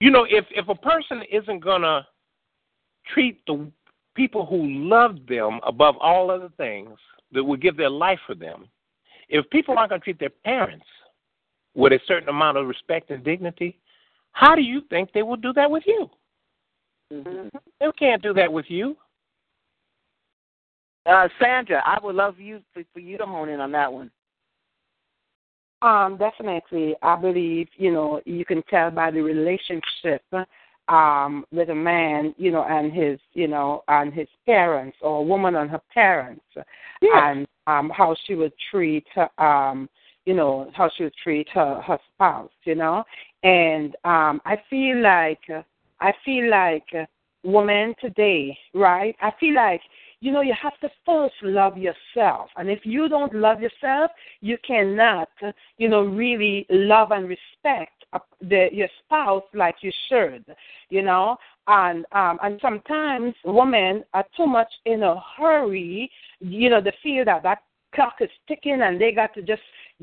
You 0.00 0.10
know, 0.10 0.26
if 0.28 0.44
if 0.50 0.68
a 0.68 0.74
person 0.74 1.22
isn't 1.30 1.60
gonna 1.60 2.06
treat 3.12 3.44
the 3.46 3.70
people 4.14 4.46
who 4.46 4.88
love 4.88 5.16
them 5.28 5.60
above 5.66 5.96
all 5.98 6.30
other 6.30 6.50
things, 6.56 6.90
that 7.32 7.44
would 7.44 7.60
give 7.60 7.76
their 7.76 7.90
life 7.90 8.18
for 8.26 8.34
them, 8.34 8.68
if 9.34 9.50
people 9.50 9.76
aren't 9.76 9.90
gonna 9.90 10.00
treat 10.00 10.20
their 10.20 10.30
parents 10.44 10.86
with 11.74 11.92
a 11.92 11.98
certain 12.06 12.28
amount 12.28 12.56
of 12.56 12.68
respect 12.68 13.10
and 13.10 13.24
dignity, 13.24 13.80
how 14.30 14.54
do 14.54 14.62
you 14.62 14.80
think 14.90 15.10
they 15.12 15.24
will 15.24 15.36
do 15.36 15.52
that 15.54 15.68
with 15.68 15.82
you? 15.86 16.08
Mm-hmm. 17.12 17.48
They 17.80 17.86
can't 17.98 18.22
do 18.22 18.32
that 18.34 18.52
with 18.52 18.66
you. 18.68 18.96
Uh, 21.04 21.28
Sandra, 21.40 21.82
I 21.84 21.98
would 22.02 22.14
love 22.14 22.38
you 22.38 22.60
for, 22.72 22.84
for 22.92 23.00
you 23.00 23.18
to 23.18 23.26
hone 23.26 23.48
in 23.48 23.58
on 23.58 23.72
that 23.72 23.92
one. 23.92 24.10
Um, 25.82 26.16
definitely. 26.16 26.94
I 27.02 27.16
believe, 27.16 27.68
you 27.76 27.92
know, 27.92 28.20
you 28.24 28.44
can 28.44 28.62
tell 28.70 28.92
by 28.92 29.10
the 29.10 29.20
relationship 29.20 30.22
um 30.88 31.44
with 31.50 31.70
a 31.70 31.74
man, 31.74 32.34
you 32.36 32.50
know, 32.50 32.64
and 32.64 32.92
his, 32.92 33.18
you 33.32 33.48
know, 33.48 33.82
and 33.88 34.12
his 34.12 34.28
parents 34.44 34.96
or 35.00 35.20
a 35.20 35.22
woman 35.22 35.56
and 35.56 35.70
her 35.70 35.80
parents 35.92 36.44
and 37.02 37.46
um 37.66 37.90
how 37.90 38.14
she 38.26 38.34
would 38.34 38.52
treat 38.70 39.06
her 39.14 39.28
um 39.42 39.88
you 40.26 40.32
know, 40.34 40.70
how 40.74 40.90
she 40.96 41.04
would 41.04 41.14
treat 41.22 41.48
her 41.50 41.80
her 41.82 41.98
spouse, 42.14 42.50
you 42.64 42.74
know. 42.74 43.04
And 43.42 43.96
um 44.04 44.40
I 44.44 44.56
feel 44.68 45.00
like 45.00 45.40
I 46.00 46.12
feel 46.24 46.50
like 46.50 46.86
women 47.44 47.94
today, 48.00 48.56
right? 48.74 49.16
I 49.20 49.32
feel 49.38 49.54
like 49.54 49.80
you 50.20 50.32
know, 50.32 50.40
you 50.40 50.54
have 50.60 50.78
to 50.80 50.88
first 51.04 51.34
love 51.42 51.76
yourself. 51.76 52.48
And 52.56 52.70
if 52.70 52.80
you 52.84 53.10
don't 53.10 53.34
love 53.34 53.60
yourself, 53.60 54.10
you 54.40 54.56
cannot, 54.66 55.28
you 55.76 55.86
know, 55.86 56.00
really 56.00 56.64
love 56.70 57.10
and 57.10 57.28
respect 57.28 58.03
the, 58.40 58.68
your 58.72 58.88
spouse 59.04 59.44
like 59.54 59.76
you 59.80 59.92
should, 60.08 60.44
you 60.90 61.02
know. 61.02 61.36
And 61.66 62.04
um, 62.12 62.38
and 62.42 62.58
sometimes 62.60 63.34
women 63.44 64.04
are 64.12 64.26
too 64.36 64.46
much 64.46 64.70
in 64.84 65.02
a 65.02 65.20
hurry, 65.36 66.10
you 66.40 66.68
know, 66.70 66.80
they 66.80 66.94
feel 67.02 67.24
that 67.24 67.42
that 67.42 67.58
clock 67.94 68.16
is 68.20 68.30
ticking 68.48 68.82
and 68.82 69.00
they 69.00 69.12
got 69.12 69.32
to 69.34 69.42
just 69.42 69.62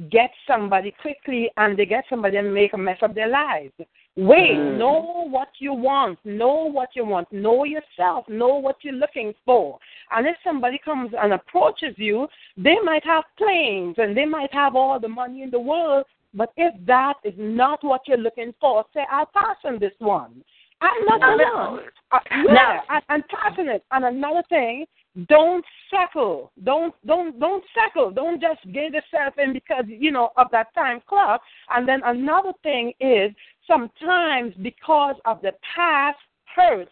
get 0.10 0.32
somebody 0.48 0.94
quickly 1.02 1.50
and 1.58 1.78
they 1.78 1.86
get 1.86 2.06
somebody 2.10 2.38
and 2.38 2.54
make 2.54 2.74
a 2.74 2.78
mess 2.78 2.98
of 3.02 3.14
their 3.14 3.28
lives. 3.28 3.74
Wait, 4.16 4.58
Mm. 4.58 4.78
know 4.78 5.28
what 5.30 5.50
you 5.60 5.74
want, 5.74 6.18
know 6.26 6.66
what 6.66 6.96
you 6.96 7.06
want, 7.06 7.32
know 7.32 7.64
yourself, 7.64 8.28
know 8.28 8.56
what 8.56 8.84
you're 8.84 8.94
looking 8.94 9.34
for. 9.46 9.80
And 10.12 10.28
if 10.28 10.38
somebody 10.44 10.78
comes 10.78 11.14
and 11.14 11.34
approaches 11.34 11.98
you, 11.98 12.28
they 12.58 12.78
might 12.80 13.04
have 13.06 13.24
planes 13.38 13.96
and 13.98 14.16
they 14.16 14.26
might 14.26 14.54
have 14.54 14.76
all 14.76 15.00
the 15.00 15.08
money 15.08 15.44
in 15.44 15.52
the 15.52 15.60
world, 15.60 16.06
but 16.34 16.52
if 16.58 16.74
that 16.86 17.16
is 17.24 17.34
not 17.38 17.84
what 17.84 18.02
you're 18.08 18.18
looking 18.18 18.54
for, 18.60 18.86
say, 18.94 19.02
I'll 19.12 19.30
pass 19.34 19.58
on 19.64 19.80
this 19.80 19.94
one. 20.00 20.44
I'm 20.82 21.06
not 21.06 21.22
gonna. 21.22 21.82
Uh, 22.12 22.20
yeah, 22.48 22.80
and 23.10 23.24
passing 23.28 23.68
it. 23.68 23.84
And 23.92 24.04
another 24.06 24.44
thing, 24.50 24.86
don't 25.28 25.64
settle. 25.90 26.52
Don't 26.64 26.96
don't 27.06 27.40
don't 27.40 27.64
settle. 27.76 28.12
Don't 28.12 28.42
just 28.42 28.64
get 28.74 28.94
yourself 28.94 29.36
in 29.38 29.54
because 29.54 29.84
you 29.88 30.12
know 30.12 30.30
of 30.38 30.48
that 30.52 30.74
time 30.74 31.02
clock. 31.08 31.42
And 31.70 31.88
then 31.88 32.02
another 32.04 32.54
thing 32.64 32.94
is 33.00 33.32
sometimes 33.68 34.54
because 34.62 35.16
of 35.26 35.42
the 35.42 35.52
past 35.76 36.18
hurts, 36.56 36.92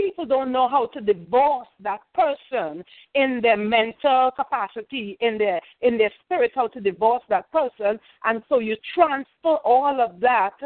people 0.00 0.26
don't 0.26 0.52
know 0.52 0.68
how 0.68 0.86
to 0.86 1.00
divorce 1.00 1.68
that 1.80 2.00
person 2.14 2.84
in 3.14 3.40
their 3.42 3.56
mental 3.56 4.30
capacity, 4.34 5.16
in 5.20 5.38
their 5.38 5.60
in 5.82 5.98
their 5.98 6.10
spirit, 6.24 6.52
how 6.54 6.68
to 6.68 6.80
divorce 6.80 7.22
that 7.28 7.50
person, 7.52 7.98
and 8.24 8.42
so 8.48 8.58
you 8.58 8.76
transfer 8.94 9.56
all 9.64 10.00
of 10.00 10.20
that 10.20 10.56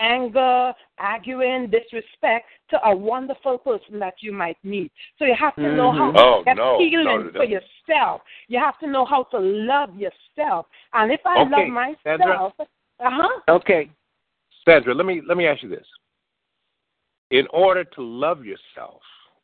anger, 0.00 0.72
arguing, 0.98 1.68
disrespect 1.70 2.46
to 2.70 2.78
a 2.86 2.96
wonderful 2.96 3.58
person 3.58 3.98
that 3.98 4.14
you 4.20 4.32
might 4.32 4.56
meet. 4.62 4.92
So 5.18 5.24
you 5.24 5.34
have 5.34 5.56
to 5.56 5.74
know 5.74 5.90
how 5.90 6.10
Mhm. 6.10 6.14
to 6.14 6.22
Oh, 6.22 6.42
get 6.44 6.56
no, 6.56 6.78
healing 6.78 7.04
no, 7.04 7.30
no, 7.30 7.32
for 7.32 7.44
yourself. 7.44 8.22
You 8.46 8.60
have 8.60 8.78
to 8.78 8.86
know 8.86 9.04
how 9.04 9.24
to 9.24 9.38
love 9.38 9.96
yourself. 9.96 10.66
And 10.92 11.10
if 11.10 11.20
I 11.26 11.42
Okay, 11.42 11.50
love 11.50 11.68
myself, 11.68 12.54
uh 13.00 13.10
huh. 13.10 13.40
Okay. 13.48 13.90
Sandra, 14.64 14.94
let 14.94 15.06
me 15.06 15.20
let 15.26 15.36
me 15.36 15.46
ask 15.46 15.62
you 15.62 15.68
this. 15.68 15.86
In 17.30 17.46
order 17.52 17.84
to 17.84 18.02
love 18.02 18.44
yourself, 18.44 19.00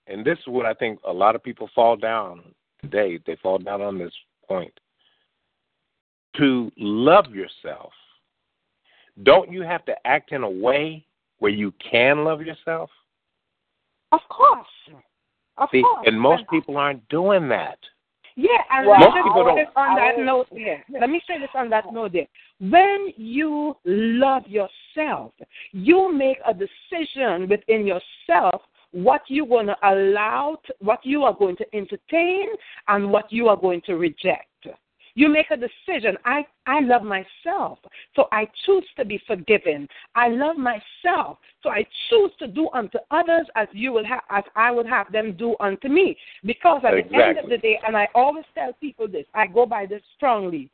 and 0.07 0.25
this 0.25 0.39
is 0.39 0.47
what 0.47 0.67
I 0.67 0.75
think 0.75 1.01
a 1.07 1.13
lot 1.13 1.35
of 1.35 1.43
people 1.43 1.69
fall 1.75 1.97
down 1.97 2.43
today, 2.81 3.19
they 3.27 3.37
fall 3.37 3.59
down 3.59 3.83
on 3.83 3.99
this 3.99 4.13
point. 4.49 4.73
To 6.37 6.71
love 6.77 7.35
yourself, 7.35 7.93
don't 9.23 9.53
you 9.53 9.63
have 9.63 9.85
to 9.85 9.95
act 10.07 10.33
in 10.33 10.43
a 10.43 10.51
way 10.51 11.05
where 11.39 11.53
you 11.53 11.73
can 11.91 12.25
love 12.25 12.43
yourself? 12.43 12.91
Of 14.13 14.21
course. 14.29 14.67
Of 15.57 15.69
See, 15.71 15.83
course. 15.83 16.05
and 16.07 16.21
most 16.21 16.45
people 16.51 16.77
aren't 16.77 17.09
doing 17.09 17.49
that. 17.49 17.79
Yeah, 18.37 18.49
and 18.71 18.89
Well, 18.89 19.01
let 19.01 19.15
me 19.15 19.21
say 19.35 19.55
this 19.55 19.73
on 19.77 19.97
that 19.97 20.19
note. 20.19 20.47
Yeah, 20.53 21.01
let 21.01 21.11
me 21.11 21.23
say 21.27 21.39
this 21.39 21.51
on 21.55 21.71
that 21.71 21.85
note. 21.93 22.13
There, 22.13 22.27
when 22.61 23.13
you 23.17 23.77
love 23.85 24.43
yourself, 24.47 25.33
you 25.73 26.13
make 26.13 26.39
a 26.47 26.53
decision 26.53 27.49
within 27.49 27.87
yourself 27.87 28.63
what 28.91 29.23
you're 29.29 29.47
going 29.47 29.67
to 29.67 29.77
allow, 29.83 30.57
to, 30.67 30.75
what 30.79 31.01
you 31.05 31.25
are 31.25 31.35
going 31.35 31.57
to 31.57 31.67
entertain, 31.75 32.47
and 32.89 33.11
what 33.11 33.33
you 33.33 33.49
are 33.49 33.57
going 33.57 33.83
to 33.87 33.95
reject. 33.97 34.47
You 35.17 35.29
make 35.29 35.51
a 35.51 35.57
decision. 35.57 36.17
I, 36.25 36.45
I 36.67 36.81
love 36.81 37.03
myself, 37.03 37.79
so 38.17 38.27
I 38.33 38.49
choose 38.67 38.85
to 38.97 39.05
be 39.05 39.21
forgiven. 39.27 39.89
I 40.17 40.29
love 40.29 40.57
myself, 40.57 41.39
so 41.63 41.71
I 41.71 41.87
choose 42.11 42.33
to 42.41 42.49
do 42.49 42.69
unto 42.73 42.99
others 43.11 43.47
as 43.55 43.69
you 43.73 43.93
would 43.93 44.07
have, 44.07 44.23
as 44.31 44.45
I 44.57 44.73
would 44.73 44.87
have 44.87 45.13
them 45.13 45.37
do 45.37 45.55
unto 45.61 45.89
me. 45.89 46.17
Because 46.45 46.83
at 46.85 47.09
the 47.11 47.23
end 47.23 47.39
of 47.39 47.49
the 47.49 47.59
day, 47.59 47.79
and 47.87 47.97
I 47.97 48.09
always 48.15 48.45
tell 48.55 48.73
people 48.75 49.07
this, 49.07 49.27
I 49.35 49.47
go 49.47 49.67
by 49.67 49.87
this 49.87 50.03
strongly. 50.17 50.69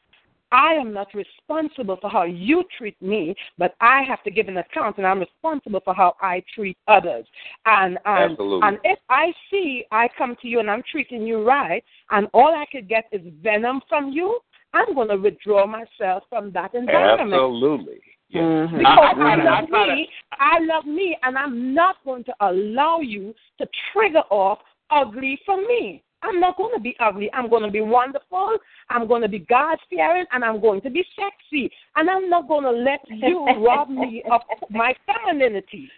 I 0.52 0.74
am 0.74 0.92
not 0.92 1.08
responsible 1.14 1.98
for 2.00 2.10
how 2.10 2.24
you 2.24 2.64
treat 2.76 3.00
me, 3.00 3.34
but 3.58 3.74
I 3.80 4.02
have 4.02 4.22
to 4.24 4.30
give 4.30 4.48
an 4.48 4.58
account, 4.58 4.98
and 4.98 5.06
I'm 5.06 5.20
responsible 5.20 5.80
for 5.84 5.94
how 5.94 6.14
I 6.20 6.42
treat 6.54 6.76
others. 6.88 7.26
And 7.66 7.98
and, 8.04 8.32
Absolutely. 8.32 8.68
and 8.68 8.78
if 8.84 8.98
I 9.08 9.32
see 9.50 9.84
I 9.90 10.08
come 10.18 10.36
to 10.42 10.48
you 10.48 10.60
and 10.60 10.70
I'm 10.70 10.82
treating 10.90 11.26
you 11.26 11.46
right, 11.46 11.84
and 12.10 12.28
all 12.32 12.54
I 12.54 12.66
could 12.70 12.88
get 12.88 13.04
is 13.12 13.22
venom 13.42 13.80
from 13.88 14.10
you, 14.10 14.40
I'm 14.72 14.94
going 14.94 15.08
to 15.08 15.16
withdraw 15.16 15.66
myself 15.66 16.24
from 16.28 16.52
that 16.52 16.74
environment. 16.74 17.32
Absolutely. 17.32 18.00
Yes. 18.28 18.42
Mhm. 18.42 18.78
Because 18.78 19.16
I, 19.18 19.22
I 19.22 19.32
I 19.32 19.60
love 19.60 19.70
me, 19.70 20.08
I 20.32 20.58
love 20.60 20.86
me, 20.86 21.18
and 21.22 21.36
I'm 21.36 21.74
not 21.74 21.96
going 22.04 22.22
to 22.24 22.34
allow 22.40 23.00
you 23.00 23.34
to 23.58 23.68
trigger 23.92 24.22
off 24.30 24.60
ugly 24.90 25.40
from 25.44 25.66
me. 25.66 26.02
I'm 26.22 26.40
not 26.40 26.56
going 26.56 26.74
to 26.74 26.80
be 26.80 26.96
ugly. 27.00 27.30
I'm 27.32 27.48
going 27.48 27.62
to 27.62 27.70
be 27.70 27.80
wonderful. 27.80 28.58
I'm 28.88 29.08
going 29.08 29.22
to 29.22 29.28
be 29.28 29.40
God 29.40 29.78
fearing, 29.88 30.26
and 30.32 30.44
I'm 30.44 30.60
going 30.60 30.80
to 30.82 30.90
be 30.90 31.04
sexy. 31.16 31.70
And 31.96 32.10
I'm 32.10 32.28
not 32.28 32.48
going 32.48 32.64
to 32.64 32.70
let 32.70 33.00
you 33.08 33.46
rob 33.64 33.88
me 33.88 34.22
of 34.30 34.42
my 34.70 34.94
femininity. 35.06 35.90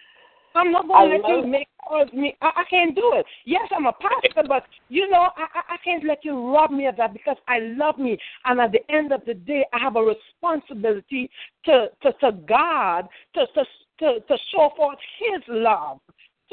I'm 0.55 0.71
not 0.71 0.87
going 0.87 1.09
to 1.09 1.17
let 1.17 1.29
you 1.29 1.47
make 1.47 1.67
me. 2.13 2.35
I, 2.41 2.51
I 2.57 2.63
can't 2.69 2.95
do 2.95 3.13
it. 3.15 3.25
Yes, 3.45 3.67
I'm 3.75 3.85
a 3.85 3.93
pastor, 3.93 4.47
but 4.47 4.63
you 4.89 5.09
know, 5.09 5.29
I, 5.35 5.47
I 5.53 5.73
I 5.73 5.77
can't 5.83 6.03
let 6.05 6.23
you 6.23 6.53
rob 6.53 6.71
me 6.71 6.87
of 6.87 6.95
that 6.97 7.13
because 7.13 7.37
I 7.47 7.59
love 7.59 7.97
me. 7.97 8.17
And 8.45 8.61
at 8.61 8.71
the 8.71 8.79
end 8.93 9.11
of 9.11 9.21
the 9.25 9.33
day, 9.33 9.65
I 9.73 9.79
have 9.79 9.95
a 9.95 10.01
responsibility 10.01 11.29
to 11.65 11.87
to, 12.03 12.13
to 12.13 12.31
God 12.47 13.07
to, 13.35 13.45
to 13.47 13.65
to 13.99 14.19
to 14.19 14.37
show 14.51 14.71
forth 14.77 14.99
His 15.19 15.41
love 15.47 15.99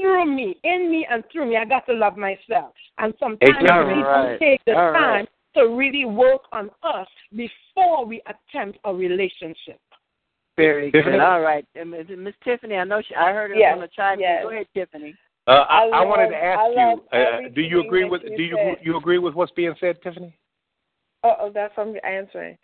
through 0.01 0.27
me, 0.27 0.57
in 0.65 0.91
me, 0.91 1.07
and 1.11 1.23
through 1.31 1.51
me. 1.51 1.57
I 1.57 1.65
got 1.65 1.87
to 1.87 1.93
love 1.93 2.17
myself. 2.17 2.75
And 2.99 3.15
sometimes 3.19 3.63
we 3.63 3.67
Right. 3.67 4.05
don't 4.05 4.39
take 4.39 4.65
the 4.65 4.77
All 4.77 4.91
right. 4.93 5.01
time 5.01 5.29
to 5.55 5.69
really 5.69 6.05
work 6.05 6.43
on 6.53 6.71
us 6.83 7.09
before 7.35 8.05
we 8.05 8.23
attempt 8.27 8.79
a 8.85 8.95
relationship. 8.95 9.81
Very 10.57 10.91
Tiffany? 10.93 11.17
good. 11.17 11.21
All 11.21 11.41
right. 11.41 11.67
Miss 11.75 12.09
Miss 12.09 12.35
Tiffany, 12.45 12.77
I 12.77 12.85
know 12.85 13.03
she, 13.03 13.15
I 13.15 13.33
heard 13.33 13.51
her 13.51 13.57
Yes, 13.57 13.75
on 13.75 13.81
the 13.81 13.89
chime. 13.89 14.21
yes. 14.21 14.43
Go 14.43 14.51
ahead, 14.51 14.67
Tiffany. 14.75 15.15
Uh, 15.47 15.65
I, 15.69 15.85
I 15.87 16.03
I 16.03 16.05
wanted 16.05 16.29
to 16.29 16.37
ask 16.37 16.77
you, 16.77 17.03
uh, 17.13 17.49
do 17.55 17.63
you 17.63 17.81
agree 17.81 18.05
with 18.05 18.23
you 18.23 18.37
do 18.37 18.43
you 18.43 18.57
said. 18.57 18.77
you 18.83 18.97
agree 18.97 19.19
with 19.19 19.35
what's 19.35 19.53
being 19.53 19.75
said, 19.81 20.01
Tiffany? 20.03 20.37
Oh, 21.25 21.35
oh 21.41 21.51
that's 21.53 21.77
what 21.77 21.89
I'm 21.89 21.97
answering. 22.05 22.59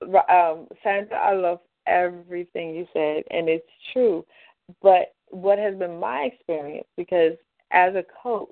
Ri- 0.00 0.34
Um, 0.34 0.66
Sandra, 0.82 1.18
I 1.18 1.34
love 1.34 1.60
everything 1.86 2.74
you 2.74 2.86
said, 2.92 3.22
and 3.30 3.48
it's 3.48 3.68
true. 3.92 4.24
But 4.82 5.14
what 5.30 5.58
has 5.58 5.76
been 5.76 5.98
my 5.98 6.22
experience, 6.32 6.86
because 6.96 7.32
as 7.72 7.94
a 7.94 8.04
coach, 8.22 8.48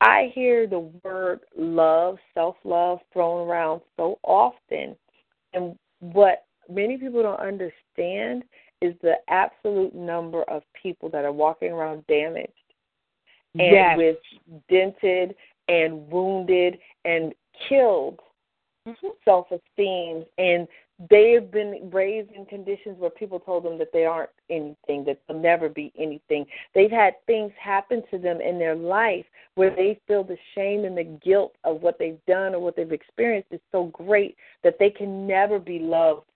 I 0.00 0.32
hear 0.34 0.66
the 0.66 0.90
word 1.04 1.40
love, 1.56 2.18
self 2.34 2.56
love 2.64 2.98
thrown 3.12 3.46
around 3.48 3.82
so 3.96 4.18
often. 4.24 4.96
And 5.54 5.78
what 6.00 6.46
many 6.68 6.96
people 6.96 7.22
don't 7.22 7.40
understand 7.40 8.44
is 8.80 8.94
the 9.02 9.14
absolute 9.28 9.94
number 9.94 10.42
of 10.44 10.62
people 10.80 11.08
that 11.10 11.24
are 11.24 11.32
walking 11.32 11.70
around 11.70 12.04
damaged 12.08 12.52
and 13.54 13.72
yes. 13.72 13.96
with 13.96 14.16
dented 14.68 15.36
and 15.68 16.10
wounded 16.10 16.78
and 17.04 17.32
killed 17.68 18.18
Mhm. 18.86 19.12
self 19.24 19.52
esteem 19.52 20.26
and 20.38 20.66
they've 21.10 21.50
been 21.50 21.90
raised 21.90 22.30
in 22.32 22.44
conditions 22.46 22.98
where 22.98 23.10
people 23.10 23.38
told 23.38 23.64
them 23.64 23.78
that 23.78 23.92
they 23.92 24.04
aren't 24.04 24.30
anything, 24.52 25.04
that 25.04 25.18
they'll 25.26 25.38
never 25.38 25.68
be 25.68 25.92
anything. 25.98 26.44
They've 26.74 26.90
had 26.90 27.14
things 27.26 27.52
happen 27.58 28.02
to 28.10 28.18
them 28.18 28.40
in 28.40 28.58
their 28.58 28.74
life 28.74 29.24
where 29.54 29.74
they 29.74 30.00
feel 30.06 30.24
the 30.24 30.38
shame 30.54 30.84
and 30.84 30.96
the 30.96 31.18
guilt 31.24 31.54
of 31.64 31.82
what 31.82 31.98
they've 31.98 32.24
done 32.26 32.54
or 32.54 32.60
what 32.60 32.76
they've 32.76 32.92
experienced 32.92 33.48
is 33.50 33.60
so 33.70 33.84
great 33.86 34.36
that 34.62 34.78
they 34.78 34.90
can 34.90 35.26
never 35.26 35.58
be 35.58 35.78
loved 35.78 36.26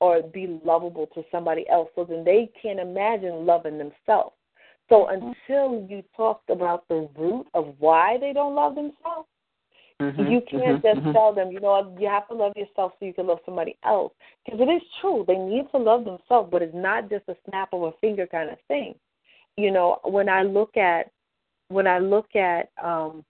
or 0.00 0.22
be 0.22 0.60
lovable 0.64 1.06
to 1.14 1.22
somebody 1.30 1.68
else. 1.68 1.88
So 1.94 2.04
then 2.04 2.24
they 2.24 2.50
can't 2.60 2.80
imagine 2.80 3.46
loving 3.46 3.78
themselves. 3.78 4.34
So 4.88 5.06
mm-hmm. 5.06 5.32
until 5.48 5.86
you 5.88 6.02
talked 6.16 6.50
about 6.50 6.88
the 6.88 7.08
root 7.16 7.46
of 7.54 7.74
why 7.78 8.18
they 8.18 8.32
don't 8.32 8.54
love 8.54 8.74
themselves, 8.74 9.28
Mhm, 10.00 10.30
you 10.30 10.40
can't 10.50 10.78
mhm, 10.78 10.82
just 10.82 11.00
mhm. 11.06 11.12
tell 11.12 11.34
them, 11.34 11.50
you 11.52 11.60
know 11.60 11.94
you 11.98 12.08
have 12.08 12.26
to 12.28 12.34
love 12.34 12.56
yourself 12.56 12.92
so 12.98 13.04
you 13.04 13.12
can 13.12 13.26
love 13.26 13.40
somebody 13.44 13.76
else. 13.84 14.12
Because 14.44 14.60
it 14.60 14.70
is 14.70 14.82
true, 15.00 15.24
they 15.26 15.36
need 15.36 15.70
to 15.72 15.78
love 15.78 16.04
themselves, 16.04 16.48
but 16.50 16.62
it's 16.62 16.74
not 16.74 17.10
just 17.10 17.28
a 17.28 17.36
snap 17.48 17.72
of 17.72 17.82
a 17.82 17.92
finger 18.00 18.26
kind 18.26 18.50
of 18.50 18.58
thing. 18.66 18.94
You 19.56 19.70
know, 19.70 20.00
when 20.04 20.28
I 20.28 20.42
look 20.42 20.76
at 20.76 21.10
when 21.68 21.86
I 21.86 21.98
look 21.98 22.34
at 22.34 22.70
um 22.82 23.24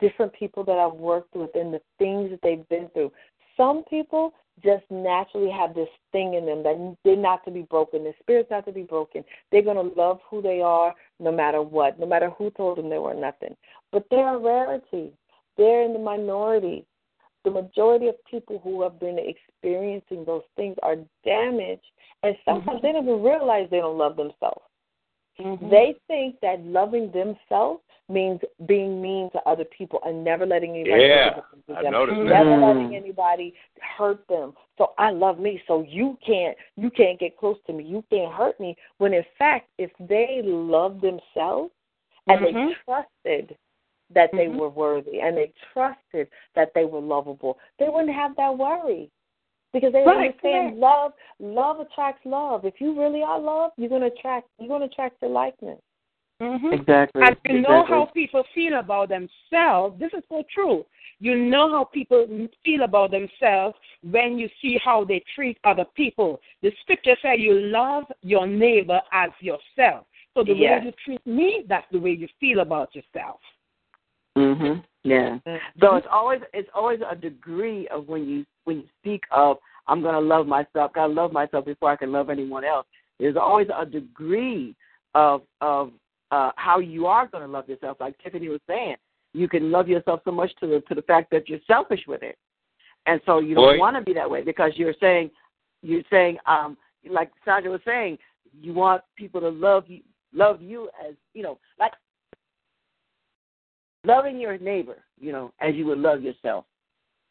different 0.00 0.32
people 0.32 0.64
that 0.64 0.78
I've 0.78 0.98
worked 0.98 1.34
with 1.34 1.50
and 1.54 1.72
the 1.72 1.80
things 1.98 2.30
that 2.30 2.40
they've 2.42 2.68
been 2.68 2.88
through, 2.92 3.12
some 3.56 3.84
people 3.88 4.34
just 4.62 4.84
naturally 4.90 5.50
have 5.50 5.74
this 5.74 5.88
thing 6.10 6.34
in 6.34 6.44
them 6.44 6.62
that 6.64 6.96
they're 7.04 7.16
not 7.16 7.44
to 7.44 7.50
be 7.50 7.62
broken. 7.62 8.02
Their 8.02 8.14
spirit's 8.20 8.50
not 8.50 8.66
to 8.66 8.72
be 8.72 8.82
broken. 8.82 9.24
They're 9.50 9.62
going 9.62 9.76
to 9.76 9.94
love 10.00 10.18
who 10.28 10.42
they 10.42 10.60
are 10.60 10.94
no 11.20 11.30
matter 11.30 11.62
what, 11.62 11.98
no 11.98 12.06
matter 12.06 12.30
who 12.30 12.50
told 12.50 12.78
them 12.78 12.90
they 12.90 12.98
were 12.98 13.14
nothing. 13.14 13.56
But 13.92 14.04
they're 14.10 14.34
a 14.34 14.38
rarity. 14.38 15.12
They're 15.58 15.82
in 15.82 15.92
the 15.92 15.98
minority. 15.98 16.86
The 17.44 17.50
majority 17.50 18.08
of 18.08 18.14
people 18.24 18.60
who 18.62 18.82
have 18.82 18.98
been 18.98 19.18
experiencing 19.18 20.24
those 20.24 20.42
things 20.56 20.76
are 20.82 20.96
damaged, 21.24 21.84
and 22.22 22.36
sometimes 22.44 22.80
they 22.82 22.92
don't 22.92 23.04
even 23.04 23.22
realize 23.22 23.68
they 23.70 23.78
don't 23.80 23.98
love 23.98 24.16
themselves. 24.16 24.62
Mhm. 25.38 25.70
They 25.70 25.96
think 26.08 26.40
that 26.40 26.60
loving 26.64 27.10
themselves 27.12 27.82
means 28.08 28.40
being 28.66 29.00
mean 29.02 29.30
to 29.30 29.48
other 29.48 29.64
people 29.64 30.00
and 30.04 30.24
never 30.24 30.46
letting 30.46 30.74
anybody 30.74 31.02
Yeah, 31.02 31.30
take 31.30 31.44
advantage 31.52 31.76
I 31.76 31.82
them. 31.82 31.92
noticed 31.92 32.20
never 32.22 32.50
Mm. 32.50 32.62
letting 32.62 32.96
anybody 32.96 33.54
hurt 33.80 34.26
them. 34.28 34.56
So 34.78 34.94
I 34.98 35.10
love 35.10 35.38
me, 35.38 35.62
so 35.66 35.82
you 35.82 36.16
can't 36.24 36.56
you 36.76 36.90
can't 36.90 37.18
get 37.18 37.36
close 37.36 37.60
to 37.66 37.72
me. 37.72 37.84
You 37.84 38.02
can't 38.10 38.32
hurt 38.32 38.58
me. 38.58 38.76
When 38.98 39.12
in 39.14 39.24
fact, 39.36 39.68
if 39.78 39.92
they 40.00 40.42
love 40.42 41.00
themselves 41.00 41.72
and 42.26 42.44
they 42.44 42.52
Mhm. 42.52 42.74
trusted 42.84 43.56
that 44.10 44.30
they 44.32 44.46
Mhm. 44.46 44.56
were 44.56 44.68
worthy 44.68 45.20
and 45.20 45.36
they 45.36 45.52
trusted 45.72 46.28
that 46.54 46.72
they 46.74 46.84
were 46.84 47.00
lovable, 47.00 47.58
they 47.78 47.88
wouldn't 47.88 48.14
have 48.14 48.34
that 48.36 48.56
worry. 48.56 49.10
Because 49.72 49.92
they 49.92 50.02
Right, 50.02 50.30
understand 50.30 50.70
correct. 50.70 50.76
love 50.78 51.12
love 51.40 51.80
attracts 51.80 52.24
love. 52.24 52.64
If 52.64 52.80
you 52.80 52.98
really 52.98 53.22
are 53.22 53.38
love, 53.38 53.72
you're 53.76 53.90
gonna 53.90 54.06
attract 54.06 54.48
you're 54.58 54.68
gonna 54.68 54.86
attract 54.86 55.20
the 55.20 55.28
likeness. 55.28 55.78
Mhm. 56.40 56.72
Exactly. 56.72 57.22
And 57.22 57.36
you 57.44 57.60
know 57.60 57.84
how 57.84 58.06
people 58.06 58.44
feel 58.54 58.78
about 58.78 59.08
themselves. 59.08 59.98
This 59.98 60.12
is 60.14 60.22
so 60.28 60.42
true. 60.44 60.86
You 61.20 61.34
know 61.34 61.68
how 61.70 61.84
people 61.84 62.48
feel 62.64 62.82
about 62.82 63.10
themselves 63.10 63.76
when 64.02 64.38
you 64.38 64.48
see 64.62 64.78
how 64.78 65.04
they 65.04 65.22
treat 65.34 65.58
other 65.64 65.84
people. 65.84 66.40
The 66.62 66.70
scripture 66.80 67.16
says 67.20 67.40
you 67.40 67.54
love 67.54 68.04
your 68.22 68.46
neighbor 68.46 69.02
as 69.12 69.30
yourself. 69.40 70.06
So 70.34 70.44
the 70.44 70.54
Yes. 70.54 70.80
way 70.80 70.86
you 70.86 70.92
treat 71.04 71.26
me, 71.26 71.64
that's 71.66 71.90
the 71.90 71.98
way 71.98 72.12
you 72.12 72.28
feel 72.38 72.60
about 72.60 72.94
yourself. 72.94 73.40
Mhm. 74.38 74.84
Yeah. 75.04 75.38
So 75.80 75.96
it's 75.96 76.06
always 76.10 76.40
it's 76.52 76.68
always 76.74 77.00
a 77.08 77.16
degree 77.16 77.88
of 77.88 78.08
when 78.08 78.28
you 78.28 78.46
when 78.64 78.78
you 78.78 78.84
speak 79.00 79.24
of 79.30 79.58
I'm 79.86 80.02
gonna 80.02 80.20
love 80.20 80.46
myself, 80.46 80.92
gotta 80.92 81.12
love 81.12 81.32
myself 81.32 81.64
before 81.64 81.90
I 81.90 81.96
can 81.96 82.12
love 82.12 82.30
anyone 82.30 82.64
else. 82.64 82.86
There's 83.18 83.36
always 83.36 83.68
a 83.76 83.86
degree 83.86 84.74
of 85.14 85.42
of 85.60 85.92
uh 86.30 86.52
how 86.56 86.78
you 86.78 87.06
are 87.06 87.26
gonna 87.26 87.48
love 87.48 87.68
yourself. 87.68 87.98
Like 88.00 88.18
Tiffany 88.18 88.48
was 88.48 88.60
saying, 88.66 88.96
you 89.34 89.48
can 89.48 89.70
love 89.70 89.88
yourself 89.88 90.20
so 90.24 90.30
much 90.30 90.54
to 90.60 90.66
the 90.66 90.80
to 90.88 90.94
the 90.94 91.02
fact 91.02 91.30
that 91.30 91.48
you're 91.48 91.60
selfish 91.66 92.04
with 92.06 92.22
it. 92.22 92.36
And 93.06 93.20
so 93.24 93.38
you 93.38 93.54
don't 93.54 93.78
want 93.78 93.96
to 93.96 94.02
be 94.02 94.12
that 94.14 94.30
way 94.30 94.42
because 94.42 94.72
you're 94.76 94.94
saying 95.00 95.30
you're 95.82 96.02
saying 96.10 96.38
um 96.46 96.76
like 97.08 97.30
Sandra 97.44 97.70
was 97.70 97.80
saying, 97.84 98.18
you 98.60 98.74
want 98.74 99.02
people 99.16 99.40
to 99.40 99.48
love 99.48 99.84
you 99.86 100.00
love 100.34 100.60
you 100.60 100.90
as 101.08 101.14
you 101.34 101.42
know, 101.42 101.58
like 101.78 101.92
loving 104.04 104.38
your 104.38 104.58
neighbor, 104.58 104.98
you 105.20 105.32
know, 105.32 105.52
as 105.60 105.74
you 105.74 105.86
would 105.86 105.98
love 105.98 106.22
yourself. 106.22 106.64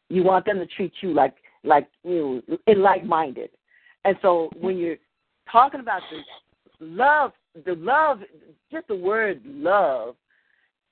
You 0.08 0.22
want 0.22 0.46
them 0.46 0.58
to 0.58 0.66
treat 0.66 0.92
you 1.00 1.12
like 1.12 1.34
like 1.64 1.88
you 2.04 2.42
know, 2.48 2.58
in 2.66 2.82
like 2.82 3.04
minded. 3.04 3.50
And 4.04 4.16
so 4.22 4.50
when 4.60 4.78
you're 4.78 4.96
talking 5.50 5.80
about 5.80 6.02
the 6.10 6.84
love, 6.84 7.32
the 7.66 7.74
love, 7.74 8.20
just 8.70 8.88
the 8.88 8.96
word 8.96 9.42
love, 9.44 10.14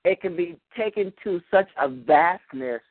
it 0.03 0.21
can 0.21 0.35
be 0.35 0.57
taken 0.77 1.13
to 1.23 1.41
such 1.51 1.67
a 1.81 1.87
vastness 1.87 2.81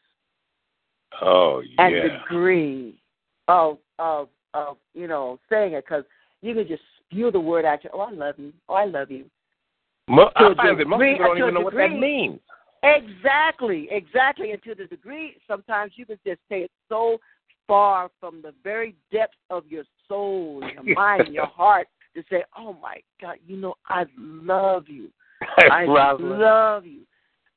Oh 1.22 1.62
and 1.78 1.94
yeah. 1.94 2.02
degree 2.02 3.00
of 3.48 3.78
of 3.98 4.28
of 4.54 4.76
you 4.94 5.06
know 5.06 5.38
saying 5.48 5.72
it 5.72 5.84
because 5.86 6.04
you 6.42 6.54
can 6.54 6.66
just 6.66 6.82
spew 7.00 7.30
the 7.30 7.40
word 7.40 7.64
at 7.64 7.84
you. 7.84 7.90
Oh, 7.92 8.00
I 8.00 8.10
love 8.10 8.34
you. 8.38 8.52
Oh, 8.68 8.74
I 8.74 8.84
love 8.84 9.10
you. 9.10 9.26
Mo- 10.08 10.30
I 10.36 10.54
find 10.54 10.78
that 10.78 10.86
most 10.86 11.00
people 11.00 11.26
don't 11.26 11.38
even 11.38 11.54
know 11.54 11.60
what 11.60 11.74
that 11.74 11.90
means. 11.90 12.40
Exactly, 12.86 13.88
exactly. 13.90 14.52
And 14.52 14.62
to 14.62 14.74
the 14.74 14.86
degree, 14.86 15.36
sometimes 15.48 15.92
you 15.96 16.06
can 16.06 16.18
just 16.24 16.40
say 16.48 16.60
it 16.62 16.70
so 16.88 17.18
far 17.66 18.10
from 18.20 18.42
the 18.42 18.54
very 18.62 18.94
depths 19.12 19.36
of 19.50 19.66
your 19.66 19.84
soul, 20.08 20.62
your 20.72 20.82
mind, 20.96 21.28
your 21.32 21.46
heart 21.46 21.88
to 22.14 22.22
say, 22.30 22.44
"Oh 22.56 22.74
my 22.74 23.00
God, 23.20 23.36
you 23.46 23.56
know, 23.56 23.74
I 23.86 24.04
love 24.18 24.88
you. 24.88 25.10
I 25.70 25.84
Rosalind. 25.84 26.40
love 26.40 26.86
you. 26.86 27.00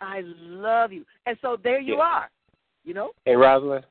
I 0.02 0.22
love 0.24 0.92
you." 0.92 1.06
And 1.26 1.38
so 1.42 1.58
there 1.64 1.80
you 1.80 1.96
Yeah. 1.96 2.04
are. 2.04 2.30
You 2.84 2.94
know. 2.94 3.12
Hey, 3.26 3.36
Rosalind, 3.36 3.86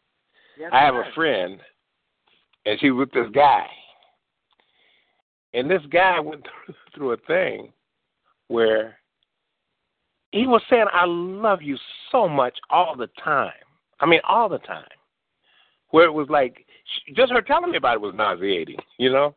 Yes, 0.58 0.70
I 0.72 0.80
have 0.80 0.94
sir. 0.94 1.02
a 1.02 1.12
friend, 1.12 1.60
and 2.66 2.80
she 2.80 2.90
with 2.90 3.12
this 3.12 3.28
guy, 3.32 3.66
and 5.54 5.70
this 5.70 5.82
guy 5.90 6.18
went 6.18 6.44
through, 6.64 6.74
through 6.94 7.12
a 7.12 7.16
thing 7.28 7.72
where 8.48 8.98
he 10.32 10.46
was 10.46 10.62
saying, 10.68 10.86
"I 10.92 11.04
love 11.06 11.62
you 11.62 11.76
so 12.10 12.28
much 12.28 12.58
all 12.70 12.96
the 12.96 13.08
time." 13.22 13.52
I 14.00 14.06
mean, 14.06 14.20
all 14.24 14.48
the 14.48 14.58
time. 14.58 14.84
Where 15.90 16.04
it 16.04 16.12
was 16.12 16.28
like, 16.28 16.66
just 17.14 17.32
her 17.32 17.40
telling 17.42 17.70
me 17.70 17.78
about 17.78 17.94
it 17.94 18.00
was 18.00 18.14
nauseating, 18.14 18.78
you 18.98 19.10
know. 19.10 19.34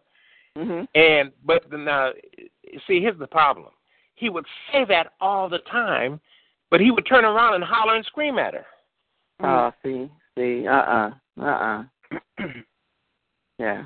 Mhm. 0.57 0.87
And 0.95 1.31
but 1.43 1.69
the- 1.69 1.77
now, 1.77 2.11
see, 2.85 2.99
here's 2.99 3.17
the 3.17 3.27
problem. 3.27 3.71
He 4.15 4.29
would 4.29 4.45
say 4.71 4.83
that 4.85 5.13
all 5.19 5.49
the 5.49 5.59
time, 5.59 6.19
but 6.69 6.81
he 6.81 6.91
would 6.91 7.05
turn 7.05 7.25
around 7.25 7.55
and 7.55 7.63
holler 7.63 7.95
and 7.95 8.05
scream 8.05 8.37
at 8.37 8.53
her. 8.53 8.65
Oh, 9.39 9.73
see, 9.81 10.09
see, 10.37 10.67
uh, 10.67 10.73
uh-uh, 10.73 11.41
uh, 11.41 11.85
uh, 12.41 12.47
yeah. 13.57 13.85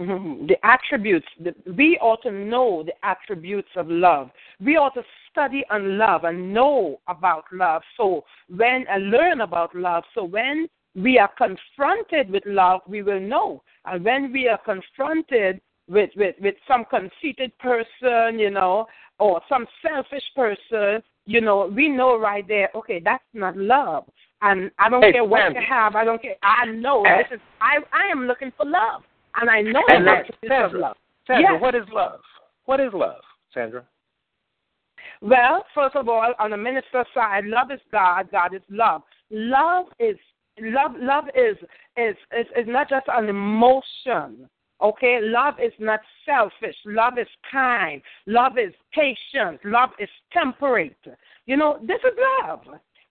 Mhm. 0.00 0.48
The 0.48 0.56
attributes, 0.64 1.26
the, 1.38 1.54
we 1.76 1.98
ought 1.98 2.22
to 2.22 2.32
know 2.32 2.82
the 2.82 2.94
attributes 3.04 3.68
of 3.76 3.88
love. 3.88 4.30
We 4.58 4.76
ought 4.78 4.94
to 4.94 5.04
study 5.30 5.62
on 5.70 5.98
love 5.98 6.24
and 6.24 6.54
know 6.54 7.00
about 7.06 7.44
love. 7.52 7.82
So 7.98 8.24
when 8.48 8.86
and 8.88 9.10
learn 9.10 9.42
about 9.42 9.74
love. 9.74 10.04
So 10.14 10.24
when 10.24 10.68
we 10.94 11.18
are 11.18 11.30
confronted 11.36 12.30
with 12.30 12.44
love, 12.46 12.80
we 12.88 13.02
will 13.02 13.20
know. 13.20 13.62
And 13.84 14.02
when 14.02 14.32
we 14.32 14.48
are 14.48 14.58
confronted 14.58 15.60
with, 15.86 16.10
with, 16.16 16.34
with 16.40 16.54
some 16.66 16.86
conceited 16.86 17.56
person, 17.58 18.38
you 18.38 18.50
know, 18.50 18.86
or 19.18 19.42
some 19.50 19.66
selfish 19.82 20.24
person, 20.34 21.02
you 21.26 21.42
know, 21.42 21.66
we 21.66 21.88
know 21.88 22.18
right 22.18 22.46
there, 22.48 22.70
okay, 22.74 23.00
that's 23.04 23.22
not 23.34 23.54
love. 23.56 24.04
And 24.40 24.70
I 24.78 24.88
don't 24.88 25.02
Hey, 25.02 25.12
care 25.12 25.24
what 25.24 25.40
Sandy. 25.40 25.60
you 25.60 25.66
have, 25.68 25.94
I 25.94 26.04
don't 26.04 26.22
care. 26.22 26.36
I 26.42 26.64
know 26.64 27.04
this 27.04 27.36
is 27.36 27.40
I 27.60 27.76
I 27.92 28.06
am 28.10 28.26
looking 28.26 28.50
for 28.56 28.64
love. 28.64 29.02
And 29.36 29.50
I 29.50 29.60
know 29.62 29.82
And 29.88 30.06
that 30.06 30.26
Sandra. 30.46 30.78
love. 30.78 30.96
Sandra, 31.26 31.52
Yes. 31.52 31.62
what 31.62 31.74
is 31.74 31.88
love? 31.92 32.20
What 32.64 32.80
is 32.80 32.92
love, 32.92 33.22
Sandra? 33.52 33.84
Well, 35.20 35.64
first 35.74 35.96
of 35.96 36.08
all, 36.08 36.32
on 36.38 36.50
the 36.50 36.56
minister 36.56 37.04
side, 37.14 37.44
love 37.44 37.70
is 37.70 37.80
God, 37.92 38.30
God 38.30 38.54
is 38.54 38.62
love. 38.70 39.02
Love 39.30 39.86
is 39.98 40.16
love 40.58 40.92
love 40.98 41.24
is 41.34 41.56
is 41.96 42.16
is, 42.36 42.46
is 42.56 42.66
not 42.66 42.88
just 42.88 43.06
an 43.08 43.28
emotion. 43.28 44.48
Okay, 44.82 45.20
love 45.20 45.54
is 45.62 45.72
not 45.78 46.00
selfish. 46.24 46.76
Love 46.86 47.18
is 47.18 47.28
kind. 47.50 48.00
Love 48.26 48.56
is 48.56 48.72
patient. 48.92 49.60
Love 49.64 49.90
is 49.98 50.08
temperate. 50.32 50.96
You 51.46 51.56
know, 51.58 51.78
this 51.82 52.00
is 52.02 52.16
love. 52.42 52.62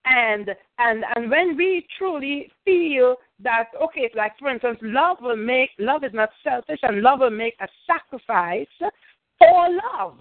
And 0.06 0.50
and 0.80 1.06
and 1.16 1.30
when 1.30 1.56
we 1.56 1.86
truly 1.98 2.52
feel 2.66 3.18
that 3.44 3.70
okay, 3.82 4.10
like 4.16 4.38
for 4.40 4.50
instance, 4.50 4.78
love 4.82 5.18
will 5.22 5.38
make 5.38 5.72
love 5.80 6.04
is 6.04 6.14
not 6.14 6.30
selfish 6.44 6.80
and 6.84 7.02
love 7.02 7.20
will 7.20 7.30
make 7.30 7.56
a 7.60 7.68
sacrifice 7.88 8.68
for 8.80 9.70
love. 9.98 10.18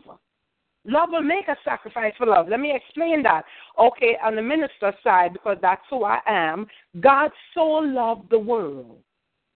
Love 0.84 1.10
will 1.10 1.22
make 1.22 1.48
a 1.48 1.56
sacrifice 1.64 2.14
for 2.16 2.26
love. 2.26 2.48
Let 2.48 2.60
me 2.60 2.74
explain 2.74 3.22
that. 3.24 3.44
Okay, 3.78 4.16
on 4.22 4.36
the 4.36 4.42
minister 4.42 4.94
side, 5.04 5.32
because 5.34 5.58
that's 5.60 5.82
who 5.90 6.04
I 6.04 6.20
am, 6.26 6.66
God 7.00 7.30
so 7.52 7.64
loved 7.64 8.30
the 8.30 8.38
world 8.38 8.98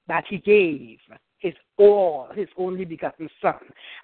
that 0.09 0.24
he 0.28 0.39
gave 0.39 0.98
his 1.39 1.55
all, 1.78 2.28
his 2.34 2.48
only 2.56 2.84
begotten 2.84 3.28
son. 3.40 3.55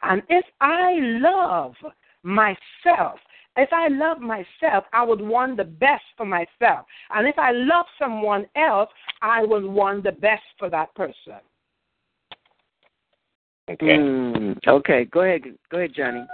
And 0.03 0.23
if 0.29 0.45
I 0.61 0.95
love 1.01 1.75
myself, 2.23 3.19
if 3.59 3.73
I 3.73 3.89
love 3.89 4.21
myself, 4.21 4.85
I 4.93 5.05
would 5.05 5.21
want 5.21 5.57
the 5.57 5.65
best 5.65 6.05
for 6.17 6.25
myself. 6.25 6.87
And 7.11 7.27
if 7.27 7.39
I 7.39 7.51
love 7.51 7.87
someone 7.99 8.47
else, 8.57 8.89
I 9.21 9.45
would 9.45 9.65
want 9.65 10.05
the 10.05 10.13
best 10.13 10.45
for 10.59 10.71
that 10.71 10.95
person. 10.95 11.41
Okay. 13.69 13.87
Mm, 13.87 14.57
okay, 14.67 15.05
go 15.07 15.21
ahead, 15.21 15.43
go 15.71 15.79
ahead, 15.79 15.93
Johnny. 15.95 16.25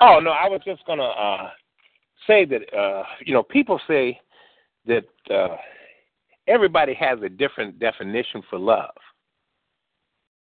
Oh 0.00 0.18
no, 0.22 0.30
I 0.30 0.48
was 0.48 0.60
just 0.64 0.84
gonna 0.86 1.02
uh, 1.02 1.50
say 2.26 2.44
that 2.46 2.74
uh, 2.74 3.02
you 3.24 3.34
know 3.34 3.42
people 3.42 3.78
say 3.86 4.18
that 4.86 5.04
uh, 5.30 5.56
everybody 6.46 6.94
has 6.94 7.18
a 7.22 7.28
different 7.28 7.78
definition 7.78 8.42
for 8.48 8.58
love, 8.58 8.94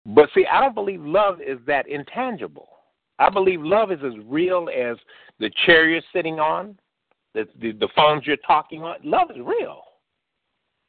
but 0.06 0.30
see, 0.36 0.46
I 0.46 0.60
don't 0.60 0.76
believe 0.76 1.02
love 1.02 1.40
is 1.40 1.60
that 1.68 1.88
intangible. 1.88 2.68
I 3.22 3.30
believe 3.30 3.62
love 3.62 3.92
is 3.92 4.00
as 4.04 4.14
real 4.26 4.68
as 4.76 4.98
the 5.40 5.52
chair 5.66 5.88
you're 5.88 6.02
sitting 6.12 6.40
on, 6.40 6.78
the 7.34 7.48
the, 7.62 7.72
the 7.74 7.88
phones 7.96 8.26
you're 8.26 8.36
talking 8.38 8.82
on. 8.82 8.98
Love 9.04 9.30
is 9.30 9.38
real. 9.38 9.84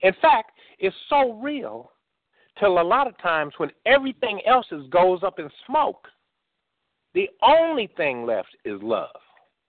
In 0.01 0.15
fact, 0.21 0.53
it's 0.79 0.97
so 1.09 1.35
real 1.35 1.93
till 2.59 2.81
a 2.81 2.83
lot 2.83 3.07
of 3.07 3.17
times 3.19 3.53
when 3.59 3.71
everything 3.87 4.41
else 4.47 4.67
is, 4.73 4.87
goes 4.89 5.23
up 5.23 5.39
in 5.39 5.49
smoke, 5.67 6.09
the 7.15 7.29
only 7.43 7.89
thing 7.97 8.25
left 8.25 8.57
is 8.65 8.81
love. 8.83 9.21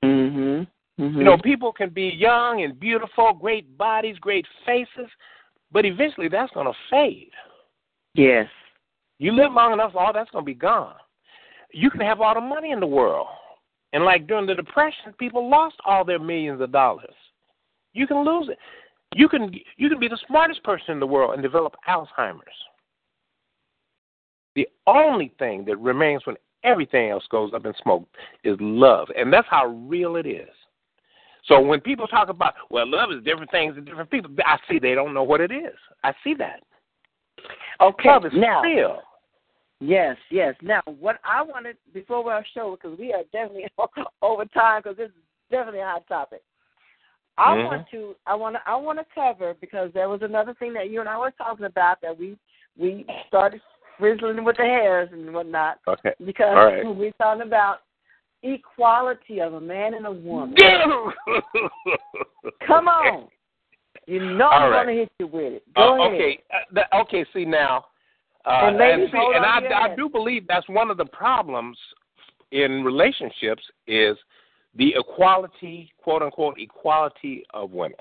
Mhm. 0.04 0.66
Mhm. 1.00 1.18
You 1.18 1.24
know, 1.24 1.38
people 1.38 1.74
can 1.74 1.90
be 1.90 2.08
young 2.08 2.62
and 2.62 2.80
beautiful, 2.80 3.34
great 3.34 3.78
bodies, 3.78 4.18
great 4.20 4.48
faces, 4.66 5.10
but 5.72 5.86
eventually 5.86 6.30
that's 6.30 6.54
going 6.54 6.68
to 6.68 6.80
fade. 6.90 7.34
Yes. 8.14 8.50
You 9.20 9.34
live 9.34 9.52
long 9.52 9.74
enough, 9.74 9.96
all 9.96 10.14
that's 10.14 10.32
going 10.32 10.46
to 10.46 10.52
be 10.52 10.54
gone. 10.54 10.96
You 11.74 11.90
can 11.90 12.02
have 12.02 12.22
all 12.22 12.34
the 12.34 12.42
money 12.42 12.72
in 12.72 12.80
the 12.80 12.88
world. 12.88 13.28
And 13.92 14.06
like 14.06 14.28
during 14.28 14.48
the 14.48 14.56
depression, 14.56 15.14
people 15.20 15.50
lost 15.50 15.76
all 15.86 16.04
their 16.04 16.20
millions 16.20 16.62
of 16.62 16.72
dollars. 16.72 17.14
You 17.94 18.08
can 18.08 18.26
lose 18.26 18.50
it. 18.50 18.58
You 19.16 19.30
can 19.30 19.54
you 19.78 19.90
can 19.90 20.00
be 20.00 20.08
the 20.08 20.18
smartest 20.28 20.64
person 20.64 20.94
in 20.94 21.00
the 21.00 21.06
world 21.06 21.34
and 21.34 21.44
develop 21.44 21.76
Alzheimer's. 21.88 22.42
The 24.56 24.68
only 24.88 25.32
thing 25.38 25.66
that 25.66 25.78
remains 25.78 26.26
when 26.26 26.38
everything 26.64 27.10
else 27.10 27.24
goes 27.30 27.52
up 27.54 27.66
in 27.66 27.74
smoke 27.82 28.08
is 28.44 28.58
love. 28.60 29.10
And 29.16 29.32
that's 29.32 29.48
how 29.50 29.68
real 29.68 30.16
it 30.16 30.26
is. 30.26 30.50
So 31.46 31.60
when 31.60 31.82
people 31.82 32.08
talk 32.08 32.30
about, 32.30 32.54
well, 32.70 32.90
love 32.90 33.12
is 33.12 33.24
different 33.24 33.52
things 33.52 33.76
to 33.76 33.82
different 33.82 34.10
people, 34.10 34.32
I 34.46 34.58
see 34.70 34.80
they 34.80 34.96
don't 34.96 35.14
know 35.14 35.24
what 35.24 35.42
it 35.42 35.52
is. 35.52 35.76
I 36.04 36.14
see 36.24 36.34
that. 36.36 36.62
Okay, 37.82 38.10
love 38.10 38.26
is 38.26 38.32
now, 38.34 38.62
real. 38.62 39.02
Yes, 39.84 40.16
yes. 40.32 40.56
Now, 40.62 40.82
what 41.00 41.20
I 41.26 41.42
wanted 41.42 41.76
before 41.94 42.24
we 42.24 42.32
our 42.32 42.46
show, 42.54 42.78
because 42.82 42.98
we 42.98 43.12
are 43.12 43.24
definitely 43.34 43.66
over 44.22 44.46
time, 44.46 44.82
because 44.82 44.96
this 44.98 45.10
is 45.10 45.16
definitely 45.52 45.82
a 45.82 45.86
hot 45.86 46.08
topic. 46.08 46.42
I 47.38 47.56
Mhm. 47.56 47.66
want 47.66 47.88
to, 47.92 48.16
I 48.26 48.36
want 48.36 48.56
to, 48.56 48.62
I 48.66 48.76
want 48.76 49.00
to 49.00 49.06
cover 49.14 49.56
because 49.60 49.92
there 49.94 50.08
was 50.08 50.22
another 50.22 50.54
thing 50.54 50.72
that 50.74 50.90
you 50.90 51.02
and 51.02 51.10
I 51.10 51.18
were 51.18 51.32
talking 51.32 51.66
about 51.66 52.00
that 52.02 52.18
we 52.18 52.38
we 52.78 53.06
started 53.28 53.60
frizzling 54.00 54.44
with 54.44 54.58
the 54.58 54.64
hairs 54.64 55.10
and 55.12 55.34
whatnot 55.34 55.80
Okay. 55.88 56.14
because 56.26 56.56
right. 56.56 56.86
we're 56.98 57.12
talking 57.14 57.42
about 57.42 57.80
equality 58.44 59.42
of 59.42 59.56
a 59.56 59.62
man 59.62 59.96
and 59.96 60.06
a 60.06 60.12
woman. 60.12 60.56
Come 62.68 62.88
on, 62.88 63.28
you 64.06 64.20
know 64.20 64.46
All 64.46 64.66
I'm 64.66 64.72
right. 64.72 64.86
going 64.86 64.96
to 64.96 65.02
hit 65.02 65.12
you 65.20 65.28
with 65.28 65.54
it. 65.54 65.64
Go 65.76 65.96
Uh, 65.96 66.08
ahead. 66.08 66.14
okay. 66.14 66.44
Uh, 66.54 66.58
that, 66.74 66.88
okay. 66.94 67.26
See 67.34 67.46
now, 67.46 67.86
uh, 68.46 68.68
And 68.68 68.78
ladies, 68.78 69.10
see, 69.12 69.32
and 69.36 69.46
I, 69.46 69.92
I 69.92 69.96
do 69.96 70.10
believe 70.10 70.48
that's 70.48 70.68
one 70.70 70.90
of 70.92 70.98
the 70.98 71.06
problems 71.06 71.78
in 72.52 72.84
relationships 72.84 73.64
is 73.88 74.18
the 74.76 74.96
equality, 74.98 75.92
quote 76.04 76.22
unquote, 76.22 76.56
equality 76.60 77.44
of 77.54 77.72
women. 77.72 77.98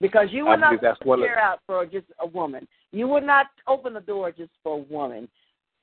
Because 0.00 0.28
you 0.30 0.46
I 0.46 0.50
would 0.50 0.60
not 0.60 0.80
that's 0.80 0.98
one 1.04 1.20
of- 1.20 1.26
care 1.26 1.38
out 1.40 1.60
for 1.66 1.84
just 1.86 2.06
a 2.20 2.26
woman. 2.26 2.66
You 2.92 3.08
would 3.08 3.24
not 3.24 3.46
open 3.66 3.94
the 3.94 4.00
door 4.00 4.30
just 4.30 4.50
for 4.62 4.78
a 4.78 4.82
woman. 4.92 5.28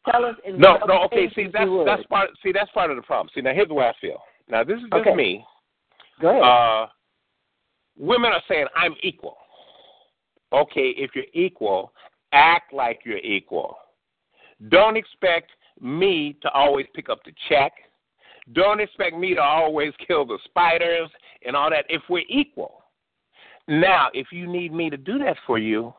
Tell 0.09 0.23
us 0.23 0.35
in 0.45 0.59
No, 0.59 0.77
no. 0.87 1.03
Okay. 1.05 1.29
See, 1.35 1.47
that's 1.51 1.69
that's 1.85 2.03
part. 2.07 2.29
See, 2.43 2.51
that's 2.51 2.69
part 2.71 2.91
of 2.91 2.95
the 2.95 3.01
problem. 3.01 3.29
See, 3.33 3.41
now 3.41 3.53
here's 3.53 3.67
the 3.67 3.73
way 3.73 3.87
I 3.87 3.93
feel. 3.99 4.21
Now 4.47 4.63
this 4.63 4.77
is 4.77 4.83
just 4.83 4.93
Okay. 4.93 5.15
me. 5.15 5.43
Go 6.21 6.29
ahead. 6.29 6.41
Uh, 6.43 6.87
women 7.97 8.31
are 8.31 8.41
saying 8.47 8.67
I'm 8.75 8.95
equal. 9.01 9.37
Okay, 10.53 10.89
if 10.95 11.11
you're 11.15 11.25
equal, 11.33 11.91
act 12.31 12.71
like 12.71 12.99
you're 13.03 13.17
equal. 13.17 13.77
Don't 14.69 14.97
expect 14.97 15.51
me 15.81 16.37
to 16.41 16.49
always 16.51 16.85
pick 16.93 17.09
up 17.09 17.23
the 17.25 17.33
check. 17.49 17.73
Don't 18.53 18.79
expect 18.79 19.17
me 19.17 19.35
to 19.35 19.41
always 19.41 19.93
kill 20.07 20.25
the 20.25 20.37
spiders 20.45 21.09
and 21.45 21.55
all 21.55 21.69
that 21.69 21.85
if 21.89 22.01
we're 22.09 22.23
equal. 22.29 22.83
Now, 23.67 24.09
if 24.13 24.27
you 24.31 24.47
need 24.47 24.73
me 24.73 24.89
to 24.89 24.97
do 24.97 25.17
that 25.19 25.37
for 25.47 25.57
you, 25.57 25.93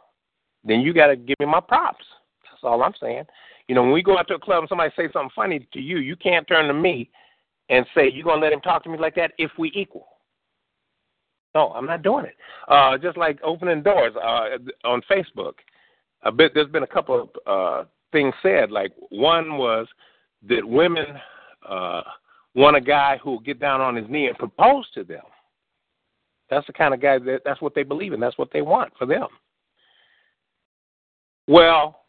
then 0.65 0.81
you 0.81 0.95
got 0.95 1.09
to 1.09 1.17
give 1.17 1.37
me 1.41 1.47
my 1.47 1.61
props. 1.61 2.05
That's 2.45 2.63
all 2.63 2.83
I'm 2.83 2.95
saying. 3.01 3.25
You 3.69 3.75
know, 3.75 3.83
when 3.83 3.93
we 3.93 4.03
go 4.03 4.19
out 4.19 4.29
to 4.29 4.35
a 4.35 4.39
club 4.39 4.61
and 4.61 4.69
somebody 4.69 4.93
say 4.97 5.09
something 5.13 5.31
funny 5.35 5.67
to 5.73 5.81
you, 5.81 5.99
you 5.99 6.17
can't 6.17 6.47
turn 6.47 6.69
to 6.69 6.75
me 6.75 7.11
and 7.69 7.85
say, 7.95 8.11
You're 8.13 8.25
going 8.25 8.41
to 8.41 8.45
let 8.45 8.53
him 8.53 8.61
talk 8.61 8.85
to 8.85 8.89
me 8.89 8.99
like 8.99 9.17
that 9.17 9.33
if 9.39 9.51
we 9.59 9.73
equal. 9.75 10.07
No, 11.55 11.73
I'm 11.73 11.87
not 11.87 12.03
doing 12.03 12.27
it. 12.27 12.37
Uh, 12.69 12.99
just 12.99 13.17
like 13.17 13.39
opening 13.43 13.83
doors 13.83 14.13
uh, 14.17 14.59
on 14.85 15.03
Facebook. 15.11 15.55
A 16.23 16.31
bit, 16.31 16.53
there's 16.55 16.71
been 16.71 16.83
a 16.83 16.87
couple 16.87 17.31
of 17.47 17.83
uh, 17.85 17.89
things 18.13 18.35
said. 18.43 18.71
Like 18.71 18.93
one 19.11 19.59
was 19.59 19.87
that 20.49 20.67
women 20.67 21.07
uh, 21.69 22.03
want 22.55 22.77
a 22.77 22.81
guy 22.81 23.19
who 23.23 23.33
will 23.33 23.41
get 23.41 23.61
down 23.61 23.81
on 23.81 23.97
his 23.97 24.09
knee 24.09 24.27
and 24.27 24.39
propose 24.39 24.89
to 24.95 25.05
them. 25.05 25.23
That's 26.49 26.67
the 26.67 26.73
kind 26.73 26.95
of 26.95 27.01
guy 27.01 27.19
that 27.19 27.43
that's 27.45 27.61
what 27.61 27.75
they 27.75 27.83
believe 27.83 28.13
in. 28.13 28.21
That's 28.21 28.39
what 28.39 28.53
they 28.53 28.63
want 28.63 28.93
for 28.99 29.07
them. 29.07 29.27
Well, 31.49 32.01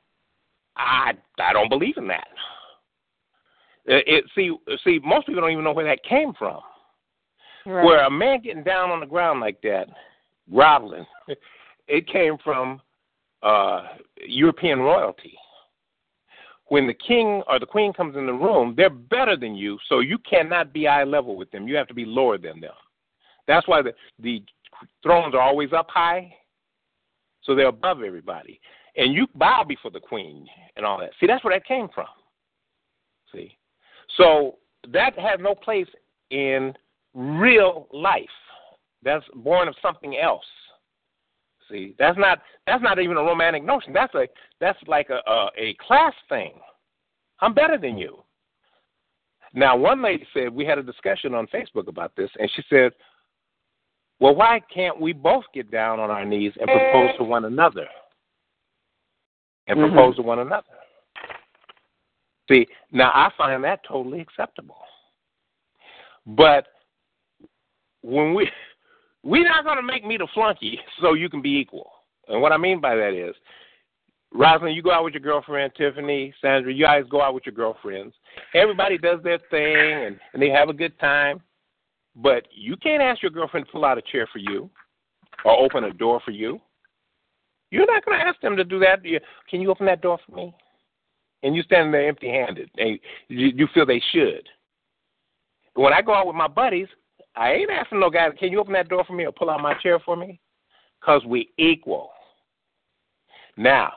I 0.75 1.13
I 1.39 1.53
don't 1.53 1.69
believe 1.69 1.97
in 1.97 2.07
that. 2.07 2.27
It, 3.85 4.03
it 4.07 4.25
see 4.35 4.55
see 4.83 4.99
most 5.03 5.27
people 5.27 5.41
don't 5.41 5.51
even 5.51 5.63
know 5.63 5.73
where 5.73 5.85
that 5.85 6.03
came 6.03 6.33
from. 6.37 6.59
right. 7.65 7.83
Where 7.83 8.05
a 8.05 8.11
man 8.11 8.41
getting 8.41 8.63
down 8.63 8.91
on 8.91 8.99
the 8.99 9.05
ground 9.05 9.39
like 9.39 9.61
that, 9.63 9.87
groveling, 10.51 11.05
it 11.87 12.07
came 12.07 12.37
from 12.43 12.79
uh, 13.41 13.83
European 14.25 14.79
royalty. 14.79 15.37
When 16.69 16.85
the 16.85 16.93
king 16.93 17.43
or 17.47 17.59
the 17.59 17.65
queen 17.65 17.93
comes 17.93 18.15
in 18.17 18.25
the 18.25 18.33
room, 18.33 18.73
they're 18.75 18.89
better 18.89 19.37
than 19.37 19.55
you, 19.55 19.77
so 19.87 19.99
you 19.99 20.17
cannot 20.19 20.73
be 20.73 20.87
eye 20.87 21.05
level 21.05 21.37
with 21.37 21.49
them. 21.51 21.67
You 21.67 21.75
have 21.77 21.87
to 21.87 21.93
be 21.93 22.05
lower 22.05 22.37
than 22.37 22.59
them. 22.59 22.73
That's 23.47 23.67
why 23.67 23.81
the, 23.81 23.93
the 24.19 24.43
thrones 25.01 25.33
are 25.33 25.41
always 25.41 25.71
up 25.71 25.87
high, 25.89 26.33
so 27.43 27.55
they're 27.55 27.67
above 27.67 28.03
everybody. 28.03 28.59
And 28.97 29.13
you 29.13 29.27
bow 29.35 29.63
before 29.65 29.91
the 29.91 29.99
queen 29.99 30.45
and 30.75 30.85
all 30.85 30.99
that. 30.99 31.11
See, 31.19 31.27
that's 31.27 31.43
where 31.43 31.53
that 31.55 31.65
came 31.65 31.87
from. 31.93 32.07
See? 33.33 33.57
So 34.17 34.57
that 34.91 35.17
has 35.17 35.39
no 35.39 35.55
place 35.55 35.87
in 36.31 36.73
real 37.13 37.87
life. 37.93 38.25
That's 39.03 39.25
born 39.35 39.67
of 39.67 39.75
something 39.81 40.17
else. 40.17 40.45
See, 41.69 41.95
that's 41.99 42.17
not 42.17 42.39
that's 42.65 42.83
not 42.83 42.99
even 42.99 43.17
a 43.17 43.21
romantic 43.21 43.63
notion. 43.63 43.93
That's 43.93 44.13
a 44.15 44.27
that's 44.59 44.79
like 44.87 45.09
a 45.09 45.19
a, 45.29 45.49
a 45.57 45.75
class 45.85 46.13
thing. 46.29 46.53
I'm 47.39 47.53
better 47.53 47.77
than 47.77 47.97
you. 47.97 48.23
Now, 49.53 49.75
one 49.75 50.01
lady 50.01 50.25
said 50.33 50.53
we 50.53 50.65
had 50.65 50.77
a 50.77 50.83
discussion 50.83 51.33
on 51.33 51.47
Facebook 51.47 51.87
about 51.87 52.15
this, 52.15 52.29
and 52.39 52.49
she 52.55 52.63
said, 52.69 52.91
"Well, 54.19 54.35
why 54.35 54.61
can't 54.73 54.99
we 54.99 55.13
both 55.13 55.45
get 55.53 55.71
down 55.71 55.99
on 55.99 56.09
our 56.09 56.25
knees 56.25 56.53
and 56.59 56.69
propose 56.69 57.15
to 57.17 57.23
one 57.23 57.45
another?" 57.45 57.87
And 59.67 59.79
Mhm. 59.79 59.89
propose 59.89 60.15
to 60.15 60.21
one 60.21 60.39
another. 60.39 60.67
See, 62.49 62.67
now 62.91 63.11
I 63.13 63.29
find 63.37 63.61
that 63.65 63.83
totally 63.83 64.21
acceptable. 64.21 64.85
But 66.25 66.67
when 68.01 68.33
we 68.33 68.49
we're 69.23 69.47
not 69.47 69.63
going 69.63 69.77
to 69.77 69.83
make 69.83 70.05
me 70.05 70.17
the 70.17 70.27
flunky 70.33 70.79
so 71.01 71.13
you 71.13 71.29
can 71.29 71.41
be 71.41 71.57
equal. 71.57 71.91
And 72.27 72.41
what 72.41 72.51
I 72.51 72.57
mean 72.57 72.81
by 72.81 72.95
that 72.95 73.13
is, 73.13 73.35
Rosalind, 74.33 74.75
you 74.75 74.81
go 74.81 74.91
out 74.91 75.05
with 75.05 75.13
your 75.13 75.21
girlfriend, 75.21 75.71
Tiffany, 75.77 76.33
Sandra, 76.41 76.73
you 76.73 76.83
guys 76.83 77.03
go 77.09 77.21
out 77.21 77.33
with 77.33 77.45
your 77.45 77.55
girlfriends. 77.55 78.13
Everybody 78.53 78.97
does 78.97 79.23
their 79.23 79.39
thing 79.49 80.05
and, 80.05 80.19
and 80.33 80.41
they 80.41 80.49
have 80.49 80.69
a 80.69 80.73
good 80.73 80.97
time. 80.99 81.41
But 82.15 82.47
you 82.51 82.75
can't 82.77 83.01
ask 83.01 83.21
your 83.21 83.31
girlfriend 83.31 83.67
to 83.67 83.71
pull 83.71 83.85
out 83.85 83.97
a 83.97 84.01
chair 84.01 84.27
for 84.31 84.39
you 84.39 84.69
or 85.45 85.57
open 85.57 85.85
a 85.85 85.93
door 85.93 86.19
for 86.25 86.31
you. 86.31 86.59
You're 87.69 87.85
not 87.85 88.03
going 88.05 88.19
to 88.19 88.25
ask 88.25 88.39
them 88.41 88.57
to 88.57 88.63
do 88.63 88.79
that. 88.79 89.03
Can 89.49 89.61
you 89.61 89.69
open 89.69 89.85
that 89.85 90.01
door 90.01 90.19
for 90.25 90.35
me? 90.35 90.53
And 91.43 91.55
you 91.55 91.61
stand 91.63 91.93
there 91.93 92.07
empty 92.07 92.29
handed. 92.29 92.69
And 92.77 92.99
you, 93.27 93.47
you 93.55 93.67
feel 93.73 93.85
they 93.85 94.01
should. 94.11 94.47
When 95.75 95.93
I 95.93 96.01
go 96.01 96.13
out 96.13 96.27
with 96.27 96.35
my 96.35 96.47
buddies, 96.47 96.87
I 97.37 97.53
ain't 97.53 97.69
asking 97.69 97.99
no 97.99 98.09
guy, 98.09 98.29
can 98.31 98.51
you 98.51 98.59
open 98.59 98.73
that 98.73 98.89
door 98.89 99.03
for 99.05 99.13
me 99.13 99.25
or 99.25 99.31
pull 99.31 99.49
out 99.49 99.61
my 99.61 99.75
chair 99.75 99.99
for 99.99 100.15
me? 100.15 100.39
Because 100.99 101.23
we 101.25 101.49
equal. 101.57 102.09
Now, 103.55 103.93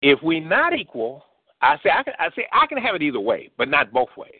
if 0.00 0.22
we 0.22 0.38
not 0.38 0.78
equal, 0.78 1.24
I 1.60 1.76
say 1.82 1.90
I 1.90 2.02
can 2.04 2.14
I 2.18 2.30
say 2.36 2.46
I 2.52 2.66
can 2.66 2.78
have 2.78 2.94
it 2.94 3.02
either 3.02 3.20
way, 3.20 3.50
but 3.58 3.68
not 3.68 3.92
both 3.92 4.10
ways. 4.16 4.32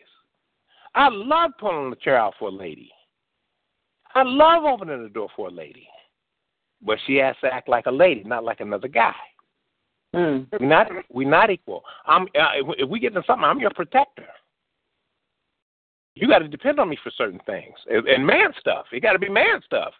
I 0.95 1.09
love 1.09 1.51
pulling 1.59 1.89
the 1.89 1.95
chair 1.97 2.17
out 2.17 2.33
for 2.39 2.47
a 2.47 2.51
lady. 2.51 2.91
I 4.15 4.23
love 4.23 4.63
opening 4.63 5.03
the 5.03 5.09
door 5.09 5.29
for 5.35 5.49
a 5.49 5.51
lady. 5.51 5.87
But 6.81 6.97
she 7.05 7.15
has 7.15 7.35
to 7.41 7.53
act 7.53 7.67
like 7.67 7.85
a 7.87 7.91
lady, 7.91 8.23
not 8.23 8.45
like 8.45 8.61
another 8.61 8.87
guy. 8.87 9.13
Mm. 10.15 10.47
We're 10.59 10.65
not 10.65 10.87
we're 11.11 11.29
not 11.29 11.51
equal. 11.51 11.83
I'm 12.05 12.23
uh, 12.23 12.55
if, 12.55 12.65
if 12.79 12.89
we 12.89 12.99
get 12.99 13.13
into 13.13 13.23
something, 13.27 13.43
I'm 13.43 13.59
your 13.59 13.69
protector. 13.71 14.25
You 16.19 16.27
got 16.27 16.39
to 16.39 16.47
depend 16.47 16.79
on 16.79 16.89
me 16.89 16.97
for 17.03 17.11
certain 17.17 17.39
things, 17.45 17.75
and, 17.89 18.25
man 18.25 18.51
stuff. 18.59 18.85
It 18.91 19.01
got 19.01 19.13
to 19.13 19.19
be 19.19 19.29
man 19.29 19.61
stuff. 19.65 19.93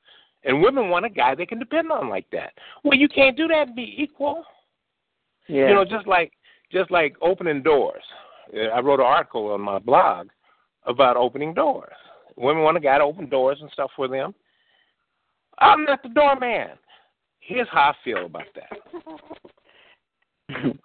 And 0.43 0.61
women 0.61 0.89
want 0.89 1.05
a 1.05 1.09
guy 1.09 1.35
they 1.35 1.45
can 1.45 1.59
depend 1.59 1.91
on 1.91 2.09
like 2.09 2.25
that. 2.31 2.53
Well, 2.83 2.97
you 2.97 3.09
can't 3.09 3.35
do 3.35 3.47
that 3.47 3.67
and 3.67 3.75
be 3.75 3.95
equal. 3.97 4.43
Yeah. 5.47 5.69
You 5.69 5.75
know, 5.75 5.85
just 5.85 6.07
like 6.07 6.31
just 6.71 6.91
like 6.91 7.15
opening 7.21 7.61
doors. 7.61 8.03
Uh, 8.53 8.67
I 8.67 8.79
wrote 8.79 8.99
an 8.99 9.05
article 9.05 9.51
on 9.51 9.61
my 9.61 9.79
blog 9.79 10.27
about 10.85 11.17
opening 11.17 11.53
doors. 11.53 11.93
Women 12.37 12.63
want 12.63 12.77
a 12.77 12.79
guy 12.79 12.97
to 12.97 13.03
open 13.03 13.29
doors 13.29 13.57
and 13.61 13.69
stuff 13.71 13.91
for 13.95 14.07
them. 14.07 14.33
I'm 15.59 15.83
not 15.83 16.01
the 16.03 16.09
doorman. 16.09 16.69
Here's 17.39 17.67
how 17.71 17.91
I 17.91 17.93
feel 18.03 18.25
about 18.25 18.43
that. 18.55 19.03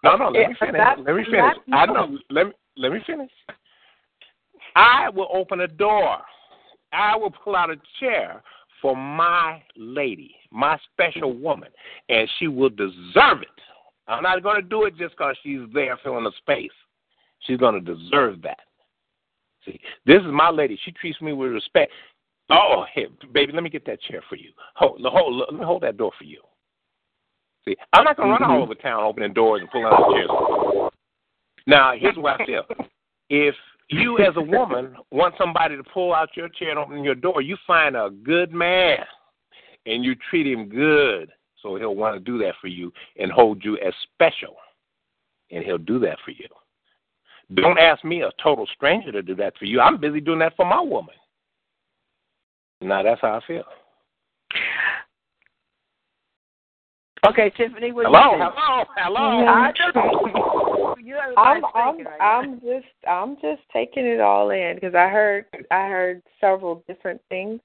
No, 0.02 0.16
no, 0.16 0.28
let 0.28 0.50
me 0.50 0.56
finish. 0.60 0.80
Let 0.98 1.16
me 1.16 1.24
finish. 1.24 1.56
I 1.72 1.86
know. 1.86 2.18
Let 2.28 2.48
me 2.48 2.52
let 2.76 2.92
me 2.92 2.98
finish. 3.06 3.30
I 4.74 5.08
will 5.10 5.28
open 5.32 5.60
a 5.60 5.68
door. 5.68 6.18
I 6.92 7.16
will 7.16 7.30
pull 7.30 7.56
out 7.56 7.70
a 7.70 7.76
chair 8.00 8.42
for 8.80 8.96
my 8.96 9.62
lady, 9.76 10.34
my 10.50 10.78
special 10.92 11.32
woman, 11.32 11.70
and 12.08 12.28
she 12.38 12.48
will 12.48 12.68
deserve 12.68 13.42
it. 13.42 13.48
I'm 14.06 14.22
not 14.22 14.42
going 14.42 14.60
to 14.60 14.68
do 14.68 14.84
it 14.84 14.96
just 14.96 15.16
because 15.16 15.36
she's 15.42 15.60
there 15.72 15.98
filling 16.02 16.26
a 16.26 16.30
space. 16.38 16.70
She's 17.40 17.56
going 17.56 17.82
to 17.82 17.94
deserve 17.94 18.42
that. 18.42 18.58
See, 19.64 19.80
this 20.04 20.20
is 20.20 20.30
my 20.30 20.50
lady. 20.50 20.78
She 20.84 20.92
treats 20.92 21.20
me 21.22 21.32
with 21.32 21.52
respect. 21.52 21.92
Oh, 22.50 22.84
here, 22.94 23.08
baby, 23.32 23.52
let 23.52 23.62
me 23.62 23.70
get 23.70 23.86
that 23.86 24.02
chair 24.02 24.22
for 24.28 24.36
you. 24.36 24.50
Hold, 24.74 25.00
hold, 25.02 25.46
let 25.50 25.58
me 25.58 25.64
hold 25.64 25.82
that 25.82 25.96
door 25.96 26.12
for 26.18 26.24
you. 26.24 26.42
See, 27.66 27.76
I'm 27.94 28.04
not 28.04 28.16
going 28.16 28.28
to 28.28 28.34
mm-hmm. 28.34 28.44
run 28.44 28.52
all 28.52 28.62
over 28.62 28.74
town 28.74 29.02
opening 29.02 29.32
doors 29.32 29.62
and 29.62 29.70
pulling 29.70 29.86
out 29.86 30.10
chairs. 30.12 30.90
Now, 31.66 31.92
here's 31.98 32.16
what 32.16 32.40
I 32.40 32.46
feel. 32.46 32.64
If 33.30 33.54
you, 33.88 34.18
as 34.18 34.34
a 34.36 34.42
woman, 34.42 34.96
want 35.10 35.34
somebody 35.38 35.76
to 35.76 35.82
pull 35.82 36.14
out 36.14 36.36
your 36.36 36.48
chair 36.48 36.70
and 36.70 36.78
open 36.78 37.04
your 37.04 37.14
door, 37.14 37.42
you 37.42 37.56
find 37.66 37.96
a 37.96 38.10
good 38.22 38.52
man 38.52 38.98
and 39.86 40.04
you 40.04 40.14
treat 40.30 40.46
him 40.46 40.68
good, 40.68 41.30
so 41.62 41.76
he'll 41.76 41.94
want 41.94 42.14
to 42.14 42.20
do 42.20 42.38
that 42.38 42.54
for 42.60 42.68
you 42.68 42.92
and 43.18 43.30
hold 43.30 43.64
you 43.64 43.76
as 43.78 43.92
special, 44.14 44.56
and 45.50 45.64
he'll 45.64 45.78
do 45.78 45.98
that 45.98 46.18
for 46.24 46.30
you. 46.30 46.46
Don't 47.54 47.78
ask 47.78 48.02
me, 48.04 48.22
a 48.22 48.30
total 48.42 48.66
stranger, 48.74 49.12
to 49.12 49.22
do 49.22 49.34
that 49.36 49.56
for 49.58 49.66
you. 49.66 49.80
I'm 49.80 50.00
busy 50.00 50.20
doing 50.20 50.38
that 50.38 50.56
for 50.56 50.64
my 50.64 50.80
woman. 50.80 51.14
Now 52.80 53.02
that's 53.02 53.20
how 53.20 53.34
I 53.34 53.40
feel. 53.46 53.64
Okay, 57.26 57.50
Tiffany, 57.56 57.92
what 57.92 58.06
hello, 58.06 58.32
you 58.32 58.38
think? 58.38 58.52
hello, 58.96 59.72
hello, 59.94 60.62
Yeah. 61.04 61.16
I 61.16 61.26
don't 61.26 61.34
know. 61.34 61.40
You 61.40 61.44
have 61.44 61.44
I'm 61.46 61.60
my 61.60 61.70
I'm 61.74 62.06
right 62.06 62.20
I'm 62.20 62.60
just 62.60 63.08
I'm 63.08 63.36
just 63.36 63.62
taking 63.72 64.06
it 64.06 64.20
all 64.20 64.50
in 64.50 64.74
because 64.76 64.94
I 64.94 65.08
heard 65.08 65.46
I 65.70 65.88
heard 65.88 66.22
several 66.40 66.84
different 66.88 67.20
things, 67.28 67.60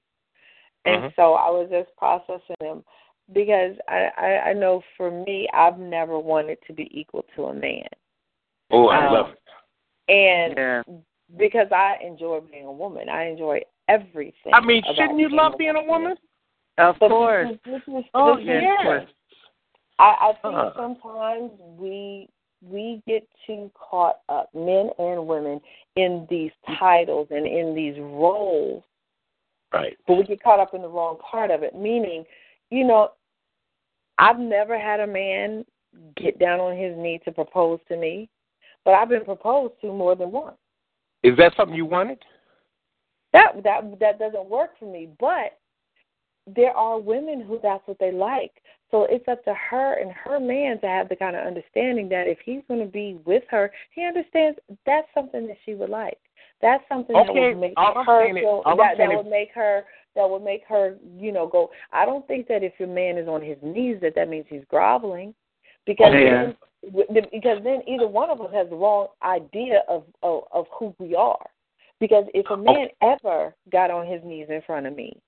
and 0.84 1.04
Mhm. 1.04 1.16
so 1.16 1.34
I 1.34 1.50
was 1.50 1.68
just 1.70 1.94
processing 1.96 2.56
them 2.60 2.84
because 3.32 3.76
I, 3.88 4.10
I 4.16 4.50
I 4.50 4.52
know 4.52 4.82
for 4.96 5.10
me 5.10 5.48
I've 5.54 5.78
never 5.78 6.18
wanted 6.18 6.58
to 6.66 6.72
be 6.72 6.88
equal 6.98 7.24
to 7.36 7.46
a 7.46 7.54
man, 7.54 7.88
Oh, 8.70 8.88
I 8.88 9.06
Um, 9.06 9.12
love 9.12 9.32
it. 9.32 9.40
and 10.08 10.56
Yeah. 10.56 10.82
because 11.36 11.70
I 11.72 11.98
enjoy 12.02 12.40
being 12.40 12.66
a 12.66 12.72
woman, 12.72 13.08
I 13.08 13.24
enjoy 13.24 13.62
everything. 13.88 14.52
I 14.52 14.60
mean, 14.60 14.82
about 14.84 14.96
shouldn't 14.96 15.20
you 15.20 15.28
love 15.28 15.56
being 15.58 15.76
a 15.76 15.82
woman? 15.82 16.16
Of 16.78 16.98
But 16.98 17.08
course. 17.08 17.48
This, 17.64 17.82
this 17.86 17.94
is, 17.94 18.04
Oh, 18.14 18.36
this 18.36 18.46
yes, 18.46 18.62
is, 18.62 18.68
yeah. 18.84 19.04
I, 19.98 20.30
I 20.30 20.32
think 20.42 20.54
Uh-huh. 20.54 20.72
sometimes 20.74 21.52
we 21.78 22.28
we 22.62 23.02
get 23.06 23.26
too 23.46 23.70
caught 23.74 24.20
up, 24.28 24.50
men 24.54 24.90
and 24.98 25.26
women, 25.26 25.60
in 25.96 26.26
these 26.28 26.50
titles 26.78 27.28
and 27.30 27.46
in 27.46 27.74
these 27.74 27.98
roles, 27.98 28.82
Right. 29.72 29.96
but 30.06 30.14
we 30.14 30.24
get 30.24 30.42
caught 30.42 30.60
up 30.60 30.74
in 30.74 30.82
the 30.82 30.88
wrong 30.88 31.18
part 31.18 31.50
of 31.50 31.62
it. 31.62 31.74
Meaning, 31.74 32.26
you 32.70 32.84
know, 32.84 33.12
I've 34.18 34.38
never 34.38 34.78
had 34.78 35.00
a 35.00 35.06
man 35.06 35.64
get 36.16 36.38
down 36.38 36.60
on 36.60 36.76
his 36.76 36.96
knee 36.96 37.20
to 37.24 37.32
propose 37.32 37.80
to 37.88 37.96
me, 37.96 38.28
but 38.84 38.94
I've 38.94 39.08
been 39.08 39.24
proposed 39.24 39.74
to 39.80 39.92
more 39.92 40.14
than 40.14 40.30
once. 40.30 40.56
Is 41.22 41.36
that 41.36 41.54
something 41.56 41.76
you 41.76 41.86
wanted? 41.86 42.18
That 43.32 43.62
that 43.62 43.98
that 44.00 44.18
doesn't 44.18 44.48
work 44.48 44.70
for 44.78 44.90
me, 44.90 45.08
but 45.18 45.58
there 46.46 46.76
are 46.76 46.98
women 46.98 47.40
who 47.40 47.58
that's 47.62 47.86
what 47.86 47.98
they 47.98 48.12
like. 48.12 48.52
So 48.90 49.06
it's 49.08 49.26
up 49.28 49.44
to 49.44 49.54
her 49.54 50.00
and 50.00 50.10
her 50.12 50.40
man 50.40 50.80
to 50.80 50.86
have 50.86 51.08
the 51.08 51.16
kind 51.16 51.36
of 51.36 51.46
understanding 51.46 52.08
that 52.08 52.26
if 52.26 52.38
he's 52.44 52.62
going 52.68 52.80
to 52.80 52.86
be 52.90 53.18
with 53.24 53.44
her, 53.50 53.70
he 53.94 54.04
understands 54.04 54.58
that's 54.84 55.06
something 55.14 55.46
that 55.46 55.56
she 55.64 55.74
would 55.74 55.90
like. 55.90 56.18
That's 56.60 56.82
something 56.88 57.14
that 57.16 57.30
Okay, 57.30 57.50
would 57.50 57.60
make 57.60 57.74
I'm 57.76 58.04
her 58.04 58.26
feel 58.40 58.62
that, 58.76 58.98
that 58.98 59.08
would 59.08 59.26
make 59.26 59.50
her 59.54 59.84
that 60.16 60.28
would 60.28 60.42
make 60.42 60.64
her, 60.68 60.96
you 61.16 61.30
know, 61.32 61.46
go. 61.46 61.70
I 61.92 62.04
don't 62.04 62.26
think 62.26 62.48
that 62.48 62.62
if 62.64 62.72
your 62.78 62.88
man 62.88 63.16
is 63.16 63.28
on 63.28 63.40
his 63.42 63.56
knees 63.62 63.98
that 64.02 64.14
that 64.16 64.28
means 64.28 64.46
he's 64.48 64.64
groveling, 64.68 65.34
because 65.86 66.12
Yeah. 66.12 66.52
then 66.82 67.26
because 67.32 67.62
then 67.62 67.82
either 67.86 68.08
one 68.08 68.30
of 68.30 68.40
us 68.40 68.52
has 68.52 68.68
the 68.68 68.76
wrong 68.76 69.08
idea 69.22 69.82
of 69.88 70.04
of, 70.22 70.44
of 70.52 70.66
who 70.72 70.94
we 70.98 71.14
are. 71.14 71.46
Because 72.00 72.24
if 72.32 72.48
a 72.50 72.56
man 72.56 72.88
ever 73.02 73.54
got 73.70 73.90
on 73.90 74.06
his 74.06 74.22
knees 74.24 74.46
in 74.48 74.62
front 74.62 74.86
of 74.86 74.96
me, 74.96 75.20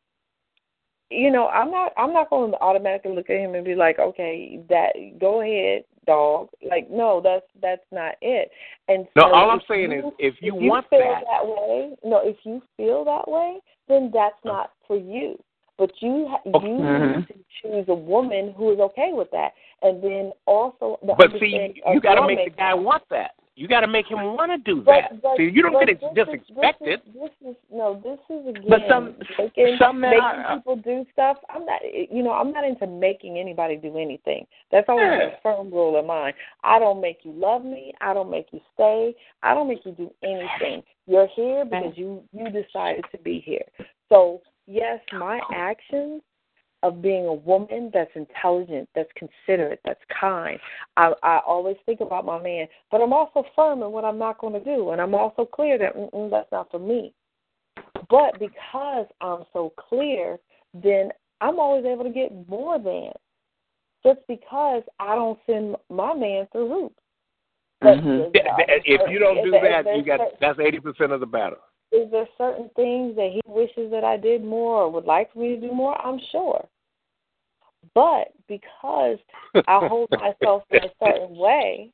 you 1.13 1.31
know, 1.31 1.49
I'm 1.49 1.71
not 1.71 1.93
I'm 1.97 2.13
not 2.13 2.31
going 2.31 2.51
to 2.53 2.61
automatically 2.61 3.15
look 3.15 3.31
at 3.31 3.37
him 3.37 3.55
and 3.55 3.65
be 3.65 3.75
like, 3.75 3.99
okay, 3.99 4.61
that 4.69 4.93
go 5.21 5.43
ahead, 5.43 5.85
dog. 6.07 6.49
Like, 6.69 6.91
no, 6.91 7.21
that's 7.23 7.47
that's 7.61 7.85
not 7.93 8.15
it. 8.23 8.51
And 8.89 9.07
No, 9.17 9.25
so 9.25 9.35
all 9.35 9.51
I'm 9.51 9.61
saying 9.69 9.93
is, 9.93 10.05
if 10.19 10.35
you, 10.41 10.55
if 10.57 10.63
you 10.63 10.69
want 10.71 10.89
feel 10.89 11.01
that, 11.01 11.47
way, 11.47 11.97
no, 12.05 12.21
if 12.25 12.37
you 12.45 12.63
feel 12.77 13.05
that 13.05 13.31
way, 13.31 13.59
then 13.89 14.11
that's 14.13 14.43
not 14.45 14.73
for 14.87 14.97
you. 14.97 15.39
But 15.79 15.91
you 16.01 16.29
ha- 16.29 16.41
Okay. 16.47 16.67
you 16.69 16.79
Mhm. 16.79 17.17
need 17.17 17.27
to 17.29 17.35
choose 17.61 17.89
a 17.89 17.95
woman 17.95 18.53
who 18.53 18.73
is 18.73 18.81
okay 18.81 19.13
with 19.13 19.31
that, 19.33 19.53
and 19.83 20.03
then 20.03 20.33
also 20.47 20.99
the 21.03 21.15
but 21.15 21.31
see, 21.33 21.37
understanding 21.37 21.83
you 21.93 22.01
got 22.01 22.15
to 22.17 22.27
make 22.27 22.45
the 22.45 22.51
guy 22.51 22.75
want 22.75 23.03
that. 23.09 23.35
You 23.55 23.69
got 23.69 23.81
to 23.81 23.87
make 23.87 24.07
him 24.07 24.17
want 24.19 24.51
to 24.51 24.57
do 24.59 24.83
that. 24.85 25.21
but- 25.23 25.37
see, 25.37 25.45
you 25.45 25.61
don't 25.63 25.73
get 25.79 25.91
it 25.91 26.01
just 26.17 26.31
is- 26.31 26.41
expect 26.41 26.81
this. 26.81 26.99
Is, 27.07 27.15
this 27.15 27.51
is 27.51 27.57
no. 27.71 28.01
This 28.03 28.19
is 28.35 28.47
again. 28.49 28.65
But 28.69 28.81
some- 28.89 29.15
making, 29.39 29.77
some 29.79 30.01
men 30.01 30.11
making 30.13 30.25
are- 30.25 30.45
uh, 30.53 30.57
people 30.57 30.77
do 30.77 31.05
stuff. 31.13 31.37
I'm 31.51 31.67
not. 31.67 31.81
You 31.85 32.23
know, 32.23 32.33
I'm 32.33 32.51
not 32.51 32.65
into 32.65 32.87
making 32.87 33.37
anybody 33.39 33.77
do 33.77 33.99
anything. 33.99 34.47
That's 34.71 34.89
always 34.89 35.05
Yeah. 35.07 35.37
a 35.37 35.41
firm 35.43 35.71
rule 35.71 35.97
of 35.99 36.07
mine. 36.07 36.33
I 36.65 36.79
don't 36.79 37.01
make 37.03 37.25
you 37.25 37.33
love 37.33 37.63
me. 37.65 37.93
I 38.01 38.15
don't 38.15 38.31
make 38.31 38.47
you 38.53 38.61
stay. 38.73 39.15
I 39.43 39.53
don't 39.53 39.69
make 39.69 39.85
you 39.85 39.93
do 39.93 40.11
anything. 40.23 40.83
You're 41.07 41.27
here 41.27 41.65
because 41.67 41.97
you 41.99 42.23
you 42.33 42.49
decided 42.49 43.05
to 43.13 43.19
be 43.19 43.39
here. 43.41 43.65
So 44.09 44.41
yes, 44.67 45.01
my 45.13 45.41
actions 45.53 46.23
of 46.83 47.01
being 47.01 47.27
a 47.27 47.33
woman 47.33 47.91
that's 47.95 48.11
intelligent, 48.15 48.89
that's 48.95 49.11
considerate, 49.15 49.81
that's 49.85 50.01
kind. 50.21 50.59
I, 50.97 51.13
I 51.23 51.41
always 51.47 51.77
think 51.87 52.01
about 52.01 52.25
my 52.25 52.41
man, 52.43 52.67
but 52.91 53.01
I'm 53.01 53.13
also 53.13 53.45
firm 53.55 53.83
in 53.83 53.93
what 53.93 54.05
I'm 54.05 54.19
not 54.19 54.39
going 54.39 54.55
to 54.55 54.65
do, 54.65 54.91
and 54.91 55.01
I'm 55.01 55.15
also 55.15 55.45
clear 55.45 55.79
that 55.79 55.95
that's 56.31 56.53
not 56.53 56.71
for 56.71 56.81
me. 56.81 57.13
But 58.11 58.39
because 58.39 59.07
I'm 59.21 59.45
so 59.53 59.73
clear, 59.77 60.39
then 60.75 61.11
I'm 61.41 61.59
always 61.59 61.85
able 61.85 62.05
to 62.05 62.11
get 62.11 62.33
more 62.49 62.79
than 62.79 63.13
just 64.05 64.27
because 64.27 64.83
I 64.99 65.15
don't 65.15 65.39
send 65.47 65.77
my 65.89 66.15
man 66.15 66.49
through 66.51 66.69
hoops. 66.69 66.97
But 67.81 67.99
Mhm. 67.99 68.33
there's- 68.33 68.33
Yeah, 68.35 68.57
th- 68.57 68.83
If 68.85 69.11
you 69.11 69.19
don't 69.19 69.43
do 69.43 69.51
that, 69.53 69.97
you 69.97 70.03
got 70.03 70.39
that's 70.41 70.59
eighty 70.59 70.81
percent 70.81 71.13
of 71.13 71.21
the 71.21 71.27
battle. 71.27 71.59
Is 71.93 72.11
there 72.11 72.27
certain 72.39 72.71
things 72.75 73.15
that 73.17 73.31
he 73.33 73.41
wishes 73.47 73.91
that 73.91 74.05
I 74.05 74.17
did 74.17 74.43
more 74.45 74.83
or 74.83 74.91
would 74.91 75.05
like 75.05 75.33
for 75.33 75.41
me 75.41 75.55
to 75.55 75.61
do 75.61 75.73
more? 75.73 76.01
I'm 76.05 76.19
sure. 76.31 76.67
But 77.95 78.29
because 78.49 79.19
I 79.55 79.87
hold 79.89 80.09
myself 80.21 80.63
in 80.71 80.85
a 80.85 80.91
certain 81.05 81.37
way, 81.37 81.93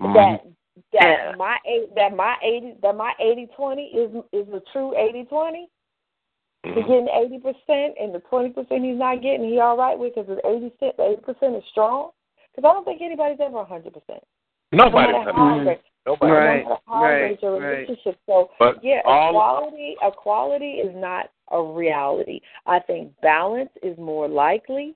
Mhm. 0.00 0.14
that 0.14 0.44
that 0.92 1.02
Yeah. 1.02 1.34
my 1.36 1.58
eight 1.66 1.94
that 1.96 2.14
my 2.14 2.36
eighty 2.42 2.74
that 2.82 2.94
my 2.94 3.12
eighty 3.18 3.46
twenty 3.56 3.86
is 3.86 4.10
is 4.32 4.48
a 4.52 4.60
true 4.72 4.94
eighty 4.96 5.24
twenty. 5.24 5.68
He's 6.64 6.74
Mhm. 6.74 6.86
getting 6.88 7.08
eighty 7.08 7.38
percent, 7.38 7.96
and 8.00 8.14
the 8.14 8.20
twenty 8.20 8.50
percent 8.50 8.84
he's 8.84 8.98
not 8.98 9.20
getting, 9.22 9.48
he 9.48 9.60
all 9.60 9.76
right 9.76 9.98
with 9.98 10.14
because 10.14 10.26
the 10.28 10.40
eighty 10.46 10.70
percent 10.70 10.94
eighty 11.00 11.20
percent 11.22 11.56
is 11.56 11.64
strong. 11.70 12.10
Because 12.54 12.68
I 12.68 12.72
don't 12.72 12.84
think 12.84 13.00
anybody's 13.02 13.40
ever 13.40 13.58
a 13.58 13.64
hundred 13.64 13.92
percent. 13.94 14.22
No 14.72 14.84
Nobody, 14.84 15.12
matter 15.12 15.24
can- 15.24 15.34
how 15.34 15.58
Mhm. 15.58 15.64
great, 15.64 15.80
nobody. 16.08 16.32
Right, 16.32 16.64
right, 16.88 17.18
great 17.28 17.42
your 17.42 17.60
right. 17.60 17.88
So 18.26 18.50
But 18.58 18.82
yeah, 18.82 19.00
all 19.04 19.30
equality 19.30 19.96
equality 20.02 20.72
is 20.84 20.92
not 20.96 21.30
a 21.50 21.62
reality. 21.62 22.40
I 22.66 22.80
think 22.80 23.12
balance 23.20 23.70
is 23.82 23.96
more 23.98 24.28
likely. 24.28 24.94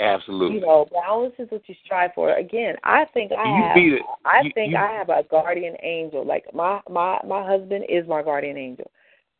absolutely. 0.00 0.56
You 0.56 0.66
know, 0.66 0.86
balance 0.92 1.34
is 1.38 1.50
what 1.50 1.62
you 1.68 1.74
strive 1.84 2.10
for. 2.14 2.34
Again, 2.34 2.76
I 2.84 3.04
think 3.14 3.32
I 3.32 3.44
You 3.44 3.62
have. 3.62 3.74
beat. 3.74 4.02
I 4.24 4.40
You- 4.42 4.52
think 4.52 4.70
you- 4.72 4.76
I 4.78 4.92
have 4.92 5.08
a 5.08 5.22
guardian 5.30 5.76
angel. 5.82 6.24
Like 6.24 6.52
my 6.54 6.80
my 6.88 7.18
my 7.26 7.44
husband 7.44 7.84
is 7.88 8.06
my 8.06 8.22
guardian 8.22 8.56
angel, 8.56 8.90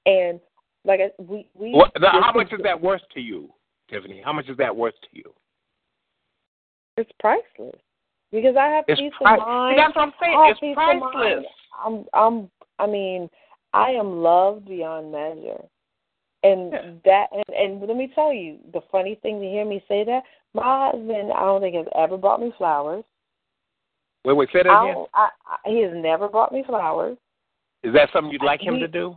and 0.06 0.40
like 0.84 1.00
we 1.18 1.46
we. 1.54 1.72
What, 1.72 1.92
the, 1.94 2.08
how 2.10 2.32
much 2.34 2.52
is 2.52 2.60
that 2.62 2.80
worth 2.80 3.02
to 3.14 3.20
you, 3.20 3.52
Tiffany? 3.90 4.20
How 4.24 4.32
much 4.32 4.48
is 4.48 4.56
that 4.56 4.74
worth 4.74 4.94
to 5.02 5.08
you? 5.12 5.32
It's 6.96 7.12
priceless 7.20 7.80
because 8.32 8.56
I 8.56 8.66
have 8.68 8.84
It's 8.88 9.00
peace 9.00 9.12
pri- 9.20 9.34
of 9.34 9.40
mind. 9.40 9.74
See, 9.76 9.82
that's 9.82 9.96
what 9.96 10.02
I'm 10.02 10.12
saying. 10.20 10.38
I 10.38 10.50
It's 10.50 10.60
peace 10.60 10.70
of 10.72 10.76
mind. 10.76 11.00
priceless. 11.12 11.44
I'm 11.84 12.04
I'm 12.14 12.50
I 12.78 12.86
mean, 12.86 13.30
I 13.72 13.90
am 13.90 14.22
loved 14.22 14.66
beyond 14.66 15.12
measure. 15.12 15.62
And 16.42 16.72
Yeah. 16.72 16.90
that 17.04 17.26
and, 17.32 17.56
and 17.56 17.80
let 17.88 17.96
me 17.96 18.10
tell 18.14 18.32
you, 18.32 18.58
the 18.72 18.80
funny 18.92 19.16
thing 19.16 19.40
to 19.40 19.46
hear 19.46 19.64
me 19.64 19.82
say 19.88 20.04
that, 20.04 20.22
my 20.54 20.90
husband 20.92 21.32
I 21.32 21.40
don't 21.40 21.60
think 21.60 21.74
has 21.76 21.86
ever 21.96 22.16
bought 22.16 22.40
me 22.40 22.52
flowers. 22.56 23.04
Wait, 24.24 24.36
wait, 24.36 24.48
say 24.52 24.62
that 24.64 24.68
I, 24.70 24.90
again. 24.90 25.06
I, 25.14 25.28
I 25.46 25.56
he 25.70 25.82
has 25.82 25.92
never 25.94 26.28
bought 26.28 26.52
me 26.52 26.64
flowers. 26.66 27.16
Is 27.82 27.94
that 27.94 28.10
something 28.12 28.32
you'd 28.32 28.42
like 28.42 28.60
him 28.60 28.74
We- 28.74 28.80
to 28.80 28.88
do? 28.88 29.16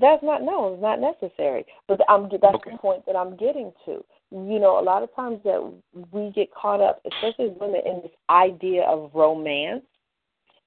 That's 0.00 0.22
not 0.22 0.42
no, 0.42 0.72
it's 0.72 0.82
not 0.82 1.00
necessary. 1.00 1.66
But 1.86 2.00
I'm 2.08 2.28
that's 2.30 2.54
Okay. 2.54 2.70
the 2.72 2.78
point 2.78 3.04
that 3.06 3.14
I'm 3.14 3.36
getting 3.36 3.72
to. 3.84 4.02
You 4.32 4.58
know, 4.58 4.80
a 4.80 4.82
lot 4.82 5.02
of 5.02 5.14
times 5.14 5.40
that 5.44 5.72
we 6.10 6.30
get 6.30 6.54
caught 6.54 6.80
up, 6.80 7.02
especially 7.04 7.54
women, 7.60 7.82
in 7.84 8.00
this 8.02 8.12
idea 8.30 8.82
of 8.84 9.10
romance 9.12 9.84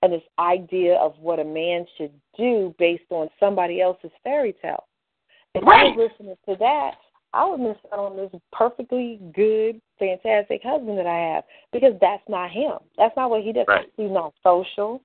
and 0.03 0.13
this 0.13 0.21
idea 0.37 0.95
of 0.95 1.15
what 1.19 1.39
a 1.39 1.43
man 1.43 1.85
should 1.97 2.11
do 2.37 2.75
based 2.77 3.05
on 3.09 3.27
somebody 3.39 3.81
else's 3.81 4.11
fairy 4.23 4.53
tale. 4.61 4.85
If 5.55 5.63
I 5.63 5.85
was 5.85 6.11
listening 6.11 6.35
to 6.47 6.55
that, 6.59 6.91
I 7.33 7.45
would 7.45 7.59
miss 7.59 7.77
out 7.91 7.99
on 7.99 8.17
this 8.17 8.29
perfectly 8.53 9.19
good, 9.33 9.81
fantastic 9.97 10.61
husband 10.63 10.97
that 10.97 11.07
I 11.07 11.33
have 11.33 11.43
because 11.73 11.93
that's 11.99 12.23
not 12.29 12.51
him. 12.51 12.77
That's 12.97 13.15
not 13.17 13.29
what 13.29 13.43
he 13.43 13.51
does. 13.51 13.65
Right. 13.67 13.87
He's 13.97 14.11
not 14.11 14.33
social. 14.43 15.01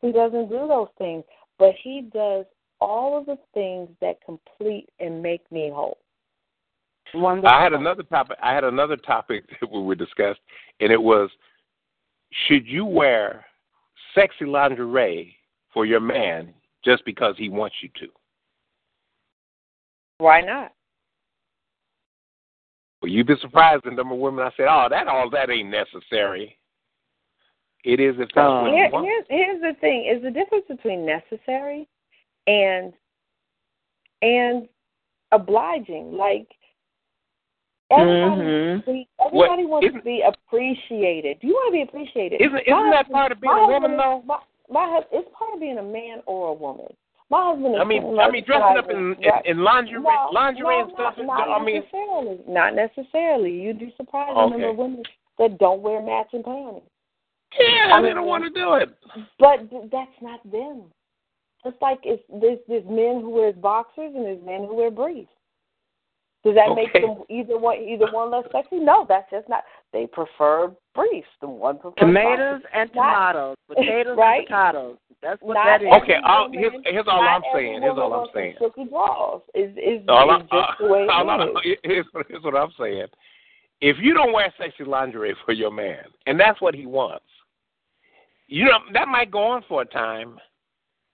He 0.00 0.12
doesn't 0.12 0.48
do 0.48 0.68
those 0.68 0.88
things, 0.98 1.24
but 1.58 1.74
he 1.82 2.08
does 2.12 2.44
all 2.80 3.18
of 3.18 3.26
the 3.26 3.38
things 3.54 3.88
that 4.00 4.24
complete 4.24 4.88
and 5.00 5.22
make 5.22 5.50
me 5.50 5.70
whole. 5.74 5.98
Wonderful. 7.14 7.48
I 7.48 7.62
had 7.62 7.72
another 7.72 8.02
topic. 8.02 8.36
I 8.42 8.54
had 8.54 8.64
another 8.64 8.96
topic 8.96 9.44
that 9.60 9.70
we 9.70 9.94
discussed, 9.94 10.40
and 10.80 10.92
it 10.92 11.00
was: 11.02 11.30
Should 12.46 12.66
you 12.66 12.84
wear 12.84 13.44
sexy 14.14 14.44
lingerie 14.44 15.36
for 15.72 15.86
your 15.86 16.00
man 16.00 16.52
just 16.84 17.04
because 17.04 17.34
he 17.38 17.48
wants 17.48 17.76
you 17.82 17.88
to? 18.00 18.08
Why 20.18 20.40
not? 20.40 20.72
Well, 23.00 23.10
you'd 23.10 23.26
be 23.28 23.34
surprised 23.40 23.84
the 23.84 23.92
number 23.92 24.14
of 24.14 24.20
women 24.20 24.44
I 24.44 24.50
said, 24.56 24.66
"Oh, 24.68 24.88
that 24.90 25.06
all 25.06 25.30
that 25.30 25.50
ain't 25.50 25.70
necessary." 25.70 26.58
It 27.84 28.00
is 28.00 28.16
if 28.18 28.28
that's 28.34 28.38
Oh. 28.38 28.62
what 28.62 28.70
uh, 28.70 28.74
Here, 28.74 28.86
you 28.86 28.92
want. 28.92 29.06
here's 29.06 29.24
here's 29.30 29.60
the 29.60 29.74
thing: 29.80 30.06
is 30.06 30.22
the 30.22 30.30
difference 30.30 30.66
between 30.68 31.06
necessary 31.06 31.88
and 32.46 32.92
and 34.22 34.68
obliging. 35.30 36.12
Like 36.16 36.48
everybody, 37.90 38.40
Mhm. 38.42 38.70
wants 38.70 38.86
to 38.86 38.92
be, 38.92 39.08
everybody 39.20 39.64
What- 39.64 39.82
wants 39.82 39.96
to 39.96 40.02
be 40.02 40.22
appreciated. 40.22 41.40
Do 41.40 41.46
you 41.48 41.54
want 41.54 41.68
to 41.68 41.72
be 41.72 41.82
appreciated? 41.82 42.40
Isn't 42.40 42.58
isn't 42.66 42.90
that 42.90 43.10
part 43.10 43.32
of 43.32 43.40
being 43.40 43.52
a 43.52 43.66
woman 43.66 43.92
husband- 43.92 43.98
though? 44.00 44.22
My, 44.26 44.38
my 44.70 45.02
it's 45.12 45.28
part 45.34 45.54
of 45.54 45.60
being 45.60 45.78
a 45.78 45.82
man 45.82 46.22
or 46.26 46.48
a 46.48 46.52
woman. 46.52 46.92
My 47.30 47.42
husband 47.44 47.74
is 47.74 47.80
I 47.80 47.84
mean, 47.84 48.18
I 48.18 48.30
mean, 48.30 48.44
dressing 48.44 48.78
up 48.78 48.88
in 48.90 49.10
right. 49.20 49.44
in, 49.46 49.58
in 49.58 49.64
lingerie, 49.64 50.00
No, 50.00 50.28
lingerie 50.32 50.76
no, 50.78 50.84
and 50.84 50.92
stuff. 50.92 51.14
Not, 51.18 51.26
not 51.48 51.60
I 51.60 51.64
mean, 51.64 51.76
necessarily. 51.80 52.40
Not 52.48 52.74
necessarily. 52.74 53.50
You'd 53.52 53.78
be 53.78 53.92
surprised 53.96 54.30
the 54.36 54.40
number 54.40 54.56
Okay. 54.56 54.64
of 54.70 54.76
women 54.78 55.02
that 55.38 55.58
don't 55.58 55.82
wear 55.82 56.00
matching 56.00 56.42
panties. 56.42 56.82
yeah, 57.58 57.94
I 57.94 58.00
they 58.02 58.14
don't 58.14 58.26
want 58.26 58.44
to 58.44 58.50
do 58.50 58.74
it. 58.74 58.90
But 59.38 59.60
that's 59.90 60.22
not 60.22 60.40
them. 60.50 60.84
Just 61.64 61.80
like 61.82 61.98
it's 62.04 62.22
there's 62.32 62.58
there's 62.68 62.84
men 62.86 63.20
who 63.20 63.30
wear 63.30 63.52
boxers 63.52 64.14
and 64.14 64.24
there's 64.24 64.42
men 64.42 64.64
who 64.64 64.74
wear 64.74 64.90
briefs. 64.90 65.28
Does 66.44 66.54
that 66.54 66.74
make 66.76 66.92
them 66.92 67.24
either 67.28 67.58
one 67.58 67.76
either 67.78 68.06
one 68.12 68.30
less 68.30 68.44
sexy? 68.52 68.76
No, 68.78 69.04
that's 69.08 69.28
just 69.30 69.48
not. 69.48 69.64
They 69.92 70.06
prefer 70.06 70.70
briefs. 70.94 71.26
The 71.40 71.48
one 71.48 71.78
prefers 71.78 71.98
Tomatoes 71.98 72.62
boxers. 72.62 72.70
and 72.74 72.90
Not- 72.94 73.32
tomatoes. 73.32 73.56
Potatoes 73.68 74.16
Right. 74.16 74.38
and 74.38 74.46
potatoes. 74.48 74.96
That's 75.20 75.42
what 75.42 75.54
Not 75.54 75.64
that 75.64 75.82
is. 75.82 75.88
Okay, 76.02 76.14
all, 76.24 76.46
every 76.46 76.58
here's, 76.58 76.72
here's 76.84 77.06
all 77.08 77.20
I'm 77.22 77.42
saying. 77.52 77.82
Here's 77.82 77.98
all 77.98 78.04
I'm 78.04 78.10
wants 78.10 78.30
some 78.32 78.40
saying. 78.40 78.54
Silky 78.60 78.84
draws 78.84 79.42
is 79.54 79.70
is, 79.76 80.02
All 80.08 80.30
is 80.30 80.34
I'm, 80.34 80.40
just 80.42 80.78
the 80.78 80.86
way 80.86 81.02
it 81.02 81.10
all 81.10 81.28
I'm- 81.28 81.48
is. 81.64 81.76
here's, 81.82 82.06
here's 82.28 82.42
what 82.44 82.54
I'm 82.56 82.70
saying. 82.78 83.06
If 83.80 83.96
you 84.00 84.14
don't 84.14 84.32
wear 84.32 84.52
sexy 84.58 84.84
lingerie 84.84 85.34
for 85.44 85.52
your 85.52 85.72
man, 85.72 86.04
and 86.26 86.38
that's 86.38 86.60
what 86.60 86.74
he 86.74 86.86
wants, 86.86 87.24
you 88.46 88.64
know 88.64 88.78
that 88.92 89.08
might 89.08 89.30
go 89.32 89.42
on 89.42 89.64
for 89.68 89.82
a 89.82 89.86
time, 89.86 90.38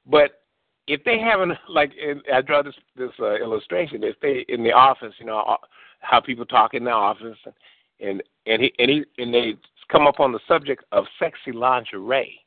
but 0.06 0.42
if 0.86 1.02
they 1.04 1.18
haven't 1.18 1.52
like, 1.68 1.92
I 2.32 2.40
draw 2.42 2.62
this 2.62 2.74
this 2.96 3.10
uh, 3.20 3.36
illustration. 3.36 4.04
If 4.04 4.18
they 4.20 4.44
in 4.48 4.62
the 4.62 4.72
office, 4.72 5.14
you 5.18 5.26
know 5.26 5.38
uh, 5.38 5.56
how 6.00 6.20
people 6.20 6.44
talk 6.46 6.74
in 6.74 6.84
the 6.84 6.90
office, 6.90 7.38
and 8.00 8.22
and 8.46 8.62
he 8.62 8.72
and 8.78 8.90
he 8.90 9.04
and 9.18 9.32
they 9.32 9.54
come 9.90 10.06
up 10.06 10.20
on 10.20 10.32
the 10.32 10.40
subject 10.46 10.84
of 10.92 11.04
sexy 11.18 11.52
lingerie, 11.52 12.40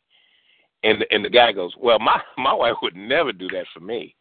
and 0.84 1.05
and 1.11 1.23
the 1.23 1.30
guy 1.30 1.51
goes, 1.51 1.73
"Well, 1.80 1.99
my 1.99 2.22
my 2.38 2.53
wife 2.53 2.76
would 2.81 2.95
never 2.95 3.31
do 3.31 3.47
that 3.49 3.65
for 3.73 3.80
me." 3.80 4.15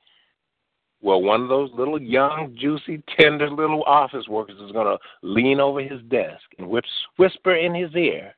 Well, 1.02 1.20
one 1.22 1.42
of 1.42 1.48
those 1.48 1.70
little 1.76 2.00
young, 2.00 2.56
juicy, 2.58 3.02
tender 3.18 3.50
little 3.50 3.84
office 3.84 4.26
workers 4.28 4.58
is 4.60 4.72
going 4.72 4.86
to 4.86 4.98
lean 5.22 5.60
over 5.60 5.80
his 5.80 6.00
desk 6.08 6.42
and 6.58 6.66
whis- 6.66 7.06
whisper 7.18 7.54
in 7.54 7.74
his 7.74 7.94
ear, 7.94 8.34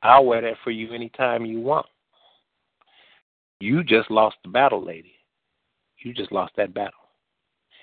I'll 0.00 0.24
wear 0.24 0.40
that 0.42 0.54
for 0.62 0.70
you 0.70 0.92
anytime 0.92 1.44
you 1.44 1.60
want. 1.60 1.86
You 3.62 3.84
just 3.84 4.10
lost 4.10 4.34
the 4.42 4.50
battle, 4.50 4.84
lady. 4.84 5.14
You 5.98 6.12
just 6.12 6.32
lost 6.32 6.52
that 6.56 6.74
battle. 6.74 6.98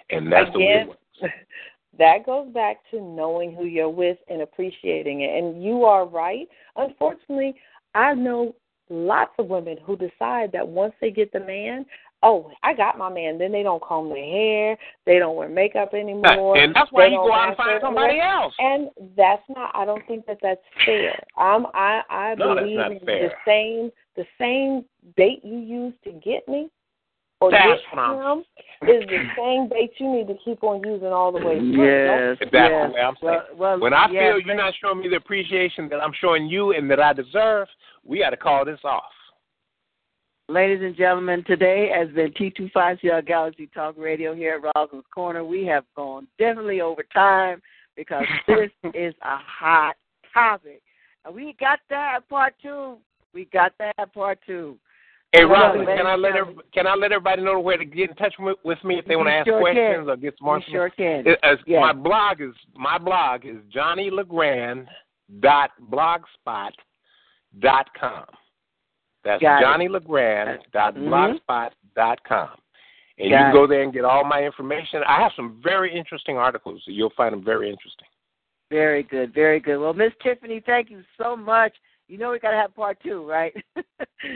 And 0.09 0.29
that's 0.29 0.51
the 0.51 0.59
way 0.59 0.81
it 0.81 0.87
works. 0.89 0.99
that 1.97 2.25
goes 2.25 2.49
back 2.49 2.79
to 2.91 2.99
knowing 2.99 3.55
who 3.55 3.63
you're 3.63 3.87
with 3.87 4.17
and 4.27 4.41
appreciating 4.41 5.21
it. 5.21 5.41
And 5.41 5.63
you 5.63 5.85
are 5.85 6.05
right. 6.05 6.49
Unfortunately, 6.75 7.55
I 7.95 8.13
know 8.13 8.55
lots 8.89 9.31
of 9.39 9.47
women 9.47 9.77
who 9.85 9.95
decide 9.95 10.51
that 10.51 10.67
once 10.67 10.93
they 10.99 11.11
get 11.11 11.31
the 11.31 11.39
man, 11.39 11.85
oh, 12.23 12.51
I 12.61 12.73
got 12.73 12.97
my 12.97 13.09
man. 13.09 13.37
Then 13.37 13.53
they 13.53 13.63
don't 13.63 13.81
comb 13.81 14.09
their 14.09 14.17
hair, 14.17 14.77
they 15.05 15.17
don't 15.17 15.37
wear 15.37 15.47
makeup 15.47 15.93
anymore. 15.93 16.57
And 16.57 16.75
that's 16.75 16.91
why 16.91 17.05
you 17.05 17.15
go 17.15 17.31
out 17.31 17.47
and 17.47 17.57
find 17.57 17.79
somebody 17.81 18.19
else. 18.19 18.53
And 18.59 18.89
that's 19.15 19.43
not. 19.47 19.71
I 19.73 19.85
don't 19.85 20.05
think 20.07 20.25
that 20.25 20.39
that's 20.41 20.59
fair. 20.85 21.13
Um, 21.37 21.67
I 21.73 22.01
I 22.09 22.35
No, 22.37 22.53
believe 22.55 22.79
in 22.79 22.99
fair. 23.05 23.29
the 23.29 23.31
same 23.47 23.91
the 24.19 24.25
same 24.37 24.83
bait 25.15 25.39
you 25.43 25.59
used 25.59 26.03
to 26.03 26.11
get 26.11 26.45
me 26.47 26.69
or 27.39 27.51
That's 27.51 27.67
get 27.67 27.97
what 27.97 27.99
I'm 28.01 28.39
him 28.39 28.43
is 28.81 29.07
the 29.07 29.23
same 29.37 29.69
bait 29.69 29.91
you 29.97 30.11
need 30.11 30.27
to 30.27 30.35
keep 30.43 30.61
on 30.61 30.83
using 30.83 31.07
all 31.07 31.31
the 31.31 31.37
way 31.37 31.57
through. 31.57 31.85
Yes, 31.85 32.37
That's 32.41 32.53
yes. 32.53 32.89
the 32.89 32.93
way 32.93 33.01
I'm 33.01 33.15
saying. 33.21 33.39
Well, 33.55 33.57
well, 33.57 33.79
When 33.79 33.93
I 33.93 34.09
yes, 34.11 34.33
feel 34.33 34.41
you're 34.41 34.55
not 34.55 34.73
showing 34.81 34.99
me 34.99 35.07
the 35.07 35.15
appreciation 35.15 35.87
that 35.87 36.03
I'm 36.03 36.11
showing 36.19 36.47
you 36.47 36.73
and 36.73 36.91
that 36.91 36.99
I 36.99 37.13
deserve, 37.13 37.69
we 38.03 38.19
got 38.19 38.31
to 38.31 38.37
call 38.37 38.65
this 38.65 38.79
off. 38.83 39.03
Ladies 40.49 40.81
and 40.81 40.97
gentlemen, 40.97 41.45
today 41.45 41.89
has 41.95 42.09
been 42.09 42.31
T25CL 42.33 43.25
Galaxy 43.25 43.69
Talk 43.73 43.95
Radio 43.97 44.35
here 44.35 44.55
at 44.55 44.73
Rosalind's 44.75 45.07
Corner. 45.13 45.45
We 45.45 45.65
have 45.67 45.85
gone 45.95 46.27
definitely 46.39 46.81
over 46.81 47.05
time 47.13 47.61
because 47.95 48.25
this 48.47 48.71
is 48.93 49.13
a 49.21 49.37
hot 49.37 49.95
topic. 50.33 50.81
And 51.23 51.33
we 51.33 51.55
got 51.57 51.79
that 51.89 52.27
part 52.27 52.55
two. 52.61 52.97
We 53.33 53.45
got 53.45 53.73
that 53.79 54.13
part 54.13 54.39
too. 54.45 54.77
Hey, 55.31 55.43
Robin, 55.43 55.85
can 55.85 56.07
I 56.07 56.15
let 56.15 56.35
every, 56.35 56.55
can 56.73 56.87
I 56.87 56.95
let 56.95 57.11
everybody 57.11 57.43
know 57.43 57.59
where 57.59 57.77
to 57.77 57.85
get 57.85 58.09
in 58.09 58.15
touch 58.15 58.33
with, 58.39 58.57
with 58.63 58.83
me 58.83 58.97
if 58.97 59.05
they 59.05 59.15
want 59.15 59.27
to 59.27 59.33
ask 59.33 59.45
sure 59.45 59.59
questions 59.59 60.05
can. 60.05 60.09
or 60.09 60.17
get 60.17 60.33
some 60.39 60.45
more 60.45 60.55
We 60.57 60.63
sure 60.71 60.89
can. 60.89 61.27
It- 61.27 61.39
as 61.43 61.59
Yes. 61.67 61.81
My 61.81 61.93
blog 61.93 62.41
is 62.41 62.53
my 62.73 62.97
blog 62.97 63.45
is 63.45 63.57
Johnny 63.71 64.09
Legrand 64.09 64.87
dot 65.39 65.69
blogspot 65.91 66.71
dot 67.59 67.87
com. 67.99 68.25
That's 69.23 69.41
Got. 69.41 69.61
Johnny 69.61 69.87
Legrand 69.87 70.61
dot 70.73 70.95
blogspot 70.95 71.71
dot 71.95 72.23
com. 72.27 72.49
And 73.19 73.29
you 73.29 73.35
can 73.35 73.53
go 73.53 73.67
there 73.67 73.83
and 73.83 73.93
get 73.93 74.05
all 74.05 74.23
my 74.23 74.43
information. 74.43 75.03
I 75.05 75.21
have 75.21 75.33
some 75.35 75.59
very 75.61 75.95
interesting 75.95 76.37
articles. 76.37 76.81
You'll 76.87 77.11
find 77.15 77.33
them 77.33 77.43
very 77.43 77.69
interesting. 77.69 78.07
Very 78.71 79.03
good, 79.03 79.33
very 79.33 79.59
good. 79.59 79.77
Well, 79.77 79.93
Miss 79.93 80.13
Tiffany, 80.23 80.63
thank 80.65 80.89
you 80.89 81.03
so 81.21 81.35
much. 81.35 81.73
You 82.09 82.17
know 82.17 82.31
we 82.31 82.39
got 82.39 82.51
to 82.51 82.57
have 82.57 82.75
part 82.75 82.97
two, 83.03 83.27
right? 83.29 83.53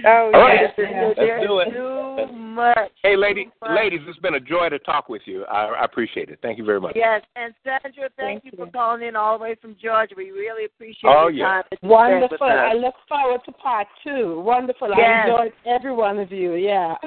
Oh, 0.05 0.31
All 0.33 0.41
right. 0.41 0.59
yes. 0.61 0.73
There's 0.77 1.13
Let's 1.17 1.45
do 1.45 1.59
it. 1.59 1.69
too 1.71 2.33
much. 2.33 2.91
Hey, 3.03 3.17
lady, 3.17 3.51
much. 3.61 3.71
ladies, 3.75 3.99
it's 4.07 4.17
been 4.19 4.35
a 4.35 4.39
joy 4.39 4.69
to 4.69 4.79
talk 4.79 5.09
with 5.09 5.21
you. 5.25 5.43
I, 5.45 5.65
I 5.65 5.83
appreciate 5.83 6.29
it. 6.29 6.39
Thank 6.41 6.57
you 6.57 6.63
very 6.63 6.79
much. 6.79 6.93
Yes, 6.95 7.21
and 7.35 7.53
Sandra, 7.65 8.09
thank, 8.15 8.41
Thank 8.41 8.45
you, 8.45 8.51
you. 8.57 8.65
for 8.65 8.71
calling 8.71 9.05
in 9.05 9.17
all 9.17 9.37
the 9.37 9.43
way 9.43 9.55
from 9.61 9.75
Georgia. 9.83 10.13
We 10.15 10.31
really 10.31 10.63
appreciate 10.65 11.09
Oh, 11.09 11.27
your 11.27 11.31
yeah. 11.31 11.45
time. 11.45 11.63
that 11.69 11.79
you 11.83 11.89
Wonderful. 11.89 12.37
I 12.47 12.73
look 12.73 12.95
forward 13.09 13.41
to 13.45 13.51
part 13.51 13.87
two. 14.05 14.39
Wonderful. 14.39 14.87
Yes. 14.97 14.99
I 14.99 15.27
enjoyed 15.27 15.53
every 15.65 15.93
one 15.93 16.17
of 16.17 16.31
you. 16.31 16.53
Yeah. 16.53 16.95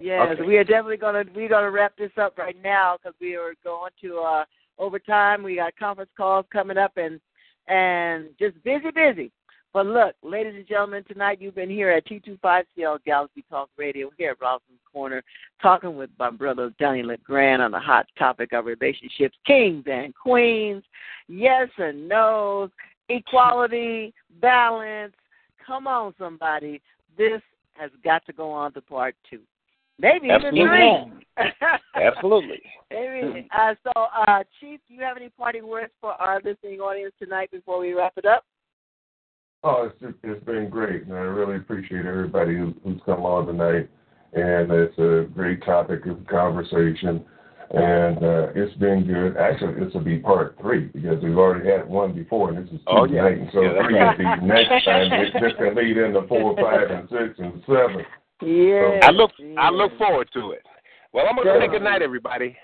Yes, 0.00 0.28
Okay. 0.32 0.42
we 0.46 0.56
are 0.58 0.64
definitely 0.64 0.96
gonna 0.96 1.24
we're 1.34 1.48
gonna 1.48 1.70
wrap 1.72 1.96
this 1.96 2.12
up 2.20 2.38
right 2.38 2.56
now 2.62 2.96
because 2.96 3.18
we 3.20 3.34
are 3.34 3.54
going 3.64 3.90
to 4.00 4.18
uh 4.18 4.44
overtime. 4.78 5.42
We 5.42 5.56
got 5.56 5.76
conference 5.76 6.10
calls 6.16 6.46
coming 6.52 6.78
up 6.78 6.92
and 6.96 7.18
and 7.66 8.28
just 8.38 8.62
busy, 8.62 8.90
busy. 8.94 9.32
But 9.72 9.86
look, 9.86 10.14
ladies 10.22 10.54
and 10.56 10.66
gentlemen, 10.66 11.04
tonight 11.04 11.40
you've 11.40 11.54
been 11.54 11.68
here 11.70 11.90
at 11.90 12.06
T25CL 12.06 13.04
Galaxy 13.04 13.44
Talk 13.50 13.68
Radio 13.76 14.10
here 14.16 14.30
at 14.30 14.40
Robinson's 14.40 14.80
Corner, 14.90 15.22
talking 15.60 15.96
with 15.96 16.10
my 16.18 16.30
brother 16.30 16.72
Johnny 16.80 17.02
LeGrand 17.02 17.60
on 17.60 17.70
the 17.72 17.78
hot 17.78 18.06
topic 18.18 18.52
of 18.52 18.64
relationships, 18.64 19.36
kings 19.46 19.84
and 19.86 20.14
queens, 20.14 20.82
yes 21.28 21.68
and 21.76 22.08
no's, 22.08 22.70
equality, 23.10 24.14
balance. 24.40 25.14
Come 25.66 25.86
on, 25.86 26.14
somebody. 26.18 26.80
This 27.18 27.42
has 27.74 27.90
got 28.02 28.24
to 28.26 28.32
go 28.32 28.50
on 28.50 28.72
to 28.72 28.80
part 28.80 29.14
two. 29.28 29.40
Maybe 30.00 30.26
even 30.26 30.58
Absolutely. 30.58 31.12
three. 31.36 31.52
Absolutely. 31.94 32.62
Maybe. 32.90 33.48
Uh, 33.56 33.74
so, 33.84 33.90
uh, 33.96 34.44
Chief, 34.60 34.80
do 34.88 34.94
you 34.94 35.02
have 35.02 35.16
any 35.16 35.28
parting 35.28 35.66
words 35.66 35.92
for 36.00 36.12
our 36.12 36.40
listening 36.42 36.80
audience 36.80 37.12
tonight 37.20 37.50
before 37.50 37.80
we 37.80 37.92
wrap 37.92 38.12
it 38.16 38.24
up? 38.24 38.44
Oh, 39.64 39.90
it's 39.90 40.00
just, 40.00 40.14
it's 40.22 40.44
been 40.44 40.70
great, 40.70 41.04
and 41.04 41.14
I 41.14 41.18
really 41.20 41.56
appreciate 41.56 42.06
everybody 42.06 42.56
who, 42.56 42.74
who's 42.84 43.00
come 43.04 43.24
on 43.24 43.46
tonight. 43.46 43.88
And 44.34 44.70
it's 44.70 44.98
a 44.98 45.26
great 45.34 45.64
topic 45.64 46.04
of 46.06 46.24
conversation, 46.26 47.24
and 47.70 48.18
uh, 48.18 48.48
it's 48.54 48.76
been 48.76 49.04
good. 49.06 49.36
Actually, 49.36 49.82
this 49.82 49.92
will 49.94 50.02
be 50.04 50.18
part 50.18 50.56
three 50.60 50.86
because 50.86 51.22
we've 51.24 51.36
already 51.38 51.68
had 51.68 51.88
one 51.88 52.12
before, 52.12 52.50
and 52.50 52.58
this 52.58 52.72
is 52.72 52.78
two 52.80 52.84
Oh, 52.86 53.04
yeah. 53.04 53.22
tonight, 53.22 53.38
and 53.38 53.50
so 53.52 53.62
Yeah, 53.62 53.72
that's 53.72 53.84
three 53.86 53.94
right. 53.98 54.18
will 54.18 54.36
be 54.40 54.46
next 54.46 54.84
time. 54.84 55.12
It, 55.12 55.32
this 55.40 55.52
can 55.58 55.74
lead 55.74 55.96
into 55.96 56.22
four, 56.28 56.54
five, 56.56 56.90
and 56.90 57.08
six, 57.08 57.38
and 57.38 57.62
seven. 57.66 58.04
Yes. 58.42 59.02
I 59.02 59.10
look 59.10 59.32
yes. 59.38 59.56
I 59.58 59.70
look 59.70 59.96
forward 59.98 60.28
to 60.34 60.52
it. 60.52 60.62
Well, 61.12 61.26
I'm 61.28 61.34
gonna 61.34 61.58
say 61.58 61.66
good 61.68 61.82
night, 61.82 62.02
everybody. 62.02 62.54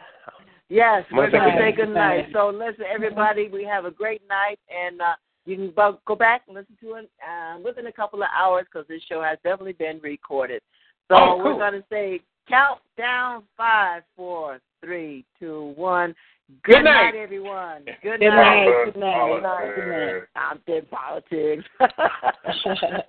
Yes, 0.69 1.05
we're 1.13 1.31
going 1.31 1.45
to 1.45 1.51
say 1.51 1.59
say 1.59 1.73
good 1.77 1.87
good 1.89 1.95
night. 1.95 2.17
night. 2.23 2.29
So, 2.33 2.49
listen, 2.49 2.85
everybody, 2.93 3.49
we 3.49 3.65
have 3.65 3.85
a 3.85 3.91
great 3.91 4.23
night, 4.29 4.59
and 4.71 5.01
uh, 5.01 5.15
you 5.47 5.57
can 5.57 5.71
bo- 5.71 5.99
go 6.07 6.15
back 6.15 6.43
and 6.47 6.55
listen 6.57 6.77
to 6.81 6.95
it 6.95 7.11
uh, 7.23 7.59
within 7.65 7.87
a 7.87 7.93
couple 7.93 8.23
of 8.23 8.29
hours 8.37 8.67
because 8.73 8.87
this 8.89 9.03
show 9.09 9.23
has 9.23 9.39
definitely 9.45 9.73
been 9.75 10.01
recorded. 10.03 10.63
So 11.09 11.17
Oh, 11.17 11.35
cool. 11.37 11.45
we're 11.45 11.59
going 11.59 11.75
to 11.75 11.85
say 11.91 12.21
count 12.49 12.81
down 12.97 13.43
five, 13.57 14.03
four, 14.17 14.61
three, 14.83 15.25
two, 15.39 15.73
one. 15.77 16.15
Good 16.63 16.85
night. 16.85 17.15
everyone. 17.15 17.85
Good, 18.03 18.21
night. 18.21 18.67
Good 18.85 19.01
night. 19.01 19.25
Good 19.35 19.41
night. 19.41 19.75
Good 19.77 19.87
night. 19.89 20.23
Politics. 20.27 20.29
I'm 20.37 20.61
dead 20.67 20.91
politics. 20.91 21.65